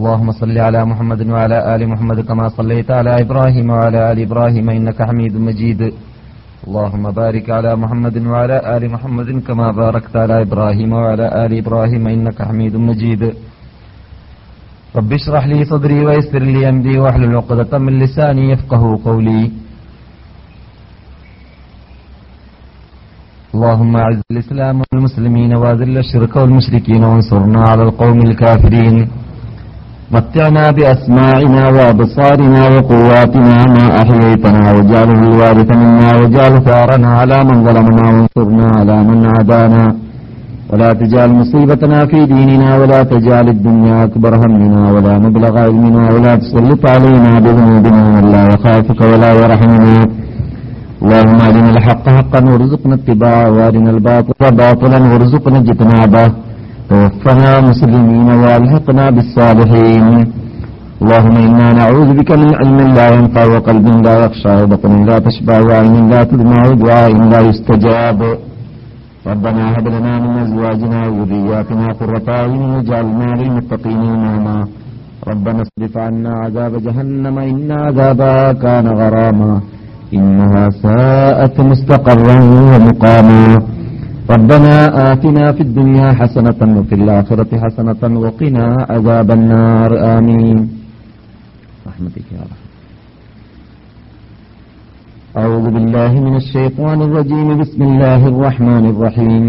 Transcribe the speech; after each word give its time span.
اللهم 0.00 0.32
صل 0.42 0.56
على 0.66 0.80
محمد 0.90 1.20
وعلى 1.34 1.58
آل 1.74 1.82
محمد 1.92 2.18
كما 2.28 2.46
صليت 2.58 2.88
على 2.98 3.12
إبراهيم 3.24 3.66
وعلى 3.70 3.98
آل 4.12 4.18
إبراهيم 4.26 4.66
إنك 4.78 4.98
حميد 5.08 5.34
مجيد. 5.48 5.80
اللهم 6.66 7.04
بارك 7.20 7.46
على 7.56 7.70
محمد 7.82 8.16
وعلى 8.32 8.56
آل 8.76 8.82
محمد 8.94 9.28
كما 9.48 9.66
باركت 9.82 10.14
على 10.22 10.36
إبراهيم 10.46 10.90
وعلى 10.92 11.26
آل 11.44 11.52
إبراهيم 11.62 12.04
إنك 12.16 12.38
حميد 12.48 12.74
مجيد. 12.88 13.22
رب 14.98 15.10
اشرح 15.18 15.44
لي 15.52 15.58
صدري 15.72 15.98
ويسر 16.06 16.42
لي 16.54 16.68
أمري 16.72 16.96
واحلل 17.02 17.36
عقدة 17.36 17.72
من 17.84 17.94
لساني 18.02 18.44
يفقه 18.52 18.82
قولي. 19.04 19.42
اللهم 23.54 23.92
أعز 23.96 24.20
الإسلام 24.32 24.76
والمسلمين 24.80 25.50
وأذل 25.60 25.96
الشرك 26.04 26.32
والمشركين 26.36 27.02
وانصرنا 27.04 27.60
على 27.70 27.82
القوم 27.88 28.18
الكافرين. 28.28 28.96
متعنا 30.14 30.64
بأسماعنا 30.76 31.62
وأبصارنا 31.76 32.62
وقواتنا 32.74 33.56
ما 33.74 33.84
أحييتنا 34.02 34.62
واجعله 34.74 35.20
الوارث 35.30 35.70
منا 35.80 36.08
واجعل 36.18 36.54
ثارنا 36.68 37.10
على 37.20 37.38
من 37.48 37.56
ظلمنا 37.66 38.04
وانصرنا 38.12 38.66
على 38.78 38.96
من 39.08 39.18
عادانا. 39.32 39.84
ولا 40.70 40.90
تجعل 41.00 41.30
مصيبتنا 41.40 41.98
في 42.10 42.18
ديننا 42.32 42.70
ولا 42.80 43.00
تجعل 43.12 43.46
الدنيا 43.56 43.96
أكبر 44.06 44.32
همنا 44.42 44.82
ولا 44.94 45.14
مبلغ 45.24 45.54
علمنا 45.64 46.02
ولا 46.14 46.32
تسلط 46.42 46.82
علينا 46.94 47.32
بذنوبنا 47.44 48.02
من 48.14 48.24
لا 48.34 48.42
يخافك 48.52 49.00
ولا 49.10 49.30
يرحمنا. 49.40 49.96
اللهم 51.02 51.38
أرنا 51.48 51.70
الحق 51.74 52.04
حقا 52.16 52.40
وارزقنا 52.50 52.94
اتباعه 53.00 53.46
وأرنا 53.54 53.90
الباطل 53.96 54.42
باطلا 54.62 54.98
وارزقنا 55.10 55.58
اجتنابه. 55.62 56.26
توفنا 56.90 57.52
مسلمين 57.70 58.28
والحقنا 58.42 59.04
بالصالحين. 59.14 60.06
اللهم 61.02 61.36
إنا 61.48 61.68
نعوذ 61.80 62.08
بك 62.18 62.30
من 62.42 62.50
علم 62.60 62.78
لا 62.98 63.06
ينفع 63.16 63.44
وقلب 63.54 63.86
لا 64.06 64.14
يخشى 64.24 64.54
وبطن 64.62 64.94
لا 65.08 65.16
تشبع 65.26 65.56
وعين 65.68 66.04
لا 66.12 66.20
تدمع 66.30 66.60
ودعاء 66.70 67.12
لا 67.32 67.40
يستجاب. 67.50 68.20
ربنا 69.30 69.64
هب 69.74 69.86
لنا 69.94 70.14
من 70.24 70.32
أزواجنا 70.44 71.00
وذرياتنا 71.14 71.86
قرة 72.00 72.26
أعين 72.28 72.62
واجعلنا 72.74 73.28
للمتقين 73.40 74.00
إماما. 74.16 74.58
ربنا 75.30 75.60
اصرف 75.66 75.94
عنا 76.06 76.32
عذاب 76.44 76.72
جهنم 76.86 77.36
إن 77.38 77.68
عذابها 77.84 78.52
كان 78.52 78.86
غراما. 79.00 79.60
إنها 80.14 80.64
ساءت 80.84 81.56
مستقرا 81.60 82.36
ومقاما. 82.70 83.42
ربنا 84.30 84.76
آتنا 85.12 85.52
في 85.52 85.60
الدنيا 85.60 86.12
حسنة 86.12 86.78
وفي 86.78 86.94
الآخرة 86.94 87.50
حسنة 87.58 88.20
وقنا 88.20 88.86
عذاب 88.90 89.30
النار. 89.30 90.18
آمين. 90.18 90.68
رحمتك 91.86 92.26
يا 92.32 92.42
رب. 92.50 92.60
أعوذ 95.36 95.70
بالله 95.70 96.12
من 96.20 96.36
الشيطان 96.36 97.02
الرجيم. 97.02 97.58
بسم 97.58 97.82
الله 97.82 98.26
الرحمن 98.26 98.84
الرحيم. 98.86 99.44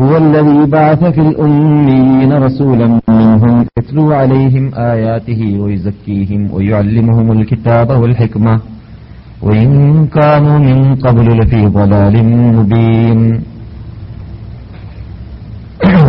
هو 0.00 0.16
الذي 0.16 0.66
بعث 0.66 1.04
في 1.04 1.20
الأميين 1.20 2.32
رسولا 2.32 3.00
منهم 3.08 3.66
يتلو 3.78 4.12
عليهم 4.12 4.70
آياته 4.74 5.60
ويزكيهم 5.60 6.54
ويعلمهم 6.54 7.32
الكتاب 7.32 7.90
والحكمة. 7.90 8.77
وإن 9.41 9.71
كانوا 10.07 10.57
من 10.59 10.79
قبل 10.95 11.27
لفي 11.39 11.61
ضلال 11.77 12.15
مبين 12.57 13.21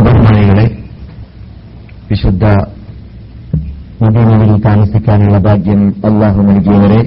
ബഹുമാനികളെ 0.05 0.65
വിശുദ്ധ 2.11 2.45
മദീനയിൽ 4.01 4.53
താമസിക്കാനുള്ള 4.67 5.39
ഭാഗ്യം 5.39 5.81
അള്ളാഹു 6.09 6.41
നൽകിയവരെ 6.43 7.01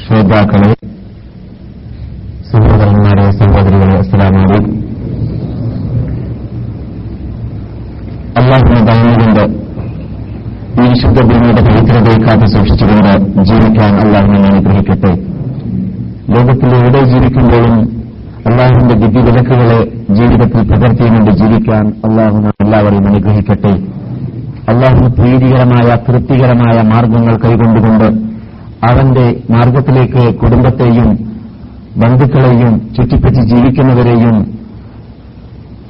ശ്രോതാക്കളെ 0.00 0.72
സഹോദരന്മാരെ 2.50 3.26
സഹോദരികളെ 3.40 3.94
അസ്സലാമലൈക്കും 3.98 4.66
അള്ളാഹുവിനെ 8.36 8.82
ഭയന്നുകൊണ്ട് 8.88 9.44
ഈ 10.80 10.88
വിശുദ്ധ 10.92 11.18
ഭൂമിയുടെ 11.30 11.62
പവിത്രതയെ 11.89 12.17
കാത്തു 12.25 12.45
സൂക്ഷിച്ചുകൊണ്ട് 12.45 13.43
ജീവിക്കാൻ 13.43 13.91
അള്ളാഹു 13.99 14.25
നമ്മെ 14.25 14.49
അനുഗ്രഹിക്കട്ടെ. 14.49 15.11
ലോകത്തിൽ 16.33 16.71
എവിടെ 16.75 17.01
ജീവിക്കുമ്പോഴും 17.03 17.77
അള്ളാഹുവിന്റെ 18.49 18.95
വിധി 18.95 19.21
വിലക്കുകളെ 19.27 19.79
ജീവിതത്തിൽ 20.13 20.61
പകർത്തിയുകൊണ്ട് 20.71 21.31
ജീവിക്കാൻ 21.31 21.85
അള്ളാഹു 21.87 22.37
എല്ലാവരെയും 22.63 23.07
അനുഗ്രഹിക്കട്ടെ. 23.07 23.73
അള്ളാഹു 24.71 25.03
പ്രീതികരമായ 25.19 25.89
തൃപ്തികരമായ 25.95 26.77
മാർഗങ്ങൾ 26.93 27.35
കൈകൊണ്ടുകൊണ്ട് 27.45 28.07
അവന്റെ 28.89 29.27
മാർഗത്തിലേക്ക് 29.51 30.35
കുടുംബത്തെയും 30.35 31.09
ബന്ധുക്കളെയും 31.97 32.73
ചുറ്റിപ്പറ്റി 32.97 33.41
ജീവിക്കുന്നവരെയും 33.53 34.37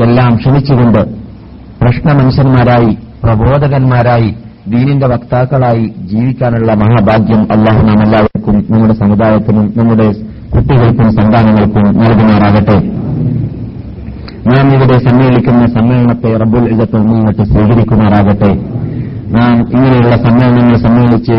എല്ലാം 0.03 0.35
ക്ഷണിച്ചുകൊണ്ട് 0.35 1.01
പ്രശ്നമനുഷ്യന്മാരായി 1.81 2.97
പ്രബോധകന്മാരായി 3.23 4.29
ദീനിന്റെ 4.71 5.07
വക്താക്കളായി 5.07 5.85
ജീവിക്കാനുള്ള 6.11 6.73
മഹാഭാഗ്യം 6.73 7.41
അള്ളാഹു 7.53 7.81
നാം 7.87 7.99
എല്ലാവർക്കും 8.05 8.55
നമ്മുടെ 8.69 8.93
സമുദായത്തിനും 8.93 9.73
നമ്മുടെ 9.77 10.07
കുട്ടികൾക്കും 10.53 11.07
സന്താനങ്ങൾക്കും 11.17 11.85
നൽകുമാറാകട്ടെ. 12.01 12.77
നാം 14.51 14.67
ഇവിടെ 14.75 14.97
സമ്മേളിക്കുന്ന 15.07 15.65
സമ്മേളനത്തെ 15.65 16.37
റബ്ബുൽ 16.37 16.67
ഇജത്ത് 16.73 16.99
നിന്നിട്ട് 17.07 17.43
സ്വീകരിക്കുമാറാകട്ടെ. 17.43 18.51
നാം 19.37 19.55
ഇങ്ങനെയുള്ള 19.75 20.15
സമ്മേളനങ്ങൾ 20.27 20.77
സമ്മേളിച്ച് 20.85 21.37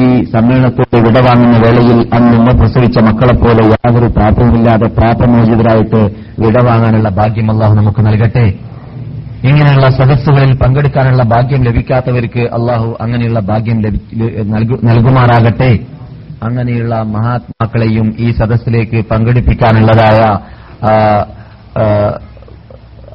ഈ 0.00 0.06
സമ്മേളനത്തോട് 0.24 0.96
വിടവാങ്ങുന്ന 1.06 1.56
വേളയിൽ 1.66 1.98
അന്ന് 2.16 2.32
ഇന്ന് 2.38 2.52
പ്രസവിച്ച 2.60 2.98
മക്കളെപ്പോലെ 2.98 3.62
യാതൊരു 3.70 4.08
പ്രാപ്യവുമില്ലാതെ 4.16 4.88
പ്രാപ്യമോചിതരായിട്ട് 4.98 6.02
വിടവാങ്ങാനുള്ള 6.42 7.08
ഭാഗ്യം 7.08 7.50
അള്ളാഹു 7.50 7.74
നമുക്ക് 7.74 8.02
നൽകട്ടെ. 8.06 8.46
ഇങ്ങനെയുള്ള 9.48 9.86
സദസ്സുകളിൽ 9.88 10.56
പങ്കെടുക്കാനുള്ള 10.56 11.22
ഭാഗ്യം 11.22 11.62
ലഭിക്കാത്തവർക്ക് 11.64 12.40
അള്ളാഹു 12.40 12.88
അങ്ങനെയുള്ള 13.00 13.40
ഭാഗ്യം 13.40 13.78
നൽകുമാറാകട്ടെ. 14.88 15.70
അങ്ങനെയുള്ള 16.42 16.94
മഹാത്മാക്കളെയും 17.14 18.14
ഈ 18.18 18.30
സദസ്സിലേക്ക് 18.30 18.98
പങ്കെടുപ്പിക്കാനുള്ളതായ 19.10 20.20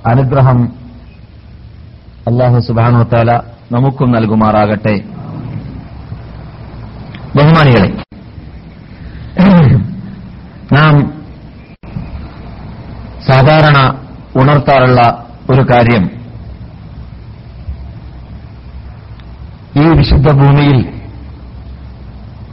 അനുഗ്രഹം 0.05 0.59
അള്ളാഹു 2.27 2.59
സുബാനുത്താല 2.59 3.31
നമുക്കും 3.71 4.11
നൽകുമാറാകട്ടെ. 4.11 4.95
ബഹുമാനികളെ 7.35 7.89
നാം 10.73 10.95
സാധാരണ 13.27 13.77
ഉണർത്താറുള്ള 14.35 15.01
ഒരു 15.51 15.63
കാര്യം. 15.71 16.03
ഈ 19.77 19.85
വിശുദ്ധ 19.99 20.31
ഭൂമിയിൽ 20.31 20.77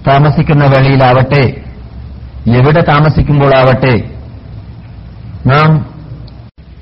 താമസിക്കുന്ന 0.08 0.64
വേളയിലാവട്ടെ 0.64 1.42
എവിടെ 2.58 2.80
താമസിക്കുമ്പോഴാവട്ടെ 2.80 3.94
നാം 5.46 5.70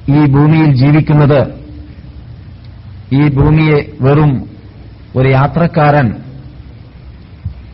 ഈ 0.09 0.21
ഭൂമിയിൽ 0.27 0.75
ജീവിക്കുന്നത് 0.75 1.41
ഈ 3.13 3.29
ഭൂമിയെ 3.29 3.79
വെറും 4.01 4.33
ഒരു 5.17 5.29
യാത്രക്കാരൻ 5.29 6.09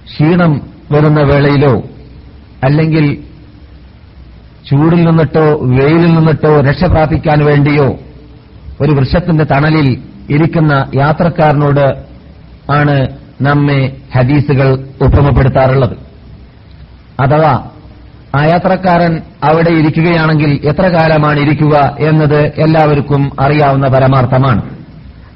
ക്ഷീണം 0.05 0.53
വരുന്ന 0.93 1.21
വേളയിലോ 1.23 1.75
അല്ലെങ്കിൽ 2.65 3.07
ചൂടിൽ 4.69 5.01
നിന്നിട്ടോ 5.05 5.47
വെയിലിൽ 5.77 6.15
നിന്നിട്ടോ 6.15 6.61
രക്ഷപ്രാപിക്കാൻ 6.61 7.45
വേണ്ടിയോ 7.45 7.89
ഒരു 8.81 8.93
വൃക്ഷത്തിന്റെ 8.93 9.45
തണലിൽ 9.45 10.03
ഇരിക്കുന്ന 10.31 10.91
യാത്രക്കാരനോട് 10.95 12.05
ആണ് 12.73 13.07
നമ്മെ 13.41 13.97
ഹദീസുകൾ 14.15 14.85
ഉപമപ്പെടുത്താറുള്ളത്. 15.03 15.97
അഥവാ 17.21 17.69
ആ 18.37 18.45
യാത്രക്കാരൻ 18.45 19.21
അവിടെ 19.45 19.71
ഇരിക്കുകയാണെങ്കിൽ 19.71 20.61
എത്ര 20.65 20.83
കാലമാണ് 20.83 21.41
ഇരിക്കുക 21.41 21.97
എന്നത് 21.99 22.53
എല്ലാവർക്കും 22.59 23.31
അറിയാവുന്ന 23.41 23.89
പരമാർത്ഥമാണ്. 23.89 24.63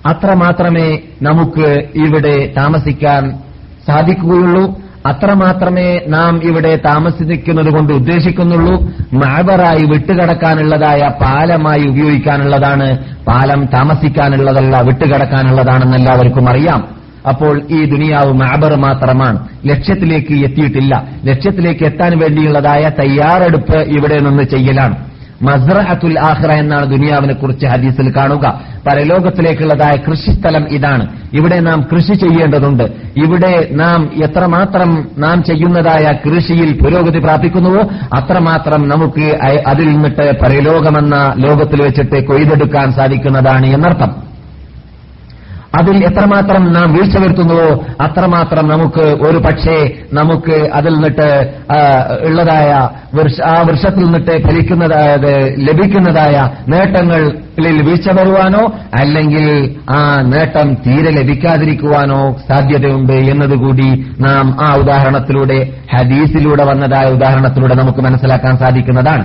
അത്രമാത്രമേ 0.07 0.99
നമുക്ക് 1.23 1.89
ഇവിടെ 1.95 2.55
താമസിക്കാൻ 2.57 3.39
സാധിക്കുകയുള്ളൂ. 3.87 4.90
അത്രമാത്രമേ 5.07 6.01
നാം 6.07 6.43
ഇവിടെ 6.45 6.77
താമസിക്കുന്നത് 6.77 7.73
കൊണ്ട് 7.73 7.93
ഉദ്ദേശിക്കുന്നുള്ളൂ. 7.93 8.83
മഴവറായി 9.13 9.85
വിട്ടുകടക്കാനുള്ളതായ 9.85 11.11
പാലമായി 11.21 11.87
ഉപയോഗിക്കാനുള്ളതാണ്. 11.87 12.99
പാലം 13.27 13.67
താമസിക്കാനുള്ളതല്ല 13.67 14.81
വിട്ടുകടക്കാനുള്ളതാണെന്ന് 14.81 15.97
എല്ലാവർക്കും 15.97 16.49
അറിയാം. 16.49 16.89
അപ്പോൾ 17.29 17.63
ഈ 17.71 17.85
ദുനിയാവ് 17.85 18.33
മാബർ 18.33 18.75
മാത്രമാണ്. 18.75 19.49
ലക്ഷ്യത്തിലേക്ക് 19.67 20.45
എത്തിയിട്ടില്ല. 20.45 21.09
ലക്ഷ്യത്തിലേക്ക് 21.25 21.85
എത്താൻ 21.85 22.19
വേണ്ടിയുള്ളതായ 22.19 22.91
തയ്യാറെടുപ്പ് 22.99 23.77
ഇവിടെ 23.77 24.19
നിന്ന് 24.19 24.43
ചെയ്യലാണ്. 24.43 25.10
മസ്റഅത്തുൽ 25.43 26.19
ആഹ്റ 26.21 26.47
എന്നാണ് 26.47 26.87
ദുനിയാവിനെ 26.87 27.35
കുറിച്ച് 27.35 27.67
ഹദീസിൽ 27.67 28.17
കാണുക. 28.17 28.61
പരലോകത്തിലേക്കുള്ളതായ 28.87 29.97
കൃഷിസ്ഥലം 29.97 30.69
ഇതാണ്. 30.69 31.09
ഇവിടെ 31.33 31.61
നാം 31.61 31.89
കൃഷി 31.93 32.13
ചെയ്യേണ്ടതുണ്ട്. 32.13 32.83
ഇവിടെ 33.17 33.69
നാം 33.73 34.11
എത്രമാത്രം 34.25 35.09
നാം 35.19 35.43
ചെയ്യുന്നതായ 35.43 36.13
കൃഷിയിൽ 36.27 36.79
പുരോഗതി 36.85 37.19
പ്രാപിക്കുന്നുവോ 37.19 37.83
അത്രമാത്രം 38.13 38.89
നമുക്ക് 38.89 39.39
അതിൽ 39.67 39.93
നിന്നിട്ട് 39.93 40.41
പരലോകമെന്ന 40.41 41.35
ലോകത്തിൽ 41.39 41.83
വെച്ചിട്ട് 41.83 42.27
കൊയ്തെടുക്കാൻ 42.27 42.93
സാധിക്കുന്നതാണ് 42.93 43.67
എന്നർത്ഥം. 43.67 44.30
അതിൽ 45.79 46.05
എത്രമാത്രം 46.05 46.73
നാം 46.73 46.93
വീഴ്ച 46.93 47.17
വരുത്തുന്നുവോ 47.17 47.85
അത്രമാത്രം 48.01 48.69
നമുക്ക് 48.69 49.05
ഒരു 49.27 49.39
പക്ഷേ 49.39 49.77
നമുക്ക് 50.13 50.71
അതിൽ 50.75 50.95
നിന്നിട്ട് 50.95 51.29
ഉള്ളതായ 52.27 52.71
ആ 53.47 53.63
വൃക്ഷത്തിൽ 53.63 54.05
നിന്നിട്ട് 54.05 54.43
ഫലിക്കുന്നതായത് 54.47 55.33
ലഭിക്കുന്നതായ 55.69 56.51
നേട്ടങ്ങളിൽ 56.69 57.83
വീഴ്ച 57.83 58.09
വരുവാനോ 58.11 58.73
അല്ലെങ്കിൽ 58.95 59.77
ആ 59.91 60.21
നേട്ടം 60.23 60.75
തീരെ 60.75 61.11
ലഭിക്കാതിരിക്കുവാനോ 61.11 62.37
സാധ്യതയുണ്ട് 62.49 63.13
എന്നതുകൂടി 63.13 64.07
നാം 64.21 64.57
ആ 64.61 64.75
ഉദാഹരണത്തിലൂടെ 64.75 65.73
ഹദീസിലൂടെ 65.95 66.65
വന്നതായ 66.65 67.07
ഉദാഹരണത്തിലൂടെ 67.09 67.75
നമുക്ക് 67.75 67.99
മനസ്സിലാക്കാൻ 67.99 68.59
സാധിക്കുന്നതാണ്. 68.59 69.25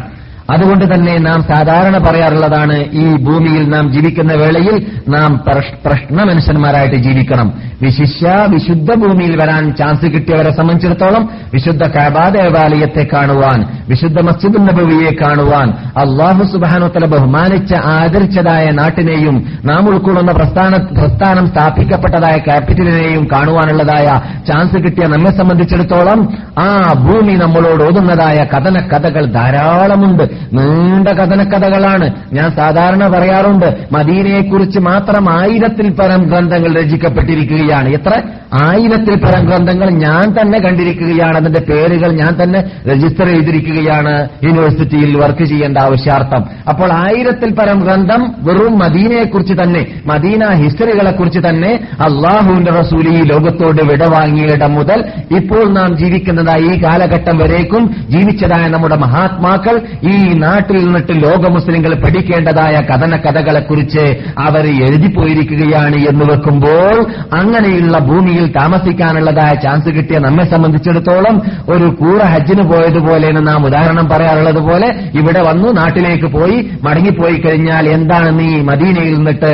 അതുകൊണ്ട് 0.50 0.96
തന്നെ 0.96 1.18
നാം 1.18 1.44
സാധാരണ 1.44 1.98
പറയാറുള്ളതാണ് 1.98 2.86
ഈ 2.92 3.16
ഭൂമിയിൽ 3.16 3.70
നാം 3.70 3.94
ജീവിക്കുന്ന 3.94 4.34
വേളയിൽ 4.34 4.86
നാം 5.08 5.44
പ്രശ്- 5.48 5.78
പ്രശ്ന 5.86 6.24
മനുഷ്യന്മാരായിട്ട് 6.24 6.96
ജീവിക്കണം. 6.96 7.54
വിശിഷ്യ 7.82 8.46
വിശുദ്ധ 8.48 8.94
ഭൂമിയിൽ 8.94 9.44
വരാൻ 9.44 9.76
ചാൻസ് 9.76 10.02
കിട്ടിയവരെ 10.02 10.52
സംബന്ധിച്ചിടത്തോളം 10.52 11.30
വിശുദ്ധ 11.54 11.84
കബാ 11.84 12.30
ദേവാലയത്തെ 12.30 13.08
കാണുവാൻ 13.14 13.66
വിശുദ്ധ 13.90 14.22
മസ്ജിദ് 14.22 14.62
നബവിയെ 14.62 15.12
കാണുവാൻ 15.22 15.70
അള്ളാഹു 15.98 16.44
സുബാനോത്തല 16.44 17.06
ബഹുമാനിച്ച 17.06 17.76
ആദരിച്ചതായ 17.76 18.70
നാട്ടിനെയും 18.70 19.46
നാം 19.66 19.90
ഉൾക്കൊള്ളുന്ന 19.90 20.32
പ്രസ്ഥാന 20.32 20.78
പ്രസ്ഥാനം 20.78 21.48
സ്ഥാപിക്കപ്പെട്ടതായ 21.48 22.38
ക്യാപിറ്റലിനെയും 22.38 23.28
കാണുവാനുള്ളതായ 23.32 24.22
ചാൻസ് 24.48 24.76
കിട്ടിയ 24.76 25.08
നമ്മെ 25.08 25.38
സംബന്ധിച്ചിടത്തോളം 25.38 26.38
ആ 26.60 26.94
ഭൂമി 26.94 27.34
നമ്മളോട് 27.34 27.84
ഓതുന്നതായ 27.84 28.46
കഥന 28.54 28.88
കഥകൾ 28.88 29.26
ധാരാളമുണ്ട്. 29.26 30.35
നീണ്ട 30.54 31.08
കഥനക്കഥകളാണ്. 31.08 32.10
ഞാൻ 32.34 32.52
സാധാരണ 32.52 33.08
പറയാറുണ്ട് 33.08 33.78
മദീനയെക്കുറിച്ച് 33.92 34.80
മാത്രം 34.80 35.40
ആയിരത്തിൽ 35.40 35.90
പരം 35.90 36.24
ഗ്രന്ഥങ്ങൾ 36.24 36.82
രചിക്കപ്പെട്ടിരിക്കുകയാണ്. 36.82 37.90
എത്ര? 37.90 38.22
ആയിരത്തിൽ 38.54 39.16
പരം 39.16 39.46
ഗ്രന്ഥങ്ങൾ 39.46 39.90
ഞാൻ 39.90 40.36
തന്നെ 40.42 40.60
കണ്ടിരിക്കുകയാണ്. 40.60 41.38
അതിന്റെ 41.38 41.60
പേരുകൾ 41.60 42.12
ഞാൻ 42.12 42.44
തന്നെ 42.44 42.64
രജിസ്റ്റർ 42.88 43.28
ചെയ്തിരിക്കുകയാണ്. 43.28 44.30
യൂണിവേഴ്സിറ്റിയിൽ 44.44 45.18
വർക്ക് 45.18 45.44
ചെയ്യേണ്ട 45.44 45.78
ആവശ്യാർത്ഥം. 45.78 46.46
അപ്പോൾ 46.70 46.92
ആയിരത്തിൽ 46.92 47.54
പരം 47.54 47.80
ഗ്രന്ഥം 47.80 48.36
വെറും 48.38 48.80
മദീനയെക്കുറിച്ച് 48.80 49.54
തന്നെ 49.54 49.88
മദീന 50.06 50.54
ഹിസ്റ്ററികളെ 50.54 51.12
കുറിച്ച് 51.12 51.40
തന്നെ 51.40 51.80
അള്ളാഹുവിന്റെ 51.94 52.72
റസൂലി 52.72 53.24
ലോകത്തോട് 53.24 53.84
വിടവാങ്ങിയിടം 53.84 54.74
മുതൽ 54.74 55.04
ഇപ്പോൾ 55.38 55.74
നാം 55.74 55.98
ജീവിക്കുന്നതായി 55.98 56.64
ഈ 56.64 56.84
കാലഘട്ടം 56.84 57.38
വരേക്കും. 57.38 57.96
ജീവിച്ചതായ 58.10 58.68
നമ്മുടെ 58.68 58.96
മഹാത്മാക്കൾ 58.96 59.82
ഈ 60.04 60.25
നാട്ടിൽ 60.36 60.78
നിന്നിട്ട് 60.78 61.14
ലോക 61.24 61.48
മുസ്ലിങ്ങൾ 61.48 61.92
പഠിക്കേണ്ടതായ 61.96 62.76
കഥന 62.90 63.16
കഥകളെക്കുറിച്ച് 63.18 64.06
അവർ 64.40 64.66
എഴുതിപ്പോയിരിക്കുകയാണ് 64.88 65.98
എന്ന് 66.08 66.26
വെക്കുമ്പോൾ 66.26 66.96
അങ്ങനെയുള്ള 67.34 67.98
ഭൂമിയിൽ 68.00 68.46
താമസിക്കാനുള്ളതായ 68.56 69.54
ചാൻസ് 69.56 69.90
കിട്ടിയ 69.90 70.20
നമ്മെ 70.20 70.46
സംബന്ധിച്ചിടത്തോളം 70.46 71.36
ഒരു 71.70 71.88
കൂറ 71.96 72.20
ഹജ്ജിന് 72.26 72.64
പോയതുപോലെയാണ് 72.64 73.48
നാം 73.48 73.66
ഉദാഹരണം 73.66 74.08
പറയാറുള്ളത് 74.10 74.62
പോലെ 74.70 74.90
ഇവിടെ 75.14 75.42
വന്നു 75.42 75.70
നാട്ടിലേക്ക് 75.72 76.28
പോയി 76.32 76.58
മടങ്ങിപ്പോയി 76.84 77.38
കഴിഞ്ഞാൽ 77.38 77.86
എന്താണ് 77.88 78.40
നീ 78.40 78.50
മദീനയിൽ 78.62 79.16
നിന്നിട്ട് 79.18 79.52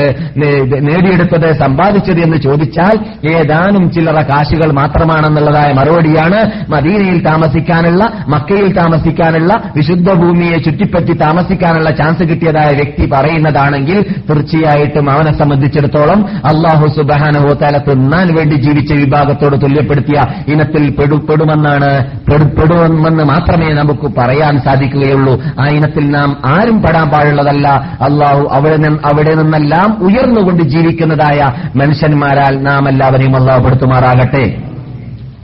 നേടിയെടുത്തത് 0.82 1.50
സമ്പാദിച്ചത് 1.54 2.20
എന്ന് 2.20 2.38
ചോദിച്ചാൽ 2.38 2.96
ഏതാനും 3.34 3.92
ചില്ലറ 3.92 4.20
കാശുകൾ 4.24 4.72
മാത്രമാണെന്നുള്ളതായ 4.72 5.72
മറുപടിയാണ് 5.72 6.40
മദീനയിൽ 6.72 7.20
താമസിക്കാനുള്ള 7.24 8.04
മക്കയിൽ 8.28 8.70
താമസിക്കാനുള്ള 8.74 9.52
വിശുദ്ധ 9.76 10.10
ഭൂമിയെ 10.14 10.58
ചുറ്റിപ്പറ്റി 10.64 11.14
താമസിക്കാനുള്ള 11.14 11.90
ചാൻസ് 11.90 12.24
കിട്ടിയതായ 12.24 12.70
വ്യക്തി 12.70 13.10
പറയുന്നതാണെങ്കിൽ 13.14 14.06
തീർച്ചയായിട്ടും 14.30 15.12
അവനെ 15.12 15.38
സംബന്ധിച്ചിടത്തോളം 15.38 16.26
അള്ളാഹു 16.46 16.88
സുബാനഹോത്താല 16.88 17.78
തിന്നാൻ 17.78 18.36
വേണ്ടി 18.36 18.56
ജീവിച്ച 18.56 18.94
വിഭാഗത്തോട് 18.94 19.62
തുല്യപ്പെടുത്തിയ 19.62 20.22
ഇനത്തിൽ 20.48 20.90
പെടു- 20.90 21.26
പെടുമെന്നാണ് 21.26 22.06
പെടു- 22.32 22.60
പെടുമെന്ന് 22.60 23.24
മാത്രമേ 23.24 23.74
നമുക്ക് 23.74 24.16
പറയാൻ 24.18 24.62
സാധിക്കുകയുള്ളൂ. 24.62 25.42
ആ 25.60 25.68
ഇനത്തിൽ 25.68 26.12
നാം 26.12 26.38
ആരും 26.46 26.82
പെടാൻ 26.82 27.10
പാടുള്ളതല്ല. 27.10 27.68
അള്ളാഹു 28.02 28.50
അവിടെ 28.52 28.78
അവിടെ 29.06 29.36
നിന്നെല്ലാം 29.36 29.98
ഉയർന്നുകൊണ്ട് 30.04 30.64
ജീവിക്കുന്നതായ 30.64 31.52
മനുഷ്യന്മാരാൽ 31.76 32.64
നാം 32.64 32.90
എല്ലാവരെയും 32.90 33.36
അള്ളാഹു 33.36 34.71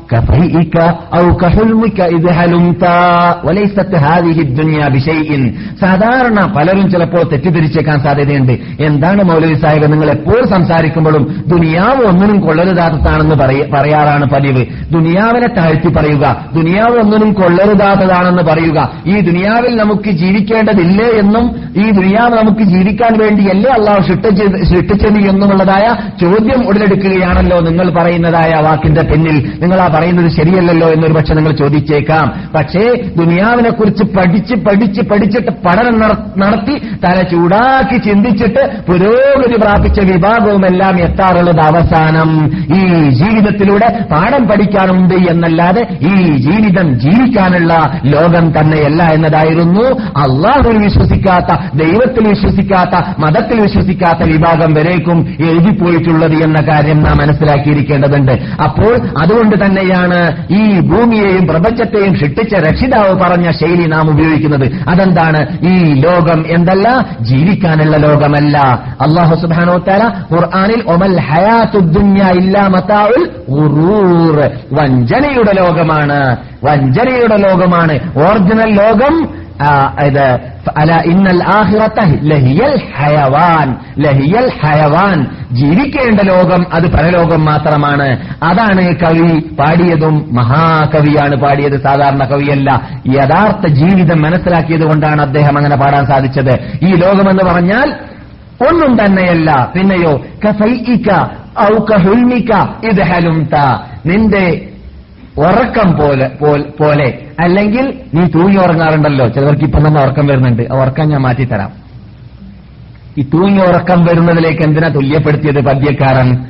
هذه 0.05 0.11
الدنيا 0.11 0.49
بشيء 0.49 0.61
تسوءك 0.61 0.75
تارة 0.75 0.77
وتسر 0.77 0.77
وقتا 0.77 0.77
وغايتها 0.77 0.77
إذا 0.77 0.77
فكرت 0.77 0.77
فيها 0.77 0.77
كفيئك 0.77 0.77
أو 1.15 1.37
كحلمك 1.37 2.01
إذ 2.01 2.31
حلمت 2.31 2.85
وليست 3.45 3.95
هذه 4.07 4.37
الدنيا 4.41 4.89
بشيء 4.89 5.31
സാധാരണ 5.81 6.41
പലരും 6.57 6.91
ചിലപ്പോൾ 6.91 7.23
തെറ്റിദ്ധരിച്ചേക്കാൻ 7.23 8.01
സാധ്യതയുണ്ട് 8.01 8.55
എന്താണ് 8.81 9.25
മൗലവി 9.25 9.55
സാഹിബ് 9.55 9.93
നിങ്ങൾ 9.93 10.11
എപ്പോൾ 10.11 10.47
സംസാരിക്കുമ്പോഴും 10.47 11.25
ദുനിയാവ് 11.47 12.05
ഒന്നിനും 12.05 12.41
കൊള്ളരുതാത്തതാണെന്ന് 12.41 13.35
പറയ- 13.35 13.69
പറയാറാണ് 13.75 14.27
പതിവ് 14.27 14.63
ദുനിയാവിനെ 14.93 15.47
താഴ്ത്തി 15.49 15.89
പറയുക 15.89 16.25
ദുനിയാവ് 16.55 16.99
ഒന്നിനും 17.01 17.33
കൊള്ളരുതാത്തതാണെന്ന് 17.33 18.43
പറയുക 18.43 18.79
ഈ 19.07 19.21
ദുനിയാവിൽ 19.21 19.77
നമുക്ക് 19.77 20.11
ജീവിക്കേണ്ടതില്ലേ 20.11 21.09
എന്നും 21.19 21.45
ഈ 21.77 21.91
ദുനിയാവ് 21.91 22.35
നമുക്ക് 22.37 22.63
ജീവിക്കാൻ 22.63 23.19
വേണ്ടിയല്ലേ 23.19 23.71
അള്ളാഹു 23.71 24.01
സൃഷ്ടിച്ചത് 24.01 24.57
സൃഷ്ടിച്ചത് 24.65 25.19
എന്നുള്ളതായ 25.31 25.87
ചോദ്യം 26.21 26.69
ഉടലെടുക്കുകയാണല്ലോ 26.69 27.61
നിങ്ങൾ 27.61 27.91
പറയുന്നതായ 27.91 28.63
വാക്കിന്റെ 28.63 29.03
പിന്നിൽ 29.03 29.47
നിങ്ങൾ 29.63 29.81
ആ 29.81 29.89
പറയുന്നത് 29.96 30.30
ശരിയല്ലല്ലോ 30.32 30.88
എന്നൊരു 30.90 31.14
പക്ഷെ 31.14 31.34
നിങ്ങൾ 31.34 31.54
ചോദിച്ചേക്കാം. 31.56 32.28
പക്ഷേ 32.56 32.84
ദുനിയാവിനെ 33.18 33.70
കുറിച്ച് 33.70 34.04
പഠിച്ച് 34.18 34.56
പഠിച്ച് 34.56 35.02
പഠിച്ചിട്ട് 35.12 35.52
പഠനം 35.66 36.00
നടത്തി 36.38 36.76
തല 37.06 37.22
ചൂടാക്കി 37.32 37.98
ചിന്തിച്ചിട്ട് 37.98 38.64
പുരോഗതി 38.88 39.58
പ്രാപിച്ച 39.62 40.00
വിഭാഗവുമെല്ലാം 40.00 41.00
എത്താറുള്ളത് 41.00 41.62
അവസാനം. 41.62 42.32
ഈ 42.76 42.82
ജീവിതത്തിലൂടെ 43.10 43.88
പാഠം 44.12 44.44
പഠിക്കാനുണ്ട് 44.48 45.16
എന്നല്ലാതെ 45.32 45.84
ഈ 46.02 46.16
ജീവിതം 46.38 46.88
ജീവിക്കാനുള്ള 47.00 47.74
ലോകം 48.06 48.46
തന്നെയല്ല 48.58 49.04
എന്നതായിരുന്നു 49.04 49.86
അള്ളാഹുവിൽ 50.24 50.78
വിശ്വസിക്കാത്ത 50.84 51.52
ദൈവത്തിൽ 51.76 52.28
വിശ്വസിക്കാത്ത 52.28 52.96
മതത്തിൽ 53.20 53.62
വിശ്വസിക്കാത്ത 53.62 54.30
വിഭാഗം 54.30 54.74
വരേക്കും 54.74 55.20
എഴുതിപ്പോയിട്ടുള്ളത് 55.50 56.36
എന്ന 56.44 56.60
കാര്യം 56.72 57.00
നാം 57.04 57.18
മനസ്സിലാക്കിയിരിക്കേണ്ടതുണ്ട്. 57.18 58.32
അപ്പോൾ 58.64 58.94
അതുകൊണ്ട് 59.24 59.56
തന്നെയാണ് 59.86 60.48
ഈ 60.52 60.80
ഭൂമിയെയും 60.80 61.48
പ്രപഞ്ചത്തെയും 61.48 62.14
സൃഷ്ടിച്ച 62.14 62.56
രക്ഷിതാവ് 62.56 63.20
പറഞ്ഞ 63.20 63.52
ശൈലി 63.52 63.88
നാം 63.88 64.10
ഉപയോഗിക്കുന്നത്? 64.10 64.90
അതെന്താണ്? 64.90 65.60
ഈ 65.68 65.94
ലോകം 65.94 66.44
എന്തല്ല? 66.48 67.06
ജീവിക്കാനുള്ള 67.22 67.98
ലോകമല്ല. 67.98 68.58
അള്ളാഹു 69.02 69.36
സുബാനോ 69.36 69.78
തല 69.78 70.12
ഖുർആാനിൽ 70.34 70.84
ഒമൽ 70.88 71.20
ഹയാത്തുദ്ദുന്യ 71.20 72.22
ഇല്ലാ 72.32 72.70
ഖുറൂർ 73.52 74.52
വഞ്ചനയുടെ 74.74 75.52
ലോകമാണ്. 75.52 76.38
വഞ്ചനയുടെ 76.64 77.38
ലോകമാണ്. 77.38 77.94
ഒറിജിനൽ 77.94 78.82
ലോകം 78.82 79.45
ഇന്നൽ 81.06 81.44
ലഹിയൽ 82.24 82.82
ലഹിയൽ 84.00 84.52
ജീവിക്കേണ്ട 85.52 86.20
ലോകം 86.20 86.66
അത് 86.74 86.92
പരലോകം 86.92 87.46
മാത്രമാണ്. 87.46 88.36
അതാണ് 88.44 88.96
കവി 88.96 89.56
പാടിയതും 89.60 90.36
മഹാകവിയാണ് 90.36 91.36
പാടിയത് 91.36 91.84
സാധാരണ 91.84 92.24
കവിയല്ല. 92.24 92.90
യഥാർത്ഥ 93.08 93.68
ജീവിതം 93.68 94.22
മനസ്സിലാക്കിയത് 94.22 94.84
കൊണ്ടാണ് 94.84 95.22
അദ്ദേഹം 95.22 95.58
അങ്ങനെ 95.58 95.76
പാടാൻ 95.76 96.06
സാധിച്ചത്. 96.06 96.60
ഈ 96.84 96.96
ലോകമെന്ന് 96.96 97.44
പറഞ്ഞാൽ 97.44 97.94
ഒന്നും 98.70 99.06
തന്നെയല്ല. 99.06 99.72
പിന്നെയോ 99.76 100.26
കഫൈഇക 100.48 101.12
ഔ 101.62 101.86
കഹുൽമിക്ക 101.92 102.52
ഇത് 102.90 103.02
ഹലുംത 103.02 103.56
നിന്റെ 104.06 104.70
ഉറക്കം 105.38 105.96
പോലെ 105.96 106.28
പോലെ. 106.80 107.28
അല്ലെങ്കിൽ 107.40 108.02
നീ 108.14 108.26
തൂങ്ങി 108.26 108.58
ഉറങ്ങാറുണ്ടല്ലോ. 108.58 109.28
ചിലവർക്ക് 109.28 109.64
ഇപ്പം 109.64 109.88
തന്നെ 109.88 110.02
ഉറക്കം 110.02 110.28
വരുന്നുണ്ട്. 110.28 110.64
ആ 110.72 110.76
ഉറക്കം 110.76 111.10
ഞാൻ 111.10 111.22
മാറ്റിത്തരാം 111.22 111.72
ഈ 113.18 113.22
തൂങ്ങി 113.22 113.62
ഉറക്കം 113.62 114.06
വരുന്നതിലേക്ക് 114.06 114.64
എന്തിനാ 114.64 114.88
തുല്യപ്പെടുത്തിയത് 114.88 115.66
പദ്യക്കാരൻ? 115.66 116.46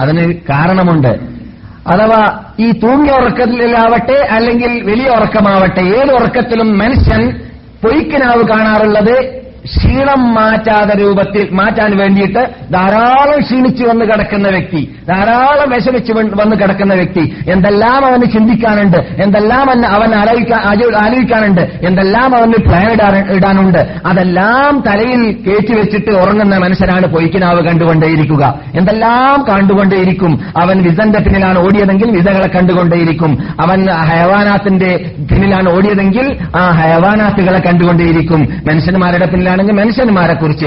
അതിന് 0.00 0.34
കാരണമുണ്ട്. 0.34 1.40
അഥവാ 1.88 2.44
ഈ 2.60 2.72
തൂങ്ങിയ 2.72 3.12
ഉറക്കത്തിലാവട്ടെ 3.12 4.26
അല്ലെങ്കിൽ 4.30 4.82
വലിയ 4.82 5.08
ഉറക്കമാവട്ടെ 5.08 5.80
ഏത് 5.80 6.12
ഉറക്കത്തിലും 6.12 6.78
മനുഷ്യൻ 6.78 7.40
പൊയ്ക്കിനാവ് 7.82 8.48
കാണാറുള്ളത് 8.48 9.39
ക്ഷീണം 9.64 10.34
മാറ്റാതെ 10.34 11.00
രൂപത്തിൽ 11.00 11.48
മാറ്റാൻ 11.52 11.96
വേണ്ടിയിട്ട് 11.96 12.50
ധാരാളം 12.72 13.40
ക്ഷീണിച്ചു 13.40 13.84
വന്ന് 13.84 14.04
കിടക്കുന്ന 14.04 14.48
വ്യക്തി 14.48 14.96
ധാരാളം 15.08 15.70
വിഷമിച്ച് 15.70 16.12
വന്ന് 16.12 16.56
കിടക്കുന്ന 16.56 16.94
വ്യക്തി 16.94 17.36
എന്തെല്ലാം 17.50 18.06
അവന് 18.06 18.22
ചിന്തിക്കാനുണ്ട് 18.32 18.96
എന്തെല്ലാം 18.96 19.86
അവൻ 19.86 20.14
ആലോചിക്കാൻ 20.14 20.60
ആലോ- 20.60 20.94
ആലോചിക്കാനുണ്ട് 20.94 21.60
എന്തെല്ലാം 21.60 22.36
അവന് 22.36 22.52
പ്ലാൻ 22.52 22.92
ഇടാനുണ്ട് 23.36 24.00
അതെല്ലാം 24.06 24.84
തലയിൽ 24.86 25.32
കയറ്റി 25.32 25.72
വെച്ചിട്ട് 25.72 26.10
ഉറങ്ങുന്ന 26.10 26.56
മനുഷ്യനാണ് 26.56 27.06
പൊയ്ക്കിനാവ് 27.06 27.62
കണ്ടുകൊണ്ടേയിരിക്കുക. 27.62 28.60
എന്തെല്ലാം 28.74 29.44
കണ്ടുകൊണ്ടേയിരിക്കും? 29.48 30.40
അവൻ 30.56 30.82
വിസന്റെ 30.82 31.18
പിന്നിലാണ് 31.18 31.58
ഓടിയതെങ്കിൽ 31.58 32.10
വിസകളെ 32.10 32.48
കണ്ടുകൊണ്ടേയിരിക്കും. 32.48 33.38
അവൻ 33.60 33.90
ഹയവാനാത്തിന്റെ 33.90 35.12
പിന്നിലാണ് 35.32 35.76
ഓടിയതെങ്കിൽ 35.76 36.38
ആ 36.56 36.70
ഹയവാനാത്തുകളെ 36.70 37.58
കണ്ടുകൊണ്ടേയിരിക്കും. 37.58 38.48
മനുഷ്യന്മാരുടെ 38.70 39.26
പിന്നിലാണെങ്കിൽ 39.50 39.82
മനുഷ്യന്മാരെ 39.82 40.34
കുറിച്ച് 40.34 40.66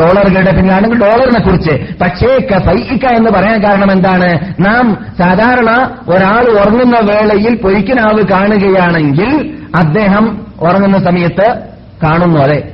ഡോളറുകളുടെ 0.00 0.50
പിന്നിലാണെങ്കിൽ 0.50 1.00
ഡോളറിനെ 1.00 1.40
കുറിച്ച് 1.40 1.94
പക്ഷേ 2.00 2.38
ഫൈക്ക 2.58 3.06
എന്ന് 3.06 3.30
പറയാൻ 3.30 3.62
കാരണം 3.62 3.92
എന്താണ്? 3.92 4.30
നാം 4.60 5.06
സാധാരണ 5.18 5.70
ഒരാൾ 6.08 6.44
ഉറങ്ങുന്ന 6.60 6.96
വേളയിൽ 7.12 7.54
പൊയ്ക്കിനാവ് 7.54 8.22
കാണുകയാണെങ്കിൽ 8.30 9.54
അദ്ദേഹം 9.76 10.46
ഉറങ്ങുന്ന 10.60 10.98
സമയത്ത് 10.98 11.60
കാണുന്നു 12.02 12.40
അതെ. 12.40 12.70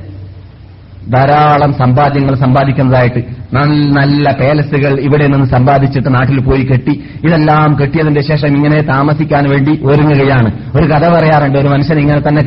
ധാരാളം 1.09 1.73
സമ്പാദ്യങ്ങൾ 1.73 2.35
സമ്പാദിക്കുന്നതായിട്ട്. 2.35 3.21
നല്ല 3.53 4.01
നല്ല 4.01 4.33
പേലസുകൾ 4.33 5.01
ഇവിടെ 5.01 5.27
നിന്ന് 5.27 5.47
സമ്പാദിച്ചിട്ട് 5.47 6.15
നാട്ടിൽ 6.15 6.41
പോയി 6.41 6.63
കെട്ടി 6.63 7.05
ഇതെല്ലാം 7.25 7.79
കെട്ടിയതിന്റെ 7.81 8.21
ശേഷം 8.21 8.49
ഇങ്ങനെ 8.49 8.81
താമസിക്കാൻ 8.83 9.51
വേണ്ടി 9.51 9.81
ഒരുങ്ങുകയാണ്. 9.85 10.51
ഒരു 10.77 10.87
കഥ 10.87 11.09
പറയാറുണ്ട് 11.09 11.59
ഒരു 11.59 11.69
മനുഷ്യൻ 11.69 11.99
ഇങ്ങനെ 11.99 12.21
തന്നെ 12.29 12.43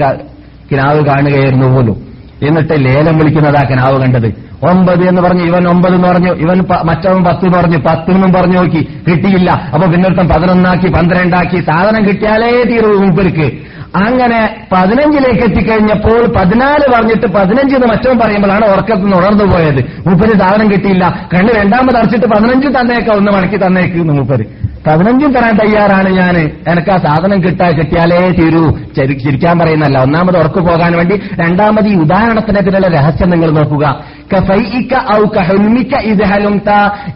കിനാവ് 0.71 1.05
കാണുകയായിരുന്നു 1.05 1.67
പോലും. 1.67 2.12
എന്നിട്ട് 2.47 2.85
ലേലം 2.85 3.17
വിളിക്കുന്നതാ 3.17 3.63
കനാവ് 3.71 4.01
കണ്ടത്. 4.01 4.27
ഒമ്പത് 4.69 5.03
എന്ന് 5.09 5.21
പറഞ്ഞു 5.21 5.43
ഇവൻ 5.43 5.67
ഒമ്പത് 5.67 5.95
എന്ന് 5.95 6.07
പറഞ്ഞു 6.07 6.31
ഇവൻ 6.33 6.63
മറ്റവൻ 6.85 7.23
പത്ത് 7.23 7.45
എന്ന് 7.45 7.57
പറഞ്ഞു 7.57 7.77
എന്നും 8.12 8.33
പറഞ്ഞു 8.33 8.57
നോക്കി 8.57 9.01
കിട്ടിയില്ല. 9.07 9.51
അപ്പൊ 9.73 9.88
പിന്നൊരുത്തം 9.88 10.27
പതിനൊന്നാക്കി 10.29 10.88
പന്ത്രണ്ടാക്കി 10.88 11.62
സാധനം 11.62 12.07
കിട്ടിയാലേ 12.07 12.63
തീരൂ 12.63 13.00
മൂപ്പർക്ക്. 13.00 13.51
അങ്ങനെ 13.95 14.65
പതിനഞ്ചിലേക്ക് 14.71 15.41
എത്തിക്കഴിഞ്ഞപ്പോൾ 15.41 16.25
പതിനാല് 16.38 16.85
പറഞ്ഞിട്ട് 16.93 17.27
പതിനഞ്ച് 17.27 17.75
എന്ന് 17.75 17.88
മറ്റവൻ 17.88 18.19
പറയുമ്പോഴാണ് 18.19 18.65
ഉറക്കത്തിൽ 18.65 19.01
നിന്ന് 19.01 19.17
ഉണർന്നു 19.17 19.45
പോയത്. 19.45 19.79
മൂപ്പര് 20.07 20.39
സാധനം 20.39 20.71
കിട്ടിയില്ല. 20.71 21.29
കണ്ണ് 21.33 21.53
രണ്ടാമത് 21.53 21.97
അടച്ചിട്ട് 21.97 22.25
പതിനഞ്ച് 22.25 22.67
തന്നേക്കാം 22.67 23.17
ഒന്ന് 23.17 23.31
മടക്കി 23.31 23.57
തന്നേക്ക് 23.57 23.97
മൂപ്പര്. 23.97 24.45
പതിനഞ്ചും 24.87 25.33
തരാൻ 25.33 25.57
തയ്യാറാണ് 25.57 26.09
ഞാൻ 26.09 26.37
എനിക്ക് 26.67 26.91
ആ 26.91 26.97
സാധനം 26.97 27.43
കിട്ടാ 27.43 27.69
കിട്ടിയാലേ 27.69 28.29
തീരൂ. 28.29 28.63
ചിരിക്കാൻ 28.97 29.59
പറയുന്നല്ല 29.59 29.99
ഒന്നാമത് 29.99 30.37
ഉറക്കു 30.37 30.59
പോകാൻ 30.59 30.97
വേണ്ടി 30.97 31.19
രണ്ടാമത് 31.39 31.87
ഈ 31.87 31.95
ഉദാഹരണത്തിന് 31.95 32.61
പിന്നിലെ 32.61 32.89
രഹസ്യം 32.89 33.29
നിങ്ങൾ 33.29 33.51
നോക്കുക. 33.51 33.85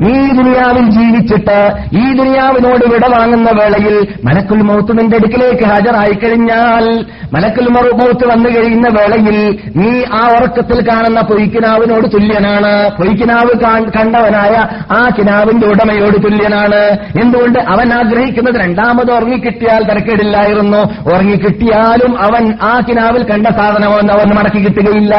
നീ 0.02 0.28
ദുനിയാവിൽ 0.28 0.90
ജീവിച്ചിട്ട് 0.90 1.72
ഈ 1.94 2.14
ദുനിയാവിനോട് 2.14 2.86
വിട 2.90 3.06
വാങ്ങുന്ന 3.08 3.50
വേളയിൽ 3.62 4.08
മലക്കുൽ 4.26 4.62
മൗത്ത് 4.62 5.00
നിന്റെ 5.00 5.18
അടുക്കിലേക്ക് 5.18 5.64
ഹാജരായി 5.64 6.14
കഴിഞ്ഞാൽ 6.14 7.06
മലക്കുൽ 7.34 7.70
മൗത്ത് 7.70 8.28
വന്നു 8.28 8.50
കഴിയുന്ന 8.50 8.90
വേളയിൽ 8.90 9.60
നീ 9.76 10.04
ആ 10.14 10.28
ഉറക്കത്തിൽ 10.28 10.90
കാണുന്ന 10.90 11.22
പൊയ്ക്കിനാവിനോട് 11.22 12.08
തുല്യനാണ്. 12.14 12.90
പൊയ്ക്കിനാവ് 12.90 13.60
കണ്ടവനായ 13.98 14.68
ആ 14.92 15.10
കിനാവിന്റെ 15.18 15.68
ഉടമയോട് 15.68 16.24
തുല്യനാണ്. 16.24 16.98
എന്തുകൊണ്ട് 17.24 17.60
അവൻ 17.60 17.94
ആഗ്രഹിക്കുന്നത് 17.94 18.56
രണ്ടാമത് 18.56 19.12
ഉറങ്ങിക്കിട്ടിയാൽ 19.12 19.84
തിരക്കേടില്ലായിരുന്നു. 19.84 20.78
ഉറങ്ങിക്കിട്ടിയാലും 21.14 22.22
അവൻ 22.22 22.54
ആ 22.64 22.80
കിനാവിൽ 22.90 23.24
കണ്ട 23.24 23.48
സാധനമോ 23.48 23.94
അവൻ 23.94 24.36
മടക്കി 24.36 24.64
കിട്ടുകയില്ല. 24.64 25.16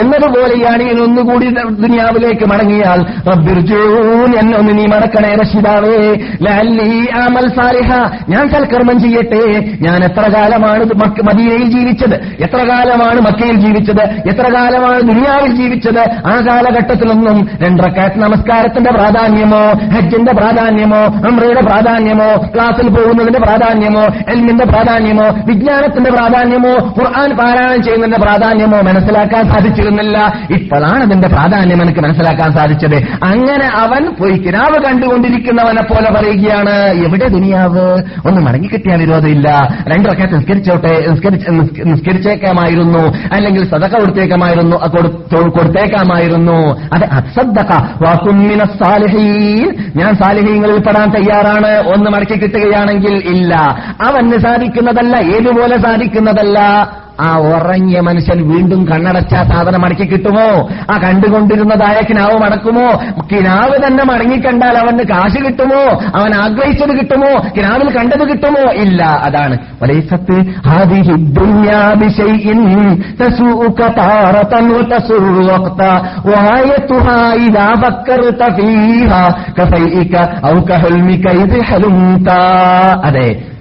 എന്നതുപോലെയാണ് 0.00 0.82
ഒന്നുകൂടി 1.32 1.80
ദുനിയാവിലേക്ക് 1.82 2.46
മടങ്ങിയാൽ 2.46 3.00
എന്നൊന്ന് 4.38 4.78
നീ 4.78 4.86
മടക്കണേ 4.86 5.34
രക്ഷിതാവേ 5.34 5.96
അമൽ 7.24 7.48
സാലിഹ. 7.48 7.90
ഞാൻ 8.28 8.48
സൽക്കർമ്മം 8.48 9.00
ചെയ്യട്ടെ. 9.00 9.42
ഞാൻ 9.80 10.04
എത്ര 10.04 10.30
കാലമാണ് 10.34 10.84
മദീനയിൽ 11.24 11.64
ജീവിച്ചത്? 11.64 12.14
എത്ര 12.14 12.56
കാലമാണ് 12.56 13.20
മക്കയിൽ 13.20 13.56
ജീവിച്ചത്? 13.56 14.02
എത്ര 14.02 14.52
കാലമാണ് 14.54 15.00
ദുനിയാവിൽ 15.00 15.56
ജീവിച്ചത്? 15.56 16.02
ആ 16.26 16.44
കാലഘട്ടത്തിലൊന്നും 16.48 17.48
രണ്ടരക്കാറ്റ് 17.62 18.16
നമസ്കാരത്തിന്റെ 18.16 18.90
പ്രാധാന്യമോ 18.90 19.62
ഹജ്ജിന്റെ 19.96 20.32
പ്രാധാന്യമോ 20.32 21.02
അമ്രയുടെ 21.28 21.60
പ്രാധാന്യമോ 21.60 22.28
ക്ലാസ്സിൽ 22.54 22.88
പോകുന്നതിന്റെ 22.88 23.38
പ്രാധാന്യമോ 23.38 24.02
എൽമിന്റെ 24.28 24.64
പ്രാധാന്യമോ 24.64 25.24
വിജ്ഞാനത്തിന്റെ 25.46 26.10
പ്രാധാന്യമോ 26.10 26.74
ഖുർആൻ 26.98 27.36
പാരായണം 27.36 27.82
ചെയ്യുന്നതിന്റെ 27.82 28.20
പ്രാധാന്യമോ 28.20 28.80
മനസ്സിലാക്കാൻ 28.80 29.44
സാധിച്ചിരുന്നില്ല. 29.52 30.18
ഇപ്പോഴാണ് 30.50 31.02
അതിന്റെ 31.02 31.21
പ്രാധാന്യം 31.26 31.82
എനിക്ക് 31.82 32.00
മനസ്സിലാക്കാൻ 32.00 32.52
സാധിച്ചത്. 32.52 32.96
അങ്ങനെ 33.24 33.66
അവൻ 33.66 34.14
പോയി 34.20 34.32
കിനാവ് 34.32 34.84
കണ്ടുകൊണ്ടിരിക്കുന്നവനെ 34.84 35.82
പോലെ 35.82 36.10
പറയുകയാണ് 36.10 36.74
എവിടെ 36.84 37.28
ദുനിയാവ്? 37.28 38.02
ഒന്ന് 38.26 38.40
മടങ്ങിക്കിട്ടിയാൽ 38.40 39.00
വിരോധമില്ല. 39.00 39.68
രണ്ടൊക്കെ 39.88 40.36
നിസ്കരിച്ചോട്ടെ 40.36 41.04
നിസ്കരിച്ച് 41.10 41.46
നിസ്ക- 41.50 41.84
നിസ്കരിച്ചേക്കാമായിരുന്നു. 41.84 43.12
അല്ലെങ്കിൽ 43.32 43.70
സദക 43.70 44.00
കൊടുത്തേക്കാമായിരുന്നു 44.00 44.76
കൊടുത്തേക്കാമായിരുന്നു. 45.48 46.80
അത് 46.92 47.04
സാലിഹീൻ. 48.84 49.74
ഞാൻ 49.96 50.14
സാലിഹീങ്ങളിൽ 50.14 50.78
പെടാൻ 50.78 51.10
തയ്യാറാണ്. 51.10 51.88
ഒന്ന് 51.88 52.10
മടക്കി 52.10 52.38
കിട്ടുകയാണെങ്കിൽ 52.38 53.14
ഇല്ല. 53.14 53.54
അവന് 54.00 54.38
സാധിക്കുന്നതല്ല 54.38 55.16
ഏതുപോലെ 55.16 55.78
സാധിക്കുന്നതല്ല. 55.78 56.58
ആ 57.20 57.36
ഉറങ്ങിയ 57.38 58.00
മനുഷ്യൻ 58.00 58.52
വീണ്ടും 58.52 58.88
കണ്ണടച്ച 58.92 59.34
സാധനം 59.34 59.80
മടക്കി 59.80 60.04
കിട്ടുമോ? 60.04 60.68
ആ 60.90 60.98
കണ്ടുകൊണ്ടിരുന്നതായ 60.98 62.02
കിനാവ് 62.08 62.38
മടക്കുമോ? 62.38 63.00
കിനാവ് 63.32 63.86
തന്നെ 63.86 64.04
മടങ്ങിക്കണ്ടാൽ 64.04 64.78
അവന് 64.78 64.98
കാശ് 64.98 65.44
കിട്ടുമോ? 65.44 66.02
അവൻ 66.14 66.34
ആഗ്രഹിച്ചത് 66.34 66.98
കിട്ടുമോ? 66.98 67.42
കിനാവിൽ 67.56 67.96
കണ്ടത് 67.96 68.28
കിട്ടുമോ? 68.28 68.72
ഇല്ല 68.72 69.02
അതാണ്. 69.02 69.58
അതെ 83.04 83.51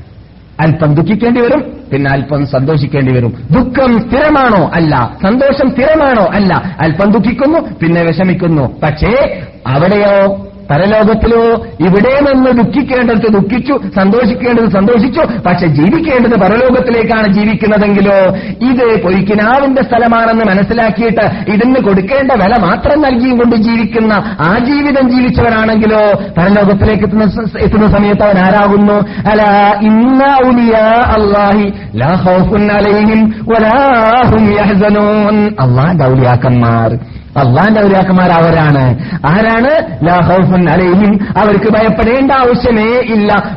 അല്പം 0.61 0.95
ദുഃഖിക്കേണ്ടി 0.95 1.41
വരും 1.41 1.63
പിന്നെ 1.93 2.11
അല്പം 2.11 2.45
സന്തോഷിക്കേണ്ടി 2.45 3.11
വരും. 3.11 3.47
ദുഃഖം 3.51 4.09
സ്ഥിരമാണോ? 4.09 4.71
അല്ല. 4.73 5.17
സന്തോഷം 5.23 5.71
സ്ഥിരമാണോ? 5.71 6.23
അല്ല. 6.23 6.75
അല്പം 6.79 7.11
ദുഃഖിക്കുന്നു 7.11 7.59
പിന്നെ 7.59 8.01
വിഷമിക്കുന്നു. 8.01 8.79
പക്ഷേ 8.83 9.41
അവിടെയോ 9.67 10.47
പരലോകത്തിലോ 10.71 11.43
ഇവിടെ 11.87 12.13
നിന്ന് 12.19 12.51
ദുഃഖിക്കേണ്ടത് 12.51 13.27
ദുഃഖിച്ചു 13.33 13.73
സന്തോഷിക്കേണ്ടത് 13.95 14.69
സന്തോഷിച്ചു 14.71 15.21
പക്ഷെ 15.45 15.67
ജീവിക്കേണ്ടത് 15.67 16.35
പരലോകത്തിലേക്കാണ് 16.41 17.27
ജീവിക്കുന്നതെങ്കിലോ 17.33 18.19
ഇത് 18.69 19.01
പൊയ്ക്കിനാവിന്റെ 19.03 19.81
സ്ഥലമാണെന്ന് 19.81 20.45
മനസ്സിലാക്കിയിട്ട് 20.51 21.25
ഇതിന് 21.51 21.79
കൊടുക്കേണ്ട 21.85 22.31
വില 22.31 22.53
മാത്രം 22.61 23.01
നൽകിയും 23.01 23.37
കൊണ്ട് 23.37 23.55
ജീവിക്കുന്ന 23.55 24.13
ആ 24.39 24.57
ജീവിതം 24.59 25.09
ജീവിച്ചവരാണെങ്കിലോ 25.09 26.03
പരലോകത്തിലേക്ക് 26.37 27.03
എത്തുന്ന 27.03 27.25
എത്തുന്ന 27.59 27.87
സമയത്ത് 27.87 28.23
അവൻ 28.23 28.39
ആരാകുന്നു? 28.39 28.97
അല 29.31 29.41
ഇന്ന 29.81 30.23
അള്ളാഹി 30.23 31.15
അല്ലാഹി 31.17 31.65
ലാ 31.95 32.11
ഖൗഫുൻ 32.25 32.71
അലൈഹിം 32.71 33.21
വലാ 33.47 33.77
ഹും 34.31 34.43
യഹ്സനൂൻ. 34.53 35.37
അല്ലാഹുവിന്റെ 35.59 36.05
ഔലിയാക്കന്മാർ 36.05 36.91
അള്ളാന്റെ 37.37 37.81
ഔലിയാക്കന്മാർ 37.81 38.29
അവരാണ് 38.29 38.99
ആരാണ് 39.25 39.69
അലൈഹിം. 40.69 41.19
അവർക്ക് 41.37 41.71
ഭയപ്പെടേണ്ട 41.71 42.31
ആവശ്യമേ 42.31 42.99
ഇല്ല. 42.99 43.55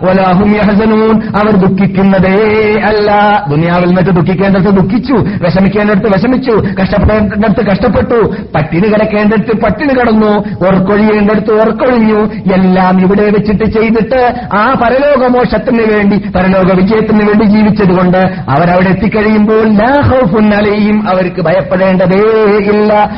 യഹ്സനൂൻ. 0.56 1.22
അവർ 1.36 1.56
ദുഃഖിക്കുന്നതേ 1.56 2.72
അല്ല. 2.80 3.12
ദുനിയാവിൽ 3.50 3.86
നിന്നിട്ട് 3.86 4.10
ദുഃഖിക്കേണ്ടടുത്ത് 4.10 4.70
ദുഃഖിച്ചു. 4.70 5.12
വിഷമിക്കേണ്ടടുത്ത് 5.12 6.06
വിഷമിച്ചു. 6.06 6.50
കഷ്ടപ്പെടേണ്ടടുത്ത് 6.82 7.66
കഷ്ടപ്പെട്ടു. 7.66 8.34
പട്ടിണി 8.54 8.86
കിടക്കേണ്ടടുത്ത് 8.88 9.62
പട്ടിണി 9.62 9.92
കിടന്നു. 9.94 10.44
ഓർക്കൊഴിയേണ്ടടുത്ത് 10.66 11.60
ഓർക്കൊഴിഞ്ഞു 11.60 12.20
എല്ലാം 12.54 13.00
ഇവിടെ 13.00 13.22
വെച്ചിട്ട് 13.22 13.64
ചെയ്തിട്ട് 13.64 14.34
ആ 14.56 14.74
പരലോകമോക്ഷത്തിന് 14.84 15.82
വേണ്ടി 15.92 16.28
പരലോക 16.36 16.72
വിജയത്തിന് 16.74 17.28
വേണ്ടി 17.28 17.44
ജീവിച്ചതുകൊണ്ട് 17.44 18.18
അവരവിടെ 18.48 18.88
എത്തിക്കഴിയുമ്പോൾ 18.88 19.68
ലാഹൌഫുൻ 19.68 20.54
അലൈഹിം 20.54 21.08
അവർക്ക് 21.08 21.40
ഭയപ്പെടേണ്ടതേ 21.40 22.20
ഇല്ല. 22.58 23.10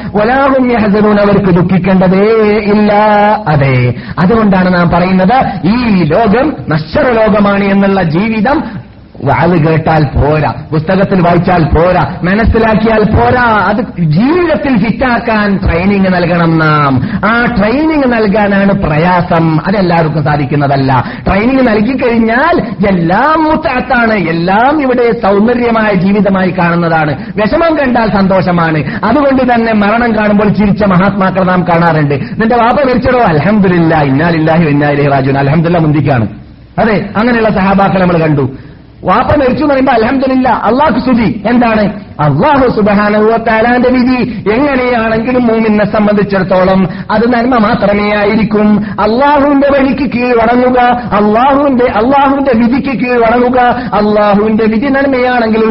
യഹ്സനൂൻ 0.55 1.21
അവർക്ക് 1.21 1.51
ദുഃഖിക്കേണ്ടതേ 1.51 2.25
ഇല്ല. 2.59 2.93
അതെ. 3.49 3.95
അതുകൊണ്ടാണ് 4.19 4.75
നാം 4.75 4.91
പറയുന്നത് 4.91 5.67
ഈ 5.67 6.05
ലോകം 6.05 6.57
നശ്വര 6.69 7.13
ലോകമാണ് 7.13 7.65
എന്നുള്ള 7.65 8.03
ജീവിതം 8.03 8.86
വാത് 9.25 9.67
കേട്ടാൽ 9.67 10.05
പോരാ 10.05 10.55
പുസ്തകത്തിൽ 10.73 11.21
വായിച്ചാൽ 11.21 11.65
പോരാ 11.65 12.17
മനസ്സിലാക്കിയാൽ 12.23 13.03
പോരാ. 13.05 13.43
അത് 13.43 14.01
ജീവിതത്തിൽ 14.01 14.89
ഫിറ്റാക്കാൻ 14.89 15.61
ട്രെയിനിങ് 15.65 16.07
നൽകണം 16.07 16.59
നാം. 16.59 17.01
ആ 17.25 17.45
ട്രെയിനിങ് 17.59 18.03
നൽകാനാണ് 18.07 18.73
പ്രയാസം. 18.73 19.59
അതെല്ലാവർക്കും 19.67 20.25
സാധിക്കുന്നതല്ല. 20.25 21.05
ട്രെയിനിങ് 21.29 21.69
നൽകിക്കഴിഞ്ഞാൽ 21.69 22.63
എല്ലാം 22.89 23.45
മുത്താത്താണ് 23.45 24.15
എല്ലാം 24.15 24.83
ഇവിടെ 24.83 25.13
സൗന്ദര്യമായ 25.13 25.95
ജീവിതമായി 25.95 26.51
കാണുന്നതാണ്. 26.51 27.19
വിഷമം 27.37 27.77
കണ്ടാൽ 27.77 28.09
സന്തോഷമാണ്. 28.09 28.79
അതുകൊണ്ട് 29.05 29.55
തന്നെ 29.55 29.73
മരണം 29.73 30.17
കാണുമ്പോൾ 30.17 30.49
ചിരിച്ച 30.49 30.85
മഹാത്മാക്കൾ 30.85 31.45
നാം 31.45 31.63
കാണാറുണ്ട്. 31.63 32.15
നിന്റെ 32.15 32.57
വാപ്പ 32.57 32.83
മരിച്ചടോ? 32.83 33.19
അലഹമില്ല 33.19 34.03
ഇന്നാലില്ലാഹി 34.03 34.65
ഇന്നാലി 34.65 35.09
റാജുൻ 35.09 35.39
അലഹമില്ല 35.39 35.79
മുന്തിക്കാണ് 35.79 36.29
അതെ 36.79 37.09
അങ്ങനെയുള്ള 37.17 37.49
സഹാബാക്കൾ 37.49 38.01
നമ്മൾ 38.01 38.19
കണ്ടു. 38.19 38.49
വാപ്പ 39.07 39.37
മരിച്ചു 39.37 39.65
എന്ന് 39.65 39.75
പറയുമ്പോൾ 39.75 39.93
അലഹമില്ല 39.93 40.49
അള്ളാഹു 40.49 41.01
സ്തുതി. 41.01 41.43
എന്താണ്? 41.47 42.07
അള്ളാഹു 42.21 42.71
സുബാനുവത്താലാന്റെ 42.77 43.89
വിധി. 43.89 44.45
എങ്ങനെയാണെങ്കിലും 44.53 45.47
മൂമിനെ 45.47 45.85
സംബന്ധിച്ചിടത്തോളം 45.85 46.89
അത് 47.11 47.33
നന്മ 47.33 47.59
മാത്രമേ 47.59 48.17
ആയിരിക്കും. 48.17 48.87
അള്ളാഹുവിന്റെ 49.01 49.69
വഴിക്ക് 49.69 50.13
കീഴ്വണങ്ങുക 50.13 50.81
അള്ളാഹുവിന്റെ 51.13 51.85
അള്ളാഹുവിന്റെ 51.85 52.53
വിധിക്ക് 52.55 53.05
കീഴ്വണങ്ങുക 53.05 53.61
അള്ളാഹുവിന്റെ 53.95 54.65
വിധി 54.65 54.87
നന്മയാണെങ്കിലും 54.87 55.71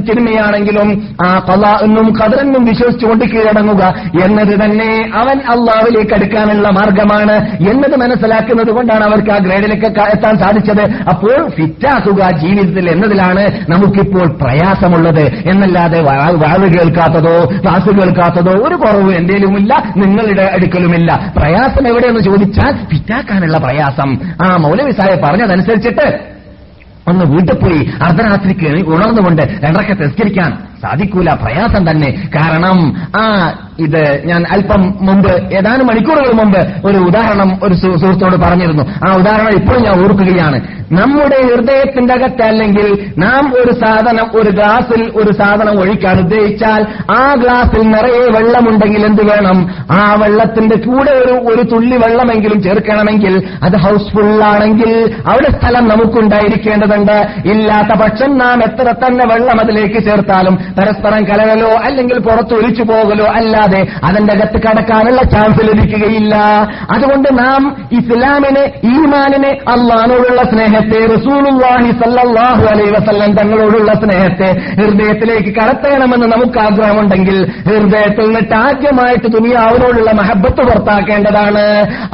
തിന്മയാണെങ്കിലും 0.00 1.08
ആ 1.24 1.46
കല 1.48 1.78
എന്നും 1.82 2.12
ഖദറെന്നും 2.22 2.64
വിശ്വസിച്ചുകൊണ്ട് 2.64 3.24
കീഴടങ്ങുക 3.24 3.94
എന്നത് 4.24 4.64
തന്നെ 4.64 5.10
അവൻ 5.14 5.38
അള്ളാഹുലേക്ക് 5.38 6.14
അടുക്കാനുള്ള 6.14 6.68
മാർഗമാണ് 6.70 7.32
എന്നത് 7.70 7.96
മനസ്സിലാക്കുന്നത് 7.96 8.70
കൊണ്ടാണ് 8.70 9.04
അവർക്ക് 9.04 9.30
ആ 9.30 9.38
ഗ്രേഡിലേക്ക് 9.38 10.00
എത്താൻ 10.00 10.38
സാധിച്ചത്. 10.38 10.82
അപ്പോൾ 10.82 11.48
ഫിറ്റാക്കുക 11.48 12.30
ജീവിതത്തിൽ 12.76 12.90
എന്നതിലാണ് 12.90 13.70
നമുക്കിപ്പോൾ 13.70 14.26
പ്രയാസമുള്ളത്. 14.28 15.20
എന്നല്ലാതെ 15.20 16.00
വാ- 16.00 16.36
വാഴ് 16.36 16.72
കേൾക്കാത്തതോ 16.72 17.52
ക്ലാസ് 17.62 17.90
കേൾക്കാത്തതോ 17.90 18.52
ഒരു 18.52 18.74
കുറവ് 18.74 19.14
എന്തേലുമില്ല 19.14 19.92
നിങ്ങളുടെ 19.96 20.42
അടുക്കലുമില്ല. 20.42 21.32
പ്രയാസം 21.36 21.88
എവിടെയെന്ന് 21.88 22.20
ചോദിച്ചാൽ 22.20 22.72
ഫിറ്റാക്കാനുള്ള 22.92 23.58
പ്രയാസം. 23.58 24.18
ആ 24.42 24.56
മൗലവി 24.56 24.90
സാഹിബ് 24.90 25.22
പറഞ്ഞതനുസരിച്ചിട്ട് 25.22 26.20
ഒന്ന് 27.08 27.24
വീട്ടിൽ 27.24 27.54
പോയി 27.54 27.90
അർദ്ധരാത്രിക്ക് 28.02 28.88
ഉണർന്നുകൊണ്ട് 28.88 29.42
രണ്ടക്കെ 29.42 29.94
തിരസ്കരിക്കാൻ 29.94 30.58
സാധിക്കൂല 30.82 31.30
പ്രയാസം 31.30 31.90
തന്നെ. 31.90 32.28
കാരണം 32.36 32.96
ആ 33.16 33.52
ഇത് 33.78 34.22
ഞാൻ 34.26 34.44
അല്പം 34.50 34.94
മുമ്പ് 35.00 35.54
ഏതാനും 35.54 35.86
മണിക്കൂറുകൾ 35.86 36.32
മുമ്പ് 36.32 36.86
ഒരു 36.86 36.98
ഉദാഹരണം 36.98 37.58
ഒരു 37.62 37.74
സുഹൃത്തോട് 37.74 38.36
പറഞ്ഞിരുന്നു. 38.36 38.82
ആ 39.08 39.14
ഉദാഹരണം 39.14 39.50
ഇപ്പോഴും 39.50 39.82
ഞാൻ 39.82 39.94
ഓർക്കുകയാണ്. 39.98 40.60
നമ്മുടെ 40.92 41.38
ഹൃദയത്തിന്റെ 41.42 42.14
അകത്തല്ലെങ്കിൽ 42.14 43.10
നാം 43.18 43.52
ഒരു 43.54 43.72
സാധനം 43.72 44.26
ഒരു 44.34 44.50
ഗ്ലാസിൽ 44.50 45.12
ഒരു 45.16 45.32
സാധനം 45.32 45.80
ഒഴിക്കാൻ 45.80 46.18
ഉദ്ദേശിച്ചാൽ 46.18 46.86
ആ 47.10 47.34
ഗ്ലാസിൽ 47.34 47.80
നിറയെ 47.80 48.28
വെള്ളമുണ്ടെങ്കിൽ 48.30 49.06
എന്ത് 49.06 49.22
വേണം? 49.22 49.74
ആ 49.90 50.14
വെള്ളത്തിന്റെ 50.14 50.76
കൂടെ 50.76 51.10
ഒരു 51.10 51.32
ഒരു 51.32 51.62
തുള്ളി 51.62 51.96
വെള്ളമെങ്കിലും 51.96 52.62
ചേർക്കണമെങ്കിൽ 52.62 53.42
അത് 53.62 53.76
ഹൗസ്ഫുൾ 53.76 54.42
ആണെങ്കിൽ 54.42 55.14
അവിടെ 55.26 55.50
സ്ഥലം 55.50 55.88
നമുക്കുണ്ടായിരിക്കേണ്ടതുണ്ട്. 55.88 57.26
ഇല്ലാത്ത 57.48 57.98
പക്ഷം 57.98 58.38
നാം 58.38 58.62
എത്ര 58.62 58.92
തന്നെ 58.92 59.26
വെള്ളം 59.34 59.60
അതിലേക്ക് 59.60 60.04
ചേർത്താലും 60.04 60.58
പരസ്പരം 60.78 61.24
കലകലോ 61.24 61.70
അല്ലെങ്കിൽ 61.84 62.18
പുറത്ത് 62.18 62.54
ഒലിച്ചു 62.54 62.82
പോകലോ 62.82 63.24
അല്ലാതെ 63.24 63.86
അതിന്റെ 64.04 64.32
അകത്ത് 64.32 64.62
കടക്കാനുള്ള 64.62 65.22
ചാൻസ് 65.22 65.60
ലഭിക്കുകയില്ല. 65.64 66.36
അതുകൊണ്ട് 66.90 67.28
നാം 67.38 67.88
ഇസ്ലാമിനെ 67.92 68.64
ഈമാനിനെ 68.84 69.48
അള്ളഹാനോടുള്ള 69.48 70.42
സ്നേഹത്തെ 70.42 71.06
റസൂലുള്ളാഹി 71.14 71.90
സല്ലാഹു 71.90 72.64
അലൈ 72.64 72.84
വസല്ലം 72.84 73.32
തങ്ങളോടുള്ള 73.32 73.92
സ്നേഹത്തെ 73.92 74.60
ഹൃദയത്തിലേക്ക് 74.60 75.54
കടത്തേണമെന്ന് 75.56 76.26
നമുക്ക് 76.26 76.58
ആഗ്രഹമുണ്ടെങ്കിൽ 76.58 77.52
ഹൃദയത്തിൽ 77.66 78.24
നിന്നിട്ട് 78.24 78.54
ആദ്യമായിട്ട് 78.54 79.28
ദുനിയാവിനോടുള്ള 79.28 80.12
മഹബത്ത് 80.12 80.56
പുറത്താക്കേണ്ടതാണ്. 80.56 81.64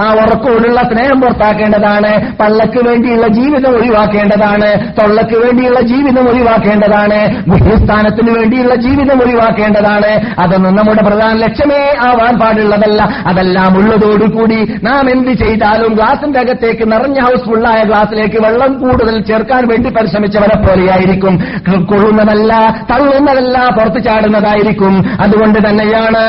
ആ 0.00 0.12
ഉറക്കോടുള്ള 0.12 0.80
സ്നേഹം 0.82 1.20
പുറത്താക്കേണ്ടതാണ്. 1.20 2.36
പള്ളക്ക് 2.36 2.88
വേണ്ടിയുള്ള 2.88 3.26
ജീവിതം 3.26 3.76
ഒഴിവാക്കേണ്ടതാണ്. 3.76 4.92
തൊള്ളക്ക് 5.00 5.36
വേണ്ടിയുള്ള 5.36 5.80
ജീവിതം 5.80 6.28
ഒഴിവാക്കേണ്ടതാണ്. 6.28 7.44
ഗുഹ്യസ്ഥാനത്തിന് 7.48 8.30
വേണ്ടിയുള്ള 8.42 8.74
ജീവിതം 8.86 9.18
ഒഴിവാക്കേണ്ടതാണ്. 9.24 10.12
അതൊന്നും 10.40 10.76
നമ്മുടെ 10.76 11.02
പ്രധാന 11.08 11.34
ലക്ഷ്യമേ 11.44 11.80
ആവാൻ 12.08 12.34
പാടുള്ളതല്ല. 12.40 13.02
അതെല്ലാം 13.26 13.72
ഉള്ളതോടുകൂടി 13.80 14.60
നാം 14.84 15.04
എന്ത് 15.10 15.32
ചെയ്താലും 15.42 15.92
ഗ്ലാസിന്റെ 15.94 16.40
അകത്തേക്ക് 16.40 16.84
നിറഞ്ഞ 16.92 17.18
ഹൗസ് 17.26 17.44
ഫുള്ളായ 17.48 17.80
ഗ്ലാസിലേക്ക് 17.90 18.38
വെള്ളം 18.44 18.72
കൂടുതൽ 18.82 19.16
ചേർക്കാൻ 19.28 19.62
വേണ്ടി 19.70 19.90
പരിശ്രമിച്ചവരെ 19.90 20.56
പോലെയായിരിക്കും. 20.62 21.34
കൊള്ളുന്നതല്ല 21.90 22.52
തള്ളുന്നതല്ല 22.90 23.56
പുറത്തു 23.76 24.00
ചാടുന്നതായിരിക്കും. 24.06 24.94
അതുകൊണ്ട് 25.22 25.58
തന്നെയാണ് 25.66 26.22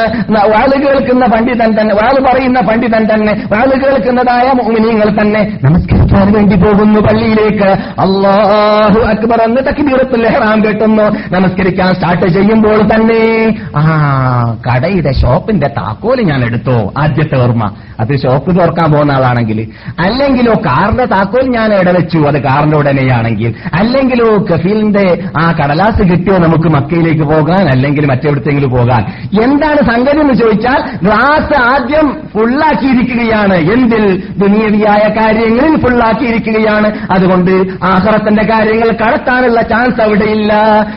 വാൾ 0.53 0.71
കേൾക്കുന്ന 0.83 1.25
പണ്ഡിതൻ 1.33 1.69
തന്നെ 1.79 1.95
വാൾ 1.95 2.15
പറയുന്ന 2.27 2.59
പണ്ഡിതൻ 2.69 3.03
തന്നെ 3.13 3.33
വാൾ 3.53 3.69
കേൾക്കുന്നതായ 3.83 4.47
മോമിനിയങ്ങൾ 4.59 5.09
തന്നെ 5.21 5.41
നമസ്കരിക്കാൻ 5.63 6.27
വേണ്ടി 6.33 6.55
പോകുന്നു 6.63 6.99
പള്ളിയിലേക്ക്. 7.07 7.69
അള്ളാഹു 8.05 8.99
അക്ബർ 9.13 9.41
എന്ന് 9.47 9.61
തക്ബീറത്തുൽ 9.69 10.27
ഇഹ്റാം 10.27 10.59
കെട്ടുന്നു. 10.65 11.07
നമസ്കരിക്കാൻ 11.35 11.91
സ്റ്റാർട്ട് 12.03 12.27
ചെയ്യുമ്പോൾ 12.33 12.79
തന്നെ 12.81 13.21
ആ 13.77 13.83
കടയുടെ 14.67 15.11
ഷോപ്പിന്റെ 15.11 15.67
താക്കോൽ 15.67 16.21
ഞാൻ 16.21 16.43
എടുത്തോ 16.45 16.93
ആദ്യത്തെ 16.97 17.37
ഓർമ്മ. 17.43 17.71
അത് 17.99 18.17
ഷോപ്പ് 18.21 18.59
തുറക്കാൻ 18.59 18.91
പോകുന്ന 18.91 19.11
ആളാണെങ്കിൽ. 19.11 19.67
അല്ലെങ്കിലോ 19.99 20.53
കാറിന്റെ 20.53 21.05
താക്കോൽ 21.05 21.45
ഞാൻ 21.47 21.73
ഇടവെച്ചു 21.73 21.99
വെച്ചു 22.03 22.17
അത് 22.17 22.43
കാറിന്റെ 22.43 22.77
ഉടനെയാണെങ്കിൽ 22.77 23.53
അല്ലെങ്കിലോ 23.73 24.25
കഫീലിന്റെ 24.51 25.03
ആ 25.37 25.51
കടലാസ് 25.51 26.01
കിട്ടിയോ 26.01 26.37
നമുക്ക് 26.37 26.69
മക്കയിലേക്ക് 26.69 27.23
പോകാൻ 27.23 27.69
അല്ലെങ്കിൽ 27.69 28.05
മറ്റെവിടത്തെങ്കിലും 28.05 28.69
പോകാൻ. 28.69 29.01
എന്താണ് 29.43 29.77
സംഗതി 29.77 30.19
എന്ന് 30.19 30.33
ചോദിച്ചാൽ 30.33 30.79
ഗ്ലാസ് 31.03 31.53
ആദ്യം 31.61 32.07
ഫുള്ളാക്കിയിരിക്കുകയാണ് 32.33 33.57
എന്തിൽ? 33.73 34.03
ദുനിയവിയായ 34.37 35.03
കാര്യങ്ങളിൽ 35.19 35.79
ഫുള്ളാക്കിയിരിക്കുകയാണ് 35.79 36.89
അതുകൊണ്ട് 37.11 37.51
ആഹ്റത്തിന്റെ 37.83 38.43
കാര്യങ്ങൾ 38.43 38.89
കടത്താനുള്ള 38.91 39.61
ചാൻസ് 39.61 40.01
അവിടെയില്ല. 40.01 40.53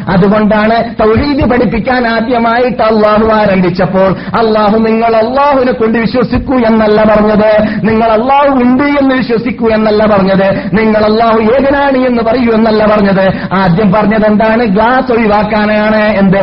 അതുകൊണ്ടാണ് 0.09 0.77
തൗഹീദ് 1.01 1.51
പഠിപ്പിക്കാൻ 1.51 2.07
ആദ്യമായിട്ട് 2.07 2.83
അള്ളാഹു 2.83 3.27
ആരംഭിച്ചപ്പോൾ 3.27 4.13
അള്ളാഹു 4.13 4.79
നിങ്ങൾ 4.79 5.17
അള്ളാഹുവിനെ 5.17 5.73
കൊണ്ട് 5.73 5.99
വിശ്വസിക്കൂ 5.99 6.55
എന്നല്ല 6.55 7.05
പറഞ്ഞത്. 7.05 7.67
നിങ്ങൾ 7.83 8.09
അള്ളാഹു 8.09 8.63
ഉണ്ട് 8.63 8.83
എന്ന് 8.83 9.15
വിശ്വസിക്കൂ 9.15 9.69
എന്നല്ല 9.69 10.07
പറഞ്ഞത്. 10.07 10.71
നിങ്ങൾ 10.73 11.05
അള്ളാഹു 11.05 11.39
ഏകനാണ് 11.39 11.99
എന്ന് 11.99 12.23
പറയൂ 12.23 12.53
എന്നല്ല 12.53 12.87
പറഞ്ഞത്. 12.87 13.33
ആദ്യം 13.53 13.93
പറഞ്ഞത് 13.93 14.27
എന്താണ്? 14.27 14.65
ഗ്ലാസ് 14.65 15.13
ഒഴിവാക്കാനാണ് 15.13 15.97
എന്ത്? 15.97 16.39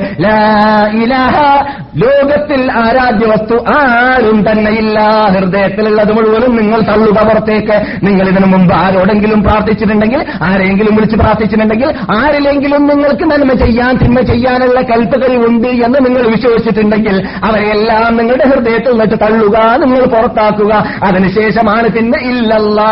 ഇലാഹ. 1.03 1.65
ലോകത്തിൽ 1.95 2.71
ആരാധ്യ 2.71 3.25
വസ്തു 3.25 3.55
ആരും 3.77 4.51
തന്നെയില്ല. 4.51 4.99
ഹൃദയത്തിലുള്ളത് 5.31 6.13
മുഴുവനും 6.13 6.55
നിങ്ങൾ 6.55 6.81
തള്ളുക 6.81 7.23
പുറത്തേക്ക്. 7.23 7.85
നിങ്ങൾ 8.03 8.29
ഇതിനു 8.29 8.45
മുമ്പ് 8.45 8.75
ആരോടെങ്കിലും 8.75 9.43
പ്രാർത്ഥിച്ചിട്ടുണ്ടെങ്കിൽ 9.43 10.25
ആരെങ്കിലും 10.43 10.95
വിളിച്ച് 10.95 11.15
പ്രാർത്ഥിച്ചിട്ടുണ്ടെങ്കിൽ 11.15 11.93
ആരിലെങ്കിലും 12.17 12.87
നിങ്ങൾക്ക് 12.87 13.23
നന്മ 13.23 13.53
ചെയ്യാൻ 13.53 13.97
തിന്മ 13.97 14.21
ചെയ്യാനുള്ള 14.43 14.79
ഉണ്ട് 15.47 15.69
എന്ന് 15.85 15.99
നിങ്ങൾ 16.05 16.23
വിശ്വസിച്ചിട്ടുണ്ടെങ്കിൽ 16.35 17.15
അവരെല്ലാം 17.47 18.09
നിങ്ങളുടെ 18.17 18.45
ഹൃദയത്തിൽ 18.51 18.91
നിന്നിട്ട് 18.91 19.17
തള്ളുക 19.23 19.57
നിങ്ങൾ 19.81 20.01
പുറത്താക്കുക. 20.15 20.73
അതിനുശേഷമാണ് 21.03 21.87
പിന്നെ 21.95 22.19
ഇല്ലല്ലാ 22.31 22.89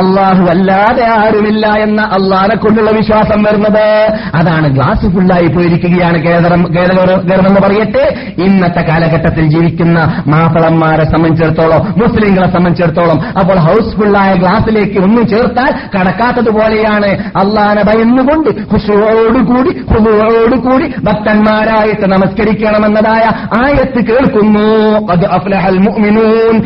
അള്ളാഹു 0.00 0.44
അല്ലാതെ 0.54 1.04
ആരുമില്ല 1.18 1.66
എന്ന 1.86 2.00
അള്ളാഹിനെ 2.16 2.56
കൊണ്ടുള്ള 2.56 2.90
വിശ്വാസം 2.90 3.42
വരുന്നത്. 3.42 3.86
അതാണ് 4.34 4.68
ഗ്ലാസ് 4.76 5.06
ഫുള്ളായി 5.14 5.48
പോയിരിക്കുകയാണ് 5.56 6.18
കേരളം 6.26 6.62
കേരളമെന്ന് 6.76 7.60
പറയട്ടെ. 7.66 8.04
ഇന്നത്തെ 8.46 8.82
കാലഘട്ടത്തിൽ 8.88 9.44
ജീവിക്കുന്ന 9.54 9.98
മാപ്പിളന്മാരെ 10.28 11.04
സംബന്ധിച്ചിടത്തോളം 11.14 11.80
മുസ്ലിങ്ങളെ 12.02 12.48
സംബന്ധിച്ചിടത്തോളം 12.56 13.18
അപ്പോൾ 13.40 13.58
ഹൗസ്ഫുള്ളായ 13.68 14.30
ഗ്ലാസിലേക്ക് 14.42 14.98
ഒന്നും 15.06 15.24
ചേർത്താൽ 15.28 15.70
കടക്കാത്തതുപോലെയാണ് 15.94 17.10
അള്ളാനെ 17.42 17.82
ഭയന്നുകൊണ്ട് 17.90 18.50
ഹുഷുവോടുകൂടി 18.72 19.70
ഹുദുവോടുകൂടി 19.92 20.67
കൂടി 20.70 20.94
ഭക്തന്മാരായിട്ട് 21.04 22.06
നമസ്കരിക്കണമെന്നതായ 22.06 23.22
ആയത്ത് 23.62 24.06
കേൾക്കുന്നു. 24.06 24.98
അത് 25.12 25.26
അഫ്ലഹൽ 25.26 25.78
മുഅ്മിനൂൻ. 25.78 26.62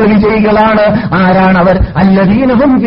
വിജയികളാണ്. 0.00 1.14
ആരാണ് 1.14 1.58
അവർ 1.58 1.78
അല്ലദീനഹും 1.96 2.78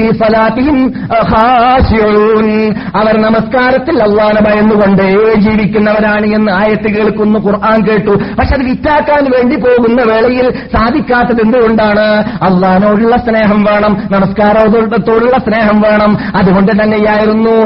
അവർ 2.95 3.21
നമസ്കാരത്തിൽ 3.21 4.03
അള്ളാഹനെ 4.03 4.41
ഭയന്നുകൊണ്ട് 4.41 5.35
ജീവിക്കുന്നവരാണ് 5.39 6.25
എന്ന് 6.25 6.51
ആയത്ത് 6.51 6.87
കേൾക്കുന്നു 6.87 7.39
ഖുർആൻ 7.39 7.81
കേട്ടു. 7.81 8.09
പക്ഷെ 8.09 8.55
അത് 8.55 8.63
വിറ്റാക്കാൻ 8.63 9.23
വേണ്ടി 9.23 9.55
പോകുന്ന 9.55 10.01
വേളയിൽ 10.01 10.51
സാധിക്കാത്തത് 10.51 11.41
എന്തുകൊണ്ടാണ്? 11.41 12.07
അള്ളഹാനോടുള്ള 12.43 13.17
സ്നേഹം 13.17 13.63
വേണം 13.63 13.97
നമസ്കാരത്തോടുള്ള 14.11 15.37
സ്നേഹം 15.37 15.81
വേണം. 15.81 16.17
അതുകൊണ്ട് 16.35 16.71
തന്നെയായിരുന്നു 16.71 17.65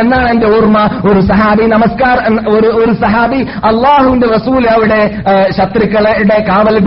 എന്നാണ് 0.00 0.30
എന്റെ 0.30 0.46
ഓർമ്മ. 0.46 0.83
ഒരു 1.10 1.20
സഹാബി 1.30 1.64
നമസ്കാർ 1.74 2.16
ഒരു 2.56 2.68
ഒരു 2.82 2.92
സഹാബി 3.02 3.40
അള്ളാഹുവിന്റെ 3.70 4.28
റസൂൽ 4.36 4.64
അവിടെ 4.74 5.00
ശത്രുക്കളുടെ 5.56 6.38
കാവൽ 6.48 6.78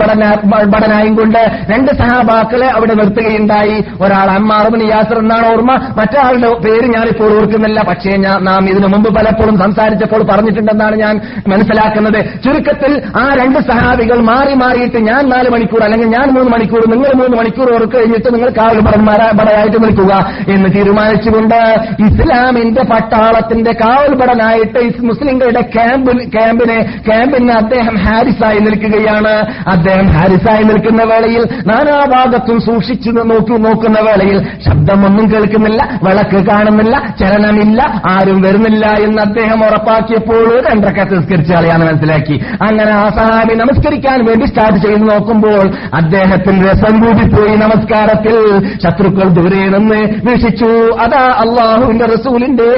ഭടനായും 0.74 1.14
കൊണ്ട് 1.16 1.40
രണ്ട് 1.72 1.90
സഹാബാക്കളെ 2.00 2.68
അവിടെ 2.76 2.94
നിർത്തുകയുണ്ടായി. 2.94 3.76
ഒരാൾ 4.00 4.28
അമ്മാറുബിന് 4.30 4.84
യാസർ 4.90 5.18
എന്നാണ് 5.18 5.46
ഓർമ്മ. 5.52 5.72
മറ്റാളുടെ 5.98 6.50
പേര് 6.64 6.86
ഞാനിപ്പോൾ 6.96 7.30
ഓർക്കുന്നില്ല. 7.38 7.78
പക്ഷേ 7.90 8.12
നാം 8.48 8.62
ഇതിനു 8.72 8.88
മുമ്പ് 8.94 9.08
പലപ്പോഴും 9.18 9.56
സംസാരിച്ചപ്പോൾ 9.64 10.22
പറഞ്ഞിട്ടുണ്ടെന്നാണ് 10.32 10.96
ഞാൻ 10.96 11.14
മനസ്സിലാക്കുന്നത്. 11.52 12.20
ചുരുക്കത്തിൽ 12.44 12.92
ആ 13.22 13.24
രണ്ട് 13.40 13.58
സഹാബികൾ 13.70 14.18
മാറി 14.30 14.54
മാറിയിട്ട് 14.62 14.98
ഞാൻ 15.10 15.22
നാല് 15.34 15.48
മണിക്കൂർ 15.54 15.82
അല്ലെങ്കിൽ 15.84 16.08
ഞാൻ 16.16 16.26
മൂന്ന് 16.36 16.50
മണിക്കൂർ 16.52 16.82
നിങ്ങൾ 16.94 17.12
മൂന്ന് 17.20 17.36
മണിക്കൂർ 17.36 17.68
ഓർക്ക് 17.74 17.96
കഴിഞ്ഞിട്ട് 17.96 18.28
നിങ്ങൾ 18.34 18.50
കാവൽ 18.58 18.80
ഭടന്മാരാ 18.80 19.28
ഭടനായിട്ട് 19.40 19.78
നിൽക്കുക 19.84 20.12
എന്ന് 20.54 20.68
തീരുമാനിച്ചുകൊണ്ട് 20.76 21.58
ഇസ്ലാമിന്റെ 22.06 22.82
പട്ടാളത്തിന്റെ 22.92 23.72
കാവൽ 23.80 24.14
ഭടനായിട്ട് 24.14 24.78
ഇസ് 24.78 25.04
മുസ്ലിങ്ങളുടെ 25.04 25.60
ക്യാമ്പ് 25.60 26.12
ക്യാമ്പിനെ 26.32 26.78
ക്യാമ്പിന് 27.08 27.52
അദ്ദേഹം 27.52 27.96
ഹാരിസായി 27.96 28.58
നിൽക്കുകയാണ്. 28.58 29.34
അദ്ദേഹം 29.70 30.06
ഹാരിസായി 30.06 30.64
നിൽക്കുന്ന 30.64 31.02
വേളയിൽ 31.02 31.42
നാനാഭാഗത്തും 31.66 32.60
സൂക്ഷിച്ചു 32.60 33.10
നോക്കി 33.10 33.56
നോക്കുന്ന 33.62 34.00
വേളയിൽ 34.00 34.38
ശബ്ദമൊന്നും 34.66 35.26
കേൾക്കുന്നില്ല 35.32 36.00
വിളക്ക് 36.02 36.46
കാണുന്നില്ല 36.46 37.14
ചലനമില്ല 37.20 38.02
ആരും 38.06 38.42
വരുന്നില്ല 38.42 38.86
എന്ന് 38.86 39.22
അദ്ദേഹം 39.22 39.64
ഉറപ്പാക്കിയപ്പോൾ 39.64 40.48
രണ്ടരക്ക 40.70 41.08
സംസ്കരിച്ച 41.14 41.52
ആളെയാണ് 41.52 41.84
മനസ്സിലാക്കി. 41.88 42.36
അങ്ങനെ 42.62 42.92
ആ 42.92 43.08
സഹാബി 43.08 43.54
നമസ്കരിക്കാൻ 43.54 44.24
വേണ്ടി 44.24 44.46
സ്റ്റാർട്ട് 44.46 44.78
ചെയ്ത് 44.78 45.10
നോക്കുമ്പോൾ 45.10 45.66
അദ്ദേഹത്തിന് 45.94 46.64
രസം 46.68 46.94
കൂടിപ്പോയി 47.00 47.56
നമസ്കാരത്തിൽ. 47.56 48.36
ശത്രുക്കൾ 48.84 49.28
ദൂരെ 49.28 49.62
നിന്ന് 49.68 50.00
വീക്ഷിച്ചു. 50.30 50.70
അതാ 51.04 51.22
അള്ളാഹുവിന്റെ 51.44 52.04
റസൂലിന്റെ 52.04 52.70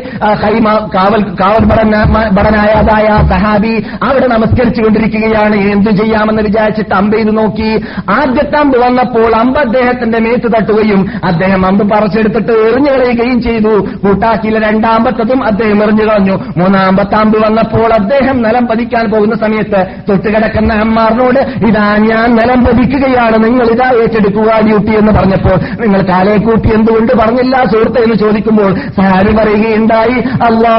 കാവൽ 0.95 1.23
കാവൽ 1.41 1.65
ഭടനായതായ 1.65 2.27
ഭടനായ 2.37 3.07
സഹാബി 3.29 3.75
അവിടെ 4.03 4.27
നമസ്കരിച്ചു 4.27 4.83
കൊണ്ടിരിക്കുകയാണ് 4.83 5.57
എന്തു 5.73 5.91
ചെയ്യാമെന്ന് 5.91 6.43
വിചാരിച്ചിട്ട് 6.43 6.95
അമ്പ് 6.95 7.17
ചെയ്ത് 7.17 7.33
നോക്കി. 7.37 7.71
ആദ്യത്തെ 8.11 8.59
അമ്പ് 8.61 8.79
വന്നപ്പോൾ 8.79 9.31
അമ്പ് 9.37 9.59
അദ്ദേഹത്തിന്റെ 9.61 10.19
മേത്ത് 10.19 10.49
തട്ടുകയും 10.55 11.01
അദ്ദേഹം 11.25 11.67
അമ്പ് 11.67 11.85
പറിച്ചെടുത്തിട്ട് 11.91 12.53
എറിഞ്ഞു 12.69 12.91
കളയുകയും 12.91 13.43
ചെയ്തു. 13.43 13.75
കൂട്ടാക്കിയില്ല 14.05 14.61
രണ്ടാമ്പത്തതും 14.69 15.41
അദ്ദേഹം 15.47 15.83
എറിഞ്ഞു 15.83 16.05
കളഞ്ഞു. 16.05 16.37
മൂന്നാമ്പത്തെ 16.59 17.17
അമ്പ് 17.17 17.39
വന്നപ്പോൾ 17.47 17.89
അദ്ദേഹം 17.93 18.37
നിലം 18.43 18.67
പതിക്കാൻ 18.67 19.05
പോകുന്ന 19.11 19.35
സമയത്ത് 19.35 19.81
തൊട്ടുകിടക്കുന്ന 20.09 20.73
അമ്മാറിനോട് 20.85 21.41
ഇതാ 21.69 21.87
ഞാൻ 22.09 22.29
നിലം 22.37 22.61
പതിക്കുകയാണ്. 22.65 23.37
നിങ്ങൾ 23.45 23.67
ഇതാ 23.75 23.89
ഏറ്റെടുക്കുക 24.03 24.51
ഡ്യൂട്ടി 24.67 24.93
എന്ന് 24.99 25.13
പറഞ്ഞപ്പോൾ 25.13 25.57
നിങ്ങൾ 25.83 26.01
കാലയെ 26.09 26.37
കൂട്ടി 26.37 26.69
എന്തുകൊണ്ട് 26.75 27.13
പറഞ്ഞില്ല? 27.21 27.57
സുഹൃത്ത് 27.73 28.01
എന്ന് 28.05 28.17
ചോദിക്കുമ്പോൾ 28.17 28.71
സാരി 28.99 29.33
പറയുകയുണ്ടായി. 29.37 30.17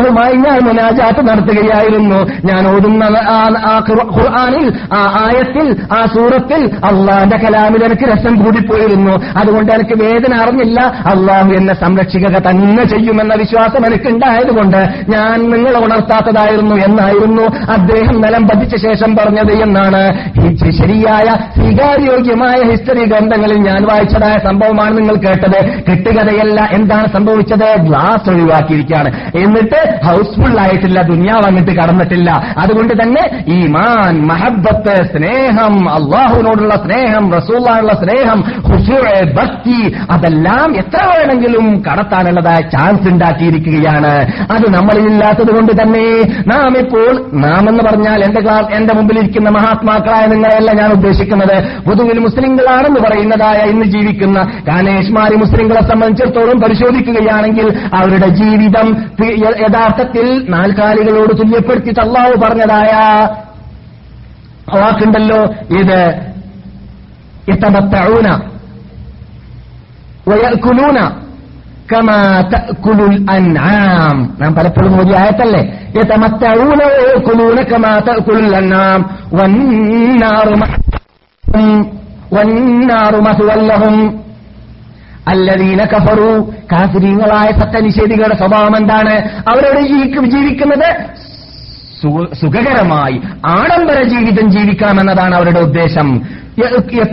അള്ളാഹുമായി 0.02 0.36
ഞാൻ 0.36 0.60
മുനാജാത്ത് 0.64 1.28
നടത്തുകയായിരുന്നു. 1.30 2.16
ഞാൻ 2.46 2.76
ഓടുന്ന 2.76 3.04
ആ- 3.04 3.56
ആ 3.66 3.82
ആ 4.94 5.24
ആയത്തിൽ 5.26 5.76
ആ 5.94 6.06
സൂറത്തിൽ 6.06 6.70
അള്ളാന്റെ 6.86 7.38
കലാമിൽ 7.38 7.84
എനിക്ക് 7.84 8.04
രസം 8.04 8.44
കൂടിപ്പോയിരുന്നു. 8.44 9.12
അതുകൊണ്ട് 9.38 9.72
എനിക്ക് 9.72 10.04
വേദന 10.04 10.36
അറിഞ്ഞില്ല. 10.36 10.82
അള്ളാഹു 10.82 11.54
എന്നെ 11.54 11.74
സംരക്ഷിക്കുക 11.74 12.40
തന്നെ 12.50 12.84
ചെയ്യുമെന്ന 12.84 13.34
വിശ്വാസം 13.34 13.86
എനിക്കുണ്ടായതുകൊണ്ട് 13.86 14.78
ഞാൻ 15.10 15.50
നിങ്ങളെ 15.50 15.80
ഉണർത്താത്തതായിരുന്നു 15.80 16.76
എന്നായിരുന്നു 16.76 17.72
അദ്ദേഹം 17.72 18.22
നിലം 18.22 18.48
പതിച്ച 18.48 18.76
ശേഷം 18.76 19.16
പറഞ്ഞത് 19.16 19.52
എന്നാണ്. 19.52 20.32
ശരിയായ 20.72 21.60
സ്വീകാര്യോഗ്യമായ 21.60 22.62
ഹിസ്റ്ററി 22.62 23.06
ഗ്രന്ഥങ്ങളിൽ 23.06 23.58
ഞാൻ 23.58 23.84
വായിച്ചതായ 23.84 24.38
സംഭവമാണ് 24.38 24.98
നിങ്ങൾ 24.98 25.16
കേട്ടത്. 25.16 25.84
കെട്ടുകഥയല്ല 25.90 26.70
എന്താണ് 26.72 27.08
സംഭവിച്ചത്? 27.14 27.76
ഗ്ലാസ് 27.80 28.30
ഒഴിവാക്കിയിരിക്കുകയാണ്. 28.30 29.12
എന്നിട്ട് 29.36 29.91
ഹൗസ്ഫുൾ 30.06 30.60
ആയിട്ടില്ല 30.60 31.02
ദുനിയാ 31.02 31.36
അങ്ങോട്ട് 31.48 31.72
കടന്നിട്ടില്ല. 31.72 32.32
അതുകൊണ്ട് 32.58 32.94
തന്നെ 33.04 33.24
ഈമാൻ 33.48 34.28
മഹബത്ത് 34.28 34.96
സ്നേഹം 35.14 35.90
അള്ളാഹുവിനോടുള്ള 35.90 36.76
സ്നേഹം 36.76 37.32
റസൂള്ള 37.32 37.94
സ്നേഹം 37.94 38.40
ഭക്തി 39.36 39.96
അതെല്ലാം 40.12 40.78
എത്ര 40.78 41.02
വേണമെങ്കിലും 41.06 41.84
കടത്താനുള്ളതായ 41.84 42.62
ചാൻസ് 42.62 43.08
ഉണ്ടാക്കിയിരിക്കുകയാണ്. 43.10 44.14
അത് 44.52 44.66
നമ്മളിലില്ലാത്തത് 44.74 45.52
കൊണ്ട് 45.56 45.72
തന്നെ 45.82 46.06
നാം 46.48 46.78
ഇപ്പോൾ 46.78 47.12
നാം 47.34 47.70
എന്ന് 47.70 47.84
പറഞ്ഞാൽ 47.84 48.24
എന്റെ 48.24 48.42
ക്ലാസ് 48.42 48.76
എന്റെ 48.76 48.94
മുമ്പിലിരിക്കുന്ന 48.94 49.50
മഹാത്മാക്കളായ 49.50 50.26
നിങ്ങളെയല്ല 50.26 50.72
ഞാൻ 50.72 50.92
ഉദ്ദേശിക്കുന്നത്. 50.92 51.58
പൊതുവിൽ 51.86 52.20
മുസ്ലിങ്ങളാണെന്ന് 52.20 53.00
പറയുന്നതായ 53.00 53.60
ഇന്ന് 53.70 53.86
ജീവിക്കുന്ന 53.86 54.40
കാനേഷ്മാരി 54.68 55.36
മുസ്ലിങ്ങളെ 55.36 55.82
സംബന്ധിച്ചിടത്തോളം 55.82 56.60
പരിശോധിക്കുകയാണെങ്കിൽ 56.60 57.68
അവരുടെ 57.94 58.28
ജീവിതം 58.28 58.88
യഥാർത്ഥത്തിൽ 59.82 60.46
നാൽക്കാലികളോട് 60.50 61.38
തുല്യപ്പെടുത്തിയിട്ട് 61.38 62.00
അള്ളാഹു 62.00 62.40
പറഞ്ഞതായ 62.40 62.92
വാക്കുണ്ടല്ലോ 64.78 65.38
ഇത് 65.80 66.32
ഇത്തമത്തഊന 67.48 68.28
അൻആം. 73.32 74.38
നാം 74.42 74.56
പലപ്പോഴും 74.56 75.02
ഒരു 75.02 75.14
ആയത്തല്ലേ? 75.14 75.90
വന്നാറു 79.34 80.56
മഹ്വം 80.56 81.92
വന്നാറു 82.34 83.18
മഹ്വൽ 83.18 83.68
ലഹും 83.68 84.24
അല്ലദീന 85.28 85.84
കഫറു. 85.84 86.54
കാഫിരീങ്ങളായ 86.72 87.48
സത്യനിഷേധികളുടെ 87.60 88.36
സ്വഭാവം 88.36 88.78
എന്താണ്? 88.78 89.16
അവരോട് 89.50 89.82
ജീവിക്കും 89.88 90.32
ജീവിക്കുന്നത് 90.32 90.90
സുഖകരമായി 92.42 93.22
ആഡംബര 93.46 94.04
ജീവിതം 94.04 94.52
ജീവിക്കാമെന്നതാണ് 94.52 95.36
അവരുടെ 95.36 95.60
ഉദ്ദേശം. 95.60 96.22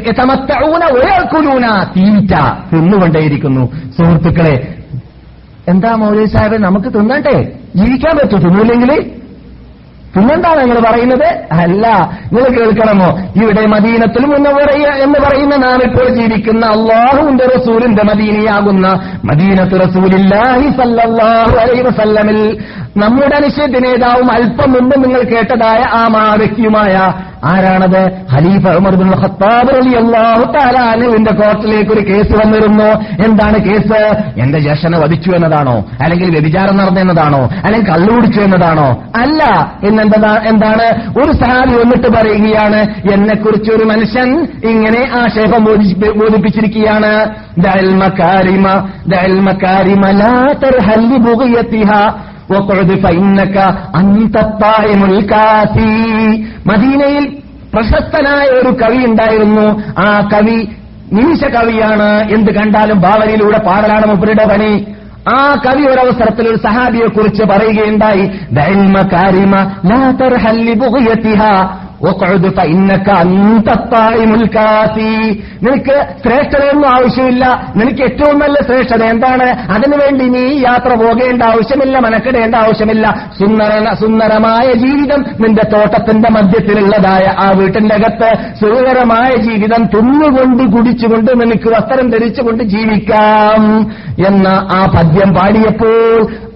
യതമത്തഊന 0.07 0.85
വയഅ്കുലൂന 0.95 1.67
തീറ്റ 1.97 2.33
തിന്നുകൊണ്ടേയിരിക്കുന്നു. 2.73 3.65
സുഹൃത്തുക്കളെ 3.99 4.75
എന്താ 5.69 5.95
മൗലവി 5.95 6.27
സാഹിബ് 6.27 6.55
നമുക്ക് 6.55 6.95
തിന്നട്ടെ 6.95 7.53
ജീവിക്കാൻ 7.77 8.17
പറ്റൂ 8.17 8.39
തിന്നില്ലെങ്കിൽ 8.39 9.18
പിന്നെന്താണ് 10.15 10.61
നിങ്ങൾ 10.61 10.79
പറയുന്നത്? 10.91 11.27
അല്ല 11.55 11.85
നിങ്ങൾ 12.33 12.51
കേൾക്കണമോ? 12.51 13.09
ഇവിടെ 13.37 13.67
മദീനത്തിൽ 13.67 14.27
മുന്നവറയ 14.27 14.87
എന്ന് 15.05 15.19
പറയുന്ന 15.19 15.57
നാം 15.57 15.81
ഇപ്പോൾ 15.85 16.09
ജീവിക്കുന്ന 16.15 16.67
അള്ളാഹുവിന്റെ 16.67 17.45
റസൂലിന്റെ 17.57 18.03
മദീനയാകുന്ന 18.03 18.87
മദീനത്ത് 19.25 19.81
റസൂലില്ലാഹി 19.81 20.69
സല്ലാഹു 20.81 21.57
അലൈഹി 21.59 21.83
വസല്ലമിൽ 21.83 22.41
നമ്മുടെ 22.97 23.41
നിഷേധ 23.41 23.79
നേതാവും 23.79 24.33
അല്പം 24.33 24.73
മുമ്പ് 24.73 25.05
നിങ്ങൾ 25.05 25.23
കേട്ടതായ 25.23 25.79
ആ 25.79 26.09
മഹാവ്യക്തിയുമായ 26.09 27.13
ആരാണത്? 27.45 28.11
ഖലീഫ 28.33 28.69
ഉമർ 28.69 28.95
ബിൻ 28.95 29.09
ഖത്താബ് 29.09 29.69
റളിയല്ലാഹു 29.69 30.53
തആല 30.53 30.77
അൻഹുവിന്റെ 30.79 31.35
കോർട്ടിലേക്ക് 31.35 31.91
ഒരു 31.91 32.01
കേസ് 32.01 32.33
വന്നിരുന്നു. 32.33 32.85
എന്താണ് 33.25 33.59
കേസ്? 33.65 34.17
എന്റെ 34.41 34.59
ജഷനെ 34.59 34.99
വധിച്ചു 34.99 35.31
എന്നതാണോ? 35.31 35.85
അല്ലെങ്കിൽ 36.01 36.31
വ്യഭിചാരം 36.31 36.77
നടന്നു 36.77 37.01
എന്നതാണോ? 37.01 37.51
അല്ലെങ്കിൽ 37.65 37.91
കള്ളുകുടിച്ചു 37.91 38.41
എന്നതാണോ? 38.41 39.03
അല്ല. 39.17 39.73
എന്നെന്താ 39.85 40.41
എന്താണ്? 40.47 41.13
ഒരു 41.19 41.33
സഹാബി 41.33 41.75
വന്നിട്ട് 41.75 42.09
പറയുകയാണ് 42.09 42.95
എന്നെക്കുറിച്ച് 43.13 43.73
ഒരു 43.73 43.85
മനുഷ്യൻ 43.85 44.49
ഇങ്ങനെ 44.65 45.11
ആക്ഷേപം 45.23 45.65
ബോധിപ്പി- 45.65 46.19
ബോധിപ്പിച്ചിരിക്കുകയാണ്. 46.19 47.35
ദൽമ 47.59 48.09
കാരിമ 48.09 48.89
ദൽമ 49.07 49.49
മകാരിമ 49.49 50.11
ലാ 50.11 50.53
തർഹൽ 50.65 51.13
ലിബുഗിയതിഹാ 51.13 52.15
മദീനയിൽ 56.67 57.37
പ്രശസ്തനായ 57.75 58.47
ഒരു 58.47 58.69
കവി 58.69 59.07
ഉണ്ടായിരുന്നു. 59.07 59.83
ആ 59.99 60.29
കവി 60.35 60.69
നിമിഷ 61.13 61.45
കവിയാണ്. 61.45 62.33
എന്ത് 62.33 62.55
കണ്ടാലും 62.55 63.01
ഭാവനയിലൂടെ 63.01 63.59
പാടലാണ് 63.59 64.07
മുപ്പരുടെ 64.07 64.45
പണി. 64.45 64.87
ആ 65.29 65.63
കവി 65.67 65.83
ഒരവസരത്തിൽ 65.83 66.49
ഒരു 66.49 66.57
സഹാബിയെ 66.57 67.07
കുറിച്ച് 67.07 67.43
പറയുകയുണ്ടായി 67.45 68.31
നിനക്ക് 75.63 76.07
ശ്രേഷ്ഠതയൊന്നും 76.23 76.89
ആവശ്യമില്ല. 76.91 77.73
നിനക്ക് 77.77 78.03
ഏറ്റവും 78.03 78.39
നല്ല 78.39 78.55
ശ്രേഷ്ഠത 78.67 79.05
എന്താണ്? 79.05 79.73
അതിനുവേണ്ടി 79.73 80.29
നീ 80.29 80.61
യാത്ര 80.61 80.95
പോകേണ്ട 80.95 81.43
ആവശ്യമില്ല 81.43 81.99
മനക്കിടേണ്ട 81.99 82.55
ആവശ്യമില്ല. 82.55 83.31
സുന്ദര 83.39 83.95
സുന്ദരമായ 84.01 84.73
ജീവിതം 84.73 85.25
നിന്റെ 85.41 85.63
തോട്ടത്തിന്റെ 85.73 86.29
മധ്യത്തിലുള്ളതായ 86.31 87.35
ആ 87.39 87.51
വീട്ടിന്റെ 87.51 87.95
അകത്ത് 87.95 88.57
സുഖകരമായ 88.61 89.37
ജീവിതം 89.37 89.87
തിന്നുകൊണ്ട് 89.87 90.77
കുടിച്ചുകൊണ്ട് 90.77 91.41
നിനക്ക് 91.41 91.69
വസ്ത്രം 91.69 92.11
ധരിച്ചുകൊണ്ട് 92.11 92.65
ജീവിക്കാം 92.65 93.91
എന്ന 94.27 94.49
ആ 94.49 94.93
പദ്യം 94.97 95.35
പാടിയപ്പോൾ 95.35 96.48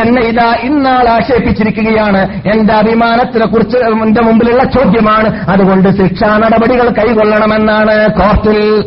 എന്നെ 0.00 0.22
ഇതാ 0.22 0.54
ഇന്നാൾ 0.60 1.08
ആക്ഷേപിച്ചിരിക്കുകയാണ്. 1.08 2.42
എന്റെ 2.46 2.72
അഭിമാനത്തിനെ 2.72 3.46
കുറിച്ച് 3.46 3.76
എന്റെ 3.76 4.22
മുമ്പിലുള്ള 4.22 4.64
ചോദ്യമാണ്. 4.64 5.46
അതുകൊണ്ട് 5.48 5.88
ശിക്ഷാ 5.88 6.38
നടപടികൾ 6.38 6.88
കൈകൊള്ളണമെന്നാണ് 6.88 8.08
കോർട്ടിൽ. 8.12 8.84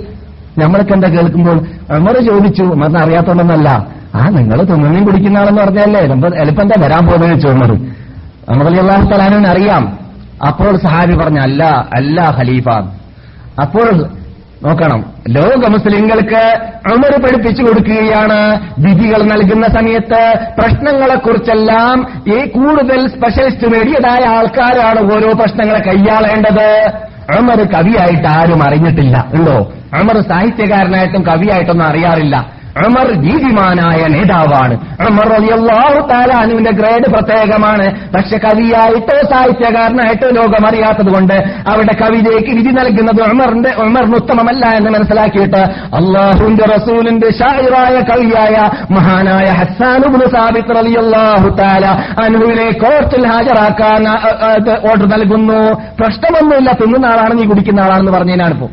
നമ്മൾക്ക് 0.58 0.94
എന്താ 0.94 1.08
കേൾക്കുമ്പോൾ? 1.08 1.58
ഉമർ 1.96 2.14
ചോദിച്ചു 2.26 2.64
ഉമറിനെ 2.64 3.00
അറിയാത്തോണ്ടെന്നല്ല. 3.00 3.88
ആ 4.16 4.30
നിങ്ങൾ 4.30 4.62
തിന്നുന്നേം 4.64 5.06
കുടിക്കുന്ന 5.06 5.38
ആളെന്ന് 5.38 5.62
പറഞ്ഞല്ലേ? 5.62 6.02
എളുപ്പം 6.36 6.64
എന്താ 6.64 6.86
വരാൻ 6.86 7.06
പോകുന്നത് 7.06 7.30
ചോദിച്ചു 7.30 7.48
ഉമർ. 7.48 7.72
ഉമർ 8.50 8.68
അള്ളാഹു 8.80 9.46
അറിയാം. 9.52 9.98
അപ്പോൾ 10.48 10.78
സഹാബി 10.78 11.16
പറഞ്ഞ 11.16 11.40
അല്ല 11.40 11.64
അല്ല 11.96 12.36
ഖലീഫ. 12.40 12.70
അപ്പോൾ 13.62 14.06
നോക്കണം. 14.66 15.14
ലോക 15.30 15.68
മുസ്ലിങ്ങൾക്ക് 15.68 16.60
ഉമർ 16.94 17.22
പഠിപ്പിച്ചു 17.22 17.64
കൊടുക്കുകയാണ്. 17.64 18.60
വിധികൾ 18.80 19.22
നൽകുന്ന 19.22 19.68
സമയത്ത് 19.68 20.34
പ്രശ്നങ്ങളെക്കുറിച്ചെല്ലാം 20.60 22.24
ഈ 22.28 22.46
കൂടുതൽ 22.46 23.08
സ്പെഷ്യലിസ്റ്റ് 23.08 23.74
നേടിയതായ 23.74 24.26
ആൾക്കാരാണ് 24.26 25.14
ഓരോ 25.14 25.34
പ്രശ്നങ്ങളെ 25.34 25.80
കൈയാളേണ്ടത്. 25.80 26.92
ഉമർ 27.40 27.58
കവിയായിട്ട് 27.74 28.28
ആരും 28.28 28.64
അറിഞ്ഞിട്ടില്ല. 28.64 29.26
ഉണ്ടോ? 29.34 29.74
അമർ 29.94 30.22
സാഹിത്യകാരനായിട്ടും 30.22 31.22
കവിയായിട്ടൊന്നും 31.22 31.86
അറിയാറില്ല. 31.86 32.46
ഉമർ 32.84 33.08
നീതിമാനായ 33.26 34.02
നേതാവാണ്. 34.14 34.76
റളിയല്ലാഹു 35.34 36.00
തആല 36.10 36.32
അനുവിന്റെ 36.44 36.72
ഗ്രേഡ് 36.80 37.08
പ്രത്യേകമാണ്. 37.14 37.86
പക്ഷെ 38.16 38.38
കവിയായിട്ടോ 38.46 39.16
സാഹിത്യകാരനായിട്ടോ 39.32 40.30
ലോകം 40.38 40.64
അറിയാത്തത് 40.70 41.12
കൊണ്ട് 41.16 41.36
അവിടെ 41.72 41.94
കവിതയ്ക്ക് 42.02 42.52
വിധി 42.58 42.72
നൽകുന്നത് 42.80 43.22
ഉമറിന്റെ 43.32 43.72
ഉമറിന് 43.86 44.18
ഉത്തമമല്ല 44.22 44.66
എന്ന് 44.80 44.90
മനസ്സിലാക്കിയിട്ട് 44.96 45.62
അള്ളാഹുവിന്റെ 46.00 46.66
റസൂലിന്റെ 46.76 47.30
ഷായിറായ 47.40 47.96
കവിയായ 48.12 48.56
മഹാനായ 48.98 49.48
ഹസാനുബുൽ 49.62 50.26
സാബിത്ത് 50.36 50.78
റളിയല്ലാഹു 50.80 51.50
തആല 51.62 51.86
അനുവിനെ 52.26 52.70
കോർട്ടിൽ 52.84 53.26
ഹാജരാക്കാൻ 53.32 54.08
ഓർഡർ 54.90 55.08
നൽകുന്നു. 55.16 55.62
പ്രശ്നമൊന്നുമില്ല. 56.02 56.70
തിന്നുന്ന 56.82 57.06
ആളാണ് 57.14 57.34
നീ 57.40 57.46
കുടിക്കുന്ന 57.52 57.86
ആളാണെന്ന് 57.86 58.16
പറഞ്ഞതിനാണ് 58.18 58.56
ഇപ്പോ 58.58 58.70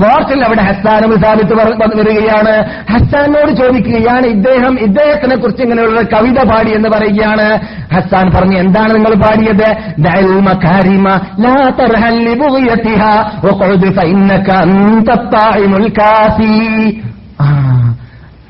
കോർട്ടിൽ 0.00 0.44
അവിടെ 0.44 0.62
ഹസ്താനും 0.62 1.12
സാബിത്ത് 1.20 1.54
വരികയാണ് 2.00 2.54
ഹസ്സാനോട് 2.92 3.52
ചോദിക്കുകയാണ് 3.56 4.26
ഇദ്ദേഹം 4.26 4.78
ഇദ്ദേഹത്തിനെ 4.80 5.36
കുറിച്ച് 5.36 5.62
ഇങ്ങനെയുള്ള 5.62 6.00
കവിത 6.02 6.38
പാടി 6.50 6.70
എന്ന് 6.74 6.88
പറയുകയാണ്. 6.88 7.46
ഹസ്സാൻ 7.94 8.26
പറഞ്ഞു 8.36 8.56
എന്താണ് 8.58 8.94
നിങ്ങൾ 8.94 9.14
പാടിയത്? 9.24 9.68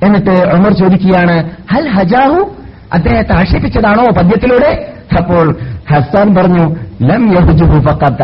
എന്നിട്ട് 0.04 0.30
അമർ 0.30 0.72
ചോദിക്കുകയാണ് 0.72 1.34
ഹൽ 1.72 1.88
ഹജാഹു? 1.88 2.40
അദ്ദേഹത്തെ 2.92 3.32
ആക്ഷേപിച്ചതാണോ 3.32 4.04
പദ്യത്തിലൂടെ? 4.18 4.70
അപ്പോൾ 5.18 5.46
ഹസ്സാൻ 5.90 6.28
പറഞ്ഞു 6.34 6.64
ലം 7.02 7.30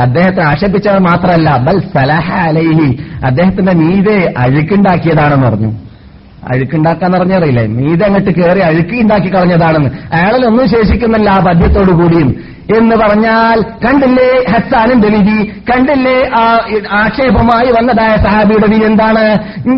അദ്ദേഹത്തെ 0.00 0.40
ആക്ഷേപിച്ചത് 0.42 0.98
മാത്രമല്ല 0.98 1.56
ബൽ 1.56 1.78
സലഹ 1.78 2.32
അലൈഹി. 2.32 2.98
അദ്ദേഹത്തിന്റെ 3.24 3.72
മീതെ 3.72 4.34
അഴുക്കുണ്ടാക്കിയതാണെന്ന് 4.38 5.46
പറഞ്ഞു. 5.46 5.72
അഴുക്കുണ്ടാക്കാന്ന് 6.48 7.18
പറഞ്ഞറിയില്ലേ? 7.18 7.66
മീതെ 7.66 8.04
അങ്ങോട്ട് 8.04 8.30
കയറി 8.30 8.60
അഴുക്കി 8.60 9.00
ഉണ്ടാക്കി 9.00 9.34
കളഞ്ഞതാണെന്ന്. 9.34 9.90
അയാളിൽ 10.12 10.46
ഒന്നും 10.46 10.68
ശേഷിക്കുന്നില്ല 10.68 11.30
ആ 11.30 11.38
പദ്യത്തോടു 11.38 11.90
കൂടിയും 11.90 12.55
എന്ന് 12.76 12.96
പറഞ്ഞാൽ 12.96 13.58
കണ്ടില്ലേ 13.84 14.30
ഹസ്സാനും 14.52 15.00
വിധി 15.04 15.36
കണ്ടില്ലേ 15.70 16.14
ആ 16.34 16.44
ആക്ഷേപമായി 17.00 17.70
വന്നതായ 17.76 18.12
സഹാബിയുടെ 18.16 18.66
വിധി 18.66 18.86
എന്താണ്? 18.86 19.24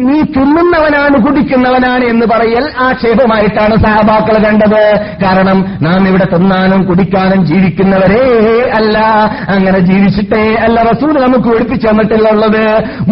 നീ 0.06 0.18
തിന്നുന്നവനാണ് 0.36 1.16
കുടിക്കുന്നവനാണ് 1.26 2.04
എന്ന് 2.04 2.26
പറയൽ 2.26 2.64
ആക്ഷേപമായിട്ടാണ് 2.86 3.74
സഹാബാക്കൾ 3.84 4.36
കണ്ടത്. 4.46 4.82
കാരണം 5.22 5.58
നാം 5.82 6.08
ഇവിടെ 6.08 6.24
തിന്നാനും 6.24 6.82
കുടിക്കാനും 6.88 7.44
ജീവിക്കുന്നവരേ 7.46 8.24
അല്ല. 8.78 8.96
അങ്ങനെ 9.48 9.78
ജീവിച്ചിട്ടേ 9.80 10.44
അല്ല 10.64 10.78
റസൂൽ 10.82 11.14
നമുക്ക് 11.22 11.48
ഒഴിപ്പിച്ചു 11.48 11.88
തന്നിട്ടുള്ളത് 11.88 12.62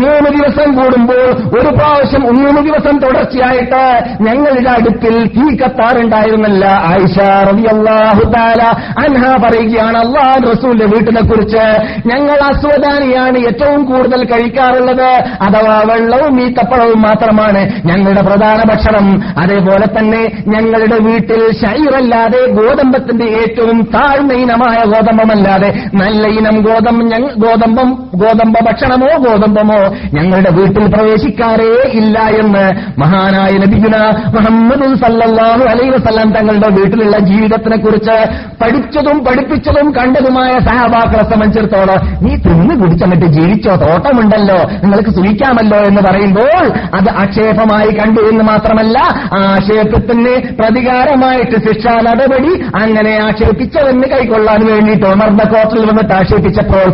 മൂന്ന് 0.01 0.31
ദിവസം 0.37 0.69
കൂടുമ്പോൾ 0.79 1.23
ഒരു 1.59 1.71
പ്രാവശ്യം 1.79 2.23
മൂന്ന് 2.41 2.63
ദിവസം 2.69 2.97
തുടർച്ചയായിട്ട് 3.05 3.83
ഞങ്ങളുടെ 4.21 4.71
അടുപ്പിൽ 4.71 5.17
തീ 5.37 5.47
കത്താറുണ്ടായിരുന്നല്ല 5.63 6.65
ആയിഷ 6.91 7.17
റളിയല്ലാഹു 7.49 8.25
തആല 8.35 8.63
അൻഹ 9.05 9.23
പറയുകയാണ് 9.67 9.99
അള്ളാഹ് 10.05 10.39
റസൂലിന്റെ 10.51 10.87
വീട്ടിനെ 10.95 11.23
കുറിച്ച് 11.29 11.65
ഞങ്ങൾ 12.11 12.39
അസ്വദാനിയാണ് 12.51 13.39
ഏറ്റവും 13.49 13.81
കൂടുതൽ 13.91 14.21
കഴിക്കാറുള്ളത്. 14.33 15.09
അഥവാ 15.47 15.77
വെള്ളവും 15.91 16.35
ഈത്തപ്പഴവും 16.45 17.01
മാത്രമാണ് 17.07 17.61
ഞങ്ങളുടെ 17.89 18.23
പ്രധാന 18.29 18.59
ഭക്ഷണം. 18.71 19.07
അതേപോലെ 19.43 19.87
തന്നെ 19.97 20.23
ഞങ്ങളുടെ 20.55 20.99
വീട്ടിൽ 21.09 21.41
ശൈറല്ലാതെ 21.63 22.41
ഗോതമ്പത്തിന്റെ 22.59 23.27
ഏറ്റവും 23.41 23.79
താഴ്ന്ന 23.95 24.33
ഇനമായ 24.45 24.79
ഗോതമ്പമല്ലാതെ 24.93 25.71
നല്ല 26.03 26.23
ഇനം 26.39 26.57
ഗോതമ്പ് 26.69 27.05
ഗോതമ്പം 27.45 27.91
ഗോതമ്പ 28.23 28.57
ഭക്ഷണമോ 28.69 29.11
ഗോതമ്പമോ 29.27 29.81
ഞങ്ങളുടെ 30.17 30.51
വീട്ടിൽ 30.59 30.85
പ്രവേശിക്കാറേ 30.95 31.71
ഇല്ല 32.01 32.17
എന്ന് 32.43 32.65
മഹാനായ 33.03 33.53
നബിഗുന 33.65 33.97
മുഹമ്മദ് 34.37 34.89
സല്ലാഹു 35.05 35.65
അലൈഹി 35.73 35.93
വസല്ലം 35.97 36.29
തങ്ങളുടെ 36.37 36.71
വീട്ടിലുള്ള 36.79 37.17
ജീവിതത്തിനെ 37.31 37.79
കുറിച്ച് 37.85 38.17
പഠിച്ചതും 38.63 39.19
പഠിപ്പിച്ചതും 39.57 39.89
കണ്ടതുമായ 39.97 40.53
സഹാബാക്കളെ 40.69 41.25
സംബന്ധിച്ചിടത്തോളം 41.33 42.01
നീ 42.25 42.33
തിന്ന് 42.45 42.75
കുടിച്ചെന്നിട്ട് 42.81 43.27
ജീവിച്ചോ? 43.37 43.73
തോട്ടമുണ്ടല്ലോ. 43.83 44.59
നിങ്ങൾക്ക് 44.83 45.13
സുഖിക്കാമല്ലോ 45.17 45.79
എന്ന് 45.89 46.01
പറയുമ്പോൾ 46.07 46.65
അത് 46.99 47.09
ആക്ഷേപമായി 47.23 47.91
കണ്ടു 47.99 48.21
എന്ന് 48.31 48.45
മാത്രമല്ല 48.51 48.99
ആക്ഷേപത്തിന് 49.41 50.35
പ്രതികാരമായിട്ട് 50.59 51.57
ശിക്ഷാ 51.67 51.95
നടപടി 52.09 52.53
അങ്ങനെ 52.83 53.13
ആക്ഷേപിച്ചതെന്ന് 53.27 54.09
കൈക്കൊള്ളാൻ 54.13 54.61
വേണ്ടിയിട്ട് 54.73 55.07
അമർന്ന 55.07 55.45
കോർട്ടിൽ 55.55 55.83
വന്നിട്ട് 55.91 56.15
ആക്ഷേപിച്ചപ്പോൾ 56.15 56.89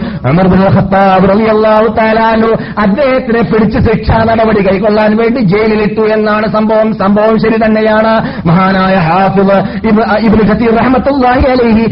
അൻഹു 2.32 2.52
അദ്ദേഹത്തിനെ 2.84 3.42
പിടിച്ച് 3.52 3.80
ശിക്ഷാ 3.88 4.18
നടപടി 4.30 4.62
കൈക്കൊള്ളാൻ 4.68 5.10
വേണ്ടി 5.22 5.40
ജയിലിലിട്ടു 5.54 6.02
എന്നാണ് 6.16 6.46
സംഭവം. 6.56 6.88
സംഭവം 7.02 7.34
ശരി 7.44 7.58
തന്നെയാണ്. 7.64 8.14
മഹാനായ 8.48 8.96
ഹാഫിബ് 9.08 9.58
കസീർ 10.50 10.72
റഹ്മത്തുള്ളാഹി 10.80 11.44
അലൈഹി 11.54 11.84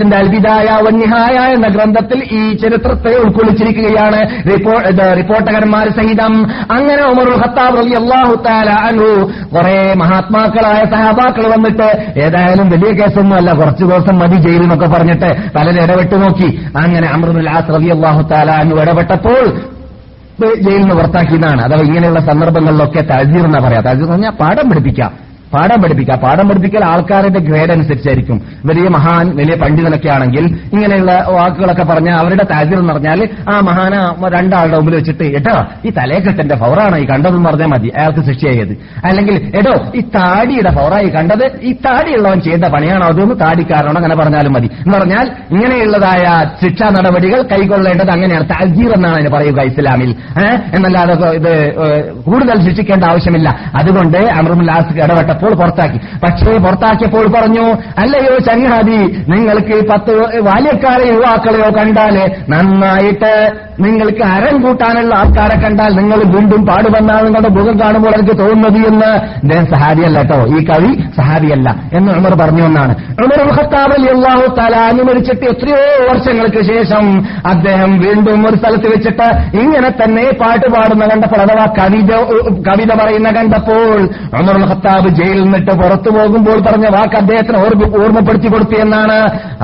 അദ്ദേഹത്തിന്റെ 0.00 0.16
അൽബിദായ 0.16 0.82
വന്യഹായ 0.82 1.52
എന്ന 1.54 1.68
ഗ്രന്ഥത്തിൽ 1.68 2.22
ഈ 2.32 2.56
ചരിത്രത്തെ 2.56 3.18
ഉൾക്കൊള്ളിച്ചിരിക്കുകയാണ്. 3.18 4.44
റിപ്പോ- 4.52 5.00
റിപ്പോർട്ടകന്മാർ 5.16 5.88
സഹിതം. 5.88 6.46
അങ്ങനെ 6.70 7.04
ഉമറുൽ 7.04 7.36
ഖത്താബ് 7.36 7.78
റബി 7.78 7.90
അള്ളാഹു 7.90 8.48
അൻഹു 8.70 9.30
കുറെ 9.54 9.94
മഹാത്മാക്കളായ 9.94 10.84
സഹാബാക്കൾ 10.90 11.48
വന്നിട്ട് 11.52 12.12
ഏതായാലും 12.20 12.70
വലിയ 12.70 12.92
കേസൊന്നും 12.92 13.36
അല്ല 13.36 13.52
കുറച്ചു 13.52 13.84
ദിവസം 13.84 14.18
മതി 14.18 14.36
ജയിലിൽ 14.36 14.62
എന്നൊക്കെ 14.62 14.86
പറഞ്ഞിട്ട് 14.86 15.36
പലരും 15.54 15.82
ഇടപെട്ട് 15.82 16.22
നോക്കി. 16.22 16.60
അങ്ങനെ 16.76 17.08
അമൃതുല്ലാസ് 17.08 17.58
ആസ് 17.58 17.68
റളിയല്ലാഹു 17.68 18.22
തആല 18.22 18.50
അൻഹു 18.50 18.76
ഇടപെട്ടപ്പോൾ 18.76 19.44
ജയിലിൽ 20.60 20.80
നിന്ന് 20.80 20.94
പുറത്താക്കിയതാണ്. 20.94 21.62
അഥവാ 21.62 21.80
ഇങ്ങനെയുള്ള 21.80 22.20
സന്ദർഭങ്ങളിലൊക്കെ 22.20 23.00
തജീർ 23.00 23.62
പറയാം. 23.62 23.82
തജീർ 23.82 24.10
പറഞ്ഞാൽ 24.10 24.30
പാഠം 24.30 24.70
പഠിപ്പിക്കാം. 24.70 25.29
പാഠം 25.54 25.82
പഠിപ്പിക്കുക. 25.82 26.14
പാഠം 26.14 26.48
പഠിപ്പിക്കൽ 26.48 26.84
ആൾക്കാരുടെ 26.84 27.38
ഗ്രേഡ് 27.38 27.70
അനുസരിച്ചായിരിക്കും 27.70 28.42
വലിയ 28.64 28.88
മഹാൻ 28.88 29.36
വലിയ 29.36 29.54
പണ്ഡിതനൊക്കെ 29.54 30.08
ആണെങ്കിൽ 30.08 30.44
ഇങ്ങനെയുള്ള 30.72 31.26
വാക്കുകളൊക്കെ 31.28 31.82
പറഞ്ഞാൽ 31.82 32.16
അവരുടെ 32.16 32.44
താജീർ 32.44 32.78
എന്ന് 32.78 32.92
പറഞ്ഞാൽ 32.92 33.28
ആ 33.48 33.60
മഹാന 33.60 33.94
രണ്ടാളുടെ 34.36 34.76
മുമ്പിൽ 34.76 34.94
വെച്ചിട്ട് 34.96 35.24
എട്ടോ 35.24 35.64
ഈ 35.84 35.90
തലേക്കെട്ടന്റെ 35.90 36.56
ഫൗറാണ്? 36.56 36.98
ഈ 36.98 37.04
കണ്ടതെന്ന് 37.04 37.48
പറഞ്ഞാൽ 37.50 37.66
മതി. 37.66 37.92
അയാൾക്ക് 37.96 38.26
ശിക്ഷയായത്. 38.26 38.72
അല്ലെങ്കിൽ 39.04 39.52
എടോ 39.56 39.92
ഈ 39.94 40.00
താടിയുടെ 40.00 40.70
ഫൗറായി 40.70 41.08
കണ്ടത് 41.08 41.50
ഈ 41.62 41.72
താടിയുള്ളവൻ 41.72 42.40
ചെയ്ത 42.40 42.64
പണിയാണോ? 42.64 43.06
അതൊന്ന് 43.06 43.34
താടിക്കാരനോ 43.40 43.92
അങ്ങനെ 43.96 44.16
പറഞ്ഞാലും 44.16 44.52
മതി. 44.52 44.66
എന്ന് 44.66 44.98
പറഞ്ഞാൽ 44.98 45.30
ഇങ്ങനെയുള്ളതായ 45.50 46.50
ശിക്ഷാ 46.62 46.88
നടപടികൾ 46.88 47.42
കൈക്കൊള്ളേണ്ടത് 47.42 48.10
അങ്ങനെയാണ്. 48.10 48.48
താജീർ 48.48 48.92
എന്നാണ് 48.92 49.14
അതിന് 49.14 49.28
പറയുക 49.28 49.60
ഇസ്ലാമിൽ. 49.62 50.14
എന്നല്ലാതെ 50.74 51.30
ഇത് 51.30 51.52
കൂടുതൽ 52.22 52.68
ശിക്ഷിക്കേണ്ട 52.68 53.04
ആവശ്യമില്ല. 53.04 53.60
അതുകൊണ്ട് 53.74 54.18
അമറുൽ 54.18 54.70
ആസ് 54.70 54.96
ഇടപെട്ടപ്പോൾ 54.96 55.39
അപ്പോൾ 55.40 55.54
പുറത്താക്കി. 55.54 55.98
പക്ഷേ 56.24 56.58
പുറത്താക്കിയപ്പോൾ 56.58 57.26
പറഞ്ഞു 57.26 57.66
അല്ലയോ 57.98 58.38
ചങ്ങാതി 58.38 58.98
നിങ്ങൾക്ക് 59.28 59.88
പത്ത് 59.90 60.40
ബാല്യക്കാരെ 60.40 61.06
യുവാക്കളെയോ 61.08 61.68
കണ്ടാൽ 61.78 62.16
നന്നായിട്ട് 62.48 63.32
നിങ്ങൾക്ക് 63.80 64.22
അരം 64.22 64.62
കൂട്ടാനുള്ള 64.62 65.14
ആൾക്കാരെ 65.14 65.60
കണ്ടാൽ 65.60 65.92
നിങ്ങൾ 65.94 66.18
വീണ്ടും 66.24 66.66
പാടുവന്നാണ് 66.66 67.26
നിങ്ങളുടെ 67.26 67.48
മുഖം 67.48 67.80
കാണുമ്പോൾ 67.80 68.12
എനിക്ക് 68.14 68.38
തോന്നുന്നത് 68.38 68.86
എന്ന്. 68.86 69.10
ഞാൻ 69.44 69.66
സഹാബിയല്ല 69.66 70.18
കേട്ടോ. 70.18 70.38
ഈ 70.56 70.64
കവി 70.64 70.90
സഹാബിയല്ല 71.16 71.68
എന്ന് 71.92 72.12
ഉമർ 72.12 72.34
പറഞ്ഞു 72.34 72.64
എന്നാണ്. 72.64 72.94
ഉമർ 73.24 73.40
ഖത്താബ് 73.58 73.96
അള്ളാഹു 74.10 74.54
തലാനി 74.58 75.02
മരിച്ചിട്ട് 75.02 75.44
എത്രയോ 75.44 75.80
വർഷങ്ങൾക്ക് 76.10 76.62
ശേഷം 76.62 77.04
അദ്ദേഹം 77.46 77.98
വീണ്ടും 77.98 78.48
ഒരു 78.48 78.56
സ്ഥലത്ത് 78.56 78.88
വെച്ചിട്ട് 78.94 79.28
ഇങ്ങനെ 79.56 79.90
തന്നെ 79.90 80.24
പാട്ട് 80.40 80.66
പാടുന്ന 80.74 81.06
കണ്ടപ്പോൾ 81.06 81.40
അഥവാ 81.40 81.66
കവിത 81.78 82.12
കവിത 82.68 82.92
പറയുന്ന 83.02 83.30
കണ്ടപ്പോൾ 83.30 83.98
ഉമർ 84.40 84.58
ഖത്താബ് 84.70 85.08
ജയിലിൽ 85.30 85.44
നിന്നിട്ട് 85.44 85.72
പുറത്തു 85.80 86.10
പോകുമ്പോൾ 86.16 86.58
പറഞ്ഞ 86.68 86.86
വാക്ക് 86.96 87.16
അദ്ദേഹത്തിന് 87.22 87.58
ഓർമ്മപ്പെടുത്തി 88.02 88.48
കൊടുത്തു 88.52 88.76
എന്നാണ്. 88.84 89.18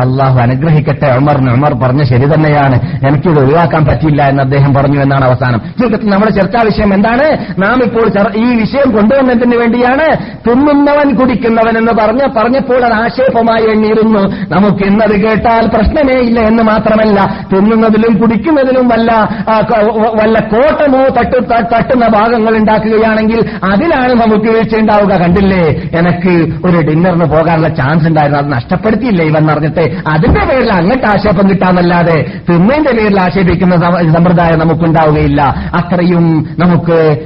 അള്ളാഹു 0.05 0.39
അനുഗ്രഹിക്കട്ടെ 0.47 1.09
ഉമറിന് 1.19 1.51
ഉമർ 1.57 1.73
പറഞ്ഞ 1.83 2.03
ശരി 2.11 2.27
തന്നെയാണ്. 2.35 2.77
എനിക്കിത് 3.09 3.41
ഒഴിവാക്കാൻ 3.43 3.83
പറ്റില്ല 3.89 4.21
എന്ന് 4.33 4.43
അദ്ദേഹം 4.47 4.71
പറഞ്ഞു 4.75 4.99
എന്നാണ് 5.05 5.25
അവസാനം. 5.29 5.61
ചുരുക്കത്തിൽ 5.79 6.11
നമ്മുടെ 6.13 6.33
ചർച്ചാ 6.39 6.61
വിഷയം 6.69 6.91
എന്താണ്? 6.95 7.27
നാം 7.65 7.79
ഇപ്പോൾ 7.87 8.07
ഈ 8.43 8.47
വിഷയം 8.63 8.89
കൊണ്ടുവന്നതിന് 8.97 9.57
വേണ്ടിയാണ് 9.63 10.07
തിന്നുന്നവൻ 10.47 11.09
കുടിക്കുന്നവൻ 11.21 11.75
എന്ന് 11.83 11.95
പറഞ്ഞ 12.01 12.23
പറഞ്ഞപ്പോൾ 12.37 12.81
അത് 12.89 12.97
ആക്ഷേപമായി 13.03 13.67
എണ്ണിയിരുന്നു. 13.75 14.23
നമുക്ക് 14.55 14.83
ഇന്നത് 14.91 15.15
കേട്ടാൽ 15.25 15.65
പ്രശ്നമേ 15.75 16.17
ഇല്ല 16.29 16.39
എന്ന് 16.51 16.63
മാത്രമല്ല 16.71 17.19
തിന്നുന്നതിലും 17.53 18.15
കുടിക്കുന്നതിലും 18.23 18.87
വല്ല 18.95 19.11
വല്ല 20.21 20.37
കോട്ടമോ 20.55 21.03
തട്ടു 21.19 21.39
തട്ടുന്ന 21.75 22.07
ഭാഗങ്ങൾ 22.19 22.53
ഉണ്ടാക്കുകയാണെങ്കിൽ 22.61 23.41
അതിലാണ് 23.73 24.13
നമുക്ക് 24.23 24.49
വീഴ്ച 24.55 24.75
ഉണ്ടാവുക 24.83 25.13
കണ്ടില്ലേ? 25.23 25.56
എനിക്ക് 25.99 26.35
ഒരു 26.67 26.81
ഡിന്നറിന് 26.81 27.25
പോകാനുള്ള 27.25 27.69
ചാൻസ് 27.69 28.07
ഉണ്ടായിരുന്നു. 28.07 28.39
അത് 28.39 28.53
നഷ്ടപ്പെടുത്തിയില്ലേ 28.53 29.25
ഇവൻ 29.27 29.47
പറഞ്ഞിട്ട് 29.47 29.97
അതിന്റെ 30.09 30.45
പേരിൽ 30.45 30.73
അങ്ങോട്ട് 30.73 31.07
ആക്ഷേപം 31.07 31.51
കിട്ടാന്നല്ലാതെ 31.51 32.25
തിന്നതിന്റെ 32.51 32.93
പേരിൽ 32.93 33.21
ആക്ഷേപിക്കുന്ന 33.21 33.77
സമ- 33.77 34.13
സമ്പ്രദായം 34.15 34.59
നമുക്കുണ്ടാവുകയില്ല. 34.59 35.43
അത്രയും 35.75 36.55
നമുക്ക് 36.59 37.17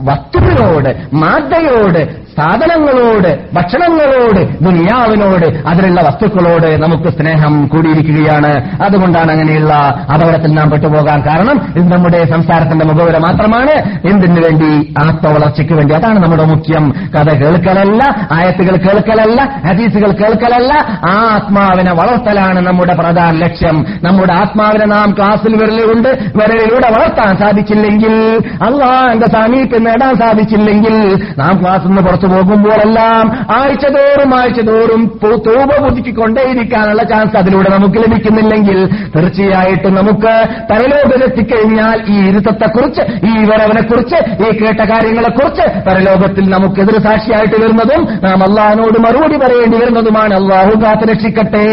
വസ്തുക്കളോട് 0.00 1.14
മാതയോട് 1.14 2.21
സാധനങ്ങളോട് 2.36 3.38
ഭക്ഷണങ്ങളോട് 3.54 4.64
ദുനിയാവിനോട് 4.64 5.68
അതിലുള്ള 5.68 6.00
വസ്തുക്കളോട് 6.00 6.82
നമുക്ക് 6.82 7.08
സ്നേഹം 7.08 7.66
കൂടിയിരിക്കുകയാണ്. 7.66 8.82
അതുകൊണ്ടാണ് 8.82 9.32
അങ്ങനെയുള്ള 9.32 9.74
അപകടത്തിൽ 10.14 10.52
നാം 10.52 10.70
പെട്ടുപോകാൻ 10.70 11.20
കാരണം 11.26 11.74
ഇത് 11.76 11.92
നമ്മുടെ 11.92 12.24
സംസാരത്തിന്റെ 12.24 12.84
മുഖവര 12.84 13.18
മാത്രമാണ്. 13.18 13.70
എന്തിനു 14.08 14.40
വേണ്ടി? 14.40 14.94
ആത്മവളർച്ചയ്ക്ക് 14.98 15.74
വേണ്ടി. 15.74 15.94
അതാണ് 15.94 16.18
നമ്മുടെ 16.18 16.44
മുഖ്യം. 16.44 16.90
കഥ 16.90 17.34
കേൾക്കലല്ല 17.34 18.28
ആയത്തുകൾ 18.32 18.76
കേൾക്കലല്ല 18.76 19.62
ഹദീസുകൾ 19.66 20.12
കേൾക്കലല്ല. 20.12 21.00
ആ 21.10 21.22
ആത്മാവിനെ 21.34 21.92
വളർത്തലാണ് 21.92 22.66
നമ്മുടെ 22.66 22.94
പ്രധാന 22.94 23.34
ലക്ഷ്യം. 23.34 23.86
നമ്മുടെ 24.02 24.32
ആത്മാവിനെ 24.32 24.86
നാം 24.86 25.14
ക്ലാസ്സിൽ 25.18 25.56
വിരലുകൊണ്ട് 25.56 26.08
വിരലിലൂടെ 26.08 26.90
വളർത്താൻ 26.90 27.36
സാധിച്ചില്ലെങ്കിൽ 27.36 28.38
അള്ളാന്റെ 28.62 29.26
സാമീപ്യം 29.26 29.84
നേടാൻ 29.84 30.14
സാധിച്ചില്ലെങ്കിൽ 30.14 31.22
നാം 31.38 31.62
ക്ലാസ്സിൽ 31.62 31.86
നിന്ന് 31.86 32.02
പുറത്തു 32.22 32.34
പോകുമ്പോഴെല്ലാം 32.34 33.26
ആഴ്ചതോറും 33.60 34.34
ആഴ്ചതോറും 34.40 35.20
തൂപ 35.22 35.70
പുതുക്കിക്കൊണ്ടേയിരിക്കാനുള്ള 35.82 37.02
ചാൻസ് 37.02 37.36
അതിലൂടെ 37.36 37.70
നമുക്ക് 37.70 37.98
ലഭിക്കുന്നില്ലെങ്കിൽ 37.98 38.78
തീർച്ചയായിട്ടും 39.16 39.94
നമുക്ക് 39.94 40.34
പരലോകത്തെത്തിക്കഴിഞ്ഞാൽ 40.70 41.98
ഈ 42.08 42.28
ഇരുത്തത്തെക്കുറിച്ച് 42.28 43.02
ഈ 43.26 43.44
വരവനെക്കുറിച്ച് 43.50 44.18
ഈ 44.42 44.48
കേട്ട 44.60 44.80
കാര്യങ്ങളെക്കുറിച്ച് 44.92 45.66
പരലോകത്തിൽ 45.88 46.50
നമുക്ക് 46.50 46.80
എതിർ 46.80 47.02
സാക്ഷിയായിട്ട് 47.02 47.62
വരുന്നതും 47.62 48.02
നാം 48.24 48.42
അള്ളാഹിനോട് 48.42 48.98
മറുപടി 48.98 49.36
പറയേണ്ടി 49.36 49.78
വരുന്നതുമാണ്. 49.78 50.34
അള്ളാഹു 50.34 50.72
കാത്തു 50.84 51.12
രക്ഷിക്കട്ടെ. 51.12 51.66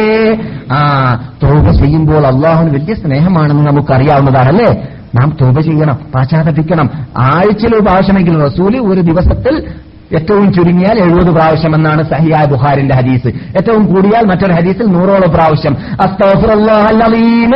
ആ 0.71 0.79
തോപ 1.43 1.71
ചെയ്യുമ്പോൾ 1.71 2.27
അള്ളാഹുന് 2.27 2.73
വലിയ 2.73 2.93
സ്നേഹമാണെന്ന് 2.93 3.63
നമുക്കറിയാവുന്നതാണല്ലേ? 3.67 4.71
നാം 5.19 5.29
തോപ 5.41 5.59
ചെയ്യണം 5.59 5.97
പാശ്ചാത്തപിക്കണം. 6.15 6.89
ആഴ്ചയിൽ 7.17 7.73
ഒരു 7.75 8.35
റസൂൽ 8.45 8.73
ഒരു 8.91 9.01
ദിവസത്തിൽ 9.01 9.55
ഏറ്റവും 10.15 10.53
ചുരുങ്ങിയാൽ 10.53 10.99
എഴുപത് 10.99 11.31
പ്രാവശ്യം 11.35 11.75
എന്നാണ് 11.75 12.03
സഹിയായ 12.03 12.45
ബുഹാരിന്റെ 12.45 12.95
ഹദീസ്. 12.95 13.27
ഏറ്റവും 13.27 13.85
കൂടിയാൽ 13.85 14.25
മറ്റൊരു 14.25 14.53
ഹദീസിൽ 14.53 14.85
നൂറോളം 14.85 15.31
പ്രാവശ്യം. 15.33 15.77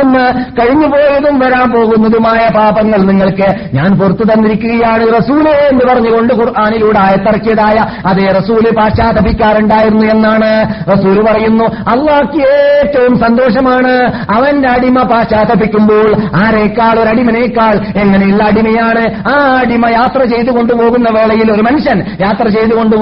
എന്ന് 0.00 0.24
കഴിഞ്ഞു 0.60 0.86
പോയതും 0.86 1.38
വരാൻ 1.38 1.70
പോകുന്നതുമായ 1.70 2.48
പാപങ്ങൾ 2.56 2.98
നിങ്ങൾക്ക് 2.98 3.74
ഞാൻ 3.74 3.98
പുറത്തു 3.98 4.32
തന്നിരിക്കുകയാണ്. 4.32 5.18
റസൂലെ 5.18 5.50
എന്ന് 5.50 5.94
പറഞ്ഞുകൊണ്ട് 5.94 6.34
ഖുർആാനിലൂടെ 6.34 6.98
ആയത്തിറക്കിയതായ 6.98 7.86
അതേ 8.06 8.26
റസൂൽ 8.26 8.74
പാശ്ചാത്തപിക്കാറുണ്ടായിരുന്നു 8.76 10.06
എന്നാണ് 10.06 10.74
റസൂൽ 10.92 11.24
പറയുന്നു. 11.26 11.64
അള്ളാഹ്ക്ക് 11.64 12.48
ഏറ്റവും 12.48 13.18
സന്തോഷമാണ് 13.18 14.12
അവന്റെ 14.34 14.68
അടിമ 14.68 15.02
പാശ്ചാത്തപിക്കുമ്പോൾ 15.02 16.16
ആരേക്കാൾ 16.34 17.00
ഒരു 17.00 17.08
അടിമനേക്കാൾ 17.08 17.98
എങ്ങനെയുള്ള 17.98 18.44
അടിമയാണ്? 18.44 19.28
ആ 19.28 19.60
അടിമ 19.66 19.88
യാത്ര 19.88 20.24
ചെയ്തു 20.24 20.50
കൊണ്ടുപോകുന്ന 20.50 21.08
വേളയിൽ 21.18 21.52
ഒരു 21.52 21.62
മനുഷ്യൻ 21.62 22.04
യാത്ര 22.20 22.43
ചെയ്തു 22.48 22.62
ചെയ്തുകൊണ്ട് 22.64 22.96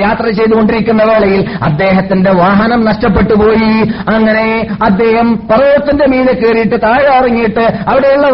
യാത്ര 0.00 0.26
ചെയ്തുകൊണ്ടിരിക്കുന്ന 0.28 1.02
വേളയിൽ 1.02 1.44
അദ്ദേഹത്തിന്റെ 1.62 2.32
വാഹനം 2.32 2.84
നഷ്ടപ്പെട്ടു 2.84 3.34
പോയി. 3.34 3.72
അങ്ങനെ 4.14 4.66
അദ്ദേഹം 4.82 5.36
പർവതത്തിന്റെ 5.50 6.06
മീനെ 6.06 6.32
കയറിയിട്ട് 6.32 6.82
താഴെ 6.82 7.16
ഇറങ്ങിയിട്ട് 7.16 7.64
അവിടെയുള്ള 7.88 8.26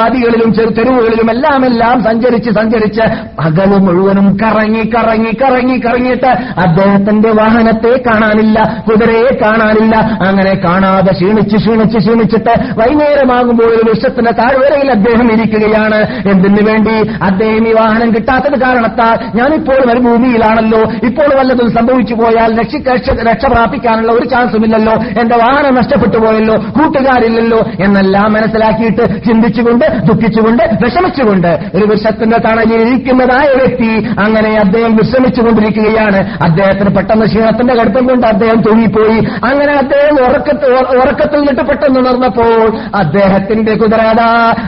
വാദികളിലും 0.00 0.50
തെരുവുകളിലും 0.52 1.30
എല്ലാം 1.30 1.66
എല്ലാം 1.66 2.04
സഞ്ചരിച്ച് 2.04 2.50
സഞ്ചരിച്ച് 2.50 3.00
പകൽ 3.38 3.78
മുഴുവനും 3.78 4.36
കറങ്ങി 4.42 4.90
കറങ്ങി 4.96 5.32
കറങ്ങി 5.42 5.78
കറങ്ങിയിട്ട് 5.78 6.30
അദ്ദേഹത്തിന്റെ 6.60 7.30
വാഹനത്തെ 7.30 8.02
കാണാനില്ല 8.06 8.84
കുതിരയെ 8.88 9.38
കാണാനില്ല. 9.42 9.96
അങ്ങനെ 10.26 10.54
കാണാതെ 10.64 11.12
ക്ഷീണിച്ച് 11.12 11.56
ക്ഷീണിച്ച് 11.56 11.98
ക്ഷീണിച്ചിട്ട് 11.98 12.54
വൈകുന്നേരമാകുമ്പോൾ 12.78 13.64
ഒരു 13.64 13.90
വൃക്ഷത്തിന്റെ 13.90 14.30
താഴ്വരയിൽ 14.30 14.90
അദ്ദേഹം 14.90 15.32
ഇരിക്കുകയാണ്. 15.32 16.28
എന്തിനു 16.28 16.62
വേണ്ടി? 16.70 16.96
അദ്ദേഹം 17.22 17.68
ഈ 17.68 17.72
വാഹനം 17.72 18.14
കിട്ടാത്തത് 18.14 18.60
കാരണത്താൽ 18.60 19.18
ഞാനിപ്പോൾ 19.34 19.90
മരുഭൂമിയിലാണല്ലോ 20.00 20.78
ഇപ്പോൾ 20.78 21.38
വല്ലതും 21.38 21.72
സംഭവിച്ചു 21.72 22.14
പോയാൽ 22.14 22.60
രക്ഷ- 22.60 23.52
പ്രാപിക്കാനുള്ള 23.52 24.12
ഒരു 24.12 24.28
ചാൻസും 24.28 24.64
ഇല്ലല്ലോ 24.64 24.92
എന്റെ 24.92 25.36
വാഹനം 25.36 25.74
നഷ്ടപ്പെട്ടു 25.74 26.16
പോയല്ലോ. 26.16 26.56
കൂട്ടുകാരില്ലല്ലോ. 26.56 27.58
എന്നെല്ലാം 27.58 28.32
മനസ്സിലാക്കിയിട്ട് 28.32 29.24
ചിന്തിച്ചുകൊണ്ട് 29.24 29.84
ദുഃഖിച്ചുകൊണ്ട് 30.02 30.62
വിഷമിച്ചുകൊണ്ട് 30.84 31.58
ഒരു 31.74 31.84
വൃക്ഷത്തിന്റെ 31.84 32.38
തണലിൽ 32.38 32.88
ഇരിക്കുന്നതായ 32.88 33.54
വ്യക്തി 33.56 34.06
അങ്ങനെ 34.18 34.58
അദ്ദേഹം 34.58 34.96
വിശ്രമിച്ചുകൊണ്ടിരിക്കുകയാണ്. 34.96 36.38
അദ്ദേഹത്തിന് 36.42 36.96
പെട്ടെന്ന് 36.96 37.26
ക്ഷീണത്തിന്റെ 37.26 37.74
കടുപ്പം 37.74 38.06
കൊണ്ട് 38.06 38.26
അദ്ദേഹം 38.26 38.60
തൂങ്ങിപ്പോയി. 38.60 39.18
അങ്ങനെ 39.44 39.72
അദ്ദേഹം 39.72 40.30
ഉറക്കത്ത് 40.30 40.70
ഉറക്കത്തിൽ 40.74 41.38
നിന്നിട്ട് 41.38 41.60
പെട്ടെന്ന് 41.60 42.00
ഉണർന്നപ്പോൾ 42.00 42.78
അദ്ദേഹത്തിന്റെ 42.96 43.74
കുതിരത 43.74 44.20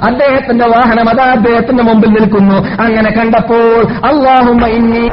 അദ്ദേഹത്തിന്റെ 0.02 0.66
വാഹനം 0.66 1.08
അതാ 1.08 1.24
അദ്ദേഹത്തിന്റെ 1.24 1.82
മുമ്പിൽ 1.82 2.08
നിൽക്കുന്നു. 2.08 2.82
അങ്ങനെ 2.82 3.10
കണ്ടപ്പോൾ 3.10 3.84
അള്ളാഹുമ്മ 4.06 4.66
ഇന്നി 4.66 5.10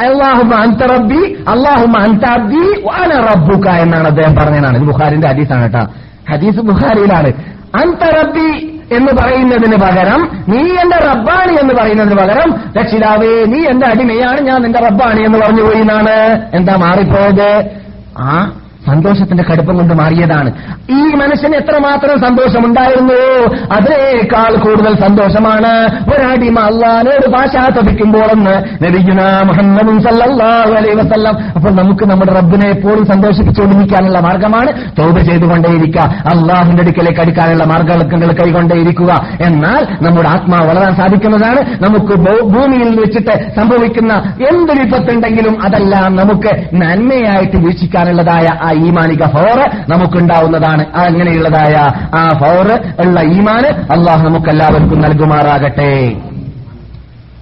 അള്ളാഹുമ 0.00 0.54
അന്ത 0.54 0.82
റബ്ബി 0.82 1.44
അള്ളാഹുമ 1.48 1.98
അന്ത 1.98 2.24
അബ്ദി 2.24 2.80
വാന 2.80 3.20
റബ്ബുക 3.20 3.68
എന്നാണ് 3.68 4.06
അദ്ദേഹം 4.06 4.34
പറഞ്ഞതാണ്. 4.34 4.78
ഇത് 4.78 4.84
ബുഖാരിന്റെ 4.84 5.28
ഹദീസാണ് 5.28 5.62
കേട്ടോ. 5.62 5.86
ഹദീസ് 6.32 6.60
ബുഖാരിയിലാണ്. 6.60 7.32
അന്ത 7.74 8.02
റബ്ബി 8.18 8.80
എന്ന് 8.92 9.12
പറയുന്നതിന് 9.12 9.76
പകരം 9.76 10.28
നീ 10.48 10.58
എന്റെ 10.58 10.96
റബ്ബാണ് 10.96 11.52
എന്ന് 11.52 11.74
പറയുന്നതിന് 11.74 12.14
പകരം 12.14 12.54
രക്ഷിതാവേ 12.80 13.44
നീ 13.44 13.64
എന്റെ 13.64 13.86
അടിമയാണ് 13.86 14.40
ഞാൻ 14.40 14.62
നിന്റെ 14.62 14.78
റബ്ബാണ് 14.78 15.20
എന്ന് 15.20 15.38
പറഞ്ഞു 15.38 15.62
പോയി 15.62 15.80
എന്നാണ്. 15.80 16.46
എന്താ 16.54 16.76
മാറിപ്പോയത്? 16.76 17.70
ആ 18.18 18.52
സന്തോഷത്തിന്റെ 18.86 19.44
കടുപ്പം 19.50 19.76
കൊണ്ട് 19.76 19.94
മാറിയതാണ്. 19.94 20.52
ഈ 20.90 21.14
മനുഷ്യന് 21.14 21.54
എത്രമാത്രം 21.54 22.20
സന്തോഷമുണ്ടായിരുന്നുവോ 22.20 23.56
അതിനേക്കാൾ 23.72 24.54
കൂടുതൽ 24.54 24.94
സന്തോഷമാണ് 25.06 26.00
ഒരടിമ 26.10 26.58
അള്ളഹാനോട് 26.58 27.30
പാശ്ചാത്തപിക്കുമ്പോഴെന്ന് 27.30 28.84
നബിഗുന 28.84 29.42
മുഹമ്മദും 29.46 30.02
സല്ലാഹു 30.02 30.72
അലൈഹി 30.72 30.96
വസല്ലം. 30.96 31.34
അപ്പോൾ 31.56 31.70
നമുക്ക് 31.70 32.04
നമ്മുടെ 32.04 32.32
റബ്ബിനെ 32.32 32.68
എപ്പോഴും 32.68 33.06
സന്തോഷിപ്പിച്ചുകൊണ്ടിരിക്കാനുള്ള 33.06 34.20
മാർഗമാണ് 34.20 34.72
തോപ 34.98 35.18
ചെയ്തുകൊണ്ടേയിരിക്കുക. 35.18 36.00
അള്ളാഹിന്റെ 36.00 36.82
അടുക്കലേക്ക് 36.82 37.20
അടുക്കാനുള്ള 37.20 37.64
മാർഗങ്ങൾ 37.64 38.32
കൈകൊണ്ടേയിരിക്കുക. 38.32 39.26
എന്നാൽ 39.40 39.86
നമ്മുടെ 40.02 40.28
ആത്മാവ് 40.28 40.68
വളരാൻ 40.68 40.94
സാധിക്കുന്നതാണ്. 40.96 41.82
നമുക്ക് 41.82 42.14
ഭൂമിയിൽ 42.42 43.00
വെച്ചിട്ട് 43.00 43.54
സംഭവിക്കുന്ന 43.56 44.14
എന്ത് 44.50 44.72
വിപത്തുണ്ടെങ്കിലും 44.72 45.62
അതെല്ലാം 45.64 46.16
നമുക്ക് 46.16 46.74
നന്മയായിട്ട് 46.74 47.56
വീക്ഷിക്കാനുള്ളതായ 47.56 48.46
ആ 48.62 48.70
ഈമാനിക 48.86 49.24
ഫോറ് 49.26 49.90
നമുക്കുണ്ടാവുന്നതാണ്. 49.90 50.84
അങ്ങനെയുള്ളതായ 50.94 51.74
ആ 52.14 52.28
ഫോറ് 52.28 53.06
ഉള്ള 53.06 53.20
ഈമാന് 53.20 53.68
അള്ളാഹു 53.92 54.28
നമുക്കെല്ലാവർക്കും 54.28 55.00
നൽകുമാറാകട്ടെ. 55.00 56.16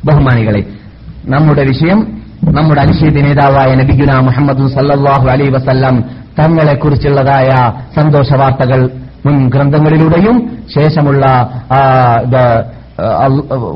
ബഹുമാനികളെ 0.05 0.65
നമ്മുടെ 1.25 1.65
വിഷയം 1.65 2.19
നമ്മുടെ 2.53 2.81
അനുശീത 2.81 3.17
നേതാവായ 3.23 3.75
നബിഗുന 3.75 4.19
മുഹമ്മദ് 4.21 4.69
സല്ലാഹു 4.75 5.29
അലൈ 5.29 5.49
വസല്ലം 5.49 6.05
തങ്ങളെക്കുറിച്ചുള്ളതായ 6.39 7.73
സന്തോഷ 7.97 8.33
വാർത്തകൾ 8.35 8.91
മുൻ 9.27 9.49
ഗ്രന്ഥങ്ങളിലൂടെയും 9.49 10.37
ശേഷമുള്ള 10.79 11.25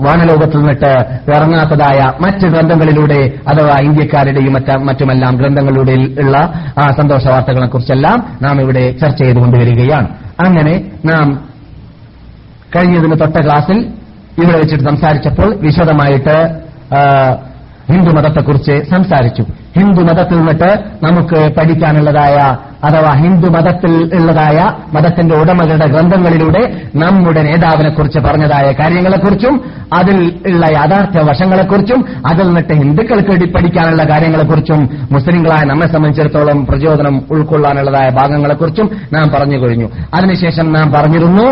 വാനലോകത്തിൽ 0.04 0.58
നിന്നിട്ട് 0.58 1.20
ഇറങ്ങാത്തതായ 1.34 2.12
മറ്റ് 2.20 2.46
ഗ്രന്ഥങ്ങളിലൂടെ 2.46 3.30
അഥവാ 3.48 3.76
ഇന്ത്യക്കാരുടെയും 3.82 4.52
മറ്റ 4.52 4.76
മറ്റുമെല്ലാം 4.76 5.36
ഗ്രന്ഥങ്ങളിലൂടെ 5.36 5.92
ഉള്ള 5.92 6.52
സന്തോഷ 6.98 7.26
വാർത്തകളെ 7.28 7.66
കുറിച്ചെല്ലാം 7.66 8.38
നാം 8.42 8.60
ഇവിടെ 8.60 8.90
ചർച്ച 8.92 9.22
ചെയ്തുകൊണ്ടുവരികയാണ്. 9.22 10.08
അങ്ങനെ 10.46 10.90
നാം 11.04 11.48
കഴിഞ്ഞതിന് 12.76 13.20
തൊട്ട 13.20 13.36
ക്ലാസ്സിൽ 13.36 13.78
ഇവിടെ 14.42 14.58
വെച്ചിട്ട് 14.58 14.84
സംസാരിച്ചപ്പോൾ 14.84 15.54
വിശദമായിട്ട് 15.54 16.36
ഹിന്ദുമതത്തെക്കുറിച്ച് 17.92 18.82
സംസാരിച്ചു. 18.90 19.42
ഹിന്ദുമതത്തിൽ 19.78 20.36
നിന്നിട്ട് 20.36 20.70
നമുക്ക് 21.02 21.54
പഠിക്കാനുള്ളതായ 21.56 22.56
അഥവാ 22.84 23.12
ഹിന്ദു 23.12 23.48
മതത്തിൽ 23.48 24.10
ഉള്ളതായ 24.14 24.72
മതത്തിന്റെ 24.92 25.36
ഉടമകളുടെ 25.36 25.86
ഗ്രന്ഥങ്ങളിലൂടെ 25.86 26.80
നമ്മുടെ 26.94 27.42
നേതാവിനെ 27.42 27.90
കുറിച്ച് 27.90 28.18
പറഞ്ഞതായ 28.18 28.72
കാര്യങ്ങളെക്കുറിച്ചും 28.72 29.64
അതിൽ 29.92 30.40
ഉള്ള 30.46 30.66
യാഥാർത്ഥ്യ 30.66 31.20
വശങ്ങളെക്കുറിച്ചും 31.20 32.04
അതിൽ 32.26 32.46
നിന്നിട്ട് 32.46 32.72
ഹിന്ദുക്കൾക്ക് 32.72 33.52
പഠിക്കാനുള്ള 33.52 34.04
കാര്യങ്ങളെക്കുറിച്ചും 34.04 35.08
മുസ്ലിങ്ങളായ 35.12 35.64
നമ്മെ 35.64 35.86
സംബന്ധിച്ചിടത്തോളം 35.86 36.66
പ്രചോദനം 36.66 37.22
ഉൾക്കൊള്ളാനുള്ളതായ 37.30 38.08
ഭാഗങ്ങളെക്കുറിച്ചും 38.08 38.90
നാം 39.12 39.30
പറഞ്ഞു 39.34 39.58
കഴിഞ്ഞു. 39.58 39.88
അതിനുശേഷം 40.14 40.72
നാം 40.72 40.92
പറഞ്ഞിരുന്നു 40.92 41.46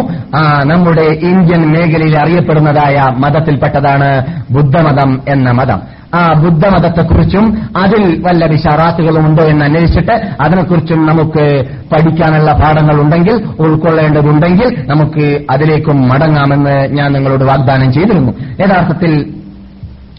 നമ്മുടെ 0.65 1.03
ഇന്ത്യൻ 1.03 1.63
മേഖലയിൽ 1.73 2.17
അറിയപ്പെടുന്നതായ 2.19 3.07
മതത്തിൽപ്പെട്ടതാണ് 3.19 4.25
ബുദ്ധമതം 4.51 5.23
എന്ന 5.29 5.51
മതം. 5.51 5.81
ആ 6.15 6.33
ബുദ്ധമതത്തെക്കുറിച്ചും 6.33 7.59
അതിൽ 7.77 8.23
വല്ല 8.27 8.47
വിശാറാത്തുകളും 8.47 9.27
ഉണ്ടോ 9.27 9.43
എന്ന് 9.43 9.65
അന്വേഷിച്ചിട്ട് 9.65 10.13
അതിനെക്കുറിച്ചും 10.41 11.07
നമുക്ക് 11.07 11.65
പഠിക്കാനുള്ള 11.93 12.53
പാഠങ്ങൾ 12.53 13.01
ഉണ്ടെങ്കിൽ 13.01 13.45
ഉൾക്കൊള്ളേണ്ടതുണ്ടെങ്കിൽ 13.61 14.85
നമുക്ക് 14.87 15.41
അതിലേക്കും 15.51 16.09
മടങ്ങാമെന്ന് 16.09 16.89
ഞാൻ 16.93 17.13
നിങ്ങളോട് 17.13 17.45
വാഗ്ദാനം 17.45 17.93
ചെയ്തിരുന്നു. 17.93 18.33
യഥാർത്ഥത്തിൽ 18.61 19.35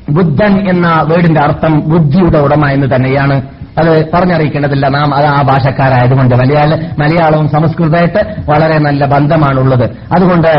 ബുദ്ധൻ 0.09 0.69
എന്ന 0.69 0.87
വേർഡിന്റെ 0.87 1.41
അർത്ഥം 1.41 1.89
ബുദ്ധിയുടെ 1.89 2.39
ഉടമ 2.39 2.67
എന്ന് 2.67 2.95
തന്നെയാണ്. 2.95 3.41
അത് 3.79 4.11
പറഞ്ഞറിയിക്കേണ്ടതില്ല. 4.13 4.87
നാം 4.89 5.15
അത് 5.15 5.25
ആ 5.25 5.41
ഭാഷക്കാരായതുകൊണ്ട് 5.41 6.35
മലയാള 6.35 6.71
മലയാളവും 6.99 7.47
സംസ്കൃതമായിട്ട് 7.49 8.51
വളരെ 8.51 8.77
നല്ല 8.77 9.05
ബന്ധമാണുള്ളത്. 9.05 9.85
അതുകൊണ്ട് 9.85 10.51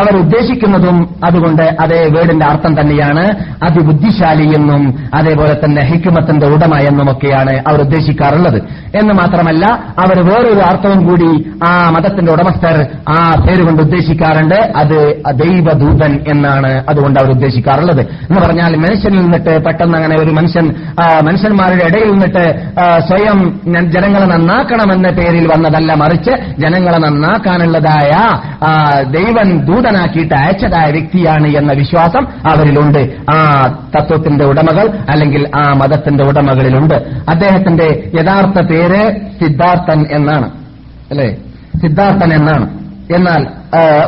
അവരുദ്ദേശിക്കുന്നതും 0.00 0.96
അതുകൊണ്ട് 1.24 1.62
അതേ 1.62 2.00
വേടിന്റെ 2.16 2.46
അർത്ഥം 2.46 2.80
തന്നെയാണ് 2.80 3.24
അതിബുദ്ധിശാലി 3.64 4.46
എന്നും 4.56 4.82
അതേപോലെ 5.14 5.54
തന്നെ 5.54 5.82
ഹിക്കുമത്തിന്റെ 5.82 6.46
ഉടമ 6.46 6.74
എന്നുമൊക്കെയാണ് 6.78 7.62
അവർ 7.68 7.80
ഉദ്ദേശിക്കാറുള്ളത് 7.80 8.58
എന്ന് 8.96 9.14
മാത്രമല്ല 9.14 9.64
അവർ 10.04 10.18
വേറൊരു 10.28 10.60
അർത്ഥവും 10.60 11.06
കൂടി 11.06 11.30
ആ 11.68 11.90
മതത്തിന്റെ 11.90 12.32
ഉടമസ്ഥർ 12.32 12.76
ആ 13.08 13.44
പേരുകൊണ്ട് 13.48 13.82
ഉദ്ദേശിക്കാറുണ്ട്. 13.82 14.72
അത് 14.76 14.98
ദൈവദൂതൻ 15.34 16.20
എന്നാണ് 16.28 16.84
അതുകൊണ്ട് 16.88 17.20
അവർ 17.20 17.30
ഉദ്ദേശിക്കാറുള്ളത് 17.30 18.00
എന്ന് 18.00 18.40
പറഞ്ഞാൽ 18.40 18.76
മനുഷ്യനിൽ 18.76 19.22
നിന്നിട്ട് 19.22 19.64
പെട്ടെന്ന് 19.64 19.98
അങ്ങനെ 19.98 20.16
ഒരു 20.22 20.30
മനുഷ്യൻ 20.30 20.66
മനുഷ്യന്മാരുടെ 21.24 21.84
ഇടയിൽ 21.84 22.10
നിന്നിട്ട് 22.10 22.22
ആ, 22.80 22.98
സ്വയം 22.98 23.60
ജനങ്ങളെ 23.66 24.26
നന്നാക്കണമെന്ന 24.26 25.10
പേരിൽ 25.10 25.46
വന്നതല്ല 25.46 25.94
മറിച്ച് 25.94 26.30
ജനങ്ങളെ 26.58 26.98
നന്നാക്കാനുള്ളതായ 26.98 28.10
ദൈവൻ 29.02 29.58
ദൂതനാക്കിയിട്ട് 29.58 30.34
അയച്ചതായ 30.34 30.90
വ്യക്തിയാണ് 30.90 31.46
എന്ന 31.46 31.72
വിശ്വാസം 31.72 32.26
അവരിലുണ്ട്. 32.50 33.12
ആ 33.30 33.62
തത്വത്തിന്റെ 33.96 34.44
ഉടമകൾ 34.44 34.98
അല്ലെങ്കിൽ 35.08 35.50
ആ 35.56 35.72
മതത്തിന്റെ 35.72 36.24
ഉടമകളിലുണ്ട്. 36.24 36.94
അദ്ദേഹത്തിന്റെ 37.28 38.10
യഥാർത്ഥ 38.14 38.60
പേര് 38.60 39.16
സിദ്ധാർത്ഥൻ 39.16 40.06
എന്നാണ്. 40.12 40.50
അല്ലേ? 41.10 41.36
സിദ്ധാർത്ഥൻ 41.82 42.34
എന്നാണ്. 42.34 42.84
എന്നാൽ 43.14 43.46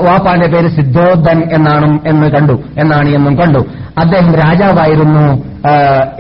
വാപ്പാന്റെ 0.00 0.46
പേര് 0.46 0.68
സിദ്ധോദ്ധൻ 0.68 1.42
എന്നാണ് 1.52 1.98
എന്ന് 2.06 2.26
കണ്ടു 2.26 2.62
എന്നാണ് 2.78 3.08
എന്നും 3.08 3.36
കണ്ടു. 3.36 3.58
അദ്ദേഹം 3.98 4.34
രാജാവായിരുന്നു 4.34 5.42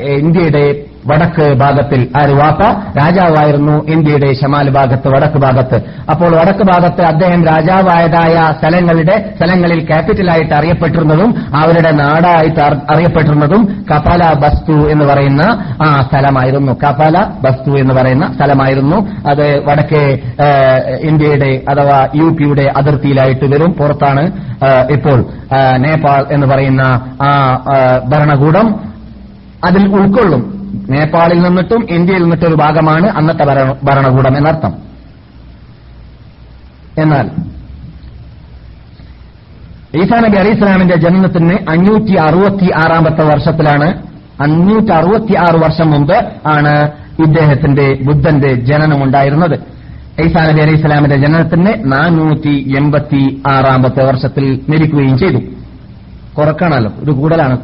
ഇന്ത്യയുടെ 0.02 0.84
വടക്ക് 1.06 1.54
ഭാഗത്തിൽ 1.54 2.08
ആര്? 2.16 2.32
വാപ്പ. 2.32 2.62
രാജാവായിരുന്നു 2.98 3.86
ഇന്ത്യയുടെ 3.86 4.34
ശമാൽ 4.34 4.70
ഭാഗത്ത് 4.70 5.08
വടക്ക് 5.08 5.38
ഭാഗത്ത്. 5.38 5.82
അപ്പോൾ 6.10 6.36
വടക്ക് 6.36 6.64
ഭാഗത്ത് 6.64 7.02
അദ്ദേഹം 7.02 7.44
രാജാവായതായ 7.44 8.52
സ്ഥലങ്ങളുടെ 8.60 9.30
സ്ഥലങ്ങളിൽ 9.36 9.86
ക്യാപിറ്റലായിട്ട് 9.86 10.54
അറിയപ്പെട്ടിരുന്നതും 10.54 11.34
അവരുടെ 11.56 11.90
നാടായിട്ട് 11.90 12.60
അറിയപ്പെട്ടിരുന്നതും 12.60 13.84
കപാല 13.90 14.32
ബസ്തു 14.32 14.72
എന്ന് 14.72 15.04
പറയുന്ന 15.04 15.42
ആ 15.82 16.00
സ്ഥലമായിരുന്നു. 16.00 16.72
കപാല 16.72 17.24
ബസ്തു 17.44 17.70
എന്ന് 17.70 17.94
പറയുന്ന 17.94 18.34
സ്ഥലമായിരുന്നു. 18.36 18.96
അത് 19.28 19.64
വടക്കേ 19.64 20.18
ഇന്ത്യയുടെ 21.00 21.60
അഥവാ 21.68 22.08
യു 22.14 22.24
പിയുടെ 22.24 22.72
അതിർത്തിയിലായിട്ട് 22.76 23.44
വരും. 23.44 23.72
പുറത്താണ് 23.72 24.32
ഇപ്പോൾ 24.90 25.24
നേപ്പാൾ 25.76 26.24
എന്ന് 26.30 26.46
പറയുന്ന 26.46 26.82
ആ, 27.22 27.56
ഭരണകൂടം 28.08 28.80
അതിൽ 29.64 29.88
ഉൾക്കൊള്ളും. 29.88 30.55
നേപ്പാളിൽ 30.90 31.42
നിന്നിട്ടും 31.42 31.86
ഇന്ത്യയിൽ 31.90 32.22
നിന്നിട്ടും 32.22 32.48
ഒരു 32.48 32.54
ഭാഗമാണ് 32.54 33.06
അന്നത്തെ 33.06 33.44
ഭരണ- 33.44 33.76
ഭരണകൂടം 33.84 34.36
എന്നർത്ഥം. 34.36 34.74
എന്നാൽ 36.98 37.30
ഈസാ 40.02 40.20
നബി 40.20 40.36
അലി 40.36 40.50
ഇസ്ലാമിന്റെ 40.50 40.96
ജനനത്തിന് 40.96 41.58
അഞ്ഞൂറ്റി 41.70 42.12
അറുപത്തി 42.12 42.72
ആറാമത്തെ 42.76 43.24
വർഷത്തിലാണ് 43.24 44.02
അഞ്ഞൂറ്റി 44.40 44.92
അറുപത്തി 44.92 45.36
ആറ് 45.36 45.56
വർഷം 45.56 45.90
മുമ്പ് 45.90 46.16
ആണ് 46.46 46.90
ഇദ്ദേഹത്തിന്റെ 47.26 47.98
ബുദ്ധന്റെ 48.02 48.54
ജനനമുണ്ടായിരുന്നത്. 48.54 49.58
ഈസാ 50.22 50.44
നബി 50.44 50.60
അലി 50.60 50.72
ഇസ്ലാമിന്റെ 50.72 51.16
ജനനത്തിന് 51.16 51.92
നാനൂറ്റി 51.92 52.74
എൺപത്തി 52.76 53.42
ആറാമത്തെ 53.50 54.04
വർഷത്തിൽ 54.04 54.60
മരിക്കുകയും 54.68 55.18
ചെയ്തു. 55.18 55.38
കുറക്കാണല്ലോ 56.38 56.92
ഒരു 56.98 57.10
കൂടുതലാണ് 57.10 57.58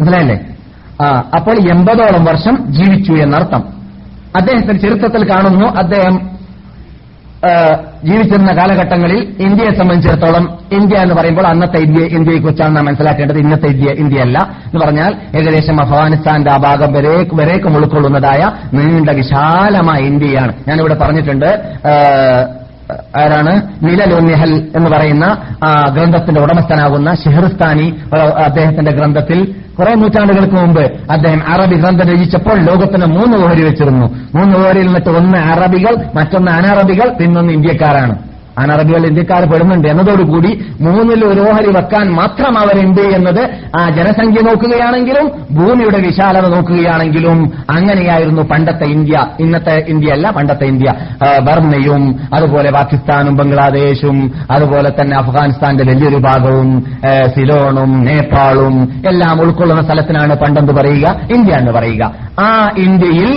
മനസ്സിലായില്ലേ? 0.00 0.51
അപ്പോൾ 1.06 1.56
എൺപതോളം 1.70 2.24
വർഷം 2.24 2.72
ജീവിച്ചു 2.72 3.12
എന്നർത്ഥം. 3.12 3.64
അദ്ദേഹത്തിന്റെ 4.36 4.88
ചരിത്രത്തിൽ 4.88 5.30
കാണുന്നു. 5.30 5.66
അദ്ദേഹം 5.66 6.32
ജീവിച്ചിരുന്ന 8.04 8.52
കാലഘട്ടങ്ങളിൽ 8.52 9.36
ഇന്ത്യയെ 9.38 9.70
സംബന്ധിച്ചിടത്തോളം 9.70 10.58
ഇന്ത്യ 10.72 10.98
എന്ന് 10.98 11.14
പറയുമ്പോൾ 11.14 11.46
അന്നത്തെ 11.46 11.78
ഇന്ത്യ 11.78 12.04
ഇന്ത്യയെക്കുറിച്ചാണ് 12.04 12.76
നാം 12.76 12.84
മനസ്സിലാക്കേണ്ടത്. 12.84 13.38
ഇന്നത്തെ 13.38 13.66
ഇന്ത്യ 13.66 13.92
ഇന്ത്യയല്ല 13.92 14.38
എന്ന് 14.38 14.86
പറഞ്ഞാൽ 14.86 15.14
ഏകദേശം 15.36 15.80
അഫ്ഗാനിസ്ഥാന്റെ 15.80 16.50
ആ 16.50 16.56
ഭാഗം 16.56 16.92
വരെ 16.92 17.26
വരേക്കും 17.34 17.76
ഉൾക്കൊള്ളുന്നതായ 17.76 18.52
നീണ്ട 18.74 19.10
വിശാലമായ 19.10 20.00
ഇന്ത്യയാണ്. 20.00 20.52
ഞാനിവിടെ 20.68 20.94
പറഞ്ഞിട്ടുണ്ട് 20.94 21.72
ആരാണ്? 23.16 23.54
നിലലോന്യഹൽ 23.82 24.52
എന്ന് 24.76 24.90
പറയുന്ന 24.90 25.24
ആ 25.64 25.94
ഗ്രന്ഥത്തിന്റെ 25.94 26.40
ഉടമസ്ഥനാകുന്ന 26.40 27.14
ഷെഹർസ്ഥാനി 27.14 27.94
അദ്ദേഹത്തിന്റെ 28.44 28.92
ഗ്രന്ഥത്തിൽ 28.92 29.54
കുറെ 29.78 29.94
നൂറ്റാണ്ടുകൾക്ക് 29.94 30.54
മുമ്പ് 30.54 30.82
അദ്ദേഹം 31.10 31.42
അറബി 31.48 31.74
ഗ്രന്ഥം 31.74 32.08
രചിച്ചപ്പോൾ 32.12 32.58
ലോകത്തിന് 32.58 33.06
മൂന്ന് 33.06 33.36
ഓഹരി 33.44 33.64
വെച്ചിരുന്നു. 33.64 34.06
മൂന്ന് 34.34 34.58
ഓഹരിയിൽ 34.58 34.86
നിന്നിട്ട് 34.86 35.10
ഒന്ന് 35.10 35.38
അറബികൾ 35.38 35.96
മറ്റൊന്ന് 36.14 36.50
അനറബികൾ 36.50 37.08
പിന്നൊന്ന് 37.20 37.52
ഇന്ത്യക്കാരാണ്. 37.52 38.14
അനറബികൾ 38.58 39.06
ഇന്ത്യക്കാർ 39.06 39.42
പെടുന്നുണ്ട് 39.44 39.88
എന്നതോടുകൂടി 39.88 40.50
മൂന്നിൽ 40.80 41.24
ഒരു 41.24 41.40
ഓഹരി 41.40 41.70
വെക്കാൻ 41.76 42.06
മാത്രം 42.12 42.58
അവരുണ്ട് 42.58 43.00
എന്നത് 43.00 43.42
ആ 43.76 43.82
ജനസംഖ്യ 43.90 44.40
നോക്കുകയാണെങ്കിലും 44.48 45.26
ഭൂമിയുടെ 45.58 45.98
വിശാലത 45.98 46.46
നോക്കുകയാണെങ്കിലും 46.54 47.38
അങ്ങനെയായിരുന്നു 47.70 48.42
പണ്ടത്തെ 48.42 48.84
ഇന്ത്യ. 48.84 49.26
ഇന്നത്തെ 49.40 49.76
ഇന്ത്യ 49.88 50.12
അല്ല 50.12 50.30
പണ്ടത്തെ 50.30 50.64
ഇന്ത്യ. 50.64 50.90
ബർമയും 51.46 52.02
അതുപോലെ 52.34 52.70
പാകിസ്ഥാനും 52.70 53.36
ബംഗ്ലാദേശും 53.36 54.18
അതുപോലെ 54.50 54.90
തന്നെ 55.00 55.16
അഫ്ഗാനിസ്ഥാന്റെ 55.16 55.84
വലിയൊരു 55.84 56.16
ഭാഗവും 56.16 56.70
സിലോണും 57.34 58.04
നേപ്പാളും 58.04 58.76
എല്ലാം 59.08 59.40
ഉൾക്കൊള്ളുന്ന 59.40 59.82
സ്ഥലത്തിനാണ് 59.82 60.34
പണ്ടെന്ന് 60.34 60.72
പറയുക 60.72 61.06
ഇന്ത്യ 61.34 61.54
എന്ന് 61.54 61.72
പറയുക. 61.72 62.02
ആ 62.40 62.48
ഇന്ത്യയിൽ 62.78 63.32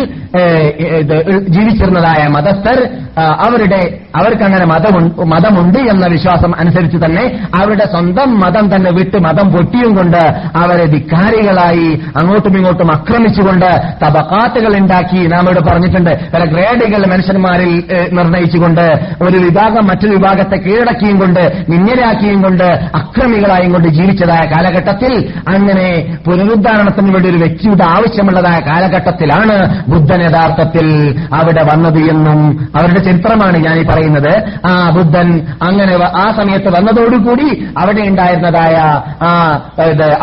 ജീവിച്ചിരുന്നതായ 1.48 2.28
മതസ്ഥർ 2.28 2.80
അവരുടെ 3.20 3.82
അവർക്കങ്ങനെ 4.16 4.66
മതമുണ്ട് 4.66 5.05
മതമുണ്ട് 5.26 5.80
എന്ന 5.80 6.08
വിശ്വാസം 6.08 6.52
അനുസരിച്ച് 6.60 7.06
തന്നെ 7.06 7.40
അവരുടെ 7.56 7.86
സ്വന്തം 7.86 8.40
മതം 8.40 8.76
തന്നെ 8.76 8.92
വിട്ട് 8.92 9.18
മതം 9.18 9.52
പൊട്ടിയും 9.52 9.98
കൊണ്ട് 9.98 10.22
അവരെ 10.56 10.86
ധിക്കാരികളായി 10.86 12.02
അങ്ങോട്ടും 12.18 12.58
ഇങ്ങോട്ടും 12.58 12.92
ആക്രമിച്ചുകൊണ്ട് 12.92 13.70
തബക്കാത്തുകൾ 14.06 14.78
ഉണ്ടാക്കി 14.78 15.28
നാം 15.28 15.46
ഇവിടെ 15.46 15.62
പറഞ്ഞിട്ടുണ്ട്. 15.62 16.30
പല 16.34 16.46
ഗ്രേഡുകൾ 16.46 17.06
മനുഷ്യന്മാരിൽ 17.12 17.84
നിർണയിച്ചുകൊണ്ട് 18.12 18.86
ഒരു 19.22 19.38
വിഭാഗം 19.38 19.88
മറ്റൊരു 19.88 20.16
വിഭാഗത്തെ 20.16 20.58
കീഴടക്കിയും 20.58 21.20
കൊണ്ട് 21.20 21.66
നിന്യരാക്കിയും 21.70 22.42
കൊണ്ട് 22.42 22.64
അക്രമികളായും 22.96 23.72
കൊണ്ട് 23.72 23.88
ജീവിച്ചതായ 23.88 24.46
കാലഘട്ടത്തിൽ 24.46 25.14
അങ്ങനെ 25.48 26.18
പുനരുദ്ധാരണത്തിന് 26.26 27.14
വേണ്ടി 27.14 27.30
ഒരു 27.30 27.38
വ്യക്തിയുടെ 27.38 27.84
ആവശ്യമുള്ളതായ 27.84 28.60
കാലഘട്ടത്തിലാണ് 28.60 29.56
ബുദ്ധൻ 29.92 30.22
യഥാർത്ഥത്തിൽ 30.22 30.88
അവിടെ 31.34 31.64
വന്നത് 31.64 32.00
എന്നും 32.00 32.70
അവരുടെ 32.76 33.00
ചരിത്രമാണ് 33.00 33.58
ഞാൻ 33.58 33.78
ഈ 33.80 33.84
പറയുന്നത്. 33.84 34.34
ആ 34.66 34.90
ബുദ്ധൻ 34.96 35.30
അങ്ങനെ 35.64 35.94
ആ 36.18 36.26
സമയത്ത് 36.38 36.70
വന്നതോടുകൂടി 36.74 37.48
അവിടെ 37.78 38.02
ഉണ്ടായിരുന്നതായ 38.08 38.76
ആ 39.24 39.32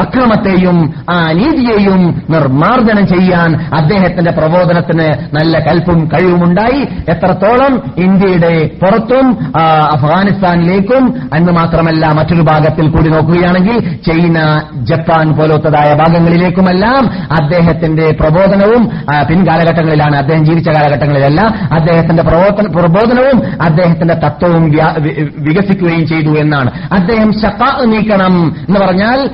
അക്രമത്തെയും 0.03 0.79
ആ 1.11 1.33
നീതിയെയും 1.33 2.01
നിർമാർജനം 2.31 3.07
ചെയ്യാൻ 3.07 3.51
അദ്ദേഹത്തിന്റെ 3.75 4.33
പ്രബോധനത്തിന് 4.33 5.07
നല്ല 5.35 5.55
കൽപ്പും 5.61 5.99
കഴിവുമുണ്ടായി. 6.12 6.81
എത്രത്തോളം 7.09 7.73
ഇന്ത്യയുടെ 7.99 8.53
പുറത്തും 8.81 9.27
അഫ്ഗാനിസ്ഥാനിലേക്കും 9.95 11.05
അന്ന് 11.35 11.53
മാത്രമല്ല 11.53 12.05
മറ്റൊരു 12.12 12.43
ഭാഗത്തിൽ 12.43 12.87
കൂടി 12.91 13.09
നോക്കുകയാണെങ്കിൽ 13.11 13.77
ചൈന 14.07 14.39
ജപ്പാൻ 14.85 15.27
പോലത്തതായ 15.33 15.91
ഭാഗങ്ങളിലേക്കുമെല്ലാം 15.95 17.03
അദ്ദേഹത്തിന്റെ 17.39 18.07
പ്രബോധനവും 18.20 18.83
പിൻകാലഘട്ടങ്ങളിലാണ് 19.29 20.16
അദ്ദേഹം 20.16 20.45
ജീവിച്ച 20.45 20.68
കാലഘട്ടങ്ങളിലല്ല 20.70 21.41
അദ്ദേഹത്തിന്റെ 21.73 22.23
പ്രബോധന- 22.23 22.73
പ്രബോധനവും 22.77 23.39
അദ്ദേഹത്തിന്റെ 23.62 24.16
തത്വവും 24.25 24.62
വ്യാ- 24.71 25.01
വി- 25.01 25.33
വികസിക്കുകയും 25.39 26.07
ചെയ്തു 26.07 26.39
എന്നാണ്. 26.39 26.71
അദ്ദേഹം 26.93 27.41
ശക്ക 27.41 27.85
നീക്കണം 27.85 28.57
എന്ന് 28.69 28.81
പറഞ്ഞാൽ 28.81 29.31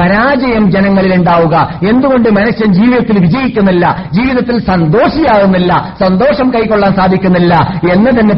പരാജയം 0.00 0.70
ജനങ്ങളിൽ 0.70 1.14
ഉണ്ടാവുക. 1.14 1.80
എന്തുകൊണ്ട് 1.88 2.30
മനുഷ്യൻ 2.30 2.72
ജീവിതത്തിൽ 2.72 3.18
വിജയിക്കുന്നില്ല? 3.18 4.04
ജീവിതത്തിൽ 4.12 4.66
സന്തോഷിയാകുന്നില്ല 4.66 5.94
സന്തോഷം 6.00 6.50
കൈക്കൊള്ളാൻ 6.50 6.94
സാധിക്കുന്നില്ല 6.94 7.80
എന്ന് 7.92 8.10
തന്നെ 8.10 8.34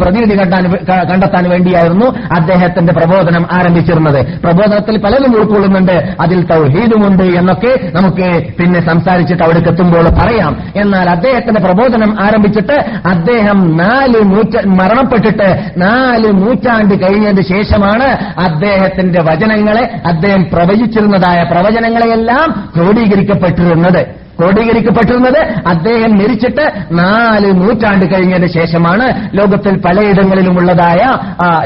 ക- 0.92 1.02
കണ്ടെത്താൻ 1.02 1.50
വേണ്ടിയായിരുന്നു 1.50 2.06
അദ്ദേഹത്തിന്റെ 2.34 2.92
പ്രബോധനം 2.92 3.46
ആരംഭിച്ചിരുന്നത്. 3.52 4.40
പ്രബോധനത്തിൽ 4.40 4.98
പലരും 4.98 5.36
ഉൾക്കൊള്ളുന്നുണ്ട്. 5.36 6.16
അതിൽ 6.20 6.42
തൗഹീദുമുണ്ട് 6.42 7.22
എന്നൊക്കെ 7.22 7.92
നമുക്ക് 7.94 8.52
പിന്നെ 8.58 8.80
സംസാരിച്ചിട്ട് 8.80 9.42
അവിടേക്ക് 9.42 9.68
എത്തുമ്പോൾ 9.68 10.08
പറയാം. 10.08 10.56
എന്നാൽ 10.76 11.10
അദ്ദേഹത്തിന്റെ 11.10 11.60
പ്രബോധനം 11.60 12.16
ആരംഭിച്ചിട്ട് 12.20 12.84
അദ്ദേഹം 13.08 13.76
നാല് 13.76 14.24
നൂറ്റ 14.24 14.66
മരണപ്പെട്ടിട്ട് 14.66 15.64
നാല് 15.76 15.95
നൂറ്റാണ്ട് 16.30 17.02
കഴിഞ്ഞതിന് 17.02 17.48
ശേഷമാണ് 17.48 18.08
അദ്ദേഹത്തിന്റെ 18.40 19.22
വചനങ്ങളെ 19.22 20.00
അദ്ദേഹം 20.06 20.46
പ്രവചിച്ചിരുന്നതായ 20.52 21.42
പ്രവചനങ്ങളെയെല്ലാം 21.42 22.70
ക്രോഡീകരിക്കപ്പെട്ടിരുന്നത്. 22.76 24.25
ക്രോഡീകരിക്കപ്പെട്ടിരുന്നത്. 24.40 25.38
അദ്ദേഹം 25.66 26.18
മരിച്ചിട്ട് 26.18 26.70
നാല് 26.92 27.60
നൂറ്റാണ്ട് 27.60 28.14
കഴിഞ്ഞതിന് 28.14 28.46
ശേഷമാണ് 28.46 29.30
ലോകത്തിൽ 29.34 29.76
പലയിടങ്ങളിലുമുള്ളതായ 29.78 31.16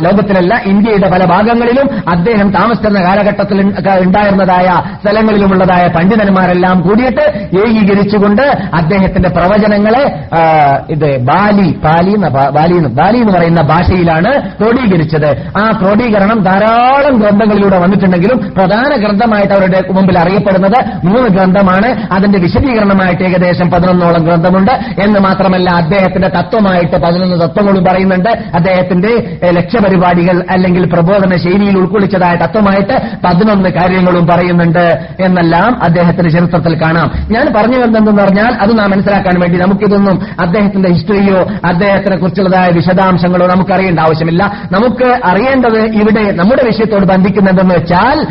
ലോകത്തിലല്ല 0.01 0.63
ഇന്ത്യയുടെ 0.65 1.11
പല 1.11 1.25
ഭാഗങ്ങളിലും 1.25 2.11
അദ്ദേഹം 2.11 2.51
താമസിക്കുന്ന 2.51 3.03
കാലഘട്ടത്തിൽ 3.03 3.61
ഉണ്ട- 3.61 3.99
ഉണ്ടായിരുന്നതായ 4.01 4.83
സ്ഥലങ്ങളിലുമുള്ളതായ 5.03 5.87
പണ്ഡിതന്മാരെല്ലാം 5.87 6.81
കൂടിയിട്ട് 6.81 7.49
ഏകീകരിച്ചുകൊണ്ട് 7.67 8.43
അദ്ദേഹത്തിന്റെ 8.75 9.29
പ്രവചനങ്ങളെ 9.29 10.25
ഇത് 10.91 11.19
ബാലി 11.19 11.73
പാലി 11.85 12.17
ബാലി 12.51 12.79
ബാലി 12.79 13.17
എന്ന് 13.17 13.33
പറയുന്ന 13.33 13.61
ഭാഷയിലാണ് 13.61 14.51
ക്രോഡീകരിച്ചത്. 14.61 15.37
ആ 15.59 15.79
ക്രോഡീകരണം 15.83 16.43
ധാരാളം 16.43 17.19
ഗ്രന്ഥങ്ങളിലൂടെ 17.21 17.79
വന്നിട്ടുണ്ടെങ്കിലും 17.79 18.53
പ്രധാന 18.57 18.97
ഗ്രന്ഥമായിട്ട് 18.97 19.55
അവരുടെ 19.55 19.85
മുമ്പിൽ 19.91 20.19
അറിയപ്പെടുന്നത് 20.19 21.07
മൂന്ന് 21.07 21.29
ഗ്രന്ഥമാണ്. 21.29 22.13
അതിന്റെ 22.13 22.39
വിശദീകരണമായിട്ട് 22.61 23.23
ഏകദേശം 23.23 23.71
പതിനൊന്നോളം 23.71 24.25
ഗ്രന്ഥമുണ്ട്. 24.25 24.73
എന്ന് 25.03 25.21
മാത്രമല്ല 25.21 25.71
അദ്ദേഹത്തിന്റെ 25.71 26.29
തത്വമായിട്ട് 26.29 26.97
പതിനൊന്ന് 26.97 27.37
തത്വങ്ങളും 27.37 27.85
പറയുന്നുണ്ട്. 27.85 28.29
അദ്ദേഹത്തിന്റെ 28.55 29.39
ലക്ഷ്യപരിപാടികൾ 29.45 30.45
അല്ലെങ്കിൽ 30.51 30.93
പ്രബോധന 30.93 31.37
ശൈലിയിൽ 31.37 31.79
ഉൾക്കൊള്ളിച്ചതായ 31.79 32.35
തത്വമായിട്ട് 32.35 33.01
പതിനൊന്ന് 33.25 33.69
കാര്യങ്ങളും 33.69 34.27
പറയുന്നുണ്ട്. 34.27 35.07
എന്നെല്ലാം 35.21 35.85
അദ്ദേഹത്തിന്റെ 35.85 36.31
ചരിത്രത്തിൽ 36.31 36.83
കാണാം. 36.83 37.11
ഞാൻ 37.31 37.53
പറഞ്ഞു 37.57 37.79
വരുന്നതെന്ന് 37.79 38.23
പറഞ്ഞാൽ 38.23 38.53
അത് 38.53 38.79
നാം 38.79 38.91
മനസ്സിലാക്കാൻ 38.91 39.41
വേണ്ടി 39.41 39.59
നമുക്കിതൊന്നും 39.59 40.23
അദ്ദേഹത്തിന്റെ 40.41 40.89
ഹിസ്റ്ററിയോ 40.89 41.47
അദ്ദേഹത്തിനെ 41.65 42.17
കുറിച്ചുള്ളതായ 42.17 42.71
വിശദാംശങ്ങളോ 42.71 43.47
നമുക്ക് 43.47 43.73
അറിയേണ്ട 43.73 44.01
ആവശ്യമില്ല. 44.01 44.63
നമുക്ക് 44.73 45.21
അറിയേണ്ടത് 45.25 45.79
ഇവിടെ 45.79 46.31
നമ്മുടെ 46.31 46.65
വിഷയത്തോട് 46.65 47.05
ബന്ധിക്കുന്നതെന്ന് 47.05 47.75
വെച്ചാൽ 47.75 48.27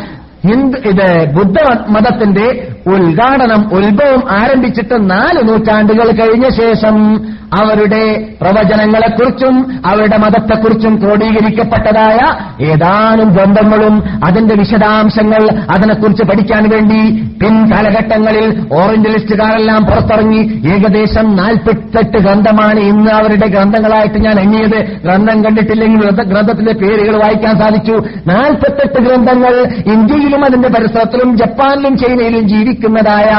ഹിന്ദു 0.48 0.78
ഇത് 0.78 1.34
ബുദ്ധ 1.34 1.58
മതത്തിന്റെ 1.90 2.68
ഉദ്ഘാടനം 2.88 3.74
ഉത്ഭവം 3.74 4.32
ആരംഭിച്ചിട്ട് 4.32 5.10
നാല് 5.10 5.50
നൂറ്റാണ്ടുകൾ 5.50 6.12
കഴിഞ്ഞ 6.12 6.50
ശേഷം 6.50 7.22
അവരുടെ 7.54 8.28
പ്രവചനങ്ങളെക്കുറിച്ചും 8.42 9.82
അവരുടെ 9.86 10.18
മതത്തെക്കുറിച്ചും 10.18 10.96
ക്രോഡീകരിക്കപ്പെട്ടതായ 11.02 12.20
ഏതാനും 12.64 13.30
ഗ്രന്ഥങ്ങളും 13.30 14.04
അതിന്റെ 14.26 14.56
വിശദാംശങ്ങൾ 14.56 15.50
അതിനെക്കുറിച്ച് 15.76 16.24
പഠിക്കാൻ 16.24 16.70
വേണ്ടി 16.70 17.12
പിൻ 17.22 17.50
പിൻകാലഘട്ടങ്ങളിൽ 17.50 18.66
ഓറിയന്റലിസ്റ്റുകാരെല്ലാം 18.74 19.86
പുറത്തിറങ്ങി 19.86 20.62
ഏകദേശം 20.74 21.36
നാൽപ്പത്തെട്ട് 21.36 22.18
ഗ്രന്ഥമാണ് 22.18 22.80
ഇന്ന് 22.80 23.12
അവരുടെ 23.12 23.48
ഗ്രന്ഥങ്ങളായിട്ട് 23.48 24.16
ഞാൻ 24.16 24.40
എണ്ണിയത്. 24.40 25.02
ഗ്രന്ഥം 25.04 25.44
കണ്ടിട്ടില്ലെങ്കിൽ 25.44 26.00
ഗ്രന്ഥ- 26.00 26.24
ഗ്രന്ഥത്തിന്റെ 26.24 26.74
പേരുകൾ 26.74 27.18
വായിക്കാൻ 27.18 27.60
സാധിച്ചു. 27.60 27.92
നാൽപ്പത്തെട്ട് 28.28 29.02
ഗ്രന്ഥങ്ങൾ 29.02 29.66
ഇന്ത്യയിലും 30.30 30.46
അതിന്റെ 30.46 30.70
പരിസരത്തിലും 30.70 31.30
ജപ്പാനിലും 31.38 31.94
ചൈനയിലും 31.98 32.44
ജീവിക്കുന്നതായ 32.50 33.30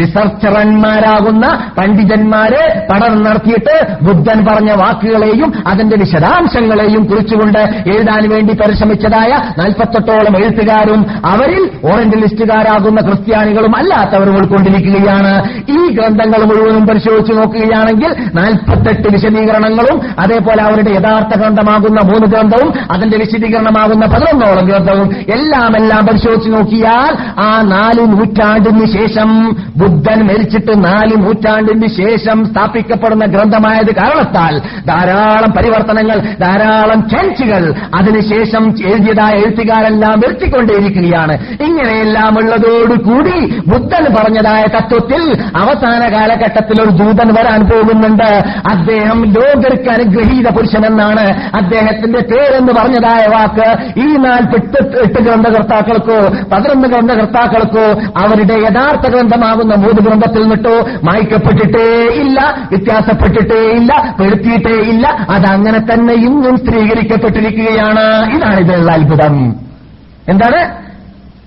റിസർച്ചറന്മാരാകുന്ന 0.00 1.44
പണ്ഡിതന്മാര് 1.78 2.62
പഠനം 2.90 3.20
നടത്തിയിട്ട് 3.24 3.74
ബുദ്ധൻ 4.04 4.38
പറഞ്ഞ 4.46 4.70
വാക്കുകളെയും 4.80 5.50
അതിന്റെ 5.66 5.96
വിശദാംശങ്ങളെയും 5.96 7.02
കുറിച്ചുകൊണ്ട് 7.04 7.60
എഴുതാൻ 7.92 8.22
വേണ്ടി 8.30 8.52
പരിശ്രമിച്ചതായ 8.54 9.32
നാൽപ്പത്തെട്ടോളം 9.58 10.34
എഴുത്തുകാരും 10.36 11.00
അവരിൽ 11.26 11.62
ഓറിയന്റലിസ്റ്റുകാരാകുന്ന 11.84 13.00
ക്രിസ്ത്യാനികളും 13.00 13.74
അല്ലാത്തവരും 13.76 14.34
ഉൾക്കൊണ്ടിരിക്കുകയാണ്. 14.38 15.34
ഈ 15.72 15.80
ഗ്രന്ഥങ്ങൾ 15.96 16.40
മുഴുവനും 16.50 16.84
പരിശോധിച്ചു 16.86 17.32
നോക്കുകയാണെങ്കിൽ 17.32 18.10
നാൽപ്പത്തെട്ട് 18.34 19.08
വിശദീകരണങ്ങളും 19.14 19.98
അതേപോലെ 20.20 20.62
അവരുടെ 20.62 20.90
യഥാർത്ഥ 20.90 21.32
ഗ്രന്ഥമാകുന്ന 21.40 22.00
മൂന്ന് 22.10 22.26
ഗ്രന്ഥവും 22.26 22.70
അതിന്റെ 22.92 23.16
വിശദീകരണമാകുന്ന 23.18 24.04
പതിനൊന്നോളം 24.14 24.64
ഗ്രന്ഥവും 24.70 25.08
എല്ലാം 25.34 25.72
എല്ലാം 25.80 26.02
പരിശോധിച്ച് 26.06 26.26
നോക്കിയാൽ 26.36 27.40
ആ 27.40 27.62
നാല് 27.62 28.00
നൂറ്റാണ്ടിന് 28.00 28.86
ശേഷം 28.86 29.56
ബുദ്ധൻ 29.76 30.26
മരിച്ചിട്ട് 30.26 30.84
നാല് 30.84 31.16
നൂറ്റാണ്ടിന് 31.16 31.86
ശേഷം 31.86 32.46
സ്ഥാപിക്കപ്പെടുന്ന 32.46 33.24
ഗ്രന്ഥമായത് 33.24 33.94
കാരണത്താൽ 33.94 34.58
ധാരാളം 34.88 35.50
പരിവർത്തനങ്ങൾ 35.52 36.18
ധാരാളം 36.40 37.08
ചേഞ്ചുകൾ 37.08 37.74
അതിനുശേഷം 37.94 38.64
എഴുതിയതായ 38.68 39.32
എഴുത്തുകാരെല്ലാം 39.32 40.20
വരുത്തിക്കൊണ്ടേയിരിക്കുകയാണ്. 40.20 41.38
ഇങ്ങനെയെല്ലാം 41.62 42.38
ഉള്ളതോടുകൂടി 42.38 43.62
ബുദ്ധൻ 43.66 44.04
പറഞ്ഞതായ 44.14 44.62
തത്വത്തിൽ 44.62 45.22
അവസാന 45.56 46.12
കാലഘട്ടത്തിൽ 46.12 46.82
ഒരു 46.82 46.90
ദൂതൻ 46.90 47.28
വരാൻ 47.34 47.60
പോകുന്നുണ്ട്. 47.70 48.30
അദ്ദേഹം 48.68 49.24
ലോകർക്ക് 49.24 49.90
അനുഗ്രഹീത 49.90 50.48
പുരുഷനെന്നാണ് 50.48 51.26
അദ്ദേഹത്തിന്റെ 51.54 52.20
പേരെന്ന് 52.20 52.72
പറഞ്ഞതായ 52.72 53.26
വാക്ക് 53.26 53.68
ഈ 54.00 54.06
നാൽപ്പെട്ട് 54.16 54.78
എട്ട് 54.98 55.20
ഗ്രന്ഥകർത്താക്കൾക്കോ 55.22 56.17
പതിനൊന്ന് 56.26 56.88
ഗ്രന്ഥകർത്താക്കൾക്കോ 56.88 58.00
അവരുടെ 58.16 58.54
യഥാർത്ഥ 58.54 59.08
ഗ്രന്ഥമാകുന്ന 59.08 59.74
മൂന്ന് 59.74 60.00
ഗ്രന്ഥത്തിൽ 60.02 60.48
നിട്ടോ 60.48 60.80
മായ്ക്കപ്പെട്ടിട്ടേ 61.04 62.08
ഇല്ല 62.14 62.40
വ്യത്യാസപ്പെട്ടിട്ടേ 62.72 63.70
ഇല്ല 63.70 64.16
പെടുത്തിയിട്ടേ 64.20 64.76
ഇല്ല. 64.76 65.26
അതങ്ങനെ 65.30 65.78
തന്നെ 65.78 66.14
ഇന്നും 66.14 66.56
സ്ത്രീകരിക്കപ്പെട്ടിരിക്കുകയാണ് 66.56 68.34
ഇതാണ് 68.36 68.60
ഇതിലുള്ള 68.60 68.92
അത്ഭുതം. 68.92 69.54
എന്താണ്? 70.28 70.87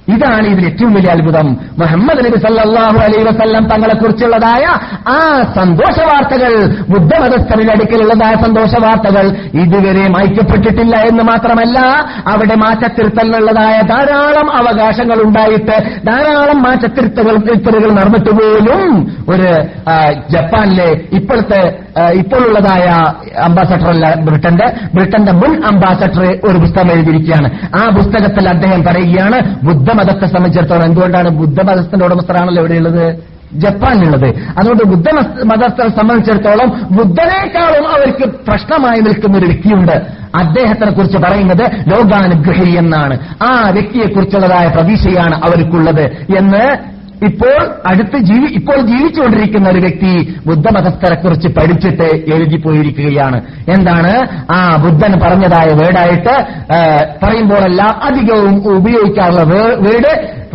ഇതാണ് 0.08 0.48
ഇതിൽ 0.48 0.66
ഏറ്റവും 0.66 0.94
വലിയ 0.94 1.10
അത്ഭുതം. 1.12 1.48
മുഹമ്മദ് 1.80 2.22
നബി 2.26 2.38
സല്ലാഹു 2.46 2.98
അലൈ 2.98 3.20
വസല്ലം 3.24 3.64
തങ്ങളെക്കുറിച്ചുള്ളതായ 3.72 4.64
ആ 5.08 5.18
സന്തോഷ 5.56 5.98
വാർത്തകൾ 6.10 6.54
ബുദ്ധമതസ്ഥരുടെ 6.90 7.72
അടുക്കലുള്ളതായ 7.72 8.34
സന്തോഷ 8.36 8.74
വാർത്തകൾ 8.78 9.26
ഇതുവരെ 9.64 10.08
മായ്ക്കപ്പെട്ടിട്ടില്ല 10.08 10.96
എന്ന് 11.10 11.24
മാത്രമല്ല 11.24 11.78
അവിടെ 12.26 12.56
മാറ്റത്തിരുത്തലിനുള്ളതായ 12.56 13.78
ധാരാളം 13.94 14.50
അവകാശങ്ങൾ 14.60 15.22
ഉണ്ടായിട്ട് 15.22 15.78
ധാരാളം 16.06 16.62
മാറ്റത്തിരുത്തലുകൾ 16.64 17.38
നടന്നിട്ടുപോലും 17.38 17.96
നടന്നിട്ട് 18.02 18.32
പോലും 18.32 18.92
ഒരു 19.30 19.50
ജപ്പാനിലെ 20.30 20.90
ഇപ്പോഴത്തെ 21.12 21.62
ഇപ്പോഴുള്ളതായ 22.00 22.86
അംബാസഡർ 23.42 23.90
അല്ല 23.90 24.16
ബ്രിട്ടന്റെ. 24.16 24.66
ബ്രിട്ടന്റെ 24.94 25.32
മുൻ 25.32 25.64
അംബാസഡർ 25.66 26.40
ഒരു 26.44 26.58
പുസ്തകം 26.58 26.92
എഴുതിയിരിക്കുകയാണ്. 26.92 27.78
ആ 27.84 27.90
പുസ്തകത്തിൽ 27.90 28.50
അദ്ദേഹം 28.50 28.84
പറയുകയാണ് 28.84 29.66
ബുദ്ധമതത്തെ 29.66 30.26
സംബന്ധിച്ചിടത്തോളം 30.26 30.84
എന്തുകൊണ്ടാണ് 30.84 31.30
ബുദ്ധമതത്തിന്റെ 31.30 32.06
ഉടമസ്ഥരാണല്ലോ 32.06 32.64
എവിടെയുള്ളത് 32.64 33.32
ജപ്പാനിലുള്ളത്. 33.54 34.28
അതുകൊണ്ട് 34.28 34.84
ബുദ്ധ 34.84 35.10
മതത്തെ 35.44 35.88
സംബന്ധിച്ചിടത്തോളം 35.88 36.88
ബുദ്ധനേക്കാളും 36.92 37.88
അവർക്ക് 37.88 38.26
പ്രശ്നമായി 38.48 39.00
നിൽക്കുന്ന 39.00 39.38
ഒരു 39.38 39.46
വ്യക്തിയുണ്ട്. 39.46 40.22
അദ്ദേഹത്തിനെ 40.36 40.92
കുറിച്ച് 40.92 41.18
പറയുന്നത് 41.18 41.64
ലോകാനുഗ്രഹി 41.88 42.76
എന്നാണ്. 42.78 43.20
ആ 43.44 43.70
വ്യക്തിയെക്കുറിച്ചുള്ളതായ 43.70 44.68
പ്രതീക്ഷയാണ് 44.68 45.36
അവർക്കുള്ളത് 45.36 46.04
എന്ന് 46.38 46.92
ഇപ്പോൾ 47.26 47.72
അടുത്ത് 47.86 48.18
ജീവി 48.18 48.46
ഇപ്പോൾ 48.46 48.82
ജീവിച്ചുകൊണ്ടിരിക്കുന്ന 48.82 49.70
ഒരു 49.70 49.80
വ്യക്തി 49.80 50.40
ബുദ്ധമതസ്ഥരെ 50.46 51.16
കുറിച്ച് 51.16 51.48
പഠിച്ചിട്ട് 51.48 52.34
എഴുതിപ്പോയിരിക്കുകയാണ്. 52.36 53.42
എന്താണ്? 53.70 54.14
ആ 54.52 54.76
ബുദ്ധൻ 54.76 55.20
പറഞ്ഞതായ 55.20 55.68
വേർഡായിട്ട് 55.76 56.46
പറയുമ്പോഴെല്ലാം 57.24 58.04
അധികവും 58.04 58.78
ഉപയോഗിക്കാറുള്ള 58.78 59.44
വേർഡ് 59.76 60.14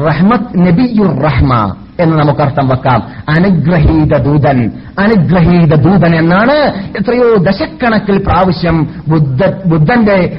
റഹ്മത്ത് 0.08 0.58
നബിയുർ 0.58 1.22
റഹ്മ 1.22 1.74
എന്ന് 2.00 2.16
നമുക്ക് 2.16 2.40
അർത്ഥം 2.40 2.68
വെക്കാം. 2.68 3.02
അനുഗ്രഹീത 3.28 4.16
ദൂതൻ. 4.16 4.70
അനുഗ്രഹീത 4.98 5.74
ദൂതൻ 5.74 6.16
എന്നാണ് 6.16 6.56
എത്രയോ 6.98 7.36
ദശക്കണക്കിൽ 7.36 8.18
പ്രാവശ്യം 8.18 8.86
ബുദ്ധ 9.08 9.46
ബുദ്ധന്റെ 9.66 10.38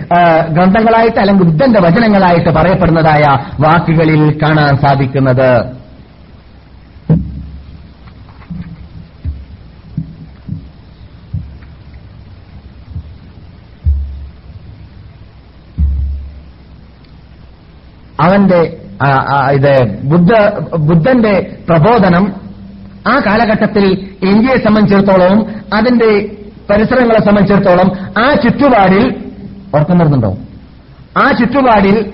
ഗ്രന്ഥങ്ങളായിട്ട് 0.49 1.19
അല്ലെങ്കിൽ 1.19 1.43
ബുദ്ധന്റെ 1.43 1.81
വചനങ്ങളായിട്ട് 1.81 2.49
പറയപ്പെടുന്നതായ 2.49 3.23
വാക്കുകളിൽ 3.59 4.39
കാണാൻ 4.43 4.75
സാധിക്കുന്നത്. 4.75 5.86
അവന്റെ 18.19 18.59
ഇത് 19.51 19.73
ബുദ്ധ 20.03 20.31
ബുദ്ധന്റെ 20.75 21.63
പ്രബോധനം 21.69 22.33
ആ 23.07 23.19
കാലഘട്ടത്തിൽ 23.25 23.85
ഇന്ത്യയെ 24.23 24.57
സംബന്ധിച്ചിടത്തോളവും 24.57 25.45
അതിന്റെ 25.73 26.35
പരിസരങ്ങളെ 26.69 27.19
സംബന്ധിച്ചിടത്തോളം 27.19 27.91
ആ 28.19 28.33
ചുറ്റുപാടിൽ 28.33 29.05
വരുന്നുണ്ടോ 29.99 30.37
ആ 31.17 31.31
ചുറ്റുപാടിൽ 31.31 32.11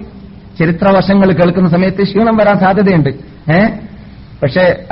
ചരിത്രവശങ്ങൾ 0.60 1.32
കേൾക്കുന്ന 1.32 1.70
സമയത്ത് 1.70 2.04
ക്ഷീണം 2.04 2.38
വരാൻ 2.38 2.60
സാധ്യതയുണ്ട്. 2.60 3.10
ഏ? 3.52 3.60
പക്ഷേ 4.44 4.84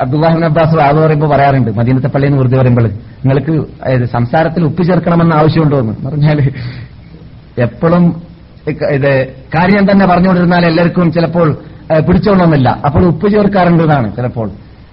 അബ്ദുല്ലാഹിൻ 0.00 0.44
അബ്ബാസ് 0.44 0.76
അത് 0.76 0.96
പറയുമ്പോൾ 0.96 1.26
പറയാറുണ്ട് 1.26 1.70
മദീനത്തെ 1.70 2.08
പള്ളിയിൽ 2.08 2.32
നിന്ന് 2.32 2.42
വെറുതെ 2.42 2.58
പറയുമ്പോൾ 2.58 2.88
നിങ്ങൾക്ക് 3.24 3.54
സംസാരത്തിൽ 4.06 4.64
ഉപ്പ് 4.64 4.82
ചേർക്കണമെന്ന് 4.82 5.36
ആവശ്യമുണ്ടോ 5.36 5.80
എന്ന് 5.80 6.08
പറഞ്ഞാൽ 6.08 6.38
എപ്പോഴും 7.58 8.22
ഇത് 8.70 9.26
കാര്യം 9.54 9.90
തന്നെ 9.90 10.06
പറഞ്ഞുകൊണ്ടിരുന്നാൽ 10.06 10.66
എല്ലാവർക്കും 10.66 11.12
ചിലപ്പോൾ 11.12 11.58
പിടിച്ചോളണമെന്നില്ല. 12.06 12.68
അപ്പോൾ 12.86 13.04
ഉപ്പ് 13.04 13.30
ചേർക്കാറുണ്ടെന്നാണ് 13.30 14.16
ചിലപ്പോൾ. 14.16 14.50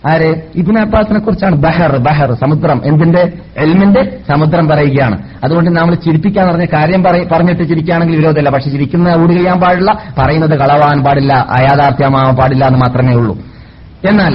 ആര്? 0.09 0.35
ഇബിന് 0.55 0.79
അബ്ബാസിനെ 0.79 1.19
കുറിച്ചാണ് 1.19 1.55
ബഹർ 1.55 1.97
ബഹർ 1.97 2.33
സമുദ്രം 2.33 2.81
എന്തിന്റെ? 2.85 3.33
എൽമിന്റെ 3.57 4.17
സമുദ്രം 4.29 4.67
പറയുകയാണ്. 4.67 5.17
അതുകൊണ്ട് 5.43 5.69
നമ്മൾ 5.69 5.95
ചിരിപ്പിക്കാൻ 5.95 6.47
പറഞ്ഞ 6.47 6.65
കാര്യം 6.65 7.03
പറഞ്ഞിട്ട് 7.03 7.63
ചിരിക്കുകയാണെങ്കിൽ 7.63 8.17
വിരോധമില്ല. 8.17 8.49
പക്ഷെ 8.49 8.69
ചിരിക്കുന്ന 8.69 9.07
ഊട് 9.07 9.31
ചെയ്യാൻ 9.31 9.59
പാടില്ല 9.59 9.91
പറയുന്നത് 10.19 10.59
കളവാൻ 10.59 11.03
പാടില്ല 11.03 11.33
അയാഥാർത്ഥ്യമാവാൻ 11.33 12.35
പാടില്ല 12.35 12.65
എന്ന് 12.65 12.79
മാത്രമേ 12.79 13.15
ഉള്ളൂ. 13.15 13.37
എന്നാൽ 14.09 14.33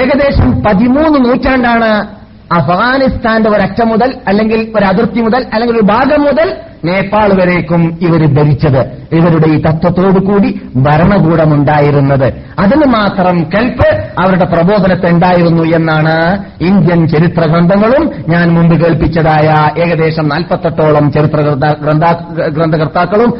ഏകദേശം 0.00 0.50
പതിമൂന്ന് 0.62 1.18
നൂറ്റാണ്ടാണ് 1.24 2.23
അഫ്ഗാനിസ്ഥാന്റെ 2.52 3.50
ഒരറ്റം 3.50 3.88
മുതൽ 3.88 4.14
അല്ലെങ്കിൽ 4.28 4.72
ഒരു 4.76 4.84
അതിർത്തി 4.84 5.20
മുതൽ 5.20 5.46
അല്ലെങ്കിൽ 5.52 5.76
ഒരു 5.76 5.86
ഭാഗം 5.86 6.22
മുതൽ 6.22 6.56
നേപ്പാൾ 6.84 7.32
വരേക്കും 7.32 7.98
ഇവർ 8.02 8.34
ഭരിച്ചത്. 8.34 8.80
ഇവരുടെ 9.12 9.48
ഈ 9.48 9.62
തത്വത്തോടു 9.62 10.18
കൂടി 10.24 10.60
ഭരണകൂടമുണ്ടായിരുന്നത്. 10.76 12.32
അതിന് 12.58 12.84
മാത്രം 12.84 13.46
കൽപ്പ് 13.54 14.04
അവരുടെ 14.18 14.44
പ്രബോധനത്തെ 14.44 15.10
ഉണ്ടായിരുന്നു 15.10 15.62
എന്നാണ് 15.62 16.44
ഇന്ത്യൻ 16.60 17.08
ചരിത്ര 17.08 17.40
ഗ്രന്ഥങ്ങളും 17.40 18.10
ഞാൻ 18.28 18.54
മുമ്പ് 18.54 18.84
കേൾപ്പിച്ചതായ 18.84 19.80
ഏകദേശം 19.80 20.28
നാൽപ്പത്തെട്ടോളം 20.28 21.12
ചരിത്ര 21.12 21.40
ഗ്രന്ഥ- 21.40 21.78
ഗ്രന്ഥ- 21.82 22.48
ഗ്രന്ഥകർത്താക്കളും 22.48 23.34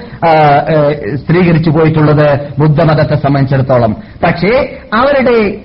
സ്ഥിരീകരിച്ചു 1.16 1.70
പോയിട്ടുള്ളത് 1.70 2.40
ബുദ്ധമതത്തെ 2.58 3.14
സംബന്ധിച്ചിടത്തോളം. 3.14 3.96
പക്ഷേ 4.24 4.78
അവരുടെ 4.94 5.60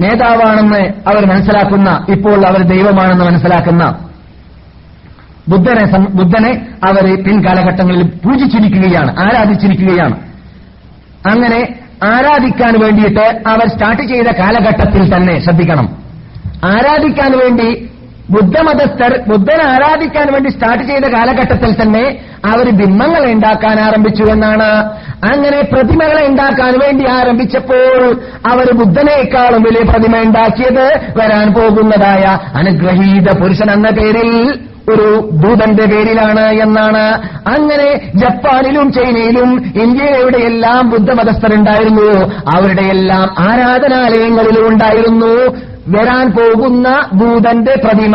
നേതാവാണെന്ന് 0.00 1.08
അവർ 1.08 1.26
മനസ്സിലാക്കുന്ന 1.26 2.06
ഇപ്പോൾ 2.08 2.46
അവർ 2.46 2.62
ദൈവമാണെന്ന് 2.62 3.24
മനസ്സിലാക്കുന്ന 3.24 3.98
ബുദ്ധനെ 5.48 5.98
ബുദ്ധനെ 5.98 6.66
അവർ 6.88 7.24
പിൻകാലഘട്ടങ്ങളിൽ 7.24 8.02
പൂജിച്ചിരിക്കുകയാണ് 8.02 9.20
ആരാധിച്ചിരിക്കുകയാണ്. 9.20 10.16
അങ്ങനെ 11.26 11.74
ആരാധിക്കാൻ 12.04 12.80
വേണ്ടിയിട്ട് 12.80 13.42
അവർ 13.48 13.68
സ്റ്റാർട്ട് 13.68 14.02
ചെയ്ത 14.02 14.26
കാലഘട്ടത്തിൽ 14.26 15.16
തന്നെ 15.16 15.44
ശ്രദ്ധിക്കണം. 15.44 15.88
ആരാധിക്കാൻ 16.64 17.38
വേണ്ടി 17.38 17.91
ബുദ്ധമതസ്ഥർ 18.30 19.20
ബുദ്ധനെ 19.28 19.64
ആരാധിക്കാൻ 19.64 20.32
വേണ്ടി 20.32 20.50
സ്റ്റാർട്ട് 20.50 20.84
ചെയ്ത 20.84 21.04
കാലഘട്ടത്തിൽ 21.04 21.82
തന്നെ 21.82 22.18
അവർ 22.46 22.70
ബിംബങ്ങളെ 22.70 23.32
ഉണ്ടാക്കാൻ 23.32 23.80
ആരംഭിച്ചു 23.80 24.24
എന്നാണ്. 24.24 24.70
അങ്ങനെ 25.26 25.60
പ്രതിമകളെ 25.60 26.26
ഉണ്ടാക്കാൻ 26.26 26.74
വേണ്ടി 26.78 27.10
ആരംഭിച്ചപ്പോൾ 27.10 28.16
അവർ 28.46 28.72
ബുദ്ധനേക്കാളും 28.72 29.62
വലിയ 29.62 29.90
പ്രതിമ 29.90 30.18
ഉണ്ടാക്കിയത് 30.18 30.86
വരാൻ 31.16 31.54
പോകുന്നതായ 31.54 32.38
അനുഗ്രഹീത 32.54 33.38
പുരുഷൻ 33.38 33.70
എന്ന 33.70 33.90
പേരിൽ 33.90 34.58
ഒരു 34.92 35.30
ദൂതന്റെ 35.32 35.84
പേരിലാണ് 35.86 36.40
എന്നാണ്. 36.40 37.04
അങ്ങനെ 37.48 38.00
ജപ്പാനിലും 38.14 38.92
ചൈനയിലും 38.92 39.72
ഇന്ത്യയിലെവിടെയെല്ലാം 39.82 40.90
ബുദ്ധമതസ്ഥരുണ്ടായിരുന്നു. 40.90 42.10
അവരുടെ 42.56 42.82
എല്ലാം 42.82 43.34
ആരാധനാലയങ്ങളിലും 43.38 44.68
ഉണ്ടായിരുന്നു. 44.68 45.56
വരാൻ 45.88 46.30
പോകുന്ന 46.30 46.88
ദൂതന്റെ 47.12 47.74
പ്രതിമ. 47.84 48.14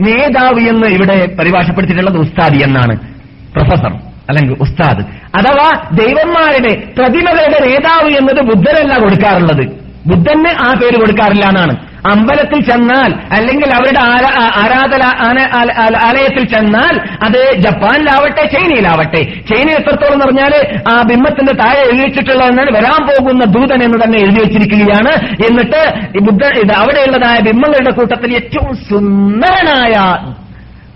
നേതാവ് 0.00 0.60
എന്ന് 0.60 0.86
ഇവിടെ 0.86 1.34
പരിഭാഷപ്പെടുത്തിയിട്ടുള്ളത് 1.38 2.18
ഉസ്താദി 2.18 2.58
എന്നാണ്. 2.62 2.96
പ്രൊഫസർ 3.52 3.92
അല്ലെങ്കിൽ 4.28 4.56
ഉസ്താദ്. 4.60 5.04
അഥവാ 5.36 5.88
ദൈവന്മാരുടെ 5.92 6.92
പ്രതിമകളുടെ 6.98 7.66
നേതാവ് 7.66 8.10
എന്നത് 8.10 8.40
ബുദ്ധനല്ല 8.42 8.98
കൊടുക്കാറുള്ളത്. 8.98 9.66
ബുദ്ധന് 10.06 10.48
ആ 10.60 10.74
പേര് 10.82 11.00
കൊടുക്കാറില്ല 11.00 11.44
എന്നാണ്. 11.44 11.87
അമ്പലത്തിൽ 12.06 12.60
ചെന്നാൽ 12.60 13.14
അല്ലെങ്കിൽ 13.32 13.74
അവരുടെ 13.74 14.00
ആരാധന 14.58 15.02
ആലയത്തിൽ 16.04 16.44
ചെന്നാൽ 16.44 17.00
അത് 17.24 17.56
ജപ്പാനിലാവട്ടെ 17.56 18.46
ചൈനയിലാവട്ടെ. 18.46 19.22
ചൈന 19.22 19.70
എത്രത്തോളം 19.70 20.18
പറഞ്ഞാൽ 20.18 20.78
ആ 20.92 21.02
ബിംബത്തിന്റെ 21.02 21.52
താഴെ 21.52 21.80
എഴുതി 21.80 22.20
വരാൻ 22.72 23.06
പോകുന്ന 23.06 23.44
ദൂതൻ 23.44 23.82
എന്ന് 23.82 23.98
തന്നെ 24.04 24.18
എഴുതി 24.18 24.40
വെച്ചിരിക്കുകയാണ്. 24.40 25.26
എന്നിട്ട് 25.26 25.94
ബുദ്ധ 26.20 26.44
ഇത് 26.44 26.72
അവിടെയുള്ളതായ 26.72 27.40
ബിംബങ്ങളുടെ 27.40 27.90
കൂട്ടത്തിൽ 27.90 28.34
ഏറ്റവും 28.34 28.76
സുന്ദരനായ 28.76 30.16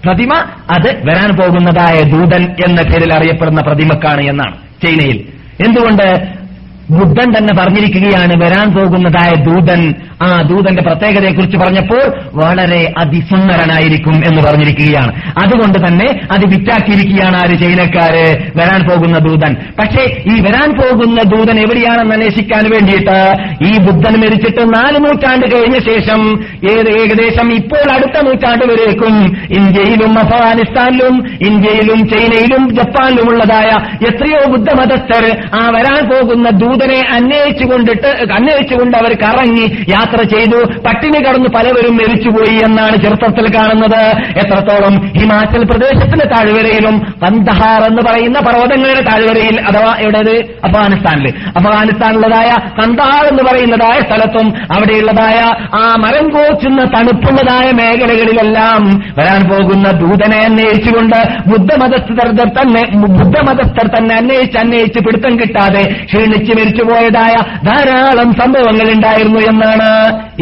പ്രതിമ 0.05 0.35
അത് 0.71 1.07
വരാൻ 1.07 1.37
പോകുന്നതായ 1.37 2.03
ദൂതൻ 2.03 2.43
എന്ന 2.43 2.83
പേരിൽ 2.83 3.15
അറിയപ്പെടുന്ന 3.15 3.61
പ്രതിമക്കാണ് 3.61 4.21
എന്നാണ് 4.21 4.57
ചൈനയിൽ. 4.87 5.25
എന്തുകൊണ്ട്? 5.67 6.42
ബുദ്ധൻ 6.91 7.33
തന്നെ 7.39 7.55
പറഞ്ഞിരിക്കുകയാണ് 7.55 8.45
വരാൻ 8.45 8.73
പോകുന്നതായ 8.75 9.45
ദൂതൻ. 9.45 9.95
ആ 10.23 10.43
ദൂതന്റെ 10.43 10.83
പ്രത്യേകതയെക്കുറിച്ച് 10.83 11.57
പറഞ്ഞപ്പോൾ 11.57 12.13
വളരെ 12.35 12.95
അതിസുന്ദരനായിരിക്കും 12.99 14.15
എന്ന് 14.15 14.43
പറഞ്ഞിരിക്കുകയാണ്. 14.43 15.13
അതുകൊണ്ട് 15.39 15.79
തന്നെ 15.79 16.21
അത് 16.33 16.45
വിറ്റാക്കിയിരിക്കുകയാണ് 16.45 17.37
ആര്? 17.37 17.59
ചൈനക്കാര് 17.59 18.43
വരാൻ 18.57 18.89
പോകുന്ന 18.89 19.19
ദൂതൻ. 19.19 19.57
പക്ഷേ 19.79 20.23
ഈ 20.27 20.41
വരാൻ 20.41 20.73
പോകുന്ന 20.73 21.37
ദൂതൻ 21.37 21.61
എവിടെയാണെന്ന് 21.61 22.15
അന്വേഷിക്കാൻ 22.15 22.71
വേണ്ടിയിട്ട് 22.71 23.33
ഈ 23.65 23.79
ബുദ്ധൻ 23.79 24.21
മരിച്ചിട്ട് 24.21 24.61
നാല് 24.61 24.97
നൂറ്റാണ്ട് 24.99 25.57
കഴിഞ്ഞ 25.57 25.79
ശേഷം 25.79 26.45
ഏത് 26.71 26.91
ഏകദേശം 26.91 27.53
ഇപ്പോൾ 27.53 27.93
അടുത്ത 27.93 28.25
നൂറ്റാണ്ട് 28.25 28.65
വരേക്കും 28.65 29.37
ഇന്ത്യയിലും 29.51 30.19
അഫ്ഗാനിസ്ഥാനിലും 30.19 31.27
ഇന്ത്യയിലും 31.29 32.09
ചൈനയിലും 32.09 32.75
ജപ്പാനിലും 32.75 33.31
ഉള്ളതായ 33.31 33.71
എത്രയോ 34.07 34.53
ബുദ്ധമതസ്ഥർ 34.53 35.37
ആ 35.55 35.71
വരാൻ 35.71 36.09
പോകുന്ന 36.09 36.51
ദൂതനെ 36.73 36.99
അന്വേഷിച്ചു 37.15 37.65
കൊണ്ടിട്ട് 37.65 38.11
അന്വേഷിച്ചുകൊണ്ട് 38.37 38.97
അവർ 38.99 39.13
കറങ്ങി 39.25 39.67
യാത്ര 39.89 40.19
ചെയ്തു. 40.35 40.59
പട്ടിണി 40.87 41.19
കടന്ന് 41.25 41.49
പലവരും 41.57 41.95
മരിച്ചുപോയി 41.97 42.57
എന്നാണ് 42.67 42.97
ചരിത്രത്തിൽ 43.03 43.47
കാണുന്നത്. 43.57 44.03
എത്രത്തോളം 44.43 44.95
ഹിമാചൽ 45.19 45.63
പ്രദേശത്തിന്റെ 45.71 46.27
താഴ്വരയിലും 46.35 46.97
കന്ദഹാർ 47.23 47.81
എന്ന് 47.89 48.03
പറയുന്ന 48.03 48.39
പർവതങ്ങളുടെ 48.41 49.03
താഴ്വരയിൽ 49.11 49.57
അഥവാ 49.61 49.93
എവിടേത് 49.99 50.35
അഫ്ഗാനിസ്ഥാനിൽ 50.67 51.29
അഫ്ഗാനിസ്ഥാനിലുള്ളതായ 51.59 52.51
കന്ദഹാർ 52.79 53.25
എന്ന് 53.27 53.43
പറയുന്നതായ 53.43 53.99
സ്ഥലത്തും 54.01 54.47
അവിടെയുള്ളതായ 54.75 55.39
ആ 55.77 55.85
മരം 56.05 56.29
കോച്ചുന്ന 56.29 56.85
തണുപ്പുള്ളതായ 56.95 57.71
മേഖലകളിലെല്ലാം 57.71 58.83
വരാൻ 59.19 59.43
പോകുന്ന 59.51 59.89
ദൂതനെ 60.03 60.41
അന്വേഷിച്ചുകൊണ്ട് 60.45 61.19
ബുദ്ധമതസ്ഥർ 61.49 62.29
തന്നെ 62.51 62.83
ബുദ്ധമതസ്ഥർ 63.19 63.87
തന്നെ 63.97 64.15
അന്വേഷിച്ച് 64.15 64.59
അന്വേഷിച്ച് 64.59 65.01
പിടുത്തം 65.01 65.37
കിട്ടാതെ 65.41 65.83
ക്ഷീണിച്ച് 66.05 66.53
മരിച്ചുപോയതായ 66.63 67.35
ധാരാളം 67.65 68.33
സംഭവങ്ങൾ 68.33 68.91
ഉണ്ടായിരുന്നു 68.93 69.41
എന്നാണ് 69.41 69.89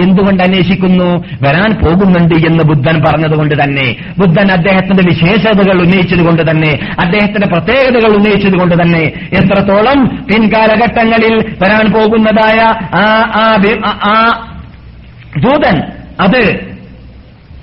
എന്തുകൊണ്ട് 0.03 0.43
അന്വേഷിക്കുന്നു 0.43 1.09
വരാൻ 1.43 1.71
പോകുന്നുണ്ട് 1.73 2.35
എന്ന് 2.47 2.65
ബുദ്ധൻ 2.65 3.03
പറഞ്ഞതുകൊണ്ട് 3.05 3.63
തന്നെ 3.63 3.87
ബുദ്ധൻ 4.19 4.53
അദ്ദേഹത്തിന്റെ 4.53 5.03
വിശേഷതകൾ 5.03 5.83
ഉന്നയിച്ചതുകൊണ്ട് 5.83 6.51
തന്നെ 6.51 6.73
അദ്ദേഹത്തിന്റെ 6.99 7.47
പ്രത്യേകതകൾ 7.47 8.17
ഉന്നയിച്ചതുകൊണ്ട് 8.17 8.83
തന്നെ 8.83 9.05
എത്രത്തോളം 9.33 9.99
പിൻകാലഘട്ടങ്ങളിൽ 10.29 11.35
വരാൻ 11.63 11.93
പോകുന്നതായ 11.93 12.61
ആ 14.07 14.15
ദൂതൻ 15.41 15.77
അത് 16.21 16.43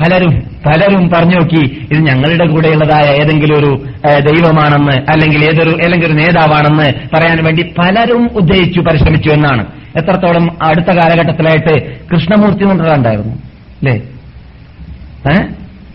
പലരും 0.01 0.34
പലരും 0.68 1.09
പറഞ്ഞു 1.09 1.36
നോക്കി 1.36 1.88
ഇത് 1.91 1.99
ഞങ്ങളുടെ 1.99 2.47
കൂടെയുള്ളതായ 2.47 3.13
ഏതെങ്കിലും 3.13 3.59
ഒരു 3.59 3.86
ദൈവമാണെന്ന് 4.20 5.11
അല്ലെങ്കിൽ 5.11 5.43
ഏതൊരു 5.45 5.70
അല്ലെങ്കിൽ 5.70 6.05
ഒരു 6.05 6.13
നേതാവാണെന്ന് 6.13 7.15
പറയാൻ 7.15 7.43
വേണ്ടി 7.43 7.74
പലരും 7.80 8.30
ഉദ്ദേശിച്ചു 8.36 8.80
പരിശ്രമിച്ചു 8.80 9.30
എന്നാണ്. 9.30 9.65
എത്രത്തോളം 9.97 10.57
അടുത്ത 10.61 10.86
കാലഘട്ടത്തിലായിട്ട് 10.86 11.97
കൃഷ്ണമൂർത്തി 12.09 12.63
എന്നുണ്ടായിരുന്നു 12.63 13.34
അല്ലേ? 13.34 13.95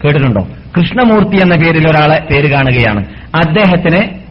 കേട്ടിട്ടുണ്ടോ? 0.05 0.49
കൃഷ്ണമൂർത്തി 0.79 1.37
എന്ന 1.37 1.57
പേരിൽ 1.57 1.91
ഒരാളെ 1.91 2.27
പേര് 2.31 2.51
കാണുകയാണ്. 2.51 3.05
അദ്ദേഹത്തിന് 3.35 4.23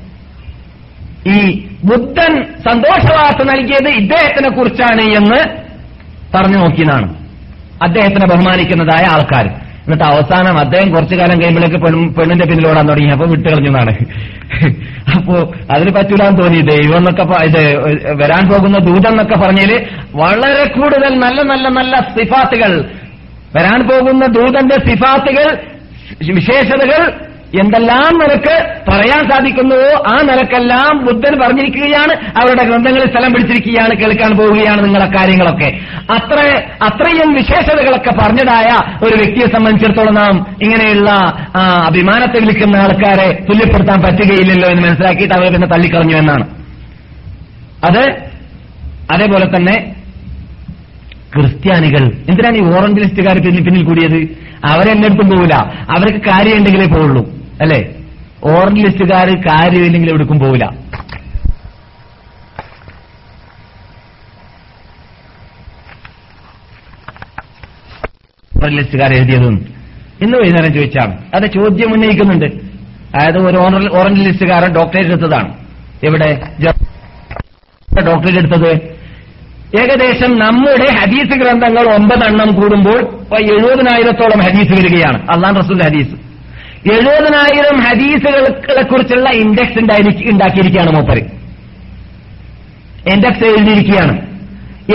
ഈ 1.30 1.68
ബുദ്ധൻ 1.84 2.44
സന്തോഷവാർത്ത 2.44 3.48
നൽകിയത് 3.48 3.89
ഇദ്ദേഹത്തിനെ 3.89 4.50
കുറിച്ചാണ് 4.50 5.02
എന്ന് 5.02 5.62
പറഞ്ഞു 6.36 6.58
നോക്കിയതാണ് 6.58 7.16
അദ്ദേഹത്തിനെ 7.84 8.28
ബഹുമാനിക്കുന്നതായ 8.28 9.06
ആൾക്കാർ. 9.06 9.71
എന്നിട്ട് 9.82 10.04
അവസാനം 10.04 10.60
അദ്ദേഹം 10.60 10.90
കുറച്ചു 10.94 11.16
കാലം 11.16 11.38
കഴിയുമ്പോഴേക്ക് 11.40 11.76
പെണ്ണും 11.76 12.14
പെണ്ണിന്റെ 12.14 12.46
പിന്നിലോടാൻ 12.46 12.88
തുടങ്ങി. 12.88 13.10
അപ്പൊ 13.10 13.26
വിട്ടുകളഞ്ഞതാണ് 13.26 13.94
അപ്പോ 15.12 15.54
അതിന് 15.72 15.92
പറ്റൂലാന്ന് 15.96 16.44
തോന്നി. 16.44 16.60
ദൈവം 16.60 16.98
എന്നൊക്കെ 16.98 17.24
ഇത് 17.44 17.64
വരാൻ 18.24 18.44
പോകുന്ന 18.50 18.78
ദൂതം 18.78 19.10
എന്നൊക്കെ 19.10 19.36
പറഞ്ഞാൽ 19.36 19.72
വളരെ 20.16 20.64
കൂടുതൽ 20.80 21.14
നല്ല 21.20 21.42
നല്ല 21.42 21.68
നല്ല 21.68 22.00
സിഫാത്തുകൾ. 22.00 22.72
വരാൻ 23.56 23.80
പോകുന്ന 23.88 24.26
ദൂതന്റെ 24.26 24.76
സിഫാത്തുകൾ 24.90 25.48
വിശേഷതകൾ 26.34 27.02
എന്തെല്ലാം 27.60 28.20
നിനക്ക് 28.20 28.56
പറയാൻ 28.89 29.30
സാധിക്കുന്നുവോ 29.30 30.04
ആ 30.08 30.16
നിലക്കെല്ലാം 30.22 31.06
ബുദ്ധൻ 31.06 31.34
പറഞ്ഞിരിക്കുകയാണ്. 31.41 32.14
അവരുടെ 32.38 32.64
ഗ്രന്ഥങ്ങളിൽ 32.64 33.10
സ്ഥലം 33.10 33.32
പിടിച്ചിരിക്കുകയാണ് 33.34 33.93
കേൾക്കാൻ 33.95 34.32
പോവുകയാണ് 34.38 34.86
നിങ്ങളെ 34.86 35.06
കാര്യങ്ങളൊക്കെ. 35.06 35.70
അത്ര 36.14 36.38
അത്രയും 36.84 37.34
വിശേഷതകളൊക്കെ 37.34 38.12
പറഞ്ഞതായ 38.12 38.70
ഒരു 39.06 39.16
വ്യക്തിയെ 39.16 39.45
സംബന്ധിച്ചിടത്തോളം 39.45 40.16
നാം 40.16 40.45
ഇങ്ങനെയുള്ള 40.62 41.12
അഭിമാനത്തെ 41.88 42.39
വിളിക്കുന്ന 42.39 42.78
ആൾക്കാരെ 42.78 43.28
തുല്യപ്പെടുത്താൻ 43.49 44.02
പറ്റുകയില്ലല്ലോ 44.02 44.70
എന്ന് 44.70 44.84
മനസ്സിലാക്കിയിട്ട് 44.88 45.34
അവർ 45.34 45.54
പിന്നെ 45.54 45.68
തള്ളിക്കളഞ്ഞു 45.68 46.18
എന്നാണ്. 46.18 46.47
അത് 47.89 48.04
അതേപോലെ 49.12 49.45
തന്നെ 49.56 49.76
ക്രിസ്ത്യാനികൾ. 51.36 52.04
എന്തിനാണ് 52.30 52.58
ഈ 52.58 52.64
ഓറഞ്ച് 52.78 53.02
ലിസ്റ്റുകാർ 53.02 53.38
പിന്നിൽ 53.45 53.64
പിന്നിൽ 53.64 53.84
കൂടിയത്? 53.84 54.18
അവരെന്നെടുത്തും 54.72 55.30
പോകില്ല 55.30 55.56
അവർക്ക് 55.97 56.22
കാര്യമുണ്ടെങ്കിലേ 56.26 56.88
പോവുള്ളൂ. 56.95 57.41
അല്ലേ? 57.62 57.80
ഓറഞ്ച് 58.43 58.82
ലിസ്റ്റുകാർ 58.86 59.28
കാര്യമില്ലെങ്കിൽ 59.30 60.09
എവിടേക്കും 60.09 60.39
പോവില്ല. 60.39 60.66
ഓറഞ്ച് 68.57 68.78
ലിസ്റ്റുകാർ 68.78 69.14
എഴുതിയതും 69.14 69.74
ഇന്ന് 70.22 70.38
വൈകുന്നേരം 70.38 70.74
ചോദിച്ചാണ് 70.74 71.18
അത് 71.36 71.45
ചോദ്യം 71.51 71.93
ഉന്നയിക്കുന്നുണ്ട്. 71.93 72.45
അതായത് 73.16 73.38
ഒരു 73.38 73.57
ഓറഞ്ച് 73.57 73.97
ഓറഞ്ച് 73.97 74.22
ലിസ്റ്റുകാരൻ 74.22 74.74
ഡോക്ടറേറ്റ് 74.74 75.09
എടുത്തതാണ് 75.09 75.53
ഇവിടെ 76.03 76.41
ഡോക്ടറേറ്റ് 78.07 78.38
എടുത്തത്. 78.38 78.72
ഏകദേശം 79.80 80.39
നമ്മുടെ 80.39 80.91
ഹദീസ് 80.99 81.38
ഗ്രന്ഥങ്ങൾ 81.38 81.95
ഒമ്പതെണ്ണം 81.95 82.55
കൂടുമ്പോൾ 82.62 82.99
എഴുപതിനായിരത്തോളം 83.41 84.39
ഹദീസ് 84.39 84.72
വരികയാണ്. 84.72 85.18
അള്ളാൻ 85.32 85.55
റസൂൽ 85.55 85.84
ഹദീസ്. 85.84 86.21
എഴുപതിനായിരം 86.90 87.80
ഹദീസുകളെ 87.80 88.82
കുറിച്ചുള്ള 88.82 89.30
ഇൻഡെക്സ് 89.30 89.80
ഉണ്ടാക്കിയിരിക്കുകയാണ് 90.30 90.92
മൂപ്പര്. 90.92 91.22
ഇൻഡെക്സ് 93.14 93.44
എഴുതിയിരിക്കുകയാണ്. 93.44 94.32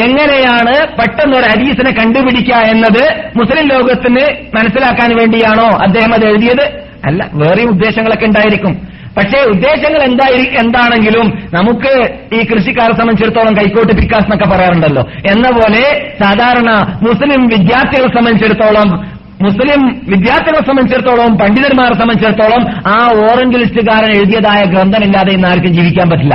എങ്ങനെയാണ് 0.02 0.74
പെട്ടെന്ന് 0.98 1.36
ഒരു 1.36 1.44
ഹദീസിനെ 1.44 1.90
കണ്ടുപിടിക്കുക 1.90 2.54
എന്നത് 2.54 3.30
മുസ്ലിം 3.36 3.68
ലോകത്തിന് 3.68 4.56
മനസ്സിലാക്കാൻ 4.56 5.16
വേണ്ടിയാണോ 5.16 5.68
അദ്ദേഹം 5.82 6.14
അത് 6.14 6.26
എഴുതിയത്? 6.26 6.64
അല്ല 7.04 7.30
വേറെ 7.32 7.62
ഉദ്ദേശങ്ങളൊക്കെ 7.62 8.26
ഉണ്ടായിരിക്കും. 8.26 8.88
പക്ഷേ 9.16 9.38
ഉദ്ദേശങ്ങൾ 9.38 10.02
എന്തായി 10.02 10.42
എന്താണെങ്കിലും 10.58 11.50
നമുക്ക് 11.54 12.14
ഈ 12.34 12.46
കൃഷിക്കാരെ 12.46 12.92
സംബന്ധിച്ചിടത്തോളം 12.92 13.54
കൈക്കോട്ട് 13.54 13.92
പിക്കാസ് 13.92 14.24
എന്നൊക്കെ 14.24 14.44
പറയാറുണ്ടല്ലോ. 14.44 15.02
എന്ന 15.02 15.50
പോലെ 15.50 16.12
സാധാരണ 16.22 16.98
മുസ്ലിം 17.02 17.46
വിദ്യാർത്ഥികളെ 17.46 18.08
സംബന്ധിച്ചിടത്തോളം 18.08 19.15
മുസ്ലിം 19.40 20.02
വിദ്യാർത്ഥികളെ 20.08 20.60
സംബന്ധിച്ചിടത്തോളം 20.60 21.38
പണ്ഡിതന്മാരെ 21.38 21.94
സംബന്ധിച്ചിടത്തോളം 21.94 22.66
ആ 22.88 23.06
ഓറഞ്ച് 23.06 23.58
ലിസ്റ്റുകാരൻ 23.58 24.16
എഴുതിയതായ 24.16 24.64
ഗ്രന്ഥമില്ലാതെ 24.64 25.32
ഇന്ന് 25.32 25.48
ആർക്കും 25.48 25.72
ജീവിക്കാൻ 25.72 26.10
പറ്റില്ല. 26.10 26.34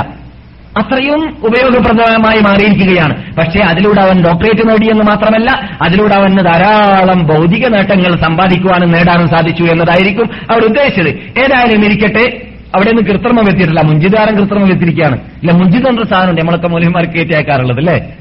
അത്രയും 0.78 1.38
ഉപയോഗപ്രദമായി 1.44 2.40
മാറിയിരിക്കുകയാണ്. 2.40 3.36
പക്ഷേ 3.36 3.60
അതിലൂടെ 3.60 4.02
അവൻ 4.02 4.24
ഡോക്ടറേറ്റ് 4.24 4.70
നേടിയെന്ന് 4.70 5.04
മാത്രമല്ല 5.04 5.78
അതിലൂടെ 5.82 6.14
അവന് 6.14 6.38
ധാരാളം 6.38 7.28
ഭൗതിക 7.28 7.68
നേട്ടങ്ങൾ 7.68 8.16
സമ്പാദിക്കുവാനും 8.16 8.92
നേടാനും 8.92 9.30
സാധിച്ചു 9.30 9.64
എന്നതായിരിക്കും 9.64 10.30
അവർ 10.52 10.66
ഉദ്ദേശിച്ചത്. 10.66 11.10
ഏതായാലും 11.10 11.86
ഇരിക്കട്ടെ. 11.86 12.42
അവിടെ 12.76 12.92
നിന്ന് 12.92 13.12
കൃത്രിമം 13.12 13.50
എത്തിയിട്ടില്ല. 13.50 13.82
മുഞ്ചിതാരം 13.82 14.36
കൃത്രിമം 14.36 14.72
എത്തിയിരിക്കുകയാണ്. 14.72 15.16
ഇല്ല 15.16 15.52
മുഞ്ചിദ് 15.52 16.10
സാധനം 16.10 16.36
നമ്മളൊക്കെ 16.36 16.68
മൂല്യന്മാർക്ക് 16.68 17.14
കയറ്റി 17.14 17.34
അയക്കാറുള്ളത് 17.34 17.78
അല്ലേ? 17.78 18.14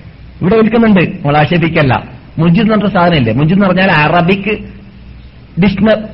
ഇവിടെ 0.42 0.56
വിൽക്കുന്നുണ്ട്. 0.56 1.00
നമ്മൾ 1.00 1.36
ആക്ഷേപിക്കല്ല. 1.36 2.19
മുഞ്ചിദ് 2.38 2.70
പറഞ്ഞ 2.70 2.86
സാധനമില്ലേ? 2.86 3.32
മുജിദ് 3.32 3.54
എന്ന് 3.54 3.66
പറഞ്ഞാൽ 3.66 3.90
അറബിക് 3.90 4.58
ഡിക്ഷണ 5.62 6.06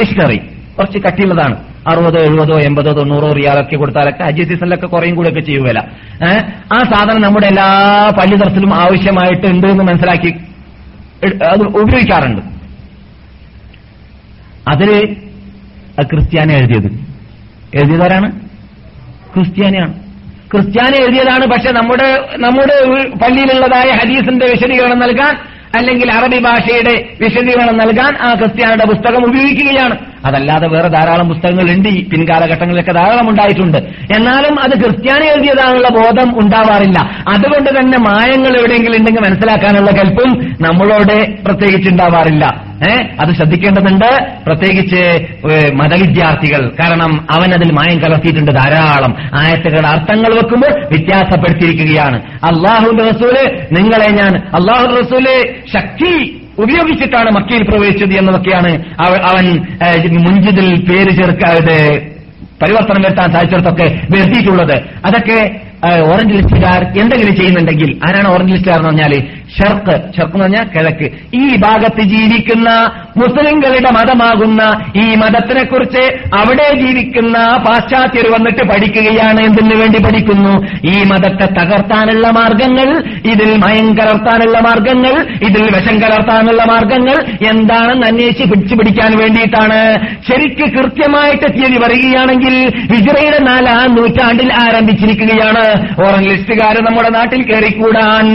ഡിക്ഷണറി. 0.00 0.36
കുറച്ച് 0.78 0.98
കട്ടിയുള്ളതാണ്. 0.98 1.68
അറുപതോ 1.88 2.20
എഴുപതോ 2.20 2.58
എൺപതോ 2.58 2.92
തൊണ്ണൂറോ 2.92 3.32
റിയാലൊക്കെ 3.32 3.76
കൊടുത്താലൊക്കെ 3.76 4.24
അജി 4.24 4.42
സീസണിലൊക്കെ 4.42 4.86
കുറയും 4.86 5.28
ഒക്കെ 5.28 5.40
ചെയ്യുമല്ല 5.40 5.90
ആ 6.74 6.82
സാധനം 6.82 7.22
നമ്മുടെ 7.22 7.46
എല്ലാ 7.46 7.64
പള്ളി 8.18 8.36
ആവശ്യമായിട്ട് 8.74 9.46
ഉണ്ട് 9.46 9.66
എന്ന് 9.66 9.84
മനസ്സിലാക്കി 9.84 10.28
അത് 11.44 11.62
ഉപയോഗിക്കാറുണ്ട്. 11.62 12.42
അതിൽ 14.68 15.16
ക്രിസ്ത്യാനി 16.02 16.52
എഴുതിയത്. 16.52 16.92
എഴുതിയതാരാണ്? 17.74 18.40
ക്രിസ്ത്യാനിയാണ്. 19.34 20.07
ക്രിസ്ത്യാനി 20.52 21.02
എഴുതിയതാണ് 21.02 21.46
പക്ഷെ 21.46 21.72
നമ്മുടെ 21.72 22.28
നമ്മുടെ 22.36 22.84
പള്ളിയിലുള്ളതായ 23.18 23.90
ഹദീസിന്റെ 23.90 24.46
വിശദീകരണം 24.46 24.98
നൽകാൻ 24.98 25.36
അല്ലെങ്കിൽ 25.76 26.12
അറബി 26.12 26.38
ഭാഷയുടെ 26.38 27.08
വിശദീകരണം 27.20 27.78
നൽകാൻ 27.78 28.16
ആ 28.20 28.34
ക്രിസ്ത്യാനിയുടെ 28.34 28.84
പുസ്തകം 28.84 29.24
ഉപയോഗിക്കുകയാണ്. 29.24 29.98
അതല്ലാതെ 30.24 30.68
വേറെ 30.68 30.88
ധാരാളം 30.88 31.28
പുസ്തകങ്ങൾ 31.28 31.72
ഉണ്ട് 31.72 31.88
ഈ 31.88 32.08
പിൻകാലഘട്ടങ്ങളിലൊക്കെ 32.08 32.92
ധാരാളം 32.92 33.30
ഉണ്ടായിട്ടുണ്ട്. 33.30 33.78
എന്നാലും 34.16 34.60
അത് 34.60 34.70
ക്രിസ്ത്യാനി 34.70 35.26
എഴുതിയതാണുള്ള 35.26 35.88
ബോധം 35.88 36.40
ഉണ്ടാവാറില്ല. 36.40 37.10
അതുകൊണ്ട് 37.28 37.70
തന്നെ 37.70 37.98
മായങ്ങൾ 37.98 38.58
എവിടെയെങ്കിലും 38.58 38.96
ഉണ്ടെങ്കിൽ 38.96 39.20
മനസ്സിലാക്കാനുള്ള 39.20 39.90
കൽപ്പും 39.90 40.56
നമ്മളോട് 40.60 41.44
പ്രത്യേകിച്ച് 41.44 41.90
ഉണ്ടാവാറില്ല. 41.90 42.67
അത് 43.20 43.34
ശ്രദ്ധിക്കേണ്ടതുണ്ട്. 43.34 44.10
പ്രത്യേകിച്ച് 44.46 45.26
മതവിദ്യാർത്ഥികൾ. 45.74 46.72
കാരണം 46.80 47.26
അവൻ 47.30 47.54
അതിൽ 47.54 47.72
മായം 47.72 47.98
കലർത്തിയിട്ടുണ്ട് 47.98 48.52
ധാരാളം. 48.52 49.14
ആയത്തുകളുടെ 49.34 49.88
അർത്ഥങ്ങൾ 49.88 50.34
വെക്കുമ്പോൾ 50.34 50.72
വ്യത്യാസപ്പെടുത്തിയിരിക്കുകയാണ്. 50.86 52.18
അള്ളാഹുന്റെ 52.44 53.04
റസൂൽ 53.04 53.36
നിങ്ങളെ 53.72 54.10
ഞാൻ 54.10 54.38
അള്ളാഹു 54.38 54.86
റസൂൽ 55.00 55.26
ശക്തി 55.74 56.12
ഉപയോഗിച്ചിട്ടാണ് 56.58 57.30
മക്കയിൽ 57.30 57.62
പ്രവേശിച്ചത് 57.62 58.18
എന്നതൊക്കെയാണ് 58.18 58.70
അവൻ 59.00 59.46
മുഞ്ചിതിൽ 60.24 60.84
പേര് 60.90 61.10
ചേർക്കാതെ 61.10 62.06
പരിവർത്തനം 62.62 63.02
വരുത്താൻ 63.02 63.32
സാധിച്ചിടത്തൊക്കെ 63.32 63.84
വരുത്തിയിട്ടുള്ളത്. 63.84 64.76
അതൊക്കെ 65.04 65.67
ഓറഞ്ച് 65.86 66.34
ലിസ്റ്റുകാർ 66.34 66.84
എന്തെങ്കിലും 66.84 67.36
ചെയ്യുന്നുണ്ടെങ്കിൽ 67.36 68.00
ആരാണ് 68.08 68.28
ഓറഞ്ച് 68.28 68.52
ലിസ്റ്റുകാർ 68.52 68.78
എന്ന് 68.78 68.88
പറഞ്ഞാൽ 68.88 69.38
ഷർക്ക്. 69.58 70.16
ഷർക്ക് 70.16 70.32
എന്ന് 70.32 70.44
പറഞ്ഞാൽ 70.44 70.64
കിഴക്ക്. 70.64 71.36
ഈ 71.36 71.56
ഭാഗത്ത് 71.56 72.02
ജീവിക്കുന്ന 72.02 72.90
മുസ്ലിങ്ങളുടെ 73.16 73.90
മതമാകുന്ന 73.90 74.62
ഈ 74.96 75.14
മതത്തിനെ 75.14 75.64
കുറിച്ച് 75.64 76.02
അവിടെ 76.36 76.80
ജീവിക്കുന്ന 76.80 77.38
പാശ്ചാത്യർ 77.68 78.30
വന്നിട്ട് 78.30 78.68
പഠിക്കുകയാണ് 78.68 79.40
എന്തിനു 79.40 79.80
വേണ്ടി 79.80 79.98
പഠിക്കുന്നു? 79.98 80.66
ഈ 80.84 81.04
മതത്തെ 81.04 81.46
തകർത്താനുള്ള 81.46 82.30
മാർഗങ്ങൾ 82.30 82.98
ഇതിൽ 83.32 83.56
മയം 83.56 83.94
കലർത്താനുള്ള 83.94 84.58
മാർഗങ്ങൾ 84.58 85.26
ഇതിൽ 85.42 85.62
വിഷം 85.62 85.98
കലർത്താനുള്ള 86.00 86.64
മാർഗങ്ങൾ 86.64 87.48
എന്താണെന്ന് 87.50 88.06
അന്വേഷിച്ച് 88.06 88.44
പിടിച്ചു 88.44 88.74
പിടിക്കാൻ 88.74 89.18
വേണ്ടിയിട്ടാണ്. 89.18 90.06
ശരിക്ക് 90.30 90.72
കൃത്യമായിട്ട് 90.72 91.46
തീയതി 91.58 91.78
പറയുകയാണെങ്കിൽ 91.78 92.68
ഹിജറയുടെ 92.94 93.38
നാലാം 93.38 93.94
നൂറ്റാണ്ടിൽ 93.94 94.52
ആരംഭിച്ചിരിക്കുകയാണ്. 94.52 95.67
ഓറഞ്ച് 96.04 96.28
ലിസ്റ്റുകാർ 96.28 96.76
നമ്മുടെ 96.86 97.08
നാട്ടിൽ 97.08 97.42
കയറിക്കൂടാൻ 97.42 98.26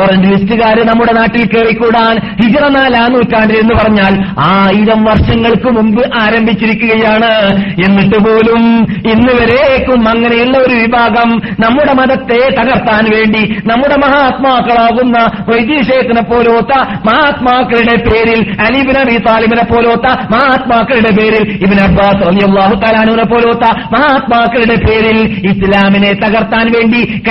ഓറഞ്ച് 0.00 0.28
ലിസ്റ്റുകാർ 0.28 0.86
നമ്മുടെ 0.86 1.12
നാട്ടിൽ 1.12 1.44
കയറിക്കൂടാൻ 1.46 2.14
ഹിജറ 2.42 2.68
നാലാം 2.68 3.12
നൂറ്റാണ്ടിൽ 3.12 3.58
എന്ന് 3.58 3.74
പറഞ്ഞാൽ 3.74 4.14
ആയിരം 4.48 5.04
വർഷങ്ങൾക്ക് 5.04 5.68
മുമ്പ് 5.68 6.02
ആരംഭിച്ചിരിക്കുകയാണ്. 6.14 7.32
എന്നിട്ട് 7.86 8.18
പോലും 8.24 8.62
ഇന്ന് 9.12 9.32
വരേക്കും 9.32 10.08
അങ്ങനെയുള്ള 10.08 10.58
ഒരു 10.58 10.74
വിഭാഗം 10.74 11.28
നമ്മുടെ 11.64 11.92
മതത്തെ 11.92 12.40
തകർത്താൻ 12.58 13.04
വേണ്ടി 13.10 13.42
നമ്മുടെ 13.66 13.96
മഹാത്മാക്കളാകുന്ന 13.96 15.18
വൈദ്യശേഖനെ 15.50 16.20
പോലോത്ത 16.20 16.72
മഹാത്മാക്കളുടെ 17.08 17.96
പേരിൽ 18.08 18.40
അലിബിൻ 18.60 18.98
അബി 18.98 19.16
താലിബിനെ 19.28 19.64
പോലോത്ത 19.64 20.06
മഹാത്മാക്കളുടെ 20.34 21.12
പേരിൽ 21.18 21.44
ഇബിൻ 21.64 21.80
അബ്ബാസ് 21.80 22.24
അലിയാഹു 22.28 22.74
തലാനുവിനെ 22.84 23.24
പോലോത്ത 23.24 23.64
മഹാത്മാക്കളുടെ 23.92 24.76
പേരിൽ 24.88 25.18
ഇസ്ലാമിനെ 25.50 26.12
തകർത്താൻ 26.12 26.66
വേണ്ടി 26.78 27.22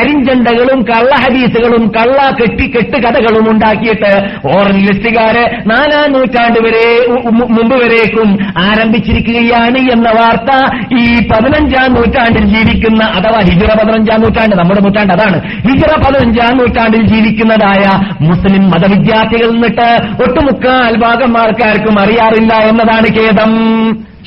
കള്ള 0.92 1.16
ഹദീസുകളും 1.16 1.92
കള്ള 1.98 2.36
കെട്ടി 2.42 2.68
കെട്ടുകഥകളും 2.68 3.52
ഉണ്ടാക്കിയിട്ട് 3.52 4.12
ഓറഞ്ച് 4.48 4.88
ലിസ്റ്റുകാര് 4.88 5.44
നാലാം 5.70 6.12
നൂറ്റാണ്ട് 6.12 6.60
വരെ 6.60 7.12
മുമ്പ് 7.32 7.76
വരേക്കും 7.76 8.38
ആരംഭിച്ചിരിക്കുകയാണ് 8.58 9.78
എന്ന 9.78 10.10
വാർത്ത 10.10 10.52
ഈ 10.96 11.28
പതിനഞ്ചാം 11.30 11.94
നൂറ്റാണ്ടിൽ 11.94 12.46
ജീവിക്കുന്ന 12.46 13.04
അഥവാ 13.04 13.40
ഹിജറ 13.40 13.74
പതിനഞ്ചാം 13.78 14.22
നൂറ്റാണ്ട് 14.22 14.56
നമ്മുടെ 14.56 14.82
നൂറ്റാണ്ട് 14.82 15.14
അതാണ്. 15.14 15.42
ഹിജറ 15.50 15.96
പതിനഞ്ചാം 15.98 16.58
നൂറ്റാണ്ടിൽ 16.58 17.02
ജീവിക്കുന്നതായ 17.08 17.84
മുസ്ലിം 18.22 18.64
മതവിദ്യാർത്ഥികൾ 18.70 19.52
നിന്നിട്ട് 19.52 19.90
ഒട്ടുമുക്കാൽ 20.24 20.98
ഭാഗം 20.98 21.38
ആൾക്കാർക്കും 21.42 22.00
അറിയാറില്ല 22.00 22.54
എന്നതാണ് 22.54 23.08
ഖേദം. 23.20 23.54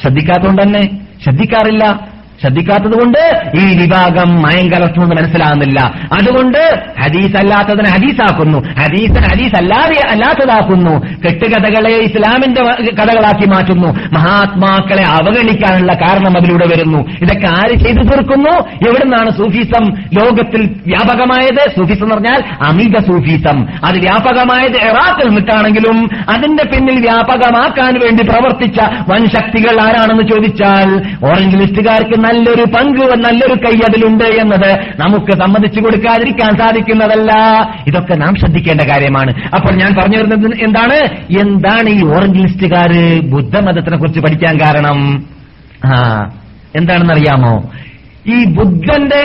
ശ്രദ്ധിക്കാത്തതുകൊണ്ട് 0.02 0.62
തന്നെ 0.62 0.82
ശ്രദ്ധിക്കാറില്ല. 1.22 2.09
ശ്രദ്ധിക്കാത്തത് 2.40 3.00
കൊണ്ട് 3.00 3.42
ഈ 3.54 3.78
വിഭാഗം 3.82 4.42
മയം 4.42 4.60
എന്ന് 4.60 5.16
മനസ്സിലാകുന്നില്ല. 5.16 5.80
അതുകൊണ്ട് 6.12 6.80
ഹദീസ് 7.02 7.36
അല്ലാത്തതിനെ 7.36 7.90
ഹദീസാക്കുന്നു. 7.90 8.58
ഹദീസിനെ 8.58 9.28
ഹദീസ് 9.28 9.54
അല്ലാതെ 9.58 10.08
അല്ലാത്തതാക്കുന്നു. 10.10 10.90
കെട്ടുകഥകളെ 10.90 11.90
ഇസ്ലാമിന്റെ 11.90 12.62
കഥകളാക്കി 12.92 13.46
മാറ്റുന്നു. 13.46 13.88
മഹാത്മാക്കളെ 13.88 15.02
അവഗണിക്കാനുള്ള 15.02 15.92
കാരണം 15.92 16.36
അതിലൂടെ 16.36 16.66
വരുന്നു. 16.66 16.98
ഇതൊക്കെ 16.98 17.46
ആര് 17.46 17.78
ചെയ്തു 17.78 18.02
തീർക്കുന്നു? 18.02 18.50
എവിടുന്നാണ് 18.88 19.30
സൂഫിസം 19.30 19.84
ലോകത്തിൽ 19.90 20.74
വ്യാപകമായത്? 20.86 21.70
സൂഫിസം 21.76 22.04
എന്ന് 22.04 22.14
പറഞ്ഞാൽ 22.14 22.42
അമിത 22.62 22.98
സൂഫിസം. 22.98 23.66
അത് 23.84 23.98
വ്യാപകമായത് 23.98 24.76
ഇറാഖിൽ 24.76 25.26
നിന്നിട്ടാണെങ്കിലും 25.26 26.08
അതിന്റെ 26.30 26.64
പിന്നിൽ 26.64 27.00
വ്യാപകമാക്കാൻ 27.00 27.94
വേണ്ടി 27.94 28.22
പ്രവർത്തിച്ച 28.22 28.80
വൻ 28.80 29.26
ശക്തികൾ 29.26 29.80
ആരാണെന്ന് 29.80 30.22
ചോദിച്ചാൽ 30.22 31.16
ഓറഞ്ച് 31.26 31.56
ലിസ്റ്റുകാർക്ക് 31.56 32.29
നല്ലൊരു 32.30 32.64
പങ്ക് 32.64 33.00
നല്ലൊരു 33.24 33.54
കൈ 33.54 33.76
അതിലുണ്ട് 33.88 34.24
എന്നത് 34.24 34.70
നമുക്ക് 35.00 35.32
സമ്മതിച്ചു 35.32 35.80
കൊടുക്കാതിരിക്കാൻ 35.80 36.56
സാധിക്കുന്നതല്ല. 36.56 37.32
ഇതൊക്കെ 37.86 38.14
നാം 38.14 38.34
ശ്രദ്ധിക്കേണ്ട 38.34 38.80
കാര്യമാണ്. 38.80 39.34
അപ്പോൾ 39.54 39.74
ഞാൻ 39.74 39.94
പറഞ്ഞു 39.94 40.18
വരുന്നത് 40.18 40.64
എന്താണ്? 40.64 40.98
എന്താണ് 41.40 41.88
ഈ 41.88 42.04
ഓറഞ്ച് 42.04 42.40
ലിസ്റ്റുകാര് 42.40 43.20
ബുദ്ധമതത്തിനെ 43.20 43.96
കുറിച്ച് 43.96 44.20
പഠിക്കാൻ 44.20 44.56
കാരണം? 44.56 45.24
ആ 45.84 45.96
എന്താണെന്നറിയാമോ? 46.76 47.70
ഈ 48.26 48.44
ബുദ്ധന്റെ 48.44 49.20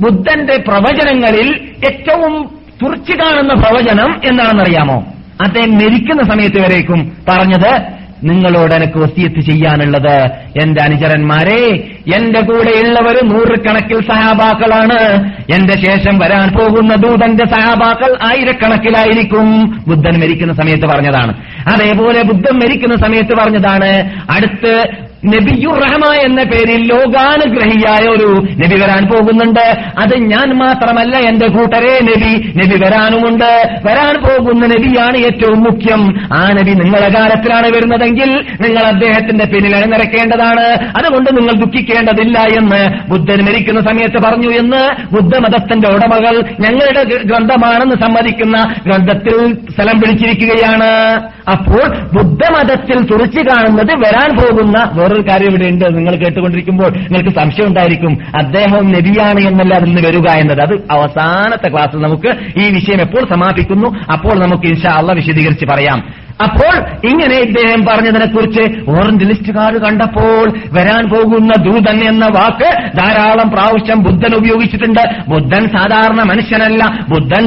ബുദ്ധന്റെ 0.00 0.56
പ്രവചനങ്ങളിൽ 0.56 1.48
ഏറ്റവും 1.86 2.34
തുറച്ചു 2.82 3.12
കാണുന്ന 3.12 3.54
പ്രവചനം 3.54 4.10
എന്താണെന്നറിയാമോ? 4.24 4.98
അദ്ദേഹം 5.44 5.72
മരിക്കുന്ന 5.74 6.22
സമയത്ത് 6.22 6.60
വരേക്കും 6.60 7.00
പറഞ്ഞത് 7.28 7.99
നിങ്ങളോട് 8.24 8.74
എനിക്ക് 8.74 8.98
വസിയത്ത് 8.98 9.40
ചെയ്യാനുള്ളത്. 9.40 10.30
എന്റെ 10.62 10.82
അനുചരന്മാരെ 10.82 11.88
എന്റെ 12.16 12.40
കൂടെയുള്ളവർ 12.40 13.28
നൂറുകണക്കിൽ 13.28 14.00
സഹാബാക്കളാണ്. 14.00 15.32
എന്റെ 15.54 15.72
ശേഷം 15.72 16.18
വരാൻ 16.18 16.48
പോകുന്ന 16.48 16.94
ദൂതന്റെ 16.94 17.44
സഹാബാക്കൾ 17.44 18.16
ആയിരക്കണക്കിലായിരിക്കും. 18.26 19.76
ബുദ്ധൻ 19.88 20.20
മരിക്കുന്ന 20.20 20.52
സമയത്ത് 20.52 20.86
പറഞ്ഞതാണ്. 20.86 21.34
അതേപോലെ 21.74 22.22
ബുദ്ധൻ 22.22 22.58
മരിക്കുന്ന 22.58 22.96
സമയത്ത് 22.96 23.36
പറഞ്ഞതാണ്. 23.36 24.10
അടുത്ത് 24.30 24.84
നബിയുർ 25.26 25.74
റഹ്മ 25.74 26.12
എന്ന 26.12 26.42
പേരിൽ 26.42 26.92
ലോകാനുഗ്രഹിയായ 26.92 28.08
ഒരു 28.08 28.26
നബി 28.42 28.74
വരാൻ 28.80 29.06
പോകുന്നുണ്ട്. 29.06 29.78
അത് 29.98 30.16
ഞാൻ 30.16 30.52
മാത്രമല്ല 30.52 31.16
എന്റെ 31.16 31.48
കൂട്ടരെ 31.48 32.00
നബി 32.02 32.52
നബി 32.56 32.84
വരാനുമുണ്ട്. 32.84 33.78
വരാൻ 33.84 34.22
പോകുന്ന 34.22 34.66
നബിയാണ് 34.66 35.16
ഏറ്റവും 35.16 35.60
മുഖ്യം. 35.60 36.28
ആ 36.34 36.48
നബി 36.52 36.70
നിങ്ങളെ 36.70 37.08
കാലത്തിലാണ് 37.08 37.66
വരുന്നതെങ്കിൽ 37.66 38.44
നിങ്ങൾ 38.60 38.82
അദ്ദേഹത്തിന്റെ 38.82 39.44
പിന്നിൽ 39.44 39.76
അണിനിരക്കേണ്ടതാണ്. 39.76 40.66
അതുകൊണ്ട് 40.98 41.36
നിങ്ങൾ 41.36 41.52
ദുഃഖിക്കേണ്ടതില്ല 41.52 42.38
എന്ന് 42.38 43.10
ബുദ്ധൻ 43.10 43.44
മരിക്കുന്ന 43.44 43.80
സമയത്ത് 43.80 44.22
പറഞ്ഞു 44.24 44.48
എന്ന് 44.48 45.14
ബുദ്ധമതത്തിന്റെ 45.14 45.88
ഉടമകൾ 45.88 46.42
ഞങ്ങളുടെ 46.60 47.04
ഗ്രന്ഥമാണെന്ന് 47.04 47.94
സമ്മതിക്കുന്ന 47.94 48.74
ഗ്രന്ഥത്തിൽ 48.86 49.54
സ്ഥലം 49.54 50.00
പിടിച്ചിരിക്കുകയാണ്. 50.00 51.20
അപ്പോൾ 51.50 51.88
ബുദ്ധമതത്തിൽ 51.88 53.04
തുറച്ചു 53.04 53.38
കാണുന്നത് 53.38 53.92
വരാൻ 53.92 54.36
പോകുന്ന 54.36 54.90
വേറൊരു 55.10 55.28
കാര്യം 55.28 55.48
ഇവിടെ 55.48 55.64
ഉണ്ട്. 55.64 55.96
നിങ്ങൾ 55.98 56.14
കേട്ടുകൊണ്ടിരിക്കുമ്പോൾ 56.14 56.90
നിങ്ങൾക്ക് 56.90 57.30
സംശയം 57.30 57.66
ഉണ്ടായിരിക്കും. 57.66 58.18
അദ്ദേഹം 58.36 58.92
നബിയാണ് 58.92 59.40
എന്നല്ല 59.40 59.74
അതിൽ 59.74 59.86
നിന്ന് 59.86 60.08
വരിക 60.08 60.28
എന്നത്. 60.30 60.60
അത് 60.60 60.74
അവസാനത്തെ 60.90 61.68
ക്ലാസ്സിൽ 61.68 61.98
നമുക്ക് 61.98 62.60
ഈ 62.60 62.70
വിഷയം 62.70 63.00
എപ്പോൾ 63.00 63.28
സമാപിക്കുന്നു 63.30 63.98
അപ്പോൾ 64.12 64.34
നമുക്ക് 64.38 64.66
ഇൻഷാ 64.66 64.90
അള്ള 64.92 65.12
വിശദീകരിച്ച് 65.12 65.64
പറയാം. 65.64 66.29
അപ്പോൾ 66.42 67.06
ഇങ്ങനെ 67.08 67.36
ഇദ്ദേഹം 67.36 67.86
പറഞ്ഞതിനെ 67.86 68.26
കുറിച്ച് 68.26 68.90
ഓറഞ്ച് 68.90 69.50
കാർഡ് 69.50 69.78
കണ്ടപ്പോൾ 69.78 70.52
വരാൻ 70.72 71.08
പോകുന്ന 71.08 71.62
ദൂതൻ 71.62 72.08
എന്ന 72.08 72.26
വാക്ക് 72.26 72.98
ധാരാളം 72.98 73.50
പ്രാവശ്യം 73.50 74.02
ബുദ്ധൻ 74.02 74.34
ഉപയോഗിച്ചിട്ടുണ്ട്. 74.34 75.30
ബുദ്ധൻ 75.30 75.68
സാധാരണ 75.68 76.22
മനുഷ്യനല്ല. 76.22 77.04
ബുദ്ധൻ 77.08 77.44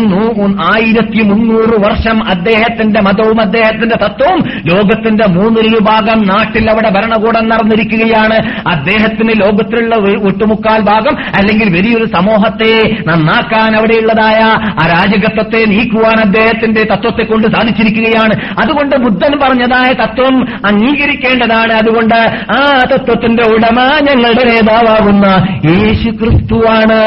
ആയിരത്തി 0.62 1.24
മുന്നൂറ് 1.24 1.80
വർഷം 1.80 2.30
അദ്ദേഹത്തിന്റെ 2.30 3.02
മതവും 3.02 3.42
അദ്ദേഹത്തിന്റെ 3.42 3.96
തത്വവും 3.96 4.40
ലോകത്തിന്റെ 4.66 5.28
മൂന്നിലൊരു 5.28 5.84
ഭാഗം 5.84 6.28
നാട്ടിൽ 6.28 6.72
അവിടെ 6.72 6.90
ഭരണകൂടം 6.90 7.50
നടന്നിരിക്കുകയാണ്. 7.50 8.68
അദ്ദേഹത്തിന് 8.68 9.42
ലോകത്തിലുള്ള 9.42 9.96
ഒട്ടുമുക്കാൽ 10.24 10.82
ഭാഗം 10.82 11.18
അല്ലെങ്കിൽ 11.36 11.70
വലിയൊരു 11.70 12.06
സമൂഹത്തെ 12.06 12.96
നന്നാക്കാൻ 13.08 13.76
അവിടെയുള്ളതായ 13.76 14.40
രാജകത്വത്തെ 14.88 15.66
നീക്കുവാൻ 15.66 16.20
അദ്ദേഹത്തിന്റെ 16.20 16.84
തത്വത്തെ 16.84 17.24
കൊണ്ട് 17.24 17.48
സാധിച്ചിരിക്കുകയാണ്. 17.48 18.34
അതുകൊണ്ട് 18.60 18.83
ബുദ്ധൻ 18.90 19.40
പറഞ്ഞതായ 19.40 19.94
തത്വം 19.94 20.48
അംഗീകരിക്കേണ്ടതാണ്. 20.66 21.74
അതുകൊണ്ട് 21.74 22.16
ആ 22.52 22.80
തത്വത്തിന്റെ 22.94 23.44
ഉടമ 23.44 24.00
ഞങ്ങളുടെ 24.10 24.44
നേതാവാകുന്ന 24.44 25.26
യേശു 25.66 26.10
ക്രിസ്തുവാണ് 26.10 27.02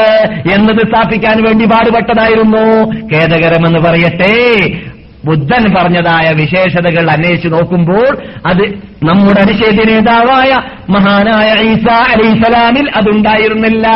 എന്നത് 0.53 0.87
സ്ഥാപിക്കാൻ 0.87 1.43
വേണ്ടി 1.43 1.65
പാടുപെട്ടതായിരുന്നു. 1.65 2.91
ഖേദകരമെന്ന് 3.13 3.79
പറയട്ടെ. 3.79 4.59
ബുദ്ധൻ 5.25 5.75
പറഞ്ഞതായ 5.75 6.33
വിശേഷതകൾ 6.33 7.11
അന്വേഷിച്ചു 7.11 7.47
നോക്കുമ്പോൾ 7.47 8.17
അത് 8.47 8.63
നമ്മുടെ 9.05 9.41
അനുശേദ്യ 9.41 9.93
നേതാവായ 9.93 10.55
മഹാനായ 10.89 11.63
ഈസ 11.63 11.87
അലൈസലാമിൽ 11.91 12.91
അതുണ്ടായിരുന്നില്ല. 12.95 13.91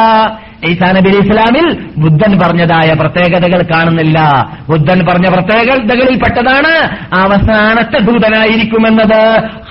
ഈസാ 0.69 0.91
നബി 0.91 1.09
അലി 1.09 1.17
ഇസ്ലാമിൽ 1.17 1.77
ബുദ്ധൻ 1.97 2.39
പറഞ്ഞതായ 2.39 2.93
പ്രത്യേകതകൾ 2.93 3.61
കാണുന്നില്ല. 3.71 4.19
ബുദ്ധൻ 4.69 4.99
പറഞ്ഞ 5.05 5.25
പ്രത്യേകതകളിൽ 5.33 6.17
പെട്ടതാണ് 6.17 6.73
അവസാനത്തെ 7.15 7.99
ദൂതനായിരിക്കുമെന്നത് 7.99 9.21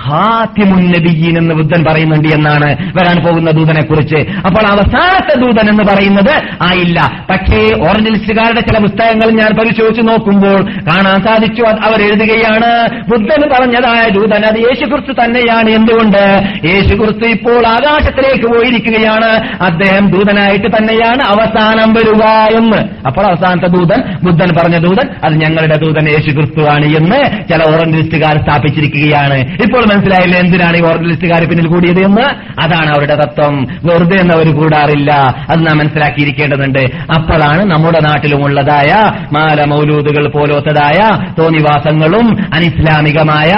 ഹാത്തിമുൻ 0.01 0.85
നബിയീൻ 0.87 1.37
എന്ന് 1.37 1.55
ബുദ്ധൻ 1.55 1.85
പറയുന്നുണ്ട് 1.85 2.27
എന്നാണ് 2.27 2.69
വരാൻ 2.97 3.23
പോകുന്ന 3.23 3.51
ദൂതനെ 3.51 3.81
കുറിച്ച് 3.81 4.15
അപ്പോൾ 4.15 4.67
അവസാനത്തെ 4.67 5.39
ദൂതൻ 5.39 5.69
എന്ന് 5.69 5.83
പറയുന്നത് 5.83 6.33
ആയില്ല. 6.61 6.99
പക്ഷേ 7.29 7.61
ഓറഞ്ച് 7.87 8.09
ലിസ്റ്റുകാരുടെ 8.09 8.61
ചില 8.61 8.77
പുസ്തകങ്ങൾ 8.77 9.29
ഞാൻ 9.31 9.51
പരിശോധിച്ചു 9.59 10.01
നോക്കുമ്പോൾ 10.01 10.61
കാണാൻ 10.63 11.17
സാധിച്ചു. 11.27 11.61
അവർ 11.61 12.01
എഴുതുകയാണ് 12.01 12.71
ബുദ്ധൻ 13.09 13.49
പറഞ്ഞതായ 13.53 14.09
ദൂതൻ 14.09 14.45
അത് 14.45 14.59
യേശുക്രിസ്തു 14.59 15.13
തന്നെയാണ് 15.21 15.69
എന്തുകൊണ്ട്? 15.69 16.23
യേശുക്രിസ്തു 16.67 17.25
ഇപ്പോൾ 17.25 17.67
ആകാശത്തിലേക്ക് 17.67 18.47
പോയിരിക്കുകയാണ്. 18.53 19.31
അദ്ദേഹം 19.63 20.05
ദൂതനായിട്ട് 20.11 20.80
തന്നെയാണ് 20.81 21.21
അവസാനം 21.27 21.93
വരിക 21.93 22.23
എന്ന്. 22.57 23.07
അപ്പോൾ 23.07 23.25
അവസാനത്തെ 23.25 23.67
ദൂതൻ 23.67 24.01
ബുദ്ധൻ 24.23 24.49
പറഞ്ഞ 24.61 24.77
ദൂതൻ 24.77 25.09
അത് 25.23 25.33
ഞങ്ങളുടെ 25.33 25.75
ദൂതൻ 25.75 26.07
യേശു 26.09 26.31
ക്രിസ്തുവാണ് 26.31 26.85
എന്ന് 26.85 27.51
ചില 27.51 27.63
ഓറന്റലിസ്റ്റുകാർ 27.73 28.37
സ്ഥാപിച്ചിരിക്കുകയാണ്. 28.37 29.37
ഇപ്പോൾ 29.37 29.81
മനസ്സിലായില്ല 29.81 30.37
എന്തിനാണ് 30.37 30.77
ഈ 30.77 30.81
ഓറന്റലിസ്റ്റുകാർ 30.81 31.49
പിന്നിൽ 31.49 31.67
കൂടിയത് 31.67 31.99
എന്ന്? 32.05 32.25
അതാണ് 32.61 32.89
അവരുടെ 32.89 33.15
തത്വം. 33.15 33.67
വെറുതെ 33.83 34.21
എന്ന് 34.21 34.33
അവർ 34.33 34.55
കൂടാറില്ല. 34.55 35.11
അത് 35.49 35.67
നാം 35.67 35.77
മനസ്സിലാക്കിയിരിക്കേണ്ടതുണ്ട്. 35.77 36.79
അപ്പോഴാണ് 37.15 37.65
നമ്മുടെ 37.71 37.99
നാട്ടിലുമുള്ളതായ 37.99 38.91
മാല 39.33 39.65
മൗലൂദുകൾ 39.65 40.27
പോലത്തതായ 40.27 40.99
തോന്നിവാസങ്ങളും 41.39 42.27
അനിസ്ലാമികമായ 42.53 43.51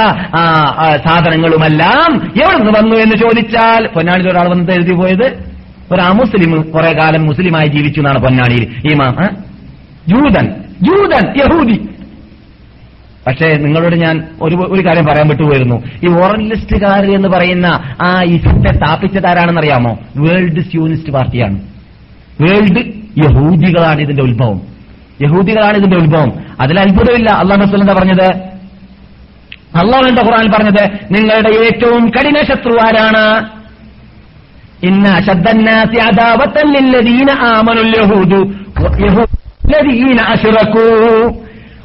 സാധനങ്ങളുമെല്ലാം 1.07 2.13
എവിടെ 2.25 2.57
നിന്ന് 2.57 2.79
വന്നു 2.79 2.95
എന്ന് 2.95 3.15
ചോദിച്ചാൽ 3.15 3.87
പൊന്നാണിയിൽ 3.87 4.31
ഒരാൾ 4.31 4.49
വന്നിട്ട് 4.49 4.71
എഴുതി 4.71 4.93
പോയത്? 4.93 5.52
ഒരു 5.91 6.01
അമുസ്ലിം 6.01 6.71
കുറെ 6.71 6.91
കാലം 6.91 7.25
മുസ്ലിമായി 7.25 7.67
ജീവിച്ചു 7.67 7.99
എന്നാണ് 7.99 8.19
പൊന്നാളിയിൽ 8.19 8.91
ഇമാം? 8.91 9.37
ജൂതൻ 10.07 10.47
ജൂതൻ 10.81 11.33
യഹൂദി. 11.37 11.89
പക്ഷേ 13.27 13.53
നിങ്ങളോട് 13.53 13.95
ഞാൻ 13.95 14.23
ഒരു 14.41 14.55
ഒരു 14.55 14.87
കാര്യം 14.87 15.05
പറയാൻ 15.05 15.27
വിട്ടുപോയിരുന്നു. 15.27 15.83
ഈ 16.03 16.09
ഓറലിസ്റ്റുകാർ 16.09 17.05
എന്ന് 17.05 17.29
പറയുന്ന 17.29 17.65
ആ 18.01 18.23
ഇസത്തെ 18.23 18.73
സ്ഥാപിച്ചതാരാണെന്നറിയാമോ? 18.73 19.97
വേൾഡ് 20.15 20.61
സ്യൂണിസ്റ്റ് 20.61 21.13
പാർട്ടിയാണ്. 21.13 21.61
വേൾഡ് 22.41 22.93
യഹൂദികളാണ് 23.17 24.01
ഇതിന്റെ 24.01 24.23
ഉത്ഭവം. 24.23 24.61
യഹൂദികളാണ് 25.21 25.77
ഇതിന്റെ 25.77 25.97
ഉത്ഭവം. 25.97 26.31
അതിൽ 26.59 26.79
അത്ഭുതമില്ല. 26.79 27.29
അള്ളാഹ് 27.29 27.61
റസൂൽ 27.61 27.79
എന്താ 27.79 27.93
പറഞ്ഞത്? 27.93 28.31
അള്ളാഹുന്റെ 29.77 30.25
ഖുറാൻ 30.25 30.51
പറഞ്ഞത്? 30.51 30.89
നിങ്ങളുടെ 31.11 31.49
ഏറ്റവും 31.49 32.09
കഠിന 32.09 32.35
ശത്രു 32.43 32.77
ആരാണ്? 32.87 33.62
ഇന്ന 34.83 35.09
അശദ്ദന്നാസി 35.15 35.97
അദാവത്തൻ 35.97 36.67
യഹൂദു 37.95 38.39
അശുറക്കൂ 39.69 40.19
അശ്റകൂ 40.19 40.87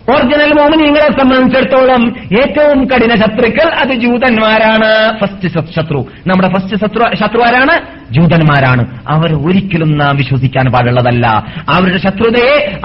ഒറിജിനൽ 0.09 0.53
മോമിനിങ്ങളെ 0.53 1.21
സംബന്ധിച്ചിടത്തോളം 1.21 2.15
ഏറ്റവും 2.43 2.85
കഠിന 2.85 3.15
ശത്രുക്കൾ 3.15 3.75
അത് 3.81 3.95
ജൂതന്മാരാണ്. 3.95 5.19
ഫസ്റ്റ് 5.21 5.49
ശത്രു. 5.77 6.07
നമ്മുടെ 6.27 6.49
ഫസ്റ്റ് 6.49 6.77
ശത്രു 6.77 7.17
ശത്രു 7.17 7.43
ആരാണ്? 7.43 7.99
ജൂതന്മാരാണ്. 8.13 9.01
അവർ 9.09 9.35
ഒരിക്കലും 9.35 9.99
നാം 9.99 10.17
വിശ്വസിക്കാൻ 10.17 10.67
പാടുള്ളതല്ല. 10.67 11.27
അവരുടെ 11.69 11.99
ശത്രുതയെ 11.99 12.79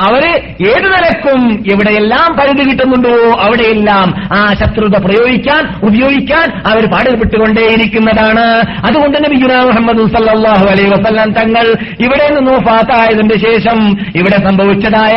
അവർ 0.00 0.26
ഏത് 0.68 0.86
നിലക്കും 0.86 1.64
എവിടെയെല്ലാം 1.72 2.36
പരിധി 2.36 2.70
കിട്ടുന്നുണ്ടോ 2.70 3.36
അവിടെയെല്ലാം 3.40 4.14
ആ 4.34 4.54
ശത്രുത 4.54 5.04
പ്രയോഗിക്കാൻ 5.04 5.80
ഉപയോഗിക്കാൻ 5.82 6.62
അവർ 6.66 6.90
പാടുപെട്ടുകൊണ്ടേയിരിക്കുന്നതാണ്. 6.90 8.46
അതുകൊണ്ട് 8.86 9.16
തന്നെ 9.16 9.28
ബിജുന 9.28 9.56
മുഹമ്മദ് 9.60 10.12
സല്ലാഹു 10.12 10.66
അലൈ 10.66 10.84
വസല്ലം 10.84 11.32
തങ്ങൾ 11.32 11.66
ഇവിടെ 12.00 12.28
നിന്ന് 12.28 12.60
ഫാത്തായതിന്റെ 12.60 13.38
ശേഷം 13.38 13.96
ഇവിടെ 14.16 14.48
സംഭവിച്ചതായ 14.48 15.16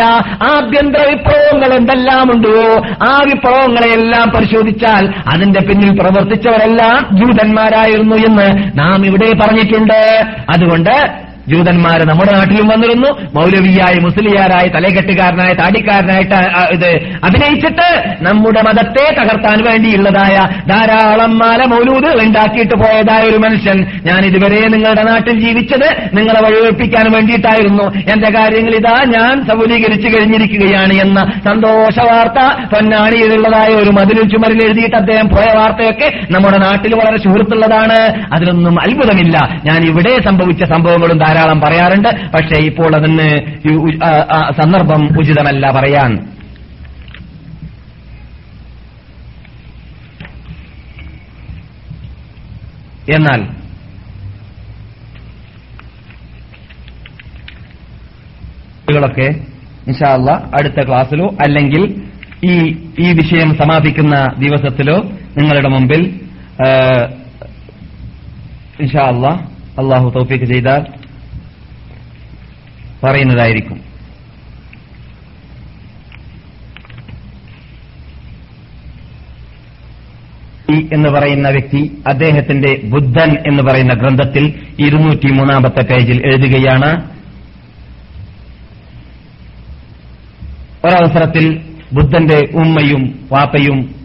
ആഭ്യന്തര 0.56 1.16
വിപ്ലവങ്ങൾ 1.52 1.78
എന്തെല്ലാം 1.78 2.32
ഉണ്ടോ 2.32 2.82
ആ 3.10 3.22
വിപ്ലവങ്ങളെയെല്ലാം 3.24 4.30
പരിശോധിച്ചാൽ 4.30 5.14
അതിന്റെ 5.34 5.60
പിന്നിൽ 5.60 6.00
പ്രവർത്തിച്ചവരെല്ലാം 6.00 7.08
ജൂതന്മാരായിരുന്നു 7.12 8.16
എന്ന് 8.16 8.80
നാം 8.80 9.06
ഇവിടെ 9.06 9.34
പറഞ്ഞിട്ടുണ്ട്. 9.34 10.26
അതുകൊണ്ട് 10.50 10.96
ജൂതന്മാര് 11.52 12.04
നമ്മുടെ 12.10 12.32
നാട്ടിലും 12.32 12.68
വന്നിരുന്നു. 12.68 13.10
മൗലവിയായി 13.36 14.00
മുസ്ലിയാരായി 14.00 14.68
തലകെട്ടുകാരനായ 14.68 15.54
താടിക്കാരനായിട്ട് 15.54 16.40
ഇത് 16.72 16.90
അഭിനയിച്ചിട്ട് 17.24 17.88
നമ്മുടെ 18.22 18.62
മതത്തെ 18.62 19.06
തകർത്താൻ 19.14 19.64
വേണ്ടിയുള്ളതായ 19.64 20.36
ധാരാളം 20.70 21.38
മാല 21.38 21.66
മൗലൂദ് 21.66 22.22
ഉണ്ടാക്കിയിട്ട് 22.22 22.76
പോയതായ 22.76 23.22
ഒരു 23.22 23.38
മനുഷ്യൻ 23.38 23.86
ഞാൻ 24.06 24.26
ഇതുവരെ 24.26 24.68
നിങ്ങളുടെ 24.68 25.04
നാട്ടിൽ 25.04 25.40
ജീവിച്ചത് 25.40 25.88
നിങ്ങളെ 26.14 26.42
വഴിവെപ്പിക്കാൻ 26.42 27.12
വേണ്ടിയിട്ടായിരുന്നു. 27.12 27.84
എന്റെ 27.84 28.30
കാര്യങ്ങൾ 28.30 28.76
ഇതാ 28.76 29.04
ഞാൻ 29.08 29.46
സബലീകരിച്ചു 29.48 30.08
കഴിഞ്ഞിരിക്കുകയാണ് 30.08 30.94
എന്ന 30.94 31.20
സന്തോഷ 31.46 32.00
വാർത്ത 32.00 32.40
പൊന്നാണിയിലുള്ളതായ 32.66 33.76
ഒരു 33.76 33.90
മതിലും 33.90 34.30
ചുമരിൽ 34.30 34.64
എഴുതിയിട്ട് 34.66 34.96
അദ്ദേഹം 34.96 35.30
പോയ 35.30 35.54
വാർത്തയൊക്കെ 35.58 36.12
നമ്മുടെ 36.32 36.58
നാട്ടിൽ 36.58 36.96
വളരെ 36.96 37.18
സുഹൃത്തുള്ളതാണ്. 37.18 38.00
അതിലൊന്നും 38.34 38.82
അത്ഭുതമില്ല. 38.82 39.60
ഞാൻ 39.66 39.82
ഇവിടെ 39.84 40.22
സംഭവിച്ച 40.26 40.64
സംഭവങ്ങളും 40.64 41.18
ധാരാളം 41.18 41.41
പറയാറുണ്ട്. 41.50 42.10
പക്ഷേ 42.32 42.60
ഇപ്പോൾ 42.66 42.96
അതിന് 42.96 43.30
സന്ദർഭം 44.62 45.20
ഉചിതമല്ല 45.20 45.72
പറയാൻ. 45.72 46.12
എന്നാൽ 53.16 53.42
കളൊക്കെ 58.96 59.28
ഇൻഷാല്ല 59.88 60.32
അടുത്ത 60.32 60.88
ക്ലാസ്സിലോ 60.88 61.28
അല്ലെങ്കിൽ 61.28 62.04
ഈ 62.46 62.54
ഈ 63.00 63.12
വിഷയം 63.14 63.58
സമാപിക്കുന്ന 63.58 64.16
ദിവസത്തിലോ 64.38 64.98
നിങ്ങളുടെ 65.38 65.70
മുമ്പിൽ 65.70 66.02
ഇൻഷാല്ല 68.82 69.28
അള്ളാഹു 69.82 70.14
തൗഫീഖ് 70.16 70.46
ചെയ്താൽ 70.46 71.01
പറയുന്നതായിരിക്കും. 73.04 73.92
എന്ന് 80.94 81.10
പറയുന്ന 81.10 81.50
വ്യക്തി 81.50 81.98
അദ്ദേഹത്തിന്റെ 82.08 82.82
ബുദ്ധൻ 82.84 83.32
എന്ന് 83.48 83.64
പറയുന്ന 83.64 83.94
ഗ്രന്ഥത്തിൽ 83.94 84.54
ഇരുന്നൂറ്റി 84.80 85.32
മൂന്നാമത്തെ 85.32 85.82
പേജിൽ 85.82 86.26
എഴുതുകയാണ് 86.26 87.10
ഒരവസരത്തിൽ 90.86 91.62
ബുദ്ധന്റെ 91.94 92.40
ഉമ്മയും 92.54 93.28
വാപ്പയും 93.32 93.96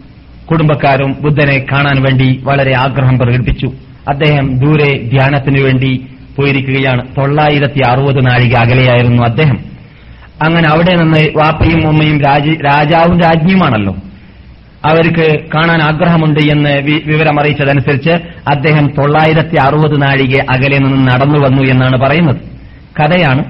കുടുംബക്കാരും 0.51 1.15
ബുദ്ധനെ 1.21 1.65
കാണാൻ 1.71 2.01
വേണ്ടി 2.01 2.41
വളരെ 2.43 2.77
ആഗ്രഹം 2.77 3.19
പ്രകടിപ്പിച്ചു. 3.19 3.67
അദ്ദേഹം 4.09 4.59
ദൂരെ 4.59 5.03
ധ്യാനത്തിനു 5.03 5.61
വേണ്ടി 5.61 6.07
പോയിരിക്കുകയാണ്. 6.37 7.07
തൊള്ളായിരത്തി 7.17 7.79
അറുപത് 7.79 8.25
നാഴിക 8.25 8.55
അകലെയായിരുന്നു 8.55 9.23
അദ്ദേഹം. 9.23 9.59
അങ്ങനെ 10.41 10.69
അവിടെ 10.69 10.95
നിന്ന് 10.95 11.19
വാപ്പയും 11.35 11.87
ഉമ്മയും 11.87 12.21
രാജ- 12.21 12.65
രാജാവും 12.65 13.21
രാജ്ഞിയുമാണല്ലോ. 13.21 13.95
അവർക്ക് 14.85 15.39
കാണാൻ 15.55 15.81
ആഗ്രഹമുണ്ട് 15.81 16.39
എന്ന് 16.39 16.81
വിവരമറിയിച്ചതനുസരിച്ച് 17.05 18.09
അദ്ദേഹം 18.49 18.87
തൊള്ളായിരത്തി 18.87 19.55
അറുപത് 19.55 20.01
നാഴിക 20.01 20.41
അകലെ 20.49 20.77
നിന്ന് 20.77 21.11
നടന്നു 21.11 21.39
വന്നു 21.39 21.63
എന്നാണ് 21.63 21.99
പറയുന്നത്. 21.99 22.35
കഥയാണ്. 22.99 23.43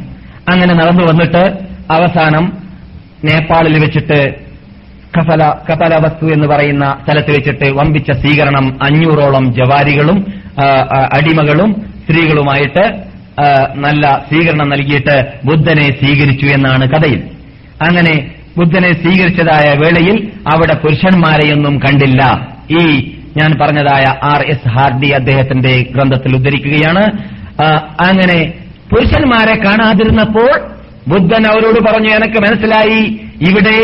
അങ്ങനെ 0.51 0.73
നടന്നു 0.73 1.03
വന്നിട്ട് 1.03 1.57
അവസാനം 1.91 2.57
നേപ്പാളിൽ 3.23 3.79
വെച്ചിട്ട് 3.79 4.35
കഫല 5.19 5.53
കപലവസ്തു 5.71 6.33
എന്ന് 6.33 6.47
പറയുന്ന 6.47 6.97
സ്ഥലത്ത് 7.03 7.31
വെച്ചിട്ട് 7.31 7.65
വമ്പിച്ച 7.65 8.11
സ്വീകരണം 8.11 8.83
അഞ്ഞൂറോളം 8.83 9.53
ജവാരികളും 9.53 10.25
അടിമകളും 11.13 11.86
സ്ത്രീകളുമായിട്ട് 12.07 12.83
നല്ല 13.75 14.25
സ്വീകരണം 14.27 14.69
നൽകിയിട്ട് 14.69 15.15
ബുദ്ധനെ 15.45 15.87
സ്വീകരിച്ചു 15.99 16.45
എന്നാണ് 16.45 16.89
കഥയിൽ. 16.89 17.23
അങ്ങനെ 17.87 18.31
ബുദ്ധനെ 18.57 18.91
സ്വീകരിച്ചതായ 18.91 19.73
വേളയിൽ 19.79 20.31
അവിടെ 20.53 20.73
പുരുഷന്മാരെയൊന്നും 20.73 21.79
കണ്ടില്ല. 21.79 22.21
ഈ 22.79 22.83
ഞാൻ 23.37 23.51
പറഞ്ഞതായ 23.61 24.05
ആർ 24.23 24.41
എസ് 24.45 24.69
ഹാർഡി 24.69 25.09
അദ്ദേഹത്തിന്റെ 25.09 25.85
ഗ്രന്ഥത്തിൽ 25.95 26.35
ഉദ്ധരിക്കുകയാണ്. 26.35 27.03
അങ്ങനെ 28.07 28.53
പുരുഷന്മാരെ 28.91 29.55
കാണാതിരുന്നപ്പോൾ 29.63 30.51
ബുദ്ധൻ 31.07 31.45
അവരോട് 31.47 31.79
പറഞ്ഞു 31.89 32.09
എനിക്ക് 32.09 32.39
മനസ്സിലായി 32.39 33.19
ഇവിടെ 33.49 33.77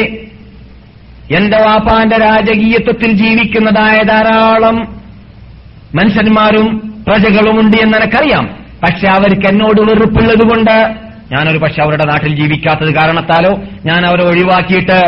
എന്റെ 1.38 1.58
വാപ്പാന്റെ 1.58 2.18
രാജകീയത്വത്തിൽ 2.18 3.12
ജീവിക്കുന്നതായ 3.12 3.98
ധാരാളം 4.04 4.76
മനുഷ്യന്മാരും 5.96 6.93
പ്രജകളുമുണ്ട് 7.08 7.78
എന്ന് 7.78 7.98
എനിക്കറിയാം 7.98 8.46
പക്ഷെ 8.84 9.08
അവർക്ക് 9.08 9.48
എന്നോട് 9.48 9.82
വെറുപ്പുള്ളത് 9.82 10.50
കൊണ്ട്. 10.50 10.96
ഞാനൊരു 11.32 11.58
പക്ഷെ 11.58 11.82
അവരുടെ 11.82 12.06
നാട്ടിൽ 12.06 12.36
ജീവിക്കാത്തത് 12.36 12.94
കാരണത്താലോ 12.94 13.62
ഞാൻ 13.86 14.06
അവരെ 14.06 14.24
ഒഴിവാക്കിയിട്ട് 14.24 15.00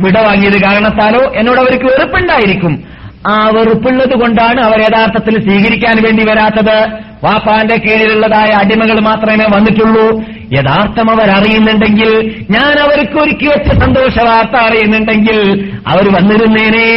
വിട 0.00 0.18
വാങ്ങിയത് 0.18 0.62
കാരണത്താലോ 0.62 1.32
എന്നോട് 1.36 1.60
അവർക്ക് 1.60 1.84
വെറുപ്പുണ്ടായിരിക്കും. 1.84 2.84
ആ 3.28 3.48
വെറുപ്പുള്ളത് 3.48 4.20
കൊണ്ടാണ് 4.20 4.60
അവർ 4.60 4.80
യഥാർത്ഥത്തിൽ 4.80 5.42
സ്വീകരിക്കാൻ 5.42 6.02
വേണ്ടി 6.02 6.24
വരാത്തത്. 6.24 7.09
വാപ്പാന്റെ 7.24 7.76
കീഴിലുള്ളതായ 7.76 8.50
അടിമകൾ 8.62 8.98
മാത്രമേ 9.00 9.46
വന്നിട്ടുള്ളൂ. 9.56 10.06
യഥാർത്ഥം 10.52 11.08
അവർ 11.10 11.28
അറിയുന്നുണ്ടെങ്കിൽ 11.30 12.08
ഞാൻ 12.50 12.72
അവർക്ക് 12.84 13.16
ഒരുക്കി 13.22 13.46
വെച്ച 13.46 13.68
സന്തോഷ 13.82 14.14
വാർത്ത 14.28 14.56
അറിയുന്നുണ്ടെങ്കിൽ 14.68 15.38
അവർ 15.86 16.06
വന്നിരുന്നേനെ 16.14 16.88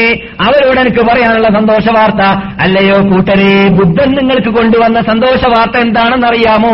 അവരോട് 0.45 0.79
എനിക്ക് 0.79 1.01
പറയാനുള്ള 1.09 1.49
സന്തോഷ 1.57 1.85
വാർത്ത 1.97 2.21
അല്ലയോ 2.59 2.97
കൂട്ടരെ 3.09 3.51
ബുദ്ധൻ 3.77 4.09
നിങ്ങൾക്ക് 4.19 4.53
കൊണ്ടുവന്ന 4.57 5.01
സന്തോഷ 5.01 5.41
വാർത്ത 5.55 5.77
എന്താണെന്ന് 5.77 6.27
അറിയാമോ 6.27 6.73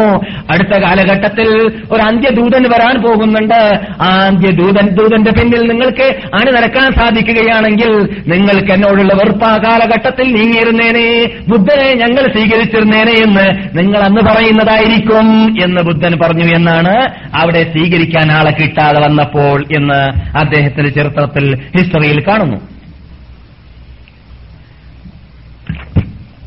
അടുത്ത 0.49 0.73
കാലഘട്ടത്തിൽ 0.85 1.49
ഒരു 1.91 2.01
അന്ത്യദൂതൻ 2.01 2.63
വരാൻ 2.73 2.95
പോകുന്നുണ്ട്. 3.01 3.59
ആ 4.01 4.07
അന്ത്യദൂതൻ 4.29 4.87
ദൂതന്റെ 4.99 5.31
പിന്നിൽ 5.31 5.63
നിങ്ങൾക്ക് 5.71 6.07
അണി 6.33 6.51
നടക്കാൻ 6.51 6.87
സാധിക്കുകയാണെങ്കിൽ 6.91 7.91
നിങ്ങൾക്ക് 8.33 8.73
എന്നോടുള്ള 8.77 9.13
വെറുപ്പ് 9.13 9.45
ആ 9.45 9.57
കാലഘട്ടത്തിൽ 9.65 10.27
നീങ്ങിയിരുന്നേനെ 10.37 11.07
ബുദ്ധനെ 11.47 11.89
ഞങ്ങൾ 12.03 12.23
സ്വീകരിച്ചിരുന്നേനെ 12.31 13.15
എന്ന് 13.25 13.38
നിങ്ങൾ 13.73 13.99
അന്ന് 13.99 14.21
പറയുന്നതായിരിക്കും 14.21 15.55
എന്ന് 15.63 15.83
ബുദ്ധൻ 15.83 16.19
പറഞ്ഞു 16.19 16.55
എന്നാണ് 16.55 16.95
അവിടെ 17.35 17.63
സ്വീകരിക്കാൻ 17.63 18.31
ആളെ 18.31 18.51
കിട്ടാതെ 18.51 18.99
വന്നപ്പോൾ 18.99 19.65
എന്ന് 19.75 20.27
അദ്ദേഹത്തിന്റെ 20.37 20.89
ചരിത്രത്തിൽ 20.89 21.55
ഹിസ്റ്ററിയിൽ 21.77 22.27
കാണുന്നു. 22.27 22.57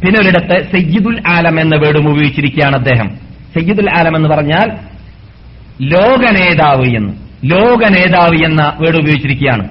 പിന്നെ 0.01 0.20
ഒരിടത്ത് 0.20 0.72
സയ്യിദുൽ 0.72 1.22
ആലം 1.28 1.61
എന്ന 1.61 1.76
വേർഡും 1.76 2.09
ഉപയോഗിച്ചിരിക്കുകയാണ് 2.09 2.76
അദ്ദേഹം. 2.76 3.09
സയ്യിദുൽ 3.55 3.90
ആലം 3.99 4.16
എന്ന് 4.16 4.28
പറഞ്ഞാൽ 4.28 4.72
ലോകനേതാവ് 5.80 6.97
എന്ന് 6.97 7.12
ലോകനേതാവ് 7.45 8.45
എന്ന 8.45 8.76
വേർഡ് 8.80 8.97
ഉപയോഗിച്ചിരിക്കുകയാണ്. 8.97 9.68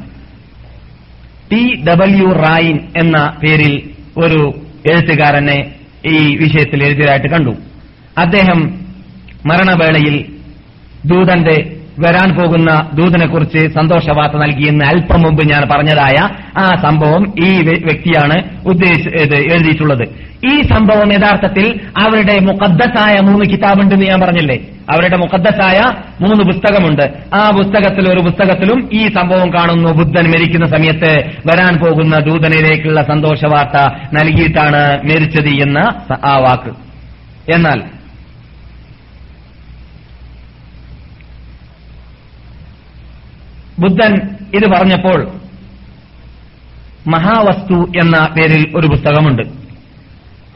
ടി 1.52 1.84
ഡബ്ല്യു 1.86 2.28
റായിൻ 2.28 2.80
എന്ന 2.98 3.34
പേരിൽ 3.44 3.90
ഒരു 4.18 4.66
എഴുത്തുകാരനെ 4.92 5.72
ഈ 6.06 6.38
വിഷയത്തിൽ 6.38 6.84
എഴുതിയതായിട്ട് 6.84 7.28
കണ്ടു. 7.28 7.56
അദ്ദേഹം 8.18 8.86
മരണവേളയിൽ 9.46 10.26
ദൂതന്റെ 11.06 11.78
വരാൻ 12.00 12.36
പോകുന്ന 12.36 12.90
ദൂതനെക്കുറിച്ച് 12.94 13.74
സന്തോഷവാർത്ത 13.74 14.36
നൽകിയെന്ന് 14.36 14.86
അല്പം 14.86 15.22
മുമ്പ് 15.22 15.46
ഞാൻ 15.46 15.64
പറഞ്ഞതായ 15.72 16.30
ആ 16.58 16.76
സംഭവം 16.82 17.34
ഈ 17.46 17.62
വ്യക്തിയാണ് 17.62 18.44
ഉദ്ദേശ 18.66 19.08
എഴുതിയിട്ടുള്ളത്. 19.54 20.04
ഈ 20.52 20.62
സംഭവം 20.62 21.14
യഥാർത്ഥത്തിൽ 21.14 21.80
അവരുടെ 21.98 22.40
മുഖദ്ദസായ 22.40 23.16
മൂന്ന് 23.20 23.46
കിതാബുണ്ടെന്ന് 23.50 24.06
ഞാൻ 24.06 24.20
പറഞ്ഞില്ലേ? 24.22 24.58
അവരുടെ 24.92 25.18
മുഖദ്ദസായ 25.18 25.80
മൂന്ന് 26.22 26.44
പുസ്തകമുണ്ട്. 26.44 27.14
ആ 27.36 27.50
പുസ്തകത്തിൽ 27.50 28.10
ഒരു 28.10 28.20
പുസ്തകത്തിലും 28.20 28.90
ഈ 28.94 29.08
സംഭവം 29.08 29.54
കാണുന്നു. 29.54 29.90
ബുദ്ധൻ 29.92 30.32
മരിക്കുന്ന 30.32 30.66
സമയത്ത് 30.66 31.32
വരാൻ 31.48 31.78
പോകുന്ന 31.78 32.20
ദൂതനിലേക്കുള്ള 32.20 33.04
സന്തോഷവാർത്ത 33.04 33.94
നൽകിയിട്ടാണ് 34.14 35.04
മരിച്ചത് 35.04 35.50
എന്ന 35.50 35.80
ആ 36.26 36.38
വാക്ക്. 36.38 36.76
എന്നാൽ 37.56 37.82
ബുദ്ധൻ 43.80 44.16
ഇത് 44.56 44.70
പറഞ്ഞപ്പോൾ 44.70 45.32
മഹാവസ്തു 47.08 47.74
എന്ന 47.74 48.30
പേരിൽ 48.38 48.72
ഒരു 48.76 48.88
പുസ്തകമുണ്ട്. 48.88 49.61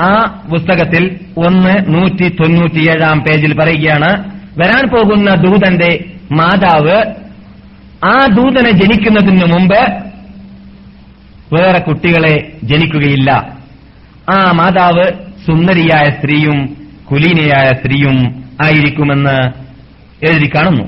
ആ 0.02 0.41
പുസ്തകത്തിൽ 0.50 1.20
ഒന്ന് 1.38 1.93
നൂറ്റി 1.93 2.30
തൊണ്ണൂറ്റിയേഴാം 2.30 3.20
പേജിൽ 3.20 3.60
പറയുകയാണ് 3.60 4.36
വരാൻ 4.58 4.89
പോകുന്ന 4.89 5.34
ദൂതന്റെ 5.36 6.06
മാതാവ് 6.32 6.98
ആ 8.06 8.26
ദൂതനെ 8.36 8.72
ജനിക്കുന്നതിന് 8.72 9.54
മുമ്പ് 9.54 10.06
വേറെ 11.54 11.80
കുട്ടികളെ 11.80 12.52
ജനിക്കുകയില്ല. 12.64 13.58
ആ 14.30 14.52
മാതാവ് 14.52 15.12
സുന്ദരിയായ 15.46 16.10
സ്ത്രീയും 16.10 16.78
കുലീനയായ 17.12 17.70
സ്ത്രീയും 17.74 18.46
ആയിരിക്കുമെന്ന് 18.64 19.48
എഴുതി 20.26 20.52
കാണുന്നു. 20.56 20.84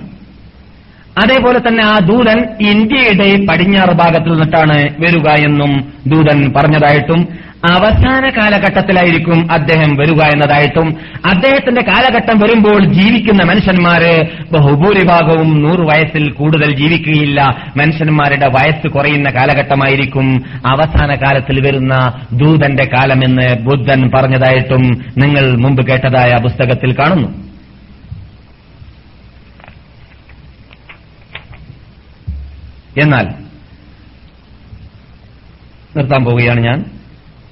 അതേപോലെ 1.23 1.59
തന്നെ 1.59 1.85
ആ 1.85 1.99
ദൂതൻ 1.99 2.67
ഇന്ത്യയുടെ 2.69 3.45
പടിഞ്ഞാറ് 3.45 3.91
ഭാഗത്തിൽ 3.91 4.31
നിന്നിട്ടാണ് 4.31 4.77
വരിക 4.99 5.27
എന്നും 5.29 5.93
ദൂതൻ 6.07 6.53
പറഞ്ഞതായിട്ടും 6.57 7.27
അവസാന 7.65 8.29
കാലഘട്ടത്തിലായിരിക്കും 8.29 9.51
അദ്ദേഹം 9.51 9.95
വരിക 9.95 10.21
എന്നതായിട്ടും 10.21 10.97
അദ്ദേഹത്തിന്റെ 11.25 11.81
കാലഘട്ടം 11.81 12.39
വരുമ്പോൾ 12.39 12.85
ജീവിക്കുന്ന 12.85 13.43
മനുഷ്യന്മാര് 13.43 14.25
ബഹുഭൂരിഭാഗവും 14.51 15.61
നൂറ് 15.61 15.79
വയസ്സിൽ 15.79 16.31
കൂടുതൽ 16.31 16.75
ജീവിക്കുകയില്ല. 16.75 17.41
മനുഷ്യന്മാരുടെ 17.77 18.47
വയസ്സ് 18.47 18.87
കുറയുന്ന 18.87 19.29
കാലഘട്ടമായിരിക്കും 19.29 20.45
അവസാന 20.65 21.13
കാലത്തിൽ 21.13 21.67
വരുന്ന 21.67 22.25
ദൂതന്റെ 22.33 22.85
കാലമെന്ന് 22.85 23.59
ബുദ്ധൻ 23.59 24.11
പറഞ്ഞതായിട്ടും 24.15 25.05
നിങ്ങൾ 25.17 25.57
മുമ്പ് 25.57 25.87
കേട്ടതായ 25.87 26.37
പുസ്തകത്തിൽ 26.43 26.95
കാണുന്നു. 26.99 27.47
എന്നാൽ 33.01 33.27
നിർത്താൻ 35.97 36.23
പോവുകയാണ് 36.25 36.59
ഞാൻ. 36.59 36.96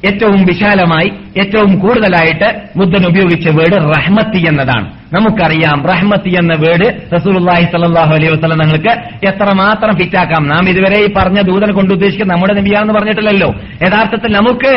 ഏറ്റവും 0.04 0.46
വിശാലമായി 0.46 1.12
ഏറ്റവും 1.38 1.80
കൂടുതലായിട്ട് 1.80 2.62
ബുദ്ധൻ 2.78 3.06
ഉപയോഗിച്ച 3.06 3.48
വേർഡ് 3.48 3.98
റഹ്മത്തി 3.98 4.38
എന്നതാണ്. 4.48 4.88
നമുക്കറിയാം 5.14 5.88
റഹ്മത്തി 5.88 6.30
എന്ന 6.30 6.54
വേർഡ് 6.54 6.88
റസൂലുള്ളാഹി 7.16 7.64
സ്വല്ലല്ലാഹു 7.64 8.14
അലൈഹി 8.14 8.32
വസല്ലം 8.32 8.60
നിങ്ങൾക്ക് 8.60 8.94
എത്രമാത്രം 9.26 9.96
ഫിറ്റാക്കാം 9.98 10.48
നാം 10.48 10.70
ഇതുവരെ 10.70 10.98
ഈ 11.06 11.14
പറഞ്ഞ 11.14 11.42
ദൂതനെ 11.42 11.74
കൊണ്ട് 11.74 11.94
ഉദ്ദേശിക്കുന്ന 11.94 12.34
നമ്മുടെ 12.34 12.54
നബിയാണെന്ന് 12.54 12.94
പറഞ്ഞിട്ടില്ലല്ലോ. 12.94 13.50
യഥാർത്ഥത്തിൽ 13.88 14.34
നമുക്ക് 14.34 14.74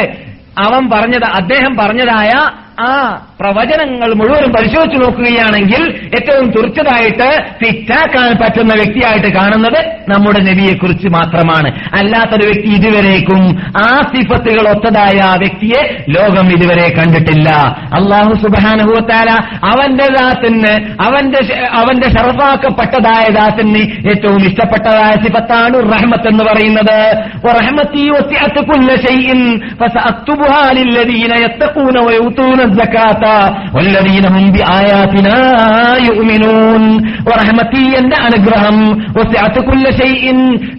അവൻ 0.59 0.91
പറഞ്ഞത് 0.91 1.25
അദ്ദേഹം 1.25 1.77
പറഞ്ഞതായ 1.77 2.31
ആ 2.81 3.21
പ്രവചനങ്ങൾ 3.41 4.15
മുഴുവനും 4.15 4.53
പരിശോധിച്ചു 4.53 4.97
നോക്കുകയാണെങ്കിൽ 4.97 5.83
ഏറ്റവും 6.15 6.51
തുറച്ചതായിട്ട് 6.51 7.29
ഫിറ്റാക്കാൻ 7.61 8.39
പറ്റുന്ന 8.43 8.75
വ്യക്തിയായിട്ട് 8.75 9.27
കാണുന്നത് 9.27 9.81
നമ്മുടെ 10.09 10.41
നബിയെക്കുറിച്ച് 10.41 11.09
മാത്രമാണ്. 11.09 11.69
അല്ലാത്തൊരു 11.95 12.47
വ്യക്തി 12.47 12.69
ഇതുവരേക്കും 12.69 13.43
ആ 13.77 14.01
സിഫത്തുകൾ 14.15 14.69
ഒത്തതായ 14.69 15.19
ആ 15.21 15.35
വ്യക്തിയെ 15.35 15.83
ലോകം 16.09 16.49
ഇതുവരെ 16.53 16.95
കണ്ടിട്ടില്ല. 16.99 17.49
അള്ളാഹു 17.95 18.35
സുബാനുഭവത്താല 18.35 19.31
അവന്റെ 19.73 20.07
ദാത്തിന് 20.07 21.03
അവന്റെ 21.03 21.41
അവന്റെ 21.73 22.09
ഷറഫാക്കപ്പെട്ടതായ 22.09 23.33
ദാത്തിന് 23.33 23.83
ഏറ്റവും 24.09 24.43
ഇഷ്ടപ്പെട്ടതായ 24.47 25.13
സിഫത്താണ് 25.25 25.75
റഹ്മത്ത് 25.95 26.29
എന്ന് 26.29 26.45
പറയുന്നത്. 26.45 26.99
റഹ്മത്തി 27.49 28.05
എന്റെ 37.79 38.17
അനുഗ്രഹം. 38.17 39.03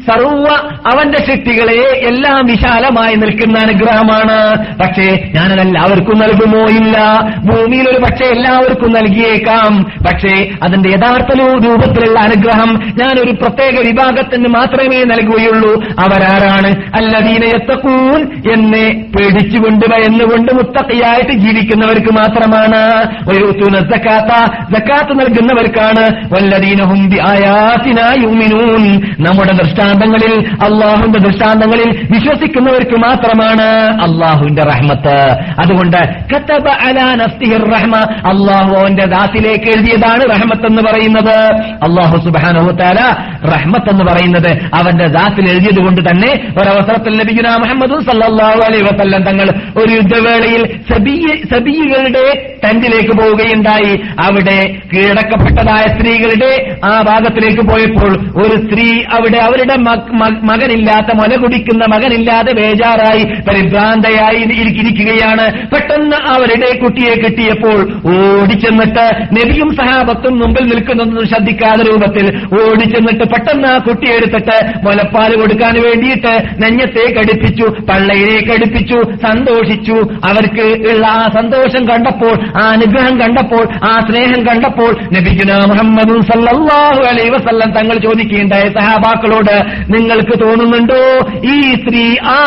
സർവ 0.08 0.48
അവന്റെ 0.94 1.18
ശക്തികളെ 1.18 2.08
എല്ലാം 2.08 2.46
വിശാലമായി 2.46 3.16
നിൽക്കുന്ന 3.16 3.60
അനുഗ്രഹമാണ്. 3.60 4.66
പക്ഷേ 4.78 5.32
ഞാനത് 5.36 5.60
എല്ലാവർക്കും 5.60 6.20
നൽകുമോ 6.20 6.60
ഇല്ല. 6.60 7.20
ഭൂമിയിൽ 7.38 7.90
ഒരു 7.90 7.98
പക്ഷേ 7.98 8.26
എല്ലാവർക്കും 8.26 8.94
നൽകിയേക്കാം. 8.94 9.84
പക്ഷേ 9.84 10.50
അതിന്റെ 10.64 10.90
യഥാർത്ഥ 10.90 11.42
രൂപത്തിലുള്ള 11.66 12.20
അനുഗ്രഹം 12.20 12.94
ഞാൻ 12.98 13.20
ഒരു 13.20 13.32
പ്രത്യേക 13.32 13.88
വിഭാഗത്തിന് 13.88 14.48
മാത്രമേ 14.48 15.04
നൽകുകയുള്ളൂ. 15.04 15.84
അവരാരാണ്? 15.84 16.96
അല്ലദീനയത്തക്കൂൻ 16.96 18.42
എന്നെ 18.54 19.06
പേടിച്ചുകൊണ്ട് 19.18 19.86
ഭയന്നുകൊണ്ട് 19.86 20.54
മുത്തക്കയായിട്ട് 20.54 21.32
ജീവിക്കുന്ന 21.32 21.79
ജീവിക്കുന്നവർക്ക് 21.80 22.14
മാത്രമാണ്. 22.14 23.04
ജക്കാത്ത 24.74 25.14
നൽകുന്നവർക്കാണ്. 25.14 26.34
വല്ലദീനഹും 26.34 27.10
നമ്മുടെ 29.20 29.52
ദൃഷ്ടാന്തങ്ങളിൽ 29.52 30.48
അള്ളാഹുന്റെ 30.64 31.20
ദൃഷ്ടാന്തങ്ങളിൽ 31.20 32.08
വിശ്വസിക്കുന്നവർക്ക് 32.12 32.98
മാത്രമാണ് 32.98 33.68
അള്ളാഹുവിന്റെ 34.02 34.62
റഹ്മത്ത്. 34.62 35.16
അതുകൊണ്ട് 35.60 35.98
കത്തബ 36.36 36.70
റഹ്മ 37.74 37.96
അള്ളാഹു 38.00 38.76
അവന്റെ 38.76 39.06
ദാസിലേക്ക് 39.06 39.66
എഴുതിയതാണ് 39.66 40.30
റഹ്മത്ത് 40.30 40.66
എന്ന് 40.66 40.82
പറയുന്നത്. 40.82 41.40
അള്ളാഹു 41.84 42.18
സുബ്ഹാനഹു 42.18 42.72
തആല 42.72 43.00
റഹ്മത്ത് 43.56 43.90
എന്ന് 43.90 44.04
പറയുന്നത് 44.04 44.52
അവന്റെ 44.74 45.08
ദാസിൽ 45.08 45.50
എഴുതിയത് 45.50 45.84
കൊണ്ട് 45.84 46.02
തന്നെ 46.02 46.48
ഒരവസരത്തിൽ 46.62 47.20
ലഭിക്കുന്ന 47.20 47.56
മുഹമ്മദ് 47.56 48.06
സല്ലല്ലാഹു 48.06 48.60
അലൈ 48.68 48.82
വസല്ലം 48.82 49.24
തങ്ങൾ 49.24 49.50
ഒരു 49.78 49.94
യുദ്ധവേളയിൽ 49.94 50.80
സബീ- 50.94 51.50
സബീകളുടെ 51.70 52.56
ടെന്റിലേക്ക് 52.64 53.22
പോവുകയുണ്ടായി. 53.22 54.02
അവിടെ 54.20 54.78
കീഴടക്കപ്പെട്ടതായ 54.94 55.98
സ്ത്രീകളുടെ 55.98 56.76
ആ 56.86 57.02
ഭാഗത്തിലേക്ക് 57.02 57.62
പോയപ്പോൾ 57.62 58.42
ഒരു 58.42 58.58
സ്ത്രീ 58.58 59.04
അവിടെ 59.12 59.38
അവരുടെ 59.38 59.78
മക- 59.78 60.14
മക- 60.14 60.44
മകനില്ലാത്ത 60.44 61.16
മുല 61.16 61.36
കുടിക്കുന്ന 61.36 61.86
മകനില്ലാതെ 61.86 62.54
ബേജാറായി 62.54 63.24
പരിഭ്രാന്തയായി 63.24 64.36
ഇരിക്കിരിക്കുകയാണ് 64.36 65.70
പെട്ടെന്ന് 65.70 66.16
അവരുടെ 66.16 66.80
കുട്ടിയെ 66.80 67.16
കിട്ടിയപ്പോൾ 67.16 67.80
ഓടിച്ചെന്നിട്ട് 68.06 69.06
നബിയും 69.32 69.76
സഹാബത്തും 69.76 70.40
മുമ്പിൽ 70.40 70.64
നിൽക്കുന്നത് 70.64 71.28
ശ്രദ്ധിക്കാത്ത 71.28 71.82
രൂപത്തിൽ 71.82 72.26
ഓടിച്ചെന്നിട്ട് 72.62 73.24
പെട്ടെന്ന് 73.24 73.68
ആ 73.68 73.78
കുട്ടിയെ 73.78 74.16
എടുത്തിട്ട് 74.16 74.86
മുലപ്പാൽ 74.86 75.36
കൊടുക്കാൻ 75.36 75.82
വേണ്ടിയിട്ട് 75.84 76.34
നെഞ്ഞത്തെ 76.62 77.14
കടിപ്പിച്ചു 77.14 77.64
പള്ളയിലേക്ക് 77.64 78.52
അടുപ്പിച്ചു 78.52 79.02
സന്തോഷിച്ചു. 79.28 79.96
അവർക്ക് 80.30 80.90
ഉള്ള 80.90 81.06
ആ 81.06 81.28
സന്തോഷം 81.28 81.59
സന്തോഷം 81.60 81.84
കണ്ടപ്പോൾ 81.90 82.34
ആ 82.60 82.66
അനുഗ്രഹം 82.74 83.16
കണ്ടപ്പോൾ 83.22 83.64
ആ 83.84 83.94
സ്നേഹം 84.08 84.42
കണ്ടപ്പോൾ 84.48 84.92
നബിഗുന 85.16 85.52
മുഹമ്മദ് 85.72 86.16
സല്ലാഹു 86.30 87.02
അലൈ 87.10 87.26
വസല്ലം 87.30 87.70
തങ്ങൾ 87.78 87.98
ചോദിക്കുകയുണ്ടായ 88.06 88.66
സഹാബാക്കളോട് 88.78 89.56
നിങ്ങൾക്ക് 89.94 90.36
തോന്നുന്നുണ്ടോ? 90.44 91.00
ഈ 91.46 91.56
സ്ത്രീ 91.82 92.04
ആ 92.30 92.38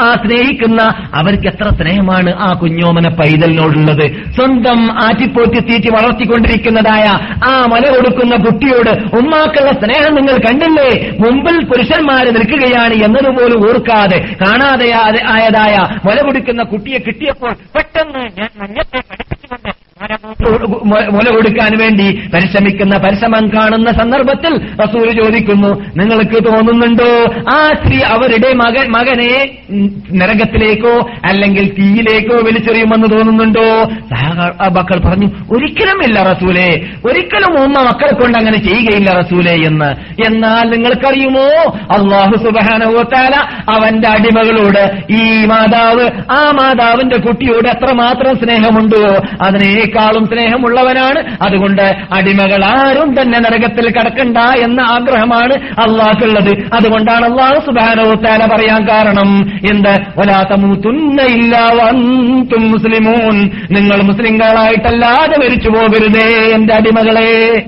ആ 0.00 0.08
സ്നേഹിക്കുന്ന 0.22 0.80
അവർക്ക് 1.14 1.48
എത്ര 1.52 1.66
സ്നേഹമാണ് 1.78 2.30
ആ 2.40 2.50
കുഞ്ഞോമന 2.62 3.08
പൈതലിനോടുള്ളത്? 3.20 4.04
സ്വന്തം 4.36 4.78
ആറ്റിപ്പോറ്റി 5.06 5.60
തീറ്റി 5.68 5.90
വളർത്തിക്കൊണ്ടിരിക്കുന്നതായ 5.96 7.06
ആ 7.50 7.54
മല 7.72 7.84
കൊടുക്കുന്ന 7.94 8.34
കുട്ടിയോട് 8.46 8.92
ഉമ്മാക്കുള്ള 9.18 9.70
സ്നേഹം 9.82 10.12
നിങ്ങൾ 10.18 10.36
കണ്ടില്ലേ? 10.46 10.88
മുമ്പിൽ 11.24 11.58
പുരുഷന്മാര് 11.70 12.30
നിൽക്കുകയാണ് 12.38 12.94
എന്നതുപോലും 13.06 13.60
ഓർക്കാതെ 13.68 14.20
കാണാതെ 14.42 14.88
ആയതായ 15.34 15.74
മല 16.06 16.18
കൊടുക്കുന്ന 16.26 16.62
കുട്ടിയെ 16.72 16.98
കിട്ടിയപ്പോൾ 17.06 17.52
പെട്ടെന്ന് 17.76 18.24
ഞാൻ 18.38 18.49
las 18.54 18.68
mañanas 18.68 18.86
parece 19.06 19.36
que 19.36 19.48
മുല 21.14 21.26
കൊടുക്കാൻ 21.30 21.72
വേണ്ടി 21.78 22.06
പരിശ്രമിക്കുന്ന 22.34 22.96
പരിശ്രമം 22.98 23.46
കാണുന്ന 23.48 23.90
സന്ദർഭത്തിൽ 23.90 24.52
റസൂൽ 24.82 25.06
ചോദിക്കുന്നു 25.22 25.68
നിങ്ങൾക്ക് 25.96 26.38
തോന്നുന്നുണ്ടോ? 26.46 27.10
ആ 27.54 27.56
സ്ത്രീ 27.72 27.98
അവരുടെ 28.14 28.50
മകൻ 28.54 28.86
മകനെ 28.90 29.32
നരകത്തിലേക്കോ 30.12 30.94
അല്ലെങ്കിൽ 31.24 31.66
തീയിലേക്കോ 31.78 32.36
വലിച്ചെറിയുമെന്ന് 32.46 33.08
തോന്നുന്നുണ്ടോ? 33.12 33.66
മക്കൾ 34.78 34.98
പറഞ്ഞു 35.08 35.28
ഒരിക്കലുമില്ല 35.56 36.22
റസൂലെ 36.22 36.68
ഒരിക്കലും 37.04 37.52
ഉമ്മ 37.62 37.78
മക്കളെ 37.82 38.12
കൊണ്ട് 38.14 38.38
അങ്ങനെ 38.38 38.58
ചെയ്യുകയില്ല 38.58 39.10
റസൂലെ 39.18 39.54
എന്ന്. 39.68 39.90
എന്നാൽ 40.26 40.64
നിങ്ങൾക്കറിയുമോ? 40.70 41.46
അള്ളാഹു 41.98 42.36
സുബാനോത്താല 42.44 43.34
അവന്റെ 43.76 44.08
അടിമകളോട് 44.08 44.82
ഈ 45.12 45.22
മാതാവ് 45.46 46.06
ആ 46.30 46.40
മാതാവിന്റെ 46.60 47.16
കുട്ടിയോട് 47.16 47.68
എത്രമാത്രം 47.68 48.34
സ്നേഹമുണ്ടോ? 48.38 49.04
അതിനേക്കാളും 49.90 50.26
സ്നേഹമുള്ളവനാണ്. 50.26 51.36
അതുകൊണ്ട് 51.42 51.96
അടിമകൾ 52.12 52.64
ആരും 52.64 53.22
തന്നെ 53.22 53.38
നരകത്തിൽ 53.38 53.90
കടക്കണ്ട 53.90 54.36
എന്ന 54.36 54.80
ആഗ്രഹമാണ് 54.80 55.52
അള്ളാഹ്ക്കുള്ളത് 55.52 56.74
അതുകൊണ്ടാണ് 56.74 57.24
അള്ളാഹു 57.24 57.66
സുബാനവത്താല 57.66 58.46
പറയാൻ 58.46 58.88
കാരണം. 58.88 59.60
എന്ത്? 59.74 59.88
ഒലാത്തമൂത്തുന്നയില്ലാത്തും 59.88 62.70
മുസ്ലിമൂൻ. 62.70 63.50
നിങ്ങൾ 63.70 64.02
മുസ്ലിങ്ങളായിട്ടല്ലാതെ 64.02 65.38
മരിച്ചു 65.38 65.68
പോകരുതേ 65.68 66.54
എന്റെ 66.54 66.74
അടിമകളെ. 66.74 67.62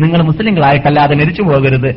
നിങ്ങൾ 0.00 0.22
മുസ്ലിങ്ങളായിട്ടല്ലാതെ 0.22 1.14
മരിച്ചു 1.14 1.42
പോകരുത് 1.42 1.96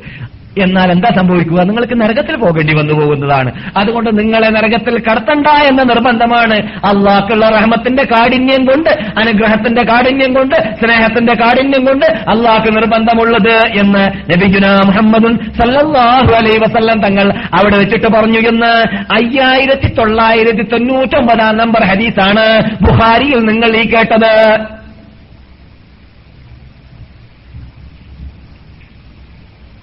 എന്നാൽ 0.64 0.92
എന്താ 0.92 1.10
സംഭവിക്കുക? 1.10 1.60
നിങ്ങൾക്ക് 1.62 2.02
നരകത്തിൽ 2.02 2.36
പോകേണ്ടി 2.36 2.74
വന്നു 2.76 2.94
പോകുന്നതാണ്. 2.94 3.50
അതുകൊണ്ട് 3.78 4.20
നിങ്ങളെ 4.20 4.50
നരകത്തിൽ 4.50 4.96
കടത്തണ്ട 5.00 5.48
എന്ന 5.48 5.84
നിർബന്ധമാണ് 5.84 6.58
അള്ളാഹ്ക്കുള്ള 6.86 7.50
റഹ്മത്തിന്റെ 7.50 8.04
കാഠിന്യം 8.04 8.66
കൊണ്ട് 8.66 8.90
അനുഗ്രഹത്തിന്റെ 9.20 9.84
കാഠിന്യം 9.84 10.34
കൊണ്ട് 10.34 10.56
സ്നേഹത്തിന്റെ 10.56 11.34
കാഠിന്യം 11.34 11.86
കൊണ്ട് 11.86 12.06
അള്ളാഹ്ക്ക് 12.06 12.76
നിർബന്ധമുള്ളത് 12.76 13.56
എന്ന് 13.80 14.04
നബിജുന 14.32 14.68
മുഹമ്മദുൻ 14.86 15.36
സല്ലാഹു 15.62 16.32
അലൈ 16.34 16.58
വസല്ലം 16.58 17.00
തങ്ങൾ 17.00 17.28
അവിടെ 17.54 17.78
വെച്ചിട്ട് 17.78 18.08
പറഞ്ഞു 18.08 18.40
എന്ന് 18.50 18.72
അയ്യായിരത്തി 19.12 19.94
തൊള്ളായിരത്തി 19.94 20.62
തൊണ്ണൂറ്റൊമ്പതാം 20.62 21.58
നമ്പർ 21.58 21.84
ഹദീസാണ് 21.84 22.46
ബുഹാരിയിൽ 22.82 23.40
നിങ്ങൾ 23.40 23.70
ഈ 23.78 23.86
കേട്ടത്. 23.92 24.34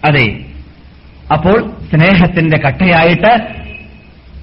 അതെ 0.08 0.43
അപ്പോൾ 1.32 1.58
സ്നേഹത്തിന്റെ 1.90 2.56
കട്ടയായിട്ട് 2.56 3.32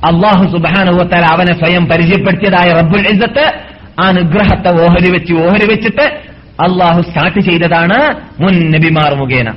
അള്ളാഹു 0.05 0.45
സുബാനുവത്താൽ 0.45 1.25
അവനെ 1.25 1.53
സ്വയം 1.53 1.89
പരിചയപ്പെടുത്തിയതായ 1.89 2.73
റബ്ബുൽ 2.73 3.07
ഇസത്ത് 3.13 3.43
ആ 3.99 4.07
അനുഗ്രഹത്തെ 4.07 4.69
ഓഹരി 4.69 5.09
വെച്ച് 5.11 5.33
ഓഹരി 5.33 5.65
വെച്ചിട്ട് 5.65 6.05
അള്ളാഹു 6.61 7.01
സ്റ്റാർട്ട് 7.01 7.39
ചെയ്തതാണ് 7.39 7.97
മുൻ 8.39 8.71
നബിമാർ 8.71 9.15
മുഖേന. 9.15 9.49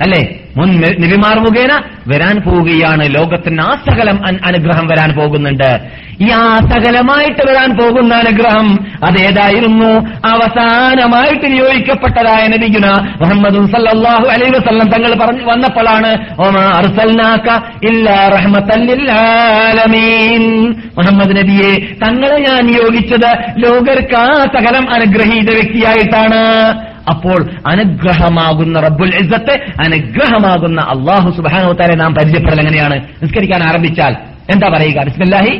അല്ലേ? 0.00 0.22
മുൻ 0.56 0.68
നബിമാർ 1.00 1.38
മുഖേന 1.38 1.72
വരാൻ 2.06 2.42
പോവുകയാണ്. 2.46 3.14
ലോകത്തിന് 3.14 3.60
ആ 3.60 3.76
സകലം 3.88 4.18
അനുഗ്രഹം 4.46 4.86
വരാൻ 4.86 5.12
പോകുന്നുണ്ട്. 5.12 6.04
ഈ 6.20 6.30
ആ 6.30 6.56
സകലമായിട്ട് 6.56 7.50
വരാൻ 7.50 7.70
പോകുന്ന 7.76 8.14
അനുഗ്രഹം 8.14 8.78
അതേതായിരുന്നു? 9.04 9.92
അവസാനമായിട്ട് 10.28 11.52
നിയോഗിക്കപ്പെട്ടതായ 11.52 12.46
നബിഗുന 12.46 12.86
മുഹമ്മദ് 13.20 13.70
സല്ലാഹു 13.70 14.26
അലൈ 14.26 14.48
വസ്ലം 14.48 14.88
തങ്ങൾ 14.90 15.26
പറഞ്ഞു 15.26 15.44
വന്നപ്പോഴാണ് 15.44 16.12
മുഹമ്മദ് 20.98 21.36
നബിയെ 21.36 21.74
തങ്ങളെ 22.06 22.38
ഞാൻ 22.38 22.66
നിയോഗിച്ചത് 22.66 23.30
ലോകർക്ക് 23.58 24.16
ആ 24.16 24.44
സകലം 24.54 24.92
അനുഗ്രഹീത 24.94 25.50
വ്യക്തിയായിട്ടാണ്. 25.50 26.42
അപ്പോൾ 27.10 27.46
അനുഗ്രഹമാകുന്ന 27.66 28.80
റബ്ബുൽ 28.80 29.14
ഇസ്സത്ത് 29.14 29.54
അനുഗ്രഹമാകുന്ന 29.80 30.80
അള്ളാഹു 30.80 31.30
സുബാനോത്താരെ 31.94 32.02
നാം 32.02 32.14
പരിചയപ്പെടൽ 32.14 32.60
എങ്ങനെയാണ്? 32.60 32.96
നിസ്കരിക്കാൻ 33.22 33.62
ആരംഭിച്ചാൽ 33.62 34.12
എന്താ 34.50 34.68
പറയുക? 34.68 35.04
ബിസ്മില്ലാഹി 35.04 35.52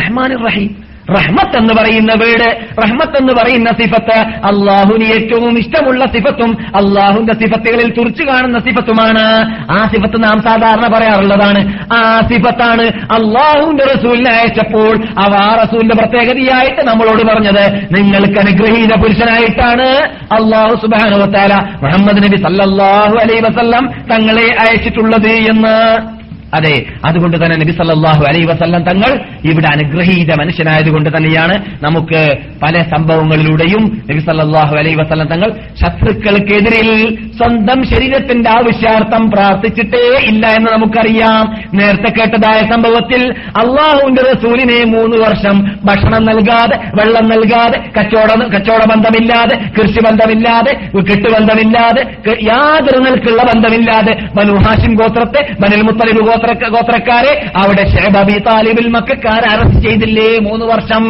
റഹ്മാൻ 0.00 0.30
റഹീം. 0.46 0.70
റഹ്മത്ത് 1.10 1.56
എന്ന് 1.56 1.74
പറയുന്ന 1.74 2.12
വീട് 2.12 2.66
റഹ്മത്ത് 2.84 3.16
എന്ന് 3.16 3.32
പറയുന്ന 3.32 3.70
സിഫത്ത് 3.70 4.18
അള്ളാഹുവിന് 4.20 5.04
ഏറ്റവും 5.04 5.58
ഇഷ്ടമുള്ള 5.58 6.04
സിഫത്തും 6.04 6.56
അള്ളാഹുവിന്റെ 6.76 7.32
സിഫത്തുകളിൽ 7.32 7.94
തുറച്ചു 7.98 8.24
കാണുന്ന 8.24 8.58
സിഫത്തുമാണ്. 8.58 9.24
ആ 9.70 9.88
സിഫത്ത് 9.94 10.24
നാം 10.24 10.42
സാധാരണ 10.42 10.94
പറയാറുള്ളതാണ്. 10.94 11.82
ആ 11.92 12.20
സിഫത്താണ് 12.20 12.82
അള്ളാഹുവിന്റെ 13.12 13.84
റസൂലിനെ 13.84 14.30
അയച്ചപ്പോൾ 14.30 14.96
അവ 14.96 15.34
ആ 15.34 15.54
റസൂലിന്റെ 15.62 15.96
പ്രത്യേകതയായിട്ട് 15.96 16.88
നമ്മളോട് 16.88 17.22
പറഞ്ഞത്. 17.26 17.86
നിങ്ങൾക്ക് 17.96 18.38
അനുഗ്രഹീത 18.38 19.00
പുരുഷനായിട്ടാണ് 19.00 19.88
അള്ളാഹു 20.32 20.74
സുബാനുവത്താല 20.74 21.54
മുഹമ്മദ് 21.82 22.22
നബി 22.22 22.36
സല്ലാഹു 22.36 23.16
അലൈ 23.16 23.40
വസല്ലം 23.40 23.90
തങ്ങളെ 24.10 24.48
അയച്ചിട്ടുള്ളത് 24.60 25.30
എന്ന്. 25.30 26.21
അതെ 26.52 26.72
അതുകൊണ്ട് 27.04 27.36
തന്നെ 27.36 27.56
നബി 27.56 27.72
സല്ലാഹു 27.72 28.22
അലൈ 28.24 28.40
വസല്ലം 28.44 28.82
തങ്ങൾ 28.82 29.10
ഇവിടെ 29.44 29.68
അനുഗ്രഹീത 29.68 30.30
മനുഷ്യനായതുകൊണ്ട് 30.34 31.10
തന്നെയാണ് 31.16 31.54
നമുക്ക് 31.82 32.20
പല 32.62 32.82
സംഭവങ്ങളിലൂടെയും 32.90 33.84
നബി 34.08 34.20
സല്ലാഹു 34.20 34.74
അലൈ 34.76 34.94
വസല്ലം 34.94 35.28
തങ്ങൾ 35.28 35.50
ശത്രുക്കൾക്കെതിരിൽ 35.82 36.90
സ്വന്തം 37.38 37.78
ശരീരത്തിന്റെ 37.84 38.50
ആവശ്യാർത്ഥം 38.50 39.22
പ്രാർത്ഥിച്ചിട്ടേ 39.30 40.02
ഇല്ല 40.30 40.44
എന്ന് 40.56 40.70
നമുക്കറിയാം. 40.72 41.42
നേരത്തെ 41.72 42.10
കേട്ടതായ 42.12 42.60
സംഭവത്തിൽ 42.70 43.22
അള്ളാഹുവിന്റെ 43.56 44.22
റസൂലിനെ 44.30 44.78
മൂന്ന് 44.92 45.16
വർഷം 45.18 45.56
ഭക്ഷണം 45.84 46.22
നൽകാതെ 46.24 46.76
വെള്ളം 46.94 47.26
നൽകാതെ 47.28 47.78
കച്ചവട 47.96 48.20
കച്ചവട 48.54 48.82
ബന്ധമില്ലാതെ 48.92 49.56
കൃഷി 49.76 50.00
ബന്ധമില്ലാതെ 50.00 50.72
കെട്ടുബന്ധമില്ലാതെ 51.08 52.02
യാതൊരു 52.48 53.00
നിൽക്കുള്ള 53.04 53.42
ബന്ധമില്ലാതെ 53.44 54.12
ബനുഹാഷിം 54.34 54.92
ഗോത്രത്തെ 54.94 55.40
ബനുൽ 55.60 55.82
മുത്തലിബ് 55.82 56.22
ഗോത്ര 56.22 56.41
ഗോത്രക്കാരെ 56.46 57.52
അവിടെ 57.56 57.84
ഷേബബി 57.90 58.38
താലിബിൽ 58.38 58.88
മക്കാരെ 58.88 59.46
അറസ്റ്റ് 59.48 59.82
ചെയ്തില്ലേ? 59.82 60.38
മൂന്ന് 60.38 60.64
വർഷം. 60.64 61.04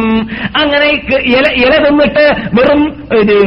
അങ്ങനെ 0.55 0.87
ഇല 1.25 1.45
ഇല 1.55 1.85
തിന്നിട്ട് 1.85 2.25
വെറും 2.53 2.81
ഇത് 3.21 3.37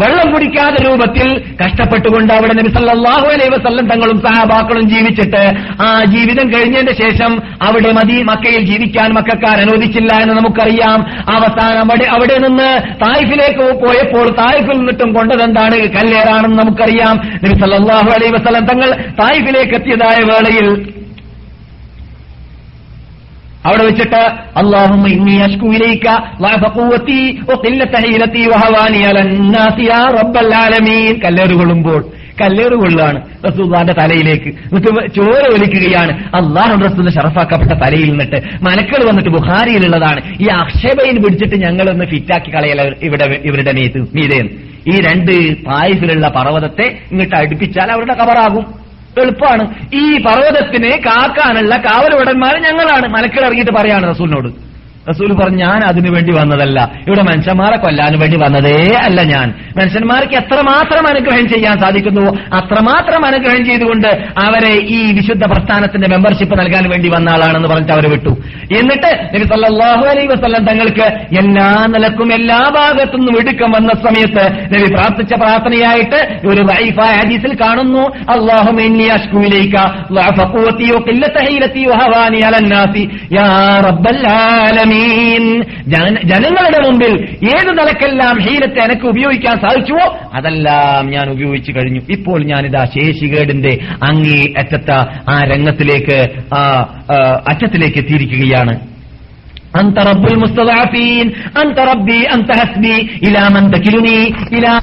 വെള്ളം 0.00 0.28
കുടിക്കാതെ 0.32 0.78
രൂപത്തിൽ 0.84 1.28
കഷ്ടപ്പെട്ടുകൊണ്ട് 1.60 2.32
അവിടെ 2.32 2.54
നബി 2.54 2.70
സല്ലല്ലാഹു 2.74 3.26
അലൈഹി 3.34 3.52
വസല്ലം 3.54 3.86
തങ്ങളും 3.86 4.18
സഹാബാക്കളും 4.26 4.84
ജീവിച്ചിട്ട് 4.90 5.42
ആ 5.80 6.04
ജീവിതം 6.04 6.52
കഴിഞ്ഞതിന്റെ 6.52 6.94
ശേഷം 6.94 7.32
അവിടെ 7.66 7.92
മതി 7.92 8.16
മക്കയിൽ 8.22 8.62
ജീവിക്കാൻ 8.64 9.08
മക്കാർ 9.18 9.56
അനുവദിച്ചില്ല 9.60 10.12
എന്ന് 10.22 10.34
നമുക്കറിയാം. 10.34 10.98
അവസാനം 11.36 11.80
അവിടെ 11.84 12.06
അവിടെ 12.08 12.36
നിന്ന് 12.38 12.68
തായിഫിലേക്ക് 13.02 13.64
പോയപ്പോൾ 13.82 14.26
തായിഫിൽ 14.40 14.76
നിന്നിട്ടും 14.78 15.10
കൊണ്ടതെന്താണ്? 15.14 15.78
കല്ലേറാണെന്ന് 15.96 16.58
നമുക്കറിയാം. 16.62 17.14
നബി 17.42 17.56
സല്ലല്ലാഹു 17.60 18.10
അലൈഹി 18.10 18.32
വസല്ലം 18.32 18.64
തങ്ങൾ 18.64 18.90
തായിഫിലേക്ക് 19.20 19.74
എത്തിയതായ 19.74 20.18
വേളയിൽ 20.30 20.68
അവിടെ 20.68 20.84
വെച്ചിട്ട് 20.84 20.86
അള്ളാഹുമ്മ 23.48 23.57
ഇന്നി 23.57 23.57
അഷ്കു 23.57 23.57
ഇലൈക 23.57 23.57
ളഅഫ 23.57 23.57
ഖുവതി 23.57 23.57
വഖില്ലത 23.57 23.57
ഹീലതി 23.57 23.57
വഹവാനി 23.57 23.57
അലന്നാസി 23.57 23.57
യാ 23.68 23.84
വെച്ചിട്ട് 23.84 24.20
ആലമീൻ. 30.56 31.20
കല്ലേറ് 32.40 32.74
കൊള്ളുകയാണ് 32.74 33.22
റസൂദാന്റെ 33.46 33.92
തലയിലേക്ക്. 33.92 34.50
ചോര 35.16 35.44
ഒലിക്കുകയാണ് 35.54 36.12
അള്ളാഹു 36.34 36.76
റസൂലിന്റെ 36.84 37.12
ഷറഫാക്കപ്പെട്ട 37.12 37.72
തലയിൽ 37.72 38.10
നിന്നിട്ട് 38.10 38.36
മനക്കൾ 38.62 39.08
വന്നിട്ട് 39.08 39.30
ബുഹാരിയിലുള്ളതാണ് 39.30 40.20
ഈ 40.40 40.46
അക്ഷേപയിൽ 40.46 41.18
പിടിച്ചിട്ട് 41.24 41.56
ഞങ്ങളൊന്ന് 41.56 42.04
ഫിറ്റാക്കി 42.04 42.54
കളയല 42.54 42.94
ഇവിടെ 43.02 43.40
ഇവരുടെ 43.44 43.72
മീത് 43.72 43.98
മീതേന്ന്. 43.98 44.52
ഈ 44.86 45.00
രണ്ട് 45.00 45.64
പായസിലുള്ള 45.64 46.28
പർവതത്തെ 46.28 46.98
ഇങ്ങോട്ട് 47.10 47.36
അടുപ്പിച്ചാൽ 47.36 47.92
അവരുടെ 47.92 48.14
കവറാകും 48.14 48.87
എളുപ്പമാണ് 49.20 49.64
ഈ 49.94 50.18
പർവതത്തിനെ 50.18 51.02
കാക്കാനുള്ള 51.06 51.76
കാവലുടന്മാർ 51.76 52.54
ഞങ്ങളാണ്. 52.58 53.08
മലക്കിൽ 53.08 53.40
ഇറങ്ങിയിട്ട് 53.40 53.72
പറയാണ് 53.72 54.14
റസൂലിനോട്. 54.14 54.67
റസൂൽ 55.10 55.32
പറഞ്ഞു 55.32 55.58
ഞാൻ 55.58 55.84
അതിനു 55.84 56.10
വേണ്ടി 56.10 56.32
വന്നതല്ല. 56.38 56.90
ഇവിടെ 57.06 57.22
മനുഷ്യന്മാരെ 57.22 57.76
കൊല്ലാൻ 57.76 58.18
വേണ്ടി 58.18 58.38
വന്നതേ 58.38 58.94
അല്ല 59.02 59.22
ഞാൻ. 59.22 59.54
മനുഷ്യന്മാർക്ക് 59.76 60.34
എത്രമാത്രം 60.34 61.08
അനുഗ്രഹം 61.08 61.48
ചെയ്യാൻ 61.48 61.78
സാധിക്കുന്നു? 61.78 62.38
അത്രമാത്രം 62.54 63.26
അനുഗ്രഹം 63.26 63.64
ചെയ്തുകൊണ്ട് 63.64 64.08
അവരെ 64.38 64.74
ഈ 64.74 65.12
വിശുദ്ധ 65.12 65.44
പ്രസ്ഥാനത്തിന്റെ 65.44 66.08
മെമ്പർഷിപ്പ് 66.08 66.58
നൽകാൻ 66.58 66.90
വേണ്ടി 66.90 67.08
വന്ന 67.08 67.28
ആളാണെന്ന് 67.28 67.68
പറഞ്ഞിട്ട് 67.68 67.92
അവരെ 67.92 68.08
വിട്ടു. 68.08 68.30
എന്നിട്ട് 68.80 69.28
നബിസല്ലാഹു 69.34 70.04
അലൈ 70.06 70.26
വസ്ലം 70.26 70.64
തങ്ങൾക്ക് 70.64 71.06
എല്ലാ 71.38 71.86
നിലക്കും 71.88 72.34
എല്ലാ 72.34 72.58
ഭാഗത്തുനിന്നും 72.76 73.36
ഇടുക്കം 73.40 73.70
വന്ന 73.70 73.88
സമയത്ത് 73.88 74.74
നബി 74.74 74.94
പ്രാർത്ഥിച്ച 74.94 75.34
പ്രാർത്ഥനയായിട്ട് 75.34 76.48
ഒരു 76.48 76.62
വൈഫായ 76.62 77.14
ഹദീസിൽ 77.24 77.56
കാണുന്നു 77.60 78.04
അള്ളാഹു 78.30 78.72
അലന്നാസി 82.46 83.08
യാ 83.32 83.80
റബ്ബൽ 83.86 84.28
ആലമീൻ. 84.28 84.97
ജനങ്ങളുടെ 86.30 86.88
മുമ്പിൽ 86.88 87.12
ഏത് 87.54 87.70
നിലക്കെല്ലാം 87.78 88.40
ശീലത്തെ 88.42 88.84
എനിക്ക് 88.84 89.06
ഉപയോഗിക്കാൻ 89.06 89.56
സാധിച്ചുവോ 89.60 90.18
അതെല്ലാം 90.34 91.10
ഞാൻ 91.10 91.30
ഉപയോഗിച്ചു 91.30 91.72
കഴിഞ്ഞു. 91.72 92.00
ഇപ്പോൾ 92.10 92.44
ഞാനിതാ 92.44 92.84
ശേഷികേടിന്റെ 92.84 93.78
അങ്ങേ 94.02 94.42
അറ്റത്ത 94.58 94.90
ആ 95.30 95.44
രംഗത്തിലേക്ക് 95.44 96.18
ആ 96.54 96.60
അറ്റത്തിലേക്ക് 97.48 97.98
എത്തിയിരിക്കുകയാണ്. 97.98 98.80
അന്തറബുൽ 99.76 100.36
മുസ്തദാഫീൻ 100.36 101.26
അന്തറബി 101.58 102.20
അന്തഹസ്മി 102.32 102.94
ഇലാമൻ 103.22 103.70
തകിലുനി 103.70 104.18
ഇലാ 104.56 104.80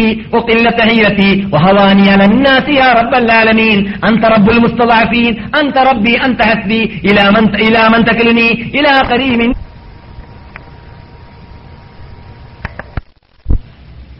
إلى 0.00 0.26
وقلة 0.32 0.78
هيرتي 0.90 1.48
وهواني 1.52 2.10
على 2.10 2.24
الناس 2.24 2.68
يا 2.68 2.92
رب 2.92 3.14
العالمين. 3.14 3.78
أنت 4.08 4.24
رب 4.24 4.50
المستضعفين. 4.50 5.32
أنت 5.60 5.76
ربي 5.78 6.14
أنت 6.24 6.42
حسبي. 6.42 6.82
إلى 7.08 7.24
من 7.30 7.44
إلى 7.54 7.82
من 7.92 8.04
تكلني؟ 8.04 8.50
إلى 8.74 8.92
قريب 9.10 9.40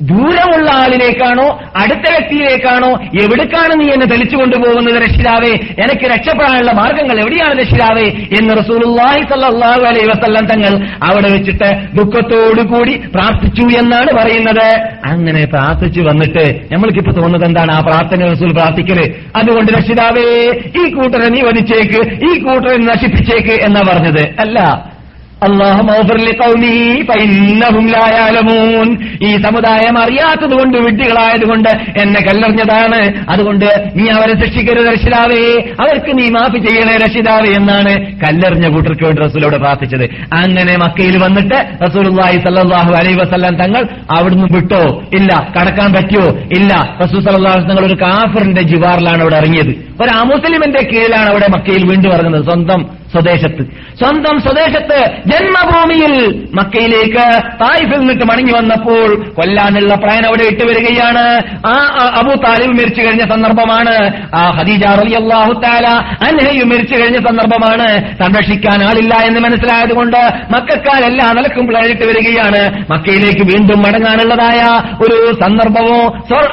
ദൂരമുള്ള 0.01 0.71
ആളിലേക്കാണോ 0.71 1.61
അടുത്ത 1.77 2.11
വ്യക്തിയിലേക്കാണോ 2.11 3.01
എവിടേക്കാണ് 3.25 3.81
നീ 3.81 3.87
എന്നെ 3.91 4.07
തെളിച്ചു 4.07 4.37
കൊണ്ടുപോകുന്നത് 4.37 5.03
രക്ഷിതാവേ? 5.03 5.51
എനിക്ക് 5.53 6.07
രക്ഷപ്പെടാനുള്ള 6.11 6.73
മാർഗങ്ങൾ 6.73 7.21
എവിടെയാണ് 7.21 7.61
രക്ഷിതാവേ? 7.61 8.07
എന്ന് 8.41 8.57
റസൂലുള്ളാഹി 8.57 9.23
സ്വല്ലല്ലാഹു 9.23 9.81
അലൈഹി 9.81 10.09
വസല്ലം 10.09 10.47
തങ്ങൾ 10.47 10.89
അവിടെ 11.03 11.29
വെച്ചിട്ട് 11.29 11.97
ദുഃഖത്തോടുകൂടി 11.97 12.97
പ്രാർത്ഥിച്ചു 13.15 13.79
എന്നാണ് 13.79 14.11
പറയുന്നത്. 14.17 14.69
അങ്ങനെ 15.05 15.45
പ്രാർത്ഥിച്ചു 15.45 16.01
വന്നിട്ട് 16.01 16.61
നമ്മൾക്കിപ്പോ 16.73 17.13
തോന്നുന്നത് 17.13 17.45
എന്താണ്? 17.45 17.73
ആ 17.73 17.81
പ്രാർത്ഥന 17.81 18.31
റസൂൽ 18.33 18.53
പ്രാർത്ഥിക്കൽ. 18.53 19.15
അതുകൊണ്ട് 19.37 19.73
രക്ഷിതാവേ 19.73 20.61
ഈ 20.85 20.91
കൂട്ടരെ 20.91 21.29
നീ 21.29 21.41
വധിച്ചേക്ക് 21.41 22.01
ഈ 22.25 22.39
കൂട്ടരെ 22.41 22.77
നശിപ്പിച്ചേക്ക് 22.77 23.65
എന്നാ 23.65 23.81
പറഞ്ഞത്. 23.81 24.35
അല്ല 24.39 24.91
ഈ 29.23 29.37
സമുദായം 29.37 29.99
അറിയാത്തത് 29.99 30.59
കൊണ്ട് 30.59 30.79
വിഡ്ഢികളായതുകൊണ്ട് 30.79 31.69
എന്നെ 32.01 32.21
കല്ലെറിഞ്ഞതാണ്. 32.21 33.31
അതുകൊണ്ട് 33.31 33.93
നീ 33.97 34.09
അവരെ 34.09 34.45
ശിക്ഷിക്കരുത് 34.45 34.87
രക്ഷിതാവേ. 34.87 35.61
അവർക്ക് 35.81 36.19
നീ 36.19 36.29
മാഫി 36.29 36.59
ചെയ്യണേ 36.59 36.97
രക്ഷിതാവേ 36.97 37.49
എന്നാണ് 37.49 38.07
കല്ലെറിഞ്ഞ 38.21 38.69
കൂട്ടർക്ക് 38.69 39.05
വേണ്ടി 39.05 39.23
റസൂലോട് 39.23 39.57
പ്രാർത്ഥിച്ചത്. 39.57 40.05
അങ്ങനെ 40.33 40.77
മക്കയിൽ 40.77 41.19
വന്നിട്ട് 41.19 41.85
റസൂലുള്ളാഹി 41.85 42.39
സല്ലാഹു 42.39 42.93
അലൈ 42.95 43.15
വസല്ലം 43.15 43.57
തങ്ങൾ 43.57 43.85
അവിടുന്ന് 44.11 44.47
വിട്ടോ? 44.53 45.03
ഇല്ല. 45.15 45.53
കടക്കാൻ 45.61 45.93
പറ്റിയോ? 45.93 46.31
ഇല്ല. 46.31 46.97
റസൂൽ 47.03 47.25
സല്ലാഹു 47.25 47.61
തങ്ങൾ 47.61 47.87
ഒരു 47.87 47.95
കാഫറിന്റെ 47.95 48.63
ജിവാറിലാണ് 48.63 49.21
അവിടെ 49.21 49.37
ഇറങ്ങിയത്. 49.37 49.69
ഒരു 50.03 50.11
അമുസ്ലിമിന്റെ 50.19 50.83
കീഴിലാണ് 50.83 51.29
അവിടെ 51.29 51.47
മക്കയിൽ 51.49 51.87
വീണ്ടും 51.91 52.13
ഇറങ്ങുന്നത്. 52.13 52.45
സ്വന്തം 52.45 53.00
സ്വദേശത്ത്. 53.13 53.63
സ്വന്തം 54.01 54.41
സ്വദേശത്ത് 54.41 54.99
ജന്മഭൂമിയിൽ 55.27 56.15
മക്കയിലേക്ക് 56.55 57.25
തായിഫിൽ 57.61 57.99
നിന്നിട്ട് 57.99 58.25
മടങ്ങി 58.25 58.53
വന്നപ്പോൾ 58.53 59.15
കൊല്ലാനുള്ള 59.31 59.95
പ്ലാൻ 59.95 60.27
അവിടെ 60.27 60.43
ഇട്ട് 60.43 60.65
വരികയാണ്. 60.65 61.25
ആ 61.67 61.75
അബു 62.19 62.35
താലിബ് 62.45 62.73
മരിച്ചു 62.73 63.03
കഴിഞ്ഞ 63.03 63.23
സന്ദർഭമാണ്. 63.33 63.97
ആ 64.35 64.59
ഖദീജ 64.59 64.85
റളിയല്ലാഹു 65.03 65.53
താല 65.61 65.87
അനഹയും 66.29 66.69
മരിച്ചു 66.69 66.95
കഴിഞ്ഞ 66.95 67.17
സന്ദർഭമാണ്. 67.17 67.89
സംരക്ഷിക്കാൻ 68.19 68.85
ആളില്ല 68.85 69.15
എന്ന് 69.15 69.41
മനസ്സിലായതുകൊണ്ട് 69.41 70.21
മക്കാരെല്ലാ 70.51 71.33
നിലക്കും 71.33 71.67
പ്ലാൻ 71.67 71.85
ഇട്ട് 71.85 72.05
വരികയാണ്. 72.05 72.63
മക്കയിലേക്ക് 72.91 73.45
വീണ്ടും 73.53 73.79
മടങ്ങാനുള്ളതായ 73.83 74.63
ഒരു 75.05 75.19
സന്ദർഭമോ 75.43 76.01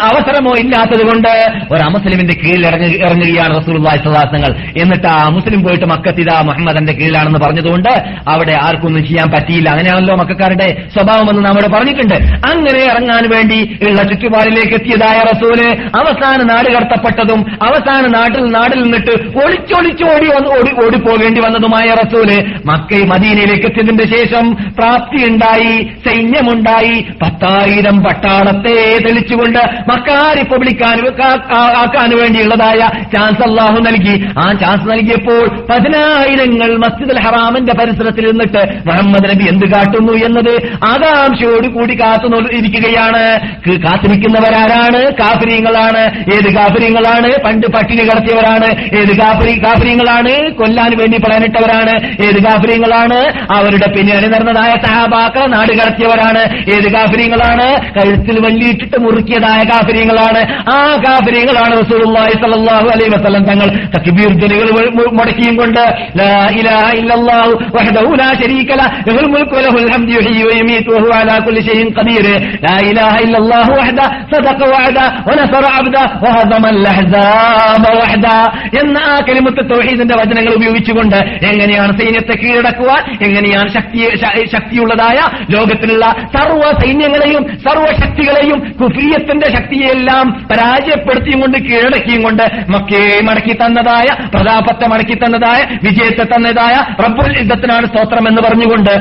അവസരമോ 0.09 0.51
ഇല്ലാത്തതുകൊണ്ട് 0.59 1.33
ഒരു 1.71 1.83
അമുസ്ലിമിന്റെ 1.83 2.35
കീഴിൽ 2.43 2.67
ഇറങ്ങി 2.67 2.87
ഇറങ്ങുകയാണ് 2.87 3.63
സ്വല്ലല്ലാഹു 3.63 4.09
അലൈഹി 4.09 4.79
എന്നിട്ട് 4.81 5.07
ആ 5.07 5.29
മുസ്ലിം 5.29 5.63
പോയിട്ട് 5.63 5.85
മക്കത്തിത 5.85 6.46
മുഹമ്മദന്റെ 6.47 6.93
കീഴിലാണെന്ന് 6.93 7.39
പറഞ്ഞതുകൊണ്ട് 7.39 7.89
അവിടെ 8.27 8.53
ആർക്കൊന്നും 8.61 9.03
ചെയ്യാൻ 9.07 9.27
പറ്റിയില്ല. 9.31 9.69
അങ്ങനെയാണല്ലോ 9.69 10.15
മക്കാരുടെ 10.15 10.69
സ്വഭാവമെന്ന് 10.93 11.45
നമ്മുടെ 11.45 11.67
പറഞ്ഞിട്ടുണ്ട്. 11.67 12.15
അങ്ങനെ 12.47 12.83
ഇറങ്ങാൻ 12.83 13.23
വേണ്ടി 13.35 13.79
ഉള്ള 13.83 14.03
ചുറ്റുപാടിലേക്ക് 14.03 14.73
എത്തിയതായ 14.73 15.17
റസൂൽ 15.33 15.59
അവസാന 15.95 16.43
നാട് 16.43 16.69
കടത്തപ്പെട്ടതും 16.75 17.39
അവസാന 17.63 18.03
നാട്ടിൽ 18.07 18.43
നാട്ടിൽ 18.45 18.81
നിന്നിട്ട് 18.83 19.13
ഒളിച്ചൊളിച്ചോടി 19.45 20.27
വന്ന് 20.27 20.49
ഓടി 20.49 20.85
ഓടിപ്പോകേണ്ടി 20.85 21.41
വന്നതുമായ 21.41 21.87
റസൂൽ 22.03 22.29
മക്കൈ 22.65 23.01
മദീനയിലേക്ക് 23.05 23.65
എത്തിയതിന്റെ 23.65 24.05
ശേഷം 24.17 24.45
പ്രാപ്തിയുണ്ടായി 24.77 25.73
സൈന്യമുണ്ടായി. 26.07 26.95
പത്തായിരം 27.21 27.97
പട്ടാളത്തെ 28.03 28.75
തെളിച്ചുകൊണ്ട് 29.05 29.59
മക്കാ 29.89 30.33
റിപ്പബ്ലിക്കാൻ 30.37 30.97
ആക്കാൻ 31.77 32.09
വേണ്ടിയുള്ളതായ 32.17 32.79
ചാൻസ് 33.15 33.41
അള്ളാഹു 33.41 33.79
നൽകി. 33.81 34.15
ആ 34.39 34.51
ചാൻസ് 34.61 34.91
നൽകിയപ്പോൾ 34.91 35.47
പതിനായിരങ്ങൾ 36.37 36.71
മസ്ജിദുൽ 36.83 37.19
ഹറാമിന്റെ 37.25 37.73
പരിസരത്തിൽ 37.79 38.25
നിന്നിട്ട് 38.29 38.61
മുഹമ്മദ് 38.87 39.27
നബി 39.31 39.45
എന്ത് 39.51 39.65
കാട്ടുന്നു 39.73 40.13
എന്നത് 40.27 40.53
ആകാംക്ഷയോട് 40.91 41.67
കൂടി 41.75 41.93
കാത്തു 42.01 42.27
ഇരിക്കുകയാണ്. 42.57 43.23
കാത്തിരിക്കുന്നവരാരാണ്? 43.85 45.01
കാഫര്യങ്ങളാണ് 45.21 46.03
ഏത് 46.35 46.49
കാഫര്യങ്ങളാണ് 46.57 47.29
പണ്ട് 47.45 47.67
പട്ടിണി 47.75 48.03
കടത്തിയവരാണ്. 48.09 48.69
ഏത് 48.99 49.13
കാഫരി 49.21 49.53
കാഫര്യങ്ങളാണ് 49.65 50.33
കൊല്ലാൻ 50.59 50.91
വേണ്ടി 51.01 51.17
പറയാനിട്ടവരാണ്. 51.25 51.93
ഏത് 52.27 52.39
കാഫര്യങ്ങളാണ് 52.47 53.19
അവരുടെ 53.57 53.87
പിന്നണി 53.95 54.29
നടന്നതായ 54.33 54.73
സഹാബാക്കളെ 54.85 55.47
നാട് 55.55 55.73
കടത്തിയവരാണ്. 55.79 56.43
ഏത് 56.75 56.87
കാഫര്യങ്ങളാണ് 56.97 57.67
കഴുത്തിൽ 57.97 58.37
വല്ലിയിട്ടിട്ട് 58.45 58.97
മുറുക്കിയതായ 59.05 59.61
കാഫര്യങ്ങളാണ് 59.73 60.41
ആ 60.75 60.79
കാഫര്യങ്ങളാണ് 61.07 61.73
റസൂലുള്ളാഹി 61.83 62.35
സ്വല്ലല്ലാഹു 62.43 62.87
അലൈഹി 62.95 63.11
വസല്ലം 63.15 63.45
തങ്ങൾ 63.51 63.69
തക്ബീർ 63.95 64.31
ജലികൾ 64.43 64.69
മുടക്കിയും 65.19 65.55
കൊണ്ട് 65.61 65.83
എന്ന 78.77 78.97
ആ 79.07 79.15
കലിമത്ത് 79.19 79.61
തൗഹീദിന്റെ 79.69 80.15
വചനങ്ങൾ 80.15 80.53
ഉപയോഗിച്ചുകൊണ്ട് 80.53 81.17
എങ്ങനെയാണ് 81.45 81.91
സൈന്യത്തെ 81.99 82.35
കീഴടക്കുവാൻ 82.35 83.01
എങ്ങനെയാണ് 83.23 83.69
ശക്തി 83.69 84.01
ശക്തിയുള്ളതായ 84.51 85.19
ലോകത്തിലുള്ള 85.51 86.05
സർവ 86.35 86.63
സൈന്യങ്ങളെയും 86.81 87.43
സർവ 87.67 87.85
ശക്തികളെയും 88.01 88.59
കുഫിയത്തിന്റെ 88.81 89.47
ശക്തിയെല്ലാം 89.57 90.27
പരാജയപ്പെടുത്തിയും 90.51 91.41
കൊണ്ട് 91.41 91.57
കീഴടക്കിയും 91.57 92.23
കൊണ്ട് 92.23 92.43
മക്കയെ 92.69 93.21
മടക്കി 93.21 93.53
തന്നതായ 93.53 94.07
പ്രതാപത്തെ 94.33 94.87
മടക്കി 94.87 95.13
തന്നതായ 95.13 95.61
വിജയത്തെ 95.83 96.16
തന്നതായ 96.25 96.75
റബ്ബുൽ 97.03 97.33
ഇദ്ദത്തിനാണ് 97.39 97.85
സ്തോത്രം 97.87 98.25
എന്ന് 98.27 98.41
പറഞ്ഞുകൊണ്ട് 98.41 98.91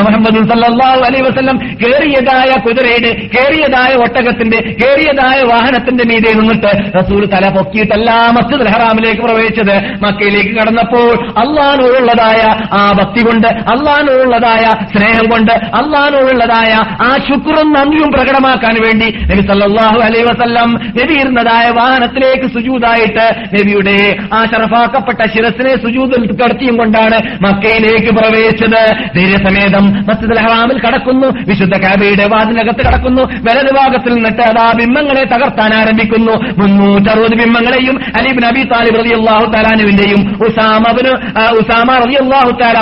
മുഹമ്മദ് 0.00 0.42
സല്ലല്ലാഹു 0.50 1.00
അലൈഹി 1.06 1.24
വസല്ലം 1.26 1.56
കേറിയതായ 1.82 2.50
കുതിരയുടെ 2.64 3.12
കേറിയതായ 3.34 3.92
ഒട്ടകത്തിന്റെ 3.96 4.58
കേറിയതായ 4.80 5.38
വാഹനത്തിന്റെ 5.44 6.04
മീതെ 6.04 6.32
നിന്നിട്ട് 6.32 6.70
റസൂൽ 6.96 7.22
തല 7.26 7.44
പൊക്കിയിട്ടല്ല 7.56 8.08
മസ്ജിദ് 8.36 8.68
ഹറാമിലേക്ക് 8.72 9.22
പ്രവേശിച്ചത്. 9.22 9.74
മക്കയിലേക്ക് 10.02 10.52
കടന്നപ്പോൾ 10.56 11.08
അള്ളഹാനോടുള്ളതായ 11.42 12.40
ആ 12.72 12.92
ഭക്തി 12.92 13.22
കൊണ്ട് 13.22 13.48
അള്ളഹാനോടുള്ളതായ 13.72 14.64
സ്നേഹം 14.92 15.26
കൊണ്ട് 15.30 15.52
അള്ളഹാനോടുള്ളതായ 15.80 16.72
ആ 17.02 17.10
ശുക്രും 17.28 17.68
നന്ദിയും 17.72 18.10
പ്രകടമാക്കാൻ 18.10 18.76
വേണ്ടി 18.82 19.08
നബി 19.30 19.42
സല്ലാഹു 19.50 19.98
അലൈഹി 20.00 20.26
വസല്ലം 20.28 20.70
നബി 20.98 21.14
ഇരുന്നതായ 21.20 21.66
വാഹനത്തിലേക്ക് 21.78 22.48
സുജൂതായിട്ട് 22.54 23.26
നബിയുടെ 23.54 23.96
ആ 24.32 24.44
ഷറഫാക്കപ്പെട്ട 24.44 25.20
ശിരസിനെ 25.34 25.74
സുജൂതിൽ 25.84 26.22
കടത്തിയും 26.46 26.76
കൊണ്ടാണ് 26.76 27.18
മക്കയിലേക്ക് 27.42 28.10
പ്രവേശിച്ചത്. 28.18 28.82
ധൈര്യസമേതം 29.16 29.84
മസ്ജിദ് 30.08 30.38
ഹറാമിൽ 30.38 30.78
കടക്കുന്നു. 30.86 31.28
വിശുദ്ധ 31.48 31.76
കാബയുടെ 31.78 32.26
വാതിനകത്ത് 32.26 32.82
കടക്കുന്നു. 32.86 33.22
വലത് 33.22 33.74
ഭാഗത്തിൽ 33.74 34.14
നിന്നിട്ട് 34.14 34.42
അതാ 34.42 34.72
ബിംബങ്ങളെ 34.72 35.24
തകർത്താൻ 35.24 35.74
ആരംഭിക്കുന്നു. 35.74 36.34
മുന്നൂറ്ററുപത് 36.60 37.34
ബിംബങ്ങളെയും 37.42 37.96
അലിബ് 38.16 38.42
നബി 38.42 38.62
താലിബ് 38.62 38.98
റളിയല്ലാഹു 38.98 39.46
താലാനുവിന്റെയും 39.52 40.20
ഉസാമബിന് 40.46 41.12
ഉസാമ 41.60 41.98
റളിയല്ലാഹു 42.04 42.52
താല 42.62 42.76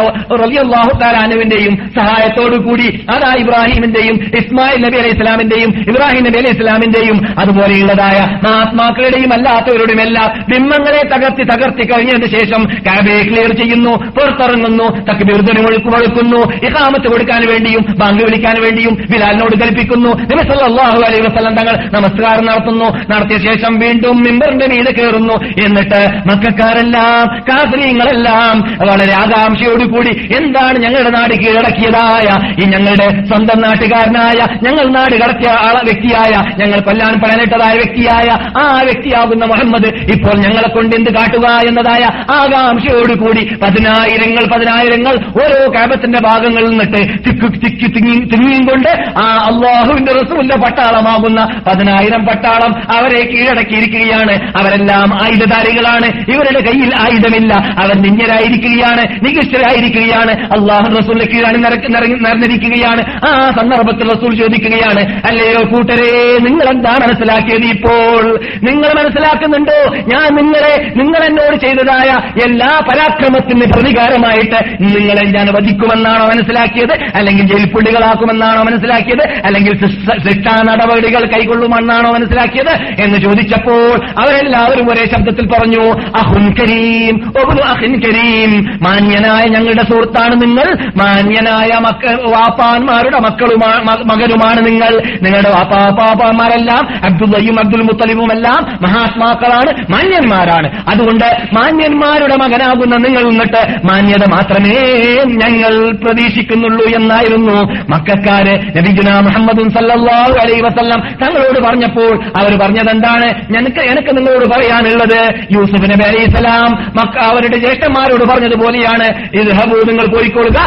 അള്ളാഹു 0.65 0.99
താലാനുവിന്റെയും 1.03 1.77
സഹായത്തോടു 1.97 2.57
കൂടി 2.57 3.07
അതാ 3.11 3.35
ഇബ്രാഹിമിന്റെയും 3.35 4.17
ഇസ്മായിൽ 4.39 4.81
നബി 4.83 4.97
അലൈഹി 4.97 5.15
ഇസ്ലാമിന്റെയും 5.15 5.71
ഇബ്രാഹിം 5.89 6.25
നബി 6.25 6.39
അലൈഹി 6.39 6.57
ഇസ്ലാമിന്റെയും 6.57 7.19
അതുപോലെയുള്ളതായ 7.39 8.19
മഹാത്മാക്കളുടെയും 8.45 9.33
അല്ലാത്തവരുടെയും 9.33 10.03
എല്ലാം 10.03 10.29
ബിംബങ്ങളെ 10.51 11.03
തകർത്തി 11.15 11.43
തകർത്തി 11.43 11.85
കഴിഞ്ഞതിന് 11.93 12.31
ശേഷം 12.39 12.65
കാബയെ 12.87 13.23
ക്ലിയർ 13.23 13.54
ചെയ്യുന്നു 13.61 13.93
പുറത്തിറങ്ങുന്നു 14.17 14.87
തക്ബീർദ്ദനം 15.09 15.63
മുഴക്കുന്നു 15.65 16.41
ഇഖാമത്ത് 16.69 17.09
കൊടുക്കാൻ 17.13 17.43
വേണ്ടിയും 17.51 17.83
ബാങ്ക് 18.01 18.23
വിളിക്കാൻ 18.25 18.57
വേണ്ടിയും 18.65 18.95
ബിലാലിനോട് 19.13 19.57
കൽപ്പിക്കുന്നു. 19.63 20.11
നബി 20.31 20.43
സല്ലല്ലാഹു 20.51 20.99
അലൈഹി 21.09 21.23
വസല്ലം 21.27 21.55
തങ്ങൾ 21.61 21.75
നമസ്കാരം 21.97 22.45
നടത്തുന്നു. 22.51 22.89
നടത്തിയ 23.13 23.39
ശേഷം 23.49 23.73
വീണ്ടും 23.85 24.17
മിമ്പറിന്റെ 24.27 24.67
മീതെ 24.73 24.93
കയറുന്നു. 24.99 25.37
എന്നിട്ട് 25.67 26.01
മക്കാരെല്ലാം 26.29 27.25
കാസരീങ്ങളെല്ലാം 27.49 28.57
വളരെ 28.91 29.15
ആകാംക്ഷയോടുകൂടി 29.23 30.13
എന്താണ് 30.39 30.77
ഞങ്ങളുടെ 30.85 31.11
നാട് 31.17 31.35
കീഴടക്കിയതായ 31.43 32.29
ഈ 32.63 32.67
ഞങ്ങളുടെ 32.75 33.09
സ്വന്തം 33.31 33.61
നാട്ടുകാരനായ 33.67 34.39
ഞങ്ങൾ 34.67 34.87
നാട് 34.97 35.15
കടത്തിയ 35.23 35.51
വ്യക്തിയായ 35.89 36.33
ഞങ്ങൾ 36.61 36.79
കൊല്ലാൻ 36.81 37.15
പണനിട്ടതായ 37.23 37.75
വ്യക്തിയായ 37.83 38.29
ആ 38.63 38.65
വ്യക്തിയാകുന്ന 38.89 39.45
മുഹമ്മദ് 39.45 39.89
ഇപ്പോൾ 40.15 40.37
ഞങ്ങളെ 40.45 40.69
കൊണ്ട് 40.69 40.95
എന്ത് 40.97 41.11
കാട്ടുക 41.17 41.47
എന്നതായ 41.69 42.05
ആകാംക്ഷയോടുകൂടി 42.39 43.44
പതിനായിരങ്ങൾ 43.63 44.55
പതിനായിരങ്ങൾ 44.55 45.13
ഓരോ 45.13 45.75
കാബത്തിന്റെ 45.75 46.19
ഭാഗങ്ങളിൽ 46.19 46.69
നിന്നിട്ട് 46.69 47.29
തിക്കു 47.29 47.47
തിക്കി 47.47 47.87
തിങ്ങി 47.87 48.15
തിങ്ങിയും 48.15 48.67
കൊണ്ട് 48.67 48.89
ആ 49.19 49.51
അള്ളാഹുവിന്റെ 49.53 50.13
റസൂലിന്റെ 50.13 50.57
പട്ടാളമാകുന്ന 50.57 51.63
പതിനായിരം 51.69 52.27
പട്ടാളം 52.27 52.99
അവരെ 52.99 53.27
കീഴടക്കിയിരിക്കുകയാണ്. 53.27 54.53
അവരെല്ലാം 54.57 55.25
ആയുധധാരികളാണ്. 55.25 56.07
ഇവരുടെ 56.31 56.61
കയ്യിൽ 56.61 56.95
ആയുധമില്ല. 57.01 57.55
അവർ 57.55 58.03
നിഞ്ഞരായിരിക്കുകയാണ് 58.03 59.27
നികൃഷ്ടരായിരിക്കുകയാണ്. 59.27 60.31
അള്ളാഹു 60.31 60.97
റസൂലിന്റെ 60.97 61.33
കീഴാണ് 61.35 61.65
നിറ- 61.65 61.89
നിറ- 61.89 62.27
നിറഞ്ഞിരിക്കുകയാണ്. 62.27 63.27
ആ 63.27 63.51
സന്ദർഭത്തിൽ 63.51 64.13
റസൂൽ 64.13 64.37
ചോദിക്കുകയാണ് 64.37 65.23
അല്ലയോ 65.27 65.75
കൂട്ടരെ 65.75 66.39
നിങ്ങൾ 66.39 66.71
എന്താണ് 66.71 67.01
മനസ്സിലാക്കിയത് 67.01 67.65
ഇപ്പോൾ? 67.65 68.41
നിങ്ങൾ 68.63 69.03
മനസ്സിലാക്കുന്നുണ്ടോ? 69.03 69.97
ഞാൻ 69.97 70.37
നിങ്ങളെ 70.37 70.93
നിങ്ങൾ 70.97 71.25
എന്നോട് 71.25 71.57
ചെയ്തതായ 71.57 72.39
എല്ലാ 72.45 72.81
പരാക്രമത്തിന് 73.25 73.73
പ്രതികാരമായിട്ട് 73.73 74.77
നിങ്ങളെ 74.81 75.27
ഞാൻ 75.27 75.47
വധിക്കുമെന്നാണോ 75.55 76.27
മനസ്സിലാക്കിയത്? 76.27 77.05
അല്ലെങ്കിൽ 77.15 77.57
ജയിൽപ്പുള്ളികളാക്കുമെന്നാണോ 77.57 78.63
മനസ്സിലാക്കിയത്? 78.63 79.29
അല്ലെങ്കിൽ 79.45 79.87
ശിക്ഷ- 79.87 80.33
നടപടികൾ 80.71 81.27
കൈകൊള്ളുമെന്നാണോ 81.27 82.11
മനസ്സിലാക്കിയത്? 82.11 83.03
എന്ന് 83.03 83.19
ചോദിച്ചപ്പോൾ 83.19 83.95
അവരെല്ലാവരും 84.21 84.91
ഒരേ 84.91 85.05
ശബ്ദത്തിൽ 85.05 85.47
പറഞ്ഞു 85.47 85.93
അഹുൻ 85.93 86.55
കരീം 86.55 87.33
അഹിൻ 87.65 88.01
കരീം 88.01 88.79
മാന്യനായ 88.83 89.49
ഞങ്ങളുടെ 89.49 89.83
സുഹൃത്താണ് 89.83 90.43
നിങ്ങൾ 90.43 90.87
മാന്യനായ 90.97 91.79
മക്ക 91.79 92.07
വാപ്പാന്മാരുടെ 92.07 93.19
മക്കളുമാണ് 93.19 93.85
മകനുമാണ് 93.85 94.67
നിങ്ങൾ. 94.67 95.03
നിങ്ങളുടെ 95.23 95.51
വാപ്പാപ്പാപ്പാന്മാരെല്ലാം 95.51 97.05
അബ്ദുള്ളയും 97.05 97.61
അബ്ദുൽ 97.61 97.83
മുത്തലിമും 97.83 98.33
എല്ലാം 98.33 98.79
മഹാത്മാക്കളാണ് 98.83 99.93
മാന്യന്മാരാണ്. 99.93 100.85
അതുകൊണ്ട് 100.89 101.37
മാന്യന്മാരുടെ 101.53 102.37
മകനാകുന്ന 102.37 102.97
നിങ്ങൾ 102.97 103.14
നിന്നിട്ട് 103.23 103.87
മാന്യത 103.87 104.25
മാത്രമേ 104.31 104.79
ഞങ്ങൾ 105.25 105.93
പ്രതീക്ഷിക്കുന്നുള്ളൂ 105.93 106.85
എന്നായിരുന്നു 106.85 107.85
മക്കാര് 107.89 108.79
നബിജുന 108.79 109.19
മുഹമ്മദും 109.19 109.71
സല്ലാഹു 109.71 110.33
അലൈ 110.33 110.61
വസല്ലം 110.61 111.01
തങ്ങളോട് 111.23 111.61
പറഞ്ഞപ്പോൾ 111.61 112.25
അവർ 112.41 112.59
പറഞ്ഞത് 112.59 112.91
എന്താണ് 112.91 113.53
ഞങ്ങൾക്ക് 113.53 113.81
എനിക്ക് 113.81 114.17
നിങ്ങളോട് 114.17 114.49
പറയാനുള്ളത് 114.51 115.35
യൂസുഫ് 115.53 115.91
നബി 115.91 116.05
അലൈഹി 116.09 116.31
സ്വലാം 116.31 116.93
മക്ക 116.97 117.19
അവരുടെ 117.19 117.57
ജ്യേഷ്ഠന്മാരോട് 117.57 118.25
പറഞ്ഞതുപോലെയാണ്. 118.25 119.07
ഇത് 119.37 119.55
ഹബു 119.55 119.77
നിങ്ങൾ 119.89 120.07
പോയിക്കൊള്ളുക. 120.07 120.61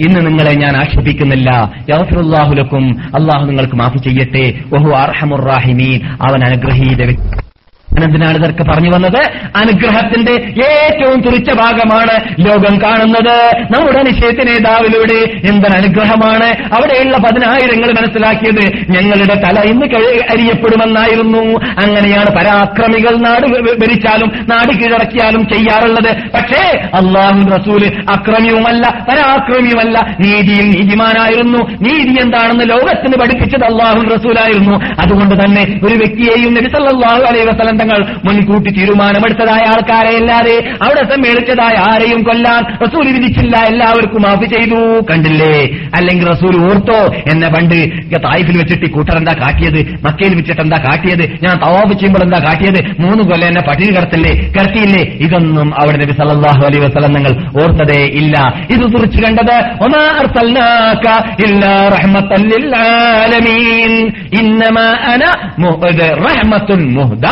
ഇന്ന് 0.00 0.26
നിങ്ങളെ 0.26 0.54
ഞാൻ 0.54 0.76
ആക്ഷേപിക്കുന്നില്ല. 0.76 1.72
യഗ്ഫിറുല്ലാഹു 1.90 2.54
ലക്കും. 2.54 3.02
അള്ളാഹു 3.02 3.46
നിങ്ങൾക്ക് 3.46 3.74
മാഫ് 3.74 3.98
ചെയ്യട്ടെ. 3.98 4.54
വഹു 4.66 4.90
അർഹമുർ 4.90 5.44
റാഹിമീൻ. 5.44 6.00
അവൻ 6.04 6.44
അനുഗ്രഹീത 6.44 7.02
വ്യക്തി. 7.02 7.55
എന്തിനാണ് 8.04 8.38
ഇതൊക്കെ 8.38 8.62
പറഞ്ഞു 8.62 8.90
വന്നത്? 8.90 9.20
അനുഗ്രഹത്തിന്റെ 9.56 10.32
ഏറ്റവും 10.64 11.20
തുറിച്ച 11.20 11.52
ഭാഗമാണ് 11.52 12.46
ലോകം 12.46 12.82
കാണുന്നത്. 12.82 13.36
നമ്മുടെ 13.70 14.02
നിശ്ചയത്തി 14.02 14.44
നേതാവിലൂടെ 14.44 15.50
എന്തൊരു 15.50 15.72
അനുഗ്രഹമാണ്? 15.72 16.48
അവിടെയുള്ള 16.74 17.16
പതിനായിരങ്ങൾ 17.18 17.92
മനസ്സിലാക്കിയത് 17.92 18.64
ഞങ്ങളുടെ 18.90 19.34
തല 19.34 19.60
ഇന്ന് 19.60 19.86
അരിയപ്പെടുമെന്നായിരുന്നു. 20.30 21.42
അങ്ങനെയാണ് 21.58 22.36
പരാക്രമികൾ 22.36 23.16
നാട് 23.16 23.46
ഭരിച്ചാലും 23.80 24.30
നാട് 24.50 24.78
കീഴടക്കിയാലും 24.78 25.48
ചെയ്യാറുള്ളത്. 25.48 26.16
പക്ഷേ 26.34 26.78
അള്ളാഹു 26.94 27.48
റസൂൽ 27.56 27.86
അക്രമിയുമല്ല 27.86 29.04
പരാക്രമിയുമല്ല. 29.08 30.16
നീതിയിൽ 30.20 30.70
നീതിമാനായിരുന്നു. 30.70 31.58
നീതി 31.58 32.20
എന്താണെന്ന് 32.22 32.70
ലോകത്തിന് 32.70 33.16
പഠിപ്പിച്ചത് 33.20 33.64
അള്ളാഹു 33.64 34.00
റസൂലായിരുന്നു. 34.14 34.76
അതുകൊണ്ട് 35.00 35.34
തന്നെ 35.44 35.80
ഒരു 35.84 35.94
വ്യക്തിയെയും 35.94 36.54
നബി 36.54 36.68
സല്ലല്ലാഹു 36.68 37.22
അലൈഹി 37.22 37.46
വസല്ലം 37.46 37.85
തങ്ങൾ 37.86 38.00
മുൻകൂട്ടി 38.26 38.70
തീരുമാനമെടുത്തതായ 38.70 39.62
ആൾക്കാരെ 39.72 40.12
അല്ലാതെ 40.20 40.54
അവിടെ 40.84 41.02
സമ്മേളിച്ചതായ 41.10 41.76
ആരെയും 41.90 42.20
കൊല്ലാൻ 42.28 42.62
റസൂൽ 42.84 43.06
വിധിച്ചില്ല 43.16 43.56
എല്ലാവർക്കും 43.70 44.22
മാഫ് 44.22 44.46
ചെയ്തു. 44.54 44.80
കണ്ടില്ലേ? 45.10 45.52
അല്ലെങ്കിൽ 45.98 46.26
റസൂൽ 46.30 46.54
ഓർത്തോ? 46.66 46.98
എന്നെ 47.32 47.48
പണ്ട് 47.54 47.76
തായിഫിൽ 48.26 48.56
വെച്ചിട്ട് 48.58 48.86
കൂട്ടർ 48.94 49.16
എന്താ 49.18 49.34
കാട്ടിയത്? 49.42 49.80
മക്കയിൽ 50.06 50.34
വെച്ചിട്ട് 50.34 50.62
എന്താ 50.62 50.78
കാട്ടിയത്? 50.86 51.24
ഞാൻ 51.44 51.54
തവാബ് 51.64 51.92
ചെയ്യുമ്പോൾ 52.00 52.22
എന്താ 52.24 52.38
കാട്ടിയത്? 52.46 52.80
മൂന്ന് 53.00 53.22
കൊല്ലം 53.30 53.48
എന്നെ 53.48 53.62
പട്ടിണി 53.68 53.92
കിടത്തില്ലേ? 53.96 54.32
കിടത്തിയില്ലേ? 54.56 55.02
ഇതൊന്നും 55.26 55.68
അവിടെ 55.80 55.98
നബി 56.04 56.16
സല്ലാഹു 56.20 56.62
അലൈ 56.68 56.80
വസ്ലം 56.86 57.12
നിങ്ങൾ 57.12 57.32
ഓർത്തതേ 57.62 58.00
ഇല്ല. 58.20 58.36
ഇത് 58.70 58.84
കുറിച്ച് 58.94 59.22
കണ്ടത് 59.26 59.56
റഹ്മത്തൻ 61.96 62.44
ഇന്നമാ 64.40 64.86
അന 65.12 65.24
മുഹ്ദ. 66.98 67.26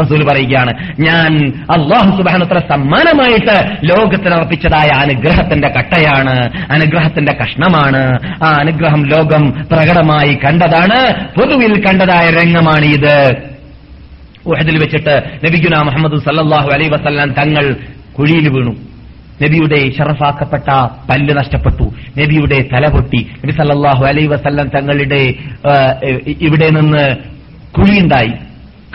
റസൂൽ 0.00 0.24
പറയുകയാണ് 0.24 0.72
ഞാൻ 1.00 1.52
അള്ളാഹു 1.70 2.16
സുബാനത്ര 2.16 2.58
സമ്മാനമായിട്ട് 2.58 3.76
ലോകത്തിന് 3.84 4.34
അർപ്പിച്ചതായ 4.34 4.88
അനുഗ്രഹത്തിന്റെ 4.98 5.68
കട്ടയാണ് 5.68 6.50
അനുഗ്രഹത്തിന്റെ 6.70 7.32
കഷ്ണമാണ്. 7.32 8.18
ആ 8.44 8.48
അനുഗ്രഹം 8.60 9.06
ലോകം 9.06 9.50
പ്രകടമായി 9.50 10.38
കണ്ടതാണ് 10.44 11.26
പൊതുവിൽ 11.34 11.84
കണ്ടതായ 11.84 12.30
രംഗമാണ് 12.30 12.84
ഇത് 12.84 13.34
ഉഹദിൽ 14.46 14.78
വെച്ചിട്ട് 14.78 15.22
നബിഗുന 15.44 15.82
മുഹമ്മദ് 15.82 16.20
സല്ലാഹു 16.20 16.70
അലൈ 16.70 16.88
വസല്ലാം 16.88 17.32
തങ്ങൾ 17.32 17.76
കുഴിയിൽ 18.18 18.48
വീണു. 18.48 18.76
നബിയുടെ 19.42 19.90
ഷറഫാക്കപ്പെട്ട 19.98 20.68
പല്ല് 21.10 21.36
നഷ്ടപ്പെട്ടു. 21.36 21.84
നബിയുടെ 22.20 22.58
തല 22.72 22.88
പൊട്ടി. 22.88 23.26
നബി 23.44 23.52
സല്ലാഹു 23.52 24.04
അലൈ 24.04 24.26
വസല്ലം 24.26 24.68
തങ്ങളുടെ 24.68 25.34
ഇവിടെ 26.40 26.70
നിന്ന് 26.70 27.16
കുഴിയുണ്ടായി. 27.72 28.32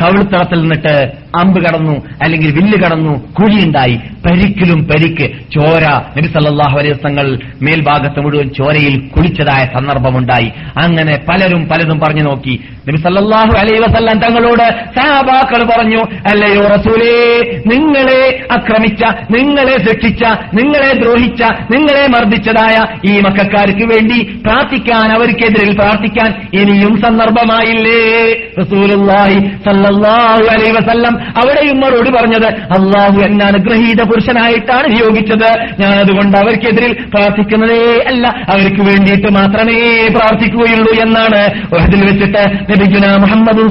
കവിൾത്തളത്തിൽ 0.01 0.61
നിന്നിട്ട് 0.61 0.95
അമ്പ് 1.35 1.61
കടന്നു 1.61 1.93
അല്ലെങ്കിൽ 2.21 2.51
വില്ല് 2.51 2.77
കടന്നു 2.77 3.33
കുഴിയുണ്ടായി. 3.33 3.99
പരിക്കിലും 4.25 4.87
പരിക്ക്. 4.87 5.31
ചോര. 5.55 5.83
നബി 6.17 6.27
സല്ലല്ലാഹു 6.27 6.77
അലൈഹി 6.79 6.93
തങ്ങൾ 6.93 7.39
മേൽഭാഗത്ത് 7.61 8.19
മുഴുവൻ 8.19 8.49
ചോരയിൽ 8.49 9.07
കുളിച്ചതായ 9.07 9.65
സന്ദർഭമുണ്ടായി. 9.65 10.51
അങ്ങനെ 10.83 11.21
പലരും 11.29 11.67
പലതും 11.67 11.99
പറഞ്ഞു 11.99 12.23
നോക്കി. 12.23 12.59
നബി 12.87 12.97
സല്ലല്ലാഹു 12.97 13.57
അലൈഹി 13.57 13.81
വസല്ലം 13.81 14.19
തങ്ങളോട് 14.19 14.85
സഹാബാക്കൾ 14.99 15.63
പറഞ്ഞു 15.63 15.97
അല്ലയോ 15.97 16.61
റസൂലേ 16.61 17.41
നിങ്ങളെ 17.65 18.47
ആക്രമിച്ച 18.51 19.03
നിങ്ങളെ 19.31 19.77
ശിക്ഷിച്ച 19.77 20.23
നിങ്ങളെ 20.53 20.93
ദ്രോഹിച്ച 20.93 21.43
നിങ്ങളെ 21.71 22.07
മർദ്ദിച്ചതായ 22.07 22.85
ഈ 23.11 23.19
മക്കാർക്ക് 23.19 23.85
വേണ്ടി 23.85 24.41
പ്രാർത്ഥിക്കാൻ 24.45 25.11
അവർക്കെതിരിൽ 25.11 25.75
പ്രാർത്ഥിക്കാൻ 25.75 26.47
ഇനിയും 26.53 27.01
സന്ദർഭമായില്ലേ? 27.01 28.33
റസൂലുള്ളാഹി 28.59 29.39
സല്ലല്ലാഹു 29.39 30.43
അലൈഹി 30.51 30.71
വസല്ലം 30.71 31.20
അവിടെയും 31.21 31.79
മറുപടി 31.79 32.09
പറഞ്ഞത് 32.09 32.47
അള്ളാഹു 32.47 33.21
എന്നെ 33.21 33.45
അനുഗ്രഹീത 33.45 34.01
പുരുഷനായിട്ടാണ് 34.03 34.91
നിയോഗിച്ചത്. 34.91 35.81
ഞാൻ 35.81 35.93
അതുകൊണ്ട് 35.99 36.37
അവർക്കെതിരിൽ 36.37 36.93
പ്രാർത്ഥിക്കുന്നതേ 36.93 38.03
അല്ല. 38.07 38.27
അവർക്ക് 38.27 38.81
വേണ്ടിയിട്ട് 38.81 39.27
മാത്രമേ 39.27 40.07
പ്രാർത്ഥിക്കുകയുള്ളൂ 40.07 41.01
എന്നാണ്. 41.01 41.41
ഒഹദിൽ 41.75 42.05
വെച്ചിട്ട് 42.05 42.43
നബിഗുന 42.71 43.15
മുഹമ്മദ് 43.15 43.61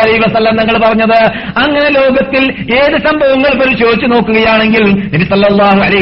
അലൈഹി 0.00 0.18
വസല്ലം 0.18 0.56
തങ്ങൾ 0.56 0.78
പറഞ്ഞത് 0.78 1.18
അങ്ങനെ 1.58 1.88
ലോകത്തിൽ 1.90 2.44
ഏത് 2.76 2.98
സംഭവങ്ങൾ 3.08 3.58
പരിശോധിച്ച് 3.58 4.06
നോക്കുകയാണെങ്കിൽ 4.06 4.84
നബി 5.14 5.24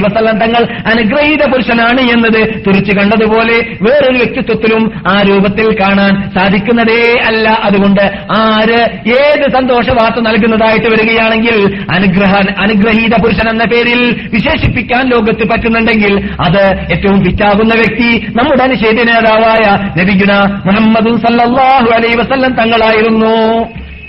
വസല്ലം 0.01 0.39
തങ്ങൾ 0.39 0.63
അനുഗ്രഹീത 0.87 1.51
പുരുഷനാണ് 1.53 2.01
എന്നത് 2.01 2.63
തിരിച്ചു 2.69 2.93
കണ്ടതുപോലെ 2.93 3.57
വേറൊരു 3.83 4.17
വ്യക്തിത്വത്തിലും 4.17 4.93
ആ 5.09 5.23
രൂപത്തിൽ 5.23 5.81
കാണാൻ 5.81 6.31
സാധിക്കുന്നതേ 6.35 7.19
അല്ല. 7.27 7.49
അതുകൊണ്ട് 7.63 8.01
ആര് 8.39 8.81
ഏത് 9.11 9.53
സന്തോഷ 9.53 9.91
വാർത്ത 9.91 10.27
നൽകുന്നതായിട്ട് 10.57 10.89
വരികയാണെങ്കിൽ 10.95 11.57
അനുഗ്രഹ 11.95 12.35
അനുഗ്രഹീത 12.59 13.15
പുരുഷൻ 13.23 13.49
എന്ന 13.51 13.65
പേരിൽ 13.65 14.01
വിശേഷിപ്പിക്കാൻ 14.35 15.09
ലോകത്ത് 15.09 15.49
പറ്റുന്നുണ്ടെങ്കിൽ 15.49 16.31
അത് 16.41 16.63
ഏറ്റവും 16.93 17.25
ഫിറ്റാകുന്ന 17.25 17.75
വ്യക്തി 17.75 18.11
നമ്മുടെ 18.29 18.63
അനുശേദ 18.63 19.03
നേതാവായ 19.03 19.65
നബിഗുന 20.01 20.33
മുഹമ്മദ് 20.67 21.21
സല്ലാഹു 21.27 21.91
അലൈ 21.95 22.15
വസല്ലം 22.15 22.53
തങ്ങളായിരുന്നു. 22.53 23.35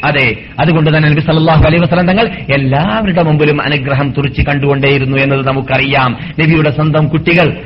അതെ 0.06 0.36
അതുകൊണ്ട് 0.60 0.98
തന്നെ 0.98 1.10
നബി 1.10 1.20
സല്ലാഹു 1.20 1.64
അലൈഹി 1.66 1.84
വസ്ലം 1.84 2.08
തങ്ങൾ 2.08 2.26
എല്ലാവരുടെ 2.54 3.24
മുമ്പിലും 3.24 3.62
അനുഗ്രഹം 3.62 4.14
തുറിച്ച് 4.18 4.42
കണ്ടുകൊണ്ടേയിരുന്നു 4.42 5.18
എന്നത് 5.18 5.48
നമുക്കറിയാം. 5.48 6.18
നബിയുടെ 6.40 6.70
സ്വന്തം 6.70 7.08
കുട്ടികൾ 7.08 7.58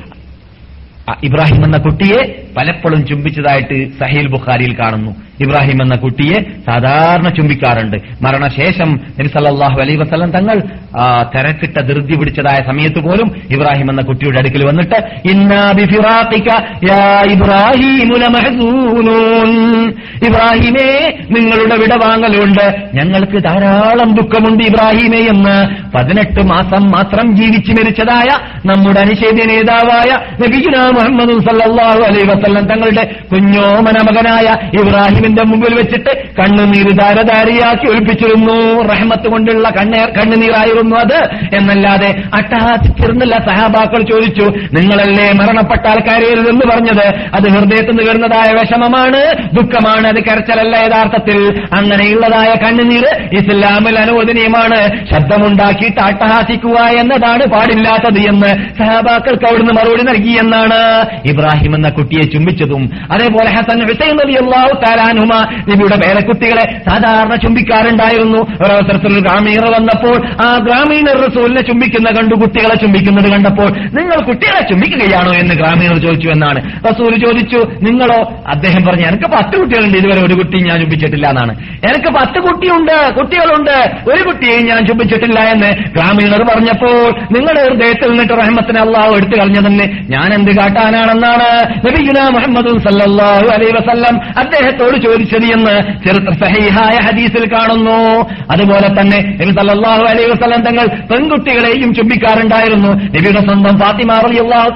ഇബ്രാഹിം 1.23 1.65
എന്ന 1.65 1.77
കുട്ടിയെ 1.77 2.40
പലപ്പോഴും 2.57 3.07
ചുംബിച്ചതായിട്ട് 3.07 3.87
സഹീൽ 3.99 4.27
ബുഖാരിയിൽ 4.27 4.73
കാണുന്നു. 4.79 5.11
ഇബ്രാഹിം 5.41 5.81
എന്ന 5.81 5.95
കുട്ടിയെ 5.95 6.39
സാധാരണ 6.65 7.29
ചുംബിക്കാറുണ്ട്. 7.29 7.97
മരണശേഷം 8.21 8.99
നബിസല്ലാഹു 9.19 9.81
അലൈ 9.81 9.95
വസ്ലം 9.95 10.31
തങ്ങൾ 10.31 10.61
തിരക്കിട്ട 11.35 11.77
ധൃതി 11.79 12.15
പിടിച്ചതായ 12.15 12.59
സമയത്ത് 12.67 12.99
പോലും 12.99 13.31
ഇബ്രാഹിം 13.49 13.89
എന്ന 13.89 14.01
കുട്ടിയുടെ 14.01 14.39
അടുക്കൽ 14.39 14.63
വന്നിട്ട് 14.65 14.97
ഇബ്രാഹീമു 20.25 20.87
നിങ്ങളുടെ 21.35 21.75
വിടവാങ്ങലുണ്ട് 21.75 22.65
ഞങ്ങൾക്ക് 22.93 23.43
ധാരാളം 23.43 24.15
ദുഃഖമുണ്ട് 24.15 24.63
ഇബ്രാഹിമേ 24.63 25.19
എന്ന്. 25.19 25.57
പതിനെട്ട് 25.97 26.41
മാസം 26.47 26.91
മാത്രം 26.91 27.35
ജീവിച്ചു 27.35 27.71
മരിച്ചതായ 27.71 28.29
നമ്മുടെ 28.65 28.99
അനിഷേധ്യ 28.99 29.43
നേതാവായ 29.43 30.09
നബിജുന 30.43 30.77
മുഹമ്മദ് 30.77 31.39
സല്ലാഹു 31.39 31.99
അലൈ 31.99 32.21
അലൈഹി 32.21 32.40
വസല്ലം 32.41 32.65
തങ്ങളുടെ 32.65 33.03
കുഞ്ഞോമന 33.31 33.97
മകനായ 34.09 34.77
ഇബ്രാഹിമിന്റെ 34.77 35.43
മുമ്പിൽ 35.43 35.75
വെച്ചിട്ട് 35.75 36.27
കണ്ണുനീര് 36.39 36.97
ധാരധാരിയാക്കി 36.97 37.91
ഒഴിപ്പിച്ചിരുന്നു 37.91 38.81
റഹ്മത്ത് 38.81 39.27
കൊണ്ടുള്ള 39.29 39.69
കണ്ണേർ 39.69 40.09
കണ്ണുനീരായിരുന്നു 40.09 40.95
അത്. 40.95 41.17
എന്നല്ലാതെ 41.55 42.23
അട്ടഹാസിച്ചിരുന്നില്ല 42.33 43.37
സഹാബാക്കൾ 43.37 44.01
ചോദിച്ചു 44.01 44.45
നിങ്ങളല്ലേ 44.73 45.31
മരണപ്പെട്ട 45.31 45.87
ആൾക്കാരെന്ന് 45.87 46.71
പറഞ്ഞത്? 46.71 47.05
അത് 47.33 47.49
ഹൃദയത്തിൽ 47.49 47.91
നിന്ന് 47.91 48.03
കയറുന്നതായ 48.03 48.51
വിഷമമാണ് 48.53 49.21
ദുഃഖമാണ് 49.53 50.07
അത് 50.07 50.23
കരച്ചലല്ല 50.23 50.77
യഥാർത്ഥത്തിൽ. 50.77 51.39
അങ്ങനെയുള്ളതായ 51.73 52.53
കണ്ണുനീര് 52.63 53.11
ഇസ്ലാമിൽ 53.35 53.99
അനുവദനീയമാണ്. 53.99 54.79
ശബ്ദമുണ്ടാക്കിയിട്ട് 55.13 55.99
അട്ടഹാസിക്കുക 55.99 56.79
എന്നതാണ് 56.79 57.45
പാടില്ലാത്തത് 57.45 58.19
എന്ന് 58.19 58.47
സഹാബാക്കൾക്ക് 58.79 59.45
അവിടുന്ന് 59.45 59.73
മറുപടി 59.73 60.03
നൽകി 60.03 60.31
എന്നാണ് 60.41 60.79
ഇബ്രാഹിം 61.25 61.75
എന്ന 61.75 61.89
കുട്ടിയെ 61.89 62.30
ചുംബിച്ചതും. 62.33 62.83
അതേപോലെ 63.11 63.49
ഹസൻ 63.51 63.79
ഹുസൈൻ 63.85 64.17
അലി 64.25 64.35
അള്ളാഹു 64.43 64.73
താലാനുമ 64.85 65.33
നബിയുടെ 65.69 65.97
പേരക്കുട്ടികളെ 65.97 66.65
സാധാരണ 66.89 67.35
ചുംബിക്കാറുണ്ടായിരുന്നു. 67.35 68.37
ഒരവസരത്തിൽ 68.37 69.13
ഒരു 69.13 69.19
ഗ്രാമീണർ 69.19 69.65
വന്നപ്പോൾ 69.71 70.17
ആ 70.45 70.57
ഗ്രാമീണർ 70.57 71.17
റസൂലിനെ 71.27 71.61
ചുംബിക്കുന്ന 71.61 72.09
കണ്ടു 72.11 72.35
കുട്ടികളെ 72.35 72.75
ചുംബിക്കുന്നത് 72.75 73.31
കണ്ടപ്പോൾ 73.31 73.69
നിങ്ങൾ 73.97 74.17
കുട്ടികളെ 74.25 74.61
ചുംബിക്കുകയാണോ 74.61 75.31
എന്ന് 75.33 75.55
ഗ്രാമീണർ 75.55 75.97
ചോദിച്ചു 75.97 76.29
എന്നാണ്. 76.29 76.59
റസൂൽ 76.89 77.11
ചോദിച്ചു 77.25 77.59
നിങ്ങളോ? 77.81 78.19
അദ്ദേഹം 78.47 78.81
പറഞ്ഞു 78.85 79.05
എനിക്ക് 79.07 79.27
പത്ത് 79.35 79.55
കുട്ടികളുണ്ട് 79.57 79.97
ഇതുവരെ 79.97 80.21
ഒരു 80.25 80.33
കുട്ടിയും 80.33 80.67
ഞാൻ 80.67 80.79
ചുംബിച്ചിട്ടില്ല 80.79 81.27
എന്നാണ്. 81.27 81.53
എനിക്ക് 81.89 82.09
പത്ത് 82.19 82.39
കുട്ടിയുണ്ട് 82.47 82.95
കുട്ടികളുണ്ട് 83.19 83.77
ഒരു 84.11 84.23
കുട്ടിയെയും 84.23 84.65
ഞാൻ 84.67 84.85
ചുംബിച്ചിട്ടില്ല 84.85 85.39
എന്ന് 85.53 85.69
ഗ്രാമീണർ 85.95 86.41
പറഞ്ഞപ്പോൾ 86.51 86.97
നിങ്ങളുടെ 87.35 87.63
ഹൃദയത്തിൽ 87.69 88.09
നിന്നിട്ട് 88.11 88.33
റഹ്മത്തിന് 88.33 88.79
അള്ളാഹു 88.79 89.11
എടുത്തു 89.15 89.35
കളഞ്ഞതെന്ന് 89.35 89.87
ഞാൻ 90.13 90.29
എന്ത് 90.33 90.51
കാട്ടാനാണെന്നാണ്? 90.59 91.49
നബിഗുന 91.87 92.20
മുഹമ്മദ് 92.29 92.83
സല്ലാഹു 92.83 93.47
അലൈ 93.53 93.65
വസല്ലം 93.65 94.39
അദ്ദേഹത്തോട് 94.39 95.01
ചോദിച്ചത് 95.01 95.45
എന്ന് 95.45 96.05
ചരിത്ര 96.07 96.45
സഹിഹായ 96.45 97.05
ഹദീസിൽ 97.05 97.53
കാണുന്നു. 97.53 98.21
അതുപോലെ 98.51 98.87
തന്നെ 98.87 99.37
നബി 99.41 99.51
സല്ലാഹു 99.51 100.03
അലൈ 100.03 100.23
വസല്ലം 100.25 100.61
തങ്ങൾ 100.61 100.87
പെൺകുട്ടികളെയും 100.87 101.93
ചുംബിക്കാറുണ്ടായിരുന്നു. 101.93 102.87
നബിയുടെ 102.87 103.45
സ്വന്തം 103.45 103.79
ഫാത്തിമ 103.79 104.13
റളിയല്ലാഹു 104.13 104.69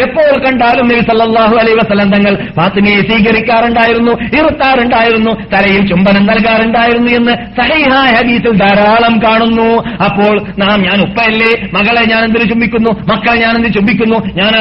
എപ്പോൾ 0.00 0.44
കണ്ടാലും 0.44 0.88
നബി 0.88 1.00
സല്ലല്ലാഹു 1.00 1.56
അലൈഹി 1.56 1.76
വസല്ലം 1.76 2.12
തങ്ങൾ 2.12 2.48
ഫാത്തിമയെ 2.56 3.00
സ്വീകരിക്കാറുണ്ടായിരുന്നു 3.00 4.12
ഇറുത്താറുണ്ടായിരുന്നു 4.12 5.30
തലയിൽ 5.30 5.86
ചുംബനം 5.86 6.26
നൽകാറുണ്ടായിരുന്നു 6.26 7.10
എന്ന് 7.10 7.32
സഹിഹായ 7.32 8.14
ഹദീസിൽ 8.14 8.56
ധാരാളം 8.56 9.22
കാണുന്നു. 9.22 9.82
അപ്പോൾ 10.04 10.42
നാം 10.58 10.82
ഞാൻ 10.82 11.00
ഉപ്പയല്ലേ? 11.00 11.68
മകളെ 11.72 12.04
ഞാൻ 12.04 12.24
എന്തിനു 12.24 12.44
ചുംബിക്കുന്നു? 12.44 12.90
മക്കളെ 12.90 13.36
ഞാൻ 13.36 13.56
എന്ത് 13.56 13.74
ചുംബിക്കുന്നു 13.74 14.16
ഞാൻ 14.16 14.52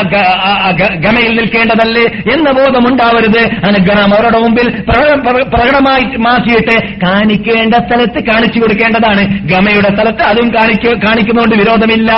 ഗമയിൽ 0.99 1.33
ഗ- 1.33 1.82
ഗമയിൽ 1.83 2.31
എന്ന 2.33 2.51
ബോധമുണ്ടാവരുത്. 2.51 3.39
അനുഗ്രഹം 3.39 4.13
അവരുടെ 4.15 4.39
മുമ്പിൽ 4.39 4.69
പ്രകടമായി 5.47 6.17
മാറ്റിയിട്ട് 6.17 6.95
കാണിക്കേണ്ട 7.05 7.73
സ്ഥലത്ത് 7.75 8.23
കാണിച്ചു 8.23 8.59
കൊടുക്കേണ്ടതാണ്. 8.59 9.21
ഗമയുടെ 9.39 9.95
സ്ഥലത്ത് 9.95 10.21
അതും 10.21 10.49
കാണിക്ക 10.55 10.85
കാണിക്കുന്നതുകൊണ്ട് 10.85 11.55
വിരോധമില്ല. 11.55 12.13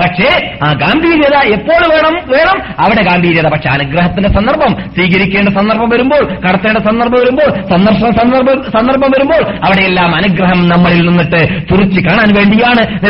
പക്ഷേ 0.00 0.54
ആ 0.62 0.72
ഗാംഭീര്യത 0.72 1.52
എപ്പോൾ 1.52 1.94
വേണം 1.94 2.14
വേണം? 2.28 2.62
അവിടെ 2.78 3.02
ഗാംഭീര്യത. 3.02 3.48
പക്ഷെ 3.48 3.68
അനുഗ്രഹത്തിന്റെ 3.68 4.28
സന്ദർഭം 4.28 4.74
സ്വീകരിക്കേണ്ട 4.94 5.48
സന്ദർഭം 5.48 5.88
വരുമ്പോൾ 5.88 6.34
കടത്തേണ്ട 6.34 6.78
സന്ദർഭം 6.78 7.20
വരുമ്പോൾ 7.20 7.50
സന്ദർശന 7.70 8.10
സന്ദർഭം 8.10 8.62
സന്ദർഭം 8.62 9.10
വരുമ്പോൾ 9.10 9.54
അവിടെയെല്ലാം 9.64 10.14
അനുഗ്രഹം 10.14 10.68
നമ്മളിൽ 10.68 11.08
നിന്നിട്ട് 11.08 11.72
തുറച്ചു 11.72 12.00
കാണാൻ 12.00 12.34
വേണ്ടിയാണ് 12.34 13.00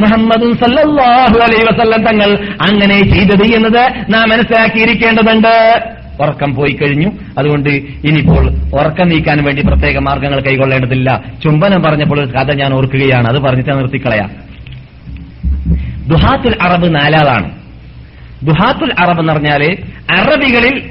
മുഹമ്മദും 0.00 0.58
വസല്ലം 1.64 2.04
തങ്ങൾ 2.04 2.38
അങ്ങനെ 2.62 3.00
ചെയ്തത് 3.14 3.54
എന്നത് 3.54 4.12
നാം 4.12 4.32
മനസ്സിലാക്കിയിരിക്കേണ്ടതുണ്ട് 5.34 6.22
ഉറക്കം 6.22 6.54
പോയി 6.54 6.72
കഴിഞ്ഞു. 6.72 7.12
അതുകൊണ്ട് 7.38 7.70
ഇനിയിപ്പോൾ 7.70 8.50
ഉറക്കം 8.80 9.08
നീക്കാൻ 9.08 9.44
വേണ്ടി 9.44 9.62
പ്രത്യേക 9.62 9.98
മാർഗങ്ങൾ 9.98 10.40
കൈകൊള്ളേണ്ടതില്ല. 10.40 11.22
ചുംബനം 11.44 11.82
പറഞ്ഞപ്പോൾ 11.82 12.20
ഒരു 12.20 12.26
കഥ 12.26 12.52
ഞാൻ 12.52 12.74
ഓർക്കുകയാണ്. 12.74 13.26
അത് 13.26 13.38
പറഞ്ഞിട്ട് 13.38 13.70
നിർത്തിക്കളയാം. 13.70 14.30
ദുഹാത്തുൽ 16.08 16.56
അറബ് 16.62 16.94
നാലാളാണ്. 16.94 17.50
ദുഹാത്തുൽ 18.42 18.92
അറബ് 18.98 19.20
എന്ന് 19.20 19.32
പറഞ്ഞാൽ 19.32 19.76
അറബികളിൽ 20.18 20.90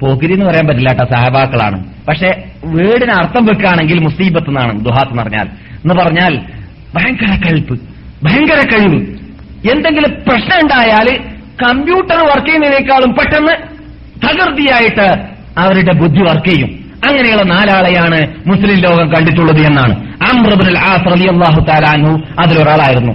പോകിരി 0.00 0.32
എന്ന് 0.32 0.46
പറയാൻ 0.46 0.66
പറ്റില്ല 0.66 0.88
കേട്ടോ 0.88 1.04
സഹബാക്കളാണ്. 1.04 1.84
പക്ഷെ 2.08 2.44
വീടിന് 2.64 3.12
അർത്ഥം 3.12 3.46
വെക്കുകയാണെങ്കിൽ 3.46 3.98
മുസീബത്ത് 3.98 4.48
എന്നാണ് 4.48 4.84
ദുഹാത്ത് 4.84 5.10
എന്ന് 5.10 5.22
പറഞ്ഞാൽ. 5.22 5.44
എന്ന് 5.76 5.94
പറഞ്ഞാൽ 5.94 6.36
ഭയങ്കര 6.94 7.34
കഴിപ്പ് 7.34 7.80
ഭയങ്കര 8.24 8.60
കഴിവ്. 8.60 9.18
എന്തെങ്കിലും 9.72 10.10
പ്രശ്നം 10.28 10.60
ഉണ്ടായാൽ 10.62 11.37
കമ്പ്യൂട്ടർ 11.62 12.16
വർക്ക് 12.16 12.46
ചെയ്യുന്നതിനേക്കാളും 12.46 13.12
പെട്ടെന്ന് 13.12 13.52
തകൃതിയായിട്ട് 14.26 15.38
അവരുടെ 15.58 15.92
ബുദ്ധി 15.92 16.20
വർക്ക് 16.20 16.48
ചെയ്യും. 16.48 16.68
അങ്ങനെയുള്ള 17.08 17.42
നാലാളെയാണ് 17.42 18.34
മുസ്ലിം 18.46 18.78
ലോകം 18.78 19.08
കണ്ടിട്ടുള്ളത് 19.08 19.66
എന്നാണ്. 19.66 19.92
അമ്രബുൽ 20.32 20.78
ആസ് 20.78 21.66
താലാനു 21.66 22.22
അതിലൊരാളായിരുന്നു. 22.40 23.12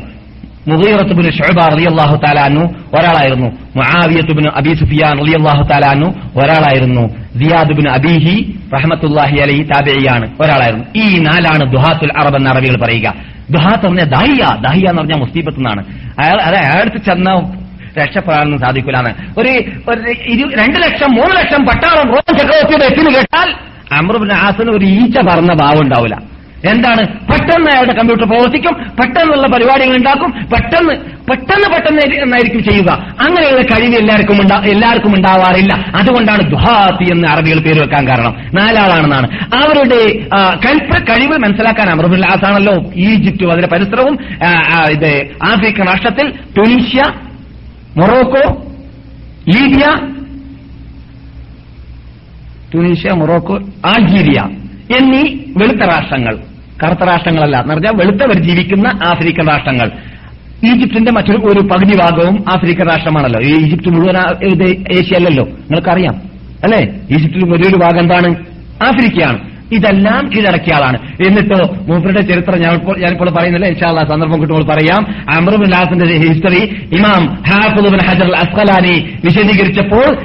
മുഗീറത്തുബിന് 0.68 1.28
അലി 1.28 1.76
റളിയല്ലാഹു 1.76 2.16
താലാനു 2.16 2.60
ഒരാളായിരുന്നു. 3.00 3.48
മുആവിയത്തുബിന് 3.76 4.50
അബി 4.58 4.74
സുഫിയാൻ 4.74 5.18
റളിയല്ലാഹു 5.18 5.64
താലാനു 5.64 6.06
ഒരാളായിരുന്നു. 6.36 7.02
സിയാദുബിന് 7.10 7.90
അബീഹി 7.90 8.60
റഹമത്തുല്ലാഹി 8.76 9.38
അലൈഹി 9.38 9.64
താബിയാണ് 9.64 10.30
ഒരാളായിരുന്നു. 10.42 10.86
ഈ 10.96 11.20
നാലാണ് 11.20 11.72
ദുഹാത്തുൽ 11.72 12.12
അറബ് 12.18 12.36
എന്ന 12.36 12.50
അറബികൾ 12.50 12.82
പറയുക. 12.82 13.14
ദുഹാത്ത് 13.50 13.84
പറഞ്ഞ 13.84 14.04
ദാഹിയ. 14.04 14.62
ദാഹിയ 14.62 14.86
എന്ന് 14.90 15.02
പറഞ്ഞാൽ 15.02 15.18
മുസ്തീബത്ത് 15.18 15.58
എന്നാണ്. 15.58 15.86
അയാൾ 16.20 16.42
അത് 16.42 16.56
അയാളടുത്ത് 16.56 17.06
ചെന്ന 17.06 17.63
രക്ഷപ്പെടാനൊന്നും 18.00 18.60
സാധിക്കൂലാണ് 18.60 19.14
ഒരു 19.38 19.54
ഒരു 20.34 20.46
രണ്ട് 20.60 20.78
ലക്ഷം 20.84 21.12
മൂന്ന് 21.16 21.34
ലക്ഷം 21.40 21.66
പട്ടാളം 21.66 22.08
റോം 22.16 22.38
ചക്രവർത്തിയുടെ 22.38 22.86
എത്തിന് 22.86 23.16
കേട്ടാൽ 23.16 23.50
അമൃബിന് 23.98 24.34
ആസിന് 24.34 24.72
ഒരു 24.72 24.86
ഈച്ച 24.86 25.18
പറന്ന 25.30 25.54
ഭാവം 25.54 25.82
ഉണ്ടാവില്ല 25.82 26.18
എന്താണ്? 26.72 27.02
പെട്ടെന്ന് 27.30 27.70
അയാളുടെ 27.72 27.94
കമ്പ്യൂട്ടർ 27.94 28.26
പ്രവർത്തിക്കും 28.26 28.74
പെട്ടെന്നുള്ള 29.00 29.48
പരിപാടികൾ 29.54 29.96
ഉണ്ടാക്കും 29.96 30.30
പെട്ടെന്ന് 30.52 30.94
പെട്ടെന്ന് 31.30 31.68
പെട്ടെന്ന് 31.74 32.02
എന്നായിരിക്കും 32.26 32.64
ചെയ്യുക. 32.64 32.92
അങ്ങനെയുള്ള 33.26 33.64
കഴിവ് 33.72 33.96
എല്ലാവർക്കും 33.96 34.38
എല്ലാവർക്കും 34.74 35.16
ഉണ്ടാവാറില്ല. 35.16 35.74
അതുകൊണ്ടാണ് 35.96 36.44
ദുഹാത്തി 36.52 37.06
എന്ന് 37.12 37.28
അറബികൾ 37.28 37.60
പേര് 37.66 37.80
വെക്കാൻ 37.82 38.08
കാരണം. 38.08 38.36
നാലാളാണെന്നാണ്. 38.60 39.28
അവരുടെ 39.62 40.02
കഴിവ് 41.12 41.38
മനസ്സിലാക്കാൻ 41.46 41.90
അമറുബുൽ 41.90 42.26
ആസാണല്ലോ 42.26 42.76
ഈജിപ്തും 43.10 43.52
അതിന്റെ 43.52 43.72
പരിസരവും 43.76 44.16
ഇത് 44.96 45.12
African 45.52 45.86
രാഷ്ട്രത്തിൽ 45.92 46.30
Tunisia 46.58 47.04
Morocco 47.98 48.66
Libya 49.50 49.96
Tunisia 52.74 53.10
Morocco 53.14 53.60
Algeria 53.86 54.42
എന്നീ 54.98 55.24
വെളുത്ത 55.58 55.82
രാഷ്ട്രങ്ങൾ 55.82 56.38
കറുത്ത 56.84 57.00
രാഷ്ട്രങ്ങളല്ല. 57.00 57.62
എന്ന് 57.62 57.74
പറഞ്ഞാൽ 57.74 57.92
വെളുത്തവർ 57.96 58.34
ജീവിക്കുന്ന 58.34 58.88
ആഫ്രിക്കൻ 58.88 59.48
രാഷ്ട്രങ്ങൾ. 59.48 59.92
ഈജിപ്തിന്റെ 60.66 61.12
മറ്റൊരു 61.12 61.38
ഒരു 61.38 61.60
പകുതി 61.60 61.98
ഭാഗവും 61.98 62.44
ആഫ്രിക്കൻ 62.50 62.88
രാഷ്ട്രമാണല്ലോ. 62.88 63.42
ഈജിപ്ത് 63.42 63.90
മുഴുവൻ 63.90 64.18
ഏഷ്യ 64.92 65.16
അല്ലല്ലോ. 65.16 65.44
നിങ്ങൾക്കറിയാം. 65.44 66.16
അല്ലേ? 66.64 67.00
ഈജിപ്തിൽ 67.12 67.50
വലിയൊരു 67.50 67.76
ഭാഗം 67.76 68.00
എന്താണ്? 68.00 68.36
ആഫ്രിക്കയാണ്. 68.88 69.53
ഇതെല്ലാം 69.74 70.30
കീഴടക്കിയ 70.36 70.74
ആളാണ്. 70.74 70.98
എന്നിട്ടോ 71.28 71.76
മൂപ്പരുടെ 71.88 72.22
ചരിത്രം 72.22 72.62
ഞാൻ 72.62 72.74
ഇപ്പോൾ- 72.74 73.00
ഞാനിപ്പോൾ 73.00 73.30
പറയുന്നില്ല. 73.30 73.68
ഇൻഷാല്ല 73.68 74.04
സന്ദർഭം 74.04 74.42
കിട്ടുമ്പോൾ 74.42 74.64
പറയാം. 74.64 75.16
അമറുബുല്ലാസിന്റെ 75.30 76.06
ഹിസ്റ്ററി 76.06 76.88
ഇമാം 76.92 77.44
ഹാഫുദ് 77.48 78.06
ഹജർ 78.06 78.32
അസ്ഖലാനി 78.32 79.18
വിശദീകരിച്ചപ്പോൾ 79.26 80.18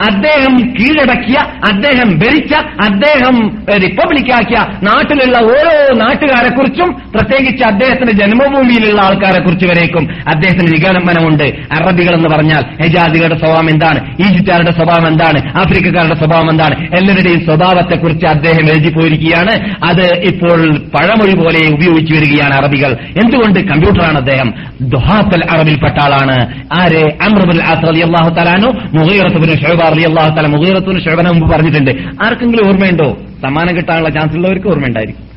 അദ്ദേഹം 0.00 0.74
കീഴടക്കിയ 0.74 1.36
അദ്ദേഹം 1.72 2.18
ഭരിച്ച 2.18 2.54
അദ്ദേഹം 2.84 3.50
റിപ്പബ്ലിക് 3.50 3.94
റിപ്പബ്ലിക്കാക്കിയ 3.94 4.56
നാട്ടിലുള്ള 4.82 5.38
ഓരോ 5.38 5.94
നാട്ടുകാരെക്കുറിച്ചും 5.94 7.02
പ്രത്യേകിച്ച് 7.14 7.64
അദ്ദേഹത്തിന്റെ 7.64 8.12
ജന്മഭൂമിയിലുള്ള 8.12 9.02
ആൾക്കാരെ 9.02 9.40
കുറിച്ച് 9.42 9.66
വരേക്കും. 9.66 10.08
അദ്ദേഹത്തിന് 10.28 10.68
നിഗമനമുണ്ട് 10.72 11.44
അറബികൾ 11.72 12.14
എന്ന് 12.14 12.28
പറഞ്ഞാൽ 12.28 12.64
ഹെജാദികളുടെ 12.82 13.38
സ്വഭാവം 13.38 13.70
എന്താണ്? 13.70 14.16
ഈജിപ്തുകാരുടെ 14.22 14.70
സ്വഭാവം 14.70 15.08
എന്താണ്? 15.08 15.58
ആഫ്രിക്കക്കാരുടെ 15.58 16.14
സ്വഭാവം 16.14 16.50
എന്താണ്? 16.50 16.84
എല്ലാവരുടെയും 16.84 17.44
സ്വഭാവത്തെക്കുറിച്ച് 17.44 18.26
അദ്ദേഹം 18.26 18.68
എഴുതി 18.68 18.94
പോയിരിക്കുകയാണ്. 18.94 19.76
അത് 19.84 20.14
ഇപ്പോൾ 20.14 20.78
പഴമൊഴി 20.78 21.36
പോലെ 21.36 21.74
ഉപയോഗിച്ചു 21.74 22.14
വരികയാണ് 22.14 22.54
അറബികൾ. 22.54 22.92
എന്തുകൊണ്ട് 22.92 23.60
കമ്പ്യൂട്ടറാണ് 23.60 24.16
അദ്ദേഹം? 24.16 24.54
ദുഹാത്തൽ 24.80 25.42
അറബിൽപ്പെട്ട 25.50 26.04
ആളാണ്. 26.04 26.64
ആര്? 26.80 27.04
അമ്രബുൽ 27.22 27.62
അള്ളാഹു 27.62 28.34
തലാനു 28.34 28.66
മുഹീറത്തുബിന് 28.98 29.52
അലി 29.84 30.02
അള്ളാഹു 30.02 30.36
തല 30.36 30.46
മുഹീറത്തുന് 30.46 31.00
ശോഭന 31.00 31.28
മുമ്പ് 31.28 31.54
പറഞ്ഞിട്ടുണ്ട്. 31.54 31.90
ആർക്കെങ്കിലും 32.24 32.68
ഓർമ്മയുണ്ടോ? 32.68 33.18
സമ്മാനം 33.42 33.76
കിട്ടാനുള്ള 33.76 34.08
ചാൻസ് 34.08 34.36
ഉള്ളവർക്ക് 34.36 34.68
ഓർമ്മയുണ്ടായിരിക്കും. 34.68 35.34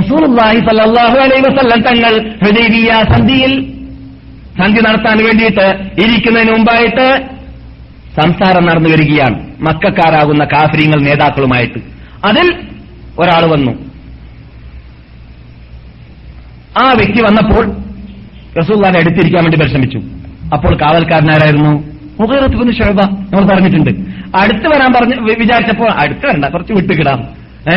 റസൂലുള്ളാഹി 0.00 0.58
അലൈഹി 1.20 1.40
വസല്ലം 1.40 1.80
തങ്ങൾ 1.82 2.30
ഹുദൈബിയ 2.44 3.04
സന്ധിയിൽ 3.12 3.72
സന്ധി 4.58 4.80
നടത്താൻ 4.80 5.24
വേണ്ടിയിട്ട് 5.24 5.90
ഇരിക്കുന്നതിന് 6.02 6.50
മുമ്പായിട്ട് 6.50 7.26
സംസാരം 8.22 8.66
നടന്നു 8.66 8.88
വരികയാണ്. 8.88 9.54
മക്കാരാകുന്ന 9.60 10.44
കാഫര്യങ്ങൾ 10.44 11.00
നേതാക്കളുമായിട്ട്. 11.00 11.78
അതിൽ 12.24 12.54
ഒരാൾ 13.18 13.46
വന്നു. 13.46 13.72
ആ 16.78 16.92
വ്യക്തി 16.92 17.22
വന്നപ്പോൾ 17.22 17.76
റസൂല്ലാന്റെ 18.58 19.00
അടുത്തിരിക്കാൻ 19.00 19.42
വേണ്ടി 19.42 19.58
പരിശ്രമിച്ചു. 19.58 19.98
അപ്പോൾ 20.54 20.76
കാവൽക്കാരനാരായിരുന്നു? 20.76 21.95
മുഖേറത്തുബിന് 22.20 22.72
ശുഅബ 22.72 23.00
നമ്മൾ 23.00 23.44
പറഞ്ഞിട്ടുണ്ട്. 23.46 23.90
അടുത്ത് 24.36 24.68
വരാൻ 24.68 24.92
പറഞ്ഞ് 24.92 25.14
വിചാരിച്ചപ്പോൾ 25.20 25.90
അടുത്ത് 25.90 26.26
വരണ്ട 26.26 26.44
കുറച്ച് 26.44 26.72
വിട്ടുകിടാം. 26.72 27.24
ഏ? 27.74 27.76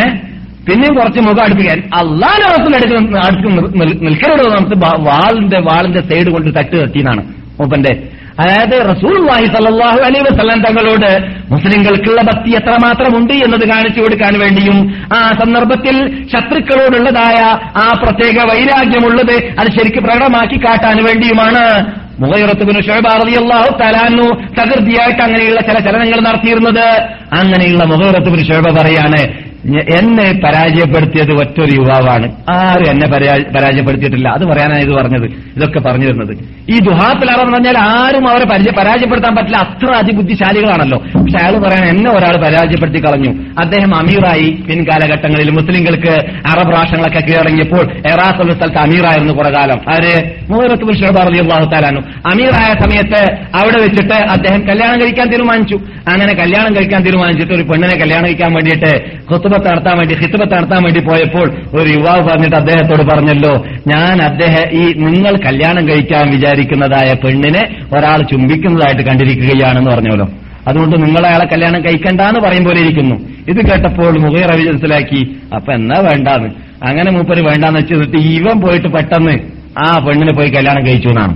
പിന്നെയും 0.69 0.95
കുറച്ച് 0.95 1.19
മുഖം 1.19 1.43
അടുപ്പിക്കാൻ 1.43 1.79
അള്ളാഹ് 1.79 2.41
റസൂൽ 2.41 2.97
നിന്ന് 2.97 3.17
അടുത്ത് 3.17 3.47
നിൽ- 3.47 3.77
നിൽ- 3.77 4.01
നിൽക്കരുത് 4.01 4.49
നമുക്ക് 4.49 4.85
വാളിന്റെ 4.85 5.59
വാളിന്റെ 5.59 6.01
സൈഡ് 6.01 6.31
കൊണ്ട് 6.31 6.59
തട്ട് 6.59 6.75
തട്ടിയെന്നാണ് 6.75 7.23
മൂപ്പന്റെ. 7.59 8.03
അതായത് 8.39 8.85
റസൂൽ 8.89 9.27
വാഹി 9.27 9.45
സല്ലാഹു 9.45 9.99
അലൈ 9.99 10.19
വസ്ലാം 10.19 10.61
തങ്ങളോട് 10.61 11.27
മുസ്ലിങ്ങൾക്കുള്ള 11.51 12.21
ഭക്തി 12.21 12.49
എത്രമാത്രമുണ്ട് 12.49 13.33
എന്നത് 13.33 13.69
കാണിച്ചു 13.69 14.01
കൊടുക്കാൻ 14.01 14.39
വേണ്ടിയും 14.39 14.93
ആ 15.13 15.31
സന്ദർഭത്തിൽ 15.31 16.25
ശത്രുക്കളോടുള്ളതായ 16.27 17.35
ആ 17.77 17.99
പ്രത്യേക 18.03 18.45
വൈരാഗ്യമുള്ളത് 18.45 19.31
അത് 19.31 19.67
ശരിക്ക് 19.67 19.97
പ്രകടമാക്കി 19.97 20.57
കാട്ടാൻ 20.57 21.03
വേണ്ടിയുമാണ് 21.03 21.85
മുഖയുറത്തുബിന് 22.19 22.83
ഷോബാറിയാഹു 22.83 23.77
തലാനു 23.77 24.23
തകൃതിയായിട്ട് 24.59 25.21
അങ്ങനെയുള്ള 25.21 25.61
ചില 25.61 25.79
ചലനങ്ങൾ 25.79 26.19
നടത്തിയിരുന്നത്. 26.21 27.03
അങ്ങനെയുള്ള 27.33 27.83
മുഖയുറത്തുബിന് 27.83 28.45
ഷോബ 28.45 28.81
പറയാണ് 28.81 29.17
"ഞ- 29.17 29.48
എന്നെ 29.65 30.39
പരാജയപ്പെടുത്തിയത് 30.43 31.31
ഒറ്റൊരു 31.31 31.71
യുവാവാണ്. 31.75 32.31
ആരും 32.49 32.91
എന്നെ 32.91 33.07
പരാ- 33.07 33.53
പരാജയപ്പെടുത്തിയിട്ടില്ല. 33.57 34.29
അത് 34.29 34.45
പറയാനാണ് 34.45 34.81
ഇത് 34.81 34.89
പറഞ്ഞത്. 34.89 35.25
ഇതൊക്കെ 35.55 35.79
പറഞ്ഞു 35.79 36.05
തരുന്നത്. 36.05 36.37
ഈ 36.69 36.79
ദുഹാത്തിലാറെന്ന് 36.79 37.53
പറഞ്ഞാൽ 37.53 37.77
ആരും 37.77 38.29
അവരെ 38.29 38.45
പരാജയപ്പെടുത്താൻ 38.71 39.35
പറ്റില്ല. 39.35 39.57
അത്ര 39.57 39.91
അതിബുദ്ധിശാലികളാണല്ലോ. 39.91 40.97
പക്ഷെ 40.97 41.37
അയാൾ 41.37 41.57
പറയാൻ 41.57 41.89
എന്നെ 41.89 42.11
ഒരാൾ 42.11 42.35
പരാജയപ്പെടുത്തി 42.37 42.99
കളഞ്ഞു. 42.99 43.29
അദ്ദേഹം 43.59 43.95
അമീറായി. 43.95 44.63
പിൻകാലഘട്ടങ്ങളിൽ 44.69 45.49
മുസ്ലിങ്ങൾക്ക് 45.49 46.25
അറബ് 46.47 46.73
രാഷ്ട്രങ്ങളൊക്കെ 46.73 47.19
കീഴടങ്ങിയപ്പോൾ 47.19 47.91
എറാത്തുള്ള 47.91 48.53
സ്ഥലത്ത് 48.53 48.77
അമീറായിരുന്നു 48.77 49.33
കുറെ 49.33 49.49
കാലം. 49.49 49.79
അവർ 49.89 50.31
മൂന്നത്ത് 50.49 50.97
ഷഹബാർ 50.97 51.27
അള്ളാഹു 51.27 51.69
താലാനു 51.69 51.99
അമീറായ 51.99 52.73
സമയത്ത് 52.73 53.31
അവിടെ 53.33 53.81
വെച്ചിട്ട് 53.81 54.13
അദ്ദേഹം 54.13 54.67
കല്യാണം 54.67 55.01
കഴിക്കാൻ 55.01 55.29
തീരുമാനിച്ചു. 55.29 55.75
അങ്ങനെ 56.07 56.33
കല്യാണം 56.33 56.75
കഴിക്കാൻ 56.75 57.03
തീരുമാനിച്ചിട്ട് 57.03 57.53
ഒരു 57.53 57.63
പെണ്ണിനെ 57.63 57.95
കല്യാണം 57.95 58.25
കഴിക്കാൻ 58.25 58.53
വേണ്ടിയിട്ട് 58.53 59.19
ഖുത്തുബത്ത് 59.49 59.69
നടത്താൻ 59.71 59.95
വേണ്ടി 59.99 60.15
ഹിത്തുബത്ത് 60.21 60.55
നടത്താൻ 60.57 60.79
വേണ്ടി 60.85 61.01
പോയപ്പോൾ 61.09 61.47
ഒരു 61.79 61.89
യുവാവ് 61.95 62.21
പറഞ്ഞിട്ട് 62.29 62.55
അദ്ദേഹത്തോട് 62.55 63.03
പറഞ്ഞല്ലോ 63.11 63.53
ഞാൻ 63.91 64.15
അദ്ദേഹം 64.29 64.65
ഈ 64.79 64.83
നിങ്ങൾ 65.05 65.33
കല്യാണം 65.47 65.83
കഴിക്കാൻ 65.89 66.25
വിചാരിക്കുന്നതായ 66.35 67.09
പെണ്ണിനെ 67.23 67.63
ഒരാൾ 67.97 68.19
ചുംബിക്കുന്നതായിട്ട് 68.31 69.03
കണ്ടിരിക്കുകയാണെന്ന് 69.09 69.91
പറഞ്ഞല്ലോ 69.93 70.27
അതുകൊണ്ട് 70.69 70.95
നിങ്ങൾ 71.03 71.23
അയാളെ 71.29 71.45
കല്യാണം 71.53 71.81
കഴിക്കണ്ടെന്ന് 71.85 72.39
പറയും 72.45 72.63
പോലെ 72.67 72.79
ഇരിക്കുന്നു. 72.83 73.15
ഇത് 73.51 73.59
കേട്ടപ്പോൾ 73.69 74.13
മുഖേറ 74.25 74.49
മനസ്സിലാക്കി 74.59 75.21
അപ്പൊ 75.55 75.69
എന്നാ 75.77 75.97
വേണ്ടാന്ന്. 76.07 76.49
അങ്ങനെ 76.87 77.09
മൂപ്പര് 77.15 77.41
വേണ്ടാന്ന് 77.49 77.79
വെച്ചിട്ട് 77.81 78.19
ഇവൻ 78.37 78.57
പോയിട്ട് 78.63 78.89
പെട്ടെന്ന് 78.95 79.35
ആ 79.83 79.87
പെണ്ണിനെ 80.05 80.33
പോയി 80.39 80.49
കല്യാണം 80.57 80.83
കഴിച്ചു 80.87 81.09
എന്നാണ്. 81.13 81.35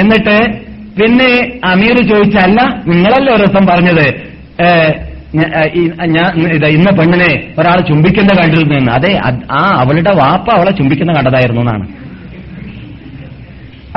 എന്നിട്ട് 0.00 0.36
പിന്നെ 0.98 1.30
അമീർ 1.72 1.96
ചോദിച്ചല്ല 2.12 2.60
നിങ്ങളല്ലേ 2.92 3.30
ഒരു 3.36 3.44
ദിവസം 3.44 3.66
പറഞ്ഞത് 3.72 4.06
ഇന്ന 6.74 6.90
പെണ്ണിനെ 6.98 7.30
ഒരാൾ 7.58 7.78
ചുംബിക്കുന്ന 7.88 8.32
കണ്ടിരുന്നു 8.40 8.92
അതെ 8.92 9.12
ആ 9.60 9.62
അവളുടെ 9.80 10.12
വാപ്പ 10.20 10.46
അവളെ 10.56 10.70
ചുംബിക്കുന്ന 10.70 11.12
കണ്ടതായിരുന്നു 11.16 11.62
എന്നാണ്. 11.62 11.86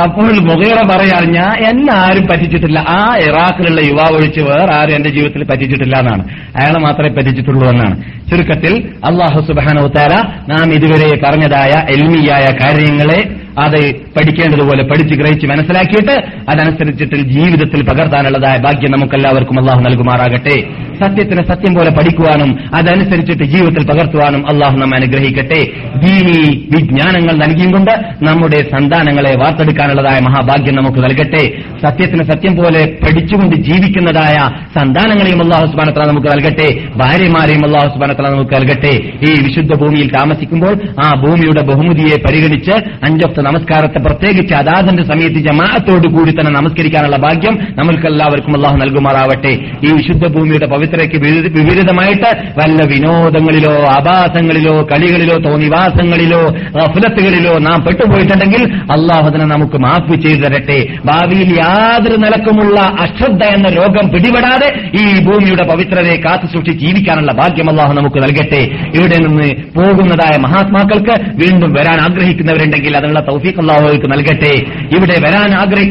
അപ്പോൾ 0.03 0.27
മുഖേറ 0.49 0.77
പറയാണ് 0.89 1.27
ഞാൻ 1.33 1.55
എന്നെ 1.69 1.93
ആരും 1.95 2.25
പറ്റിച്ചിട്ടില്ല. 2.27 2.79
ആ 2.79 2.99
ഇറാഖിലുള്ള 3.27 3.81
യുവാവ് 3.87 4.15
ഒഴിച്ച് 4.19 4.41
വേറെ 4.41 4.71
ആരും 4.75 4.95
എന്റെ 4.95 5.09
ജീവിതത്തിൽ 5.09 5.43
പറ്റിച്ചിട്ടില്ല 5.43 5.95
എന്നാണ്. 5.97 6.23
അയാളെ 6.57 6.79
മാത്രമേ 6.79 7.11
പറ്റിച്ചിട്ടുള്ളൂ 7.17 7.65
എന്നാണ്. 7.69 7.95
ചുരുക്കത്തിൽ 8.29 8.73
അള്ളാഹു 9.09 9.41
സുബാനോത്താര 9.47 10.13
നാം 10.51 10.73
ഇതുവരെ 10.73 11.09
പറഞ്ഞതായ 11.25 11.73
എൽമിയായ 11.95 12.45
കാര്യങ്ങളെ 12.61 13.19
അത് 13.59 13.91
പഠിക്കേണ്ടതുപോലെ 13.91 14.83
പഠിച്ച് 14.83 15.15
ഗ്രഹിച്ച് 15.15 15.47
മനസ്സിലാക്കിയിട്ട് 15.47 16.11
അതനുസരിച്ചിട്ട് 16.49 17.15
ജീവിതത്തിൽ 17.15 17.83
പകർത്താനുള്ളതായ 17.83 18.57
ഭാഗ്യം 18.57 18.91
നമുക്കെല്ലാവർക്കും 18.91 19.59
അള്ളാഹു 19.59 19.81
നൽകുമാറാകട്ടെ. 19.81 20.61
സത്യത്തിന് 21.03 21.43
സത്യം 21.47 21.73
പോലെ 21.73 21.89
പഠിക്കുവാനും 21.89 22.75
അതനുസരിച്ചിട്ട് 22.75 23.43
ജീവിതത്തിൽ 23.43 23.87
പകർത്തുവാനും 23.87 24.49
അള്ളാഹു 24.49 24.77
നമ്മെ 24.77 24.97
അനുഗ്രഹിക്കട്ടെ. 24.97 25.63
ദീനി 25.95 26.69
വിജ്ഞാനങ്ങൾ 26.75 27.33
നൽകിയും 27.33 27.71
കൊണ്ട് 27.71 27.91
നമ്മുടെ 28.23 28.57
സന്താനങ്ങളെ 28.57 29.35
വാർത്തെടുക്കാനുള്ളതായ 29.35 30.19
മഹാഭാഗ്യം 30.19 30.75
നമുക്ക് 30.75 30.97
നൽകട്ടെ. 30.97 31.61
സത്യത്തിന് 31.83 32.23
സത്യം 32.23 32.55
പോലെ 32.55 32.97
പഠിച്ചുകൊണ്ട് 33.03 33.55
ജീവിക്കുന്നതായ 33.55 34.49
സന്താനങ്ങളെയും 34.79 35.43
അള്ളാഹു 35.43 35.65
സുബാനത്തല 35.65 36.03
നമുക്ക് 36.03 36.27
നൽകട്ടെ. 36.27 36.83
ഭാര്യമാരെയും 36.95 37.65
അള്ളാഹു 37.65 37.93
സുബാനത്തല 37.93 38.29
നമുക്ക് 38.29 38.55
നൽകട്ടെ. 38.55 38.93
ഈ 39.29 39.47
വിശുദ്ധ 39.47 39.73
ഭൂമിയിൽ 39.73 40.11
താമസിക്കുമ്പോൾ 40.11 40.77
ആ 41.05 41.21
ഭൂമിയുടെ 41.25 41.61
ബഹുമതിയെ 41.61 42.17
പരിഗണിച്ച് 42.17 43.01
നമസ്കാരത്തെ 43.41 43.99
പ്രത്യേകിച്ച് 44.05 44.53
അതാതിന്റെ 44.61 45.03
സമയത്ത് 45.11 45.39
ജമാഅത്തോട് 45.47 46.07
കൂടി 46.15 46.31
തന്നെ 46.31 46.51
നമസ്കരിക്കാനുള്ള 46.59 47.17
ഭാഗ്യം 47.25 47.55
നമ്മൾക്ക് 47.79 48.07
എല്ലാവർക്കും 48.11 48.55
അള്ളാഹു 48.57 48.77
നൽകുമാറാവട്ടെ. 48.81 49.53
ഈ 49.85 49.89
വിശുദ്ധ 49.97 50.25
ഭൂമിയുടെ 50.35 50.67
പവിത്രയ്ക്ക് 50.73 51.17
വിപരീതമായിട്ട് 51.57 52.29
വല്ല 52.59 52.79
വിനോദങ്ങളിലോ 52.91 53.73
ആഭാസങ്ങളിലോ 53.97 54.75
കളികളിലോ 54.91 55.37
തോന്നിവാസങ്ങളിലോ 55.47 56.41
റഫുലത്തുകളിലോ 56.79 57.53
നാം 57.67 57.79
പെട്ടുപോയിട്ടുണ്ടെങ്കിൽ 57.87 58.63
അള്ളാഹു 58.95 59.27
തന്നെ 59.33 59.47
നമുക്ക് 59.55 59.77
മാപ്പ് 59.85 60.15
ചെയ്തു 60.25 60.41
തരട്ടെ. 60.45 60.79
ഭാവിയിൽ 61.09 61.49
യാതൊരു 61.59 62.17
നിലക്കുമുള്ള 62.25 62.79
അശ്രദ്ധ 63.05 63.43
എന്ന 63.57 63.67
രോഗം 63.79 64.05
പിടിപെടാതെ 64.13 64.69
ഈ 65.01 65.05
ഭൂമിയുടെ 65.27 65.63
പവിത്രതയെ 65.71 66.17
കാത്തു 66.25 66.47
സൂക്ഷിച്ച് 66.53 66.79
ജീവിക്കാനുള്ള 66.85 67.31
ഭാഗ്യം 67.41 67.69
അള്ളാഹു 67.71 67.93
നമുക്ക് 67.99 68.19
നൽകട്ടെ. 68.25 68.61
ഇവിടെ 68.97 69.17
നിന്ന് 69.25 69.47
പോകുന്നതായ 69.77 70.35
മഹാത്മാക്കൾക്ക് 70.45 71.15
വീണ്ടും 71.41 71.71
വരാൻ 71.77 71.99
ആഗ്രഹിക്കുന്നവരുണ്ടെങ്കിൽ 72.05 72.93
അതിനുള്ള 72.99 73.21
തൗഫീഖ് 73.31 73.59
അള്ളാഹുക്ക് 73.59 74.11
നൽകട്ടെ. 74.11 74.53
ഇവിടെ 74.91 75.19
വരാൻ 75.19 75.53
ആഗ്രഹിക്കുന്ന 75.53 75.89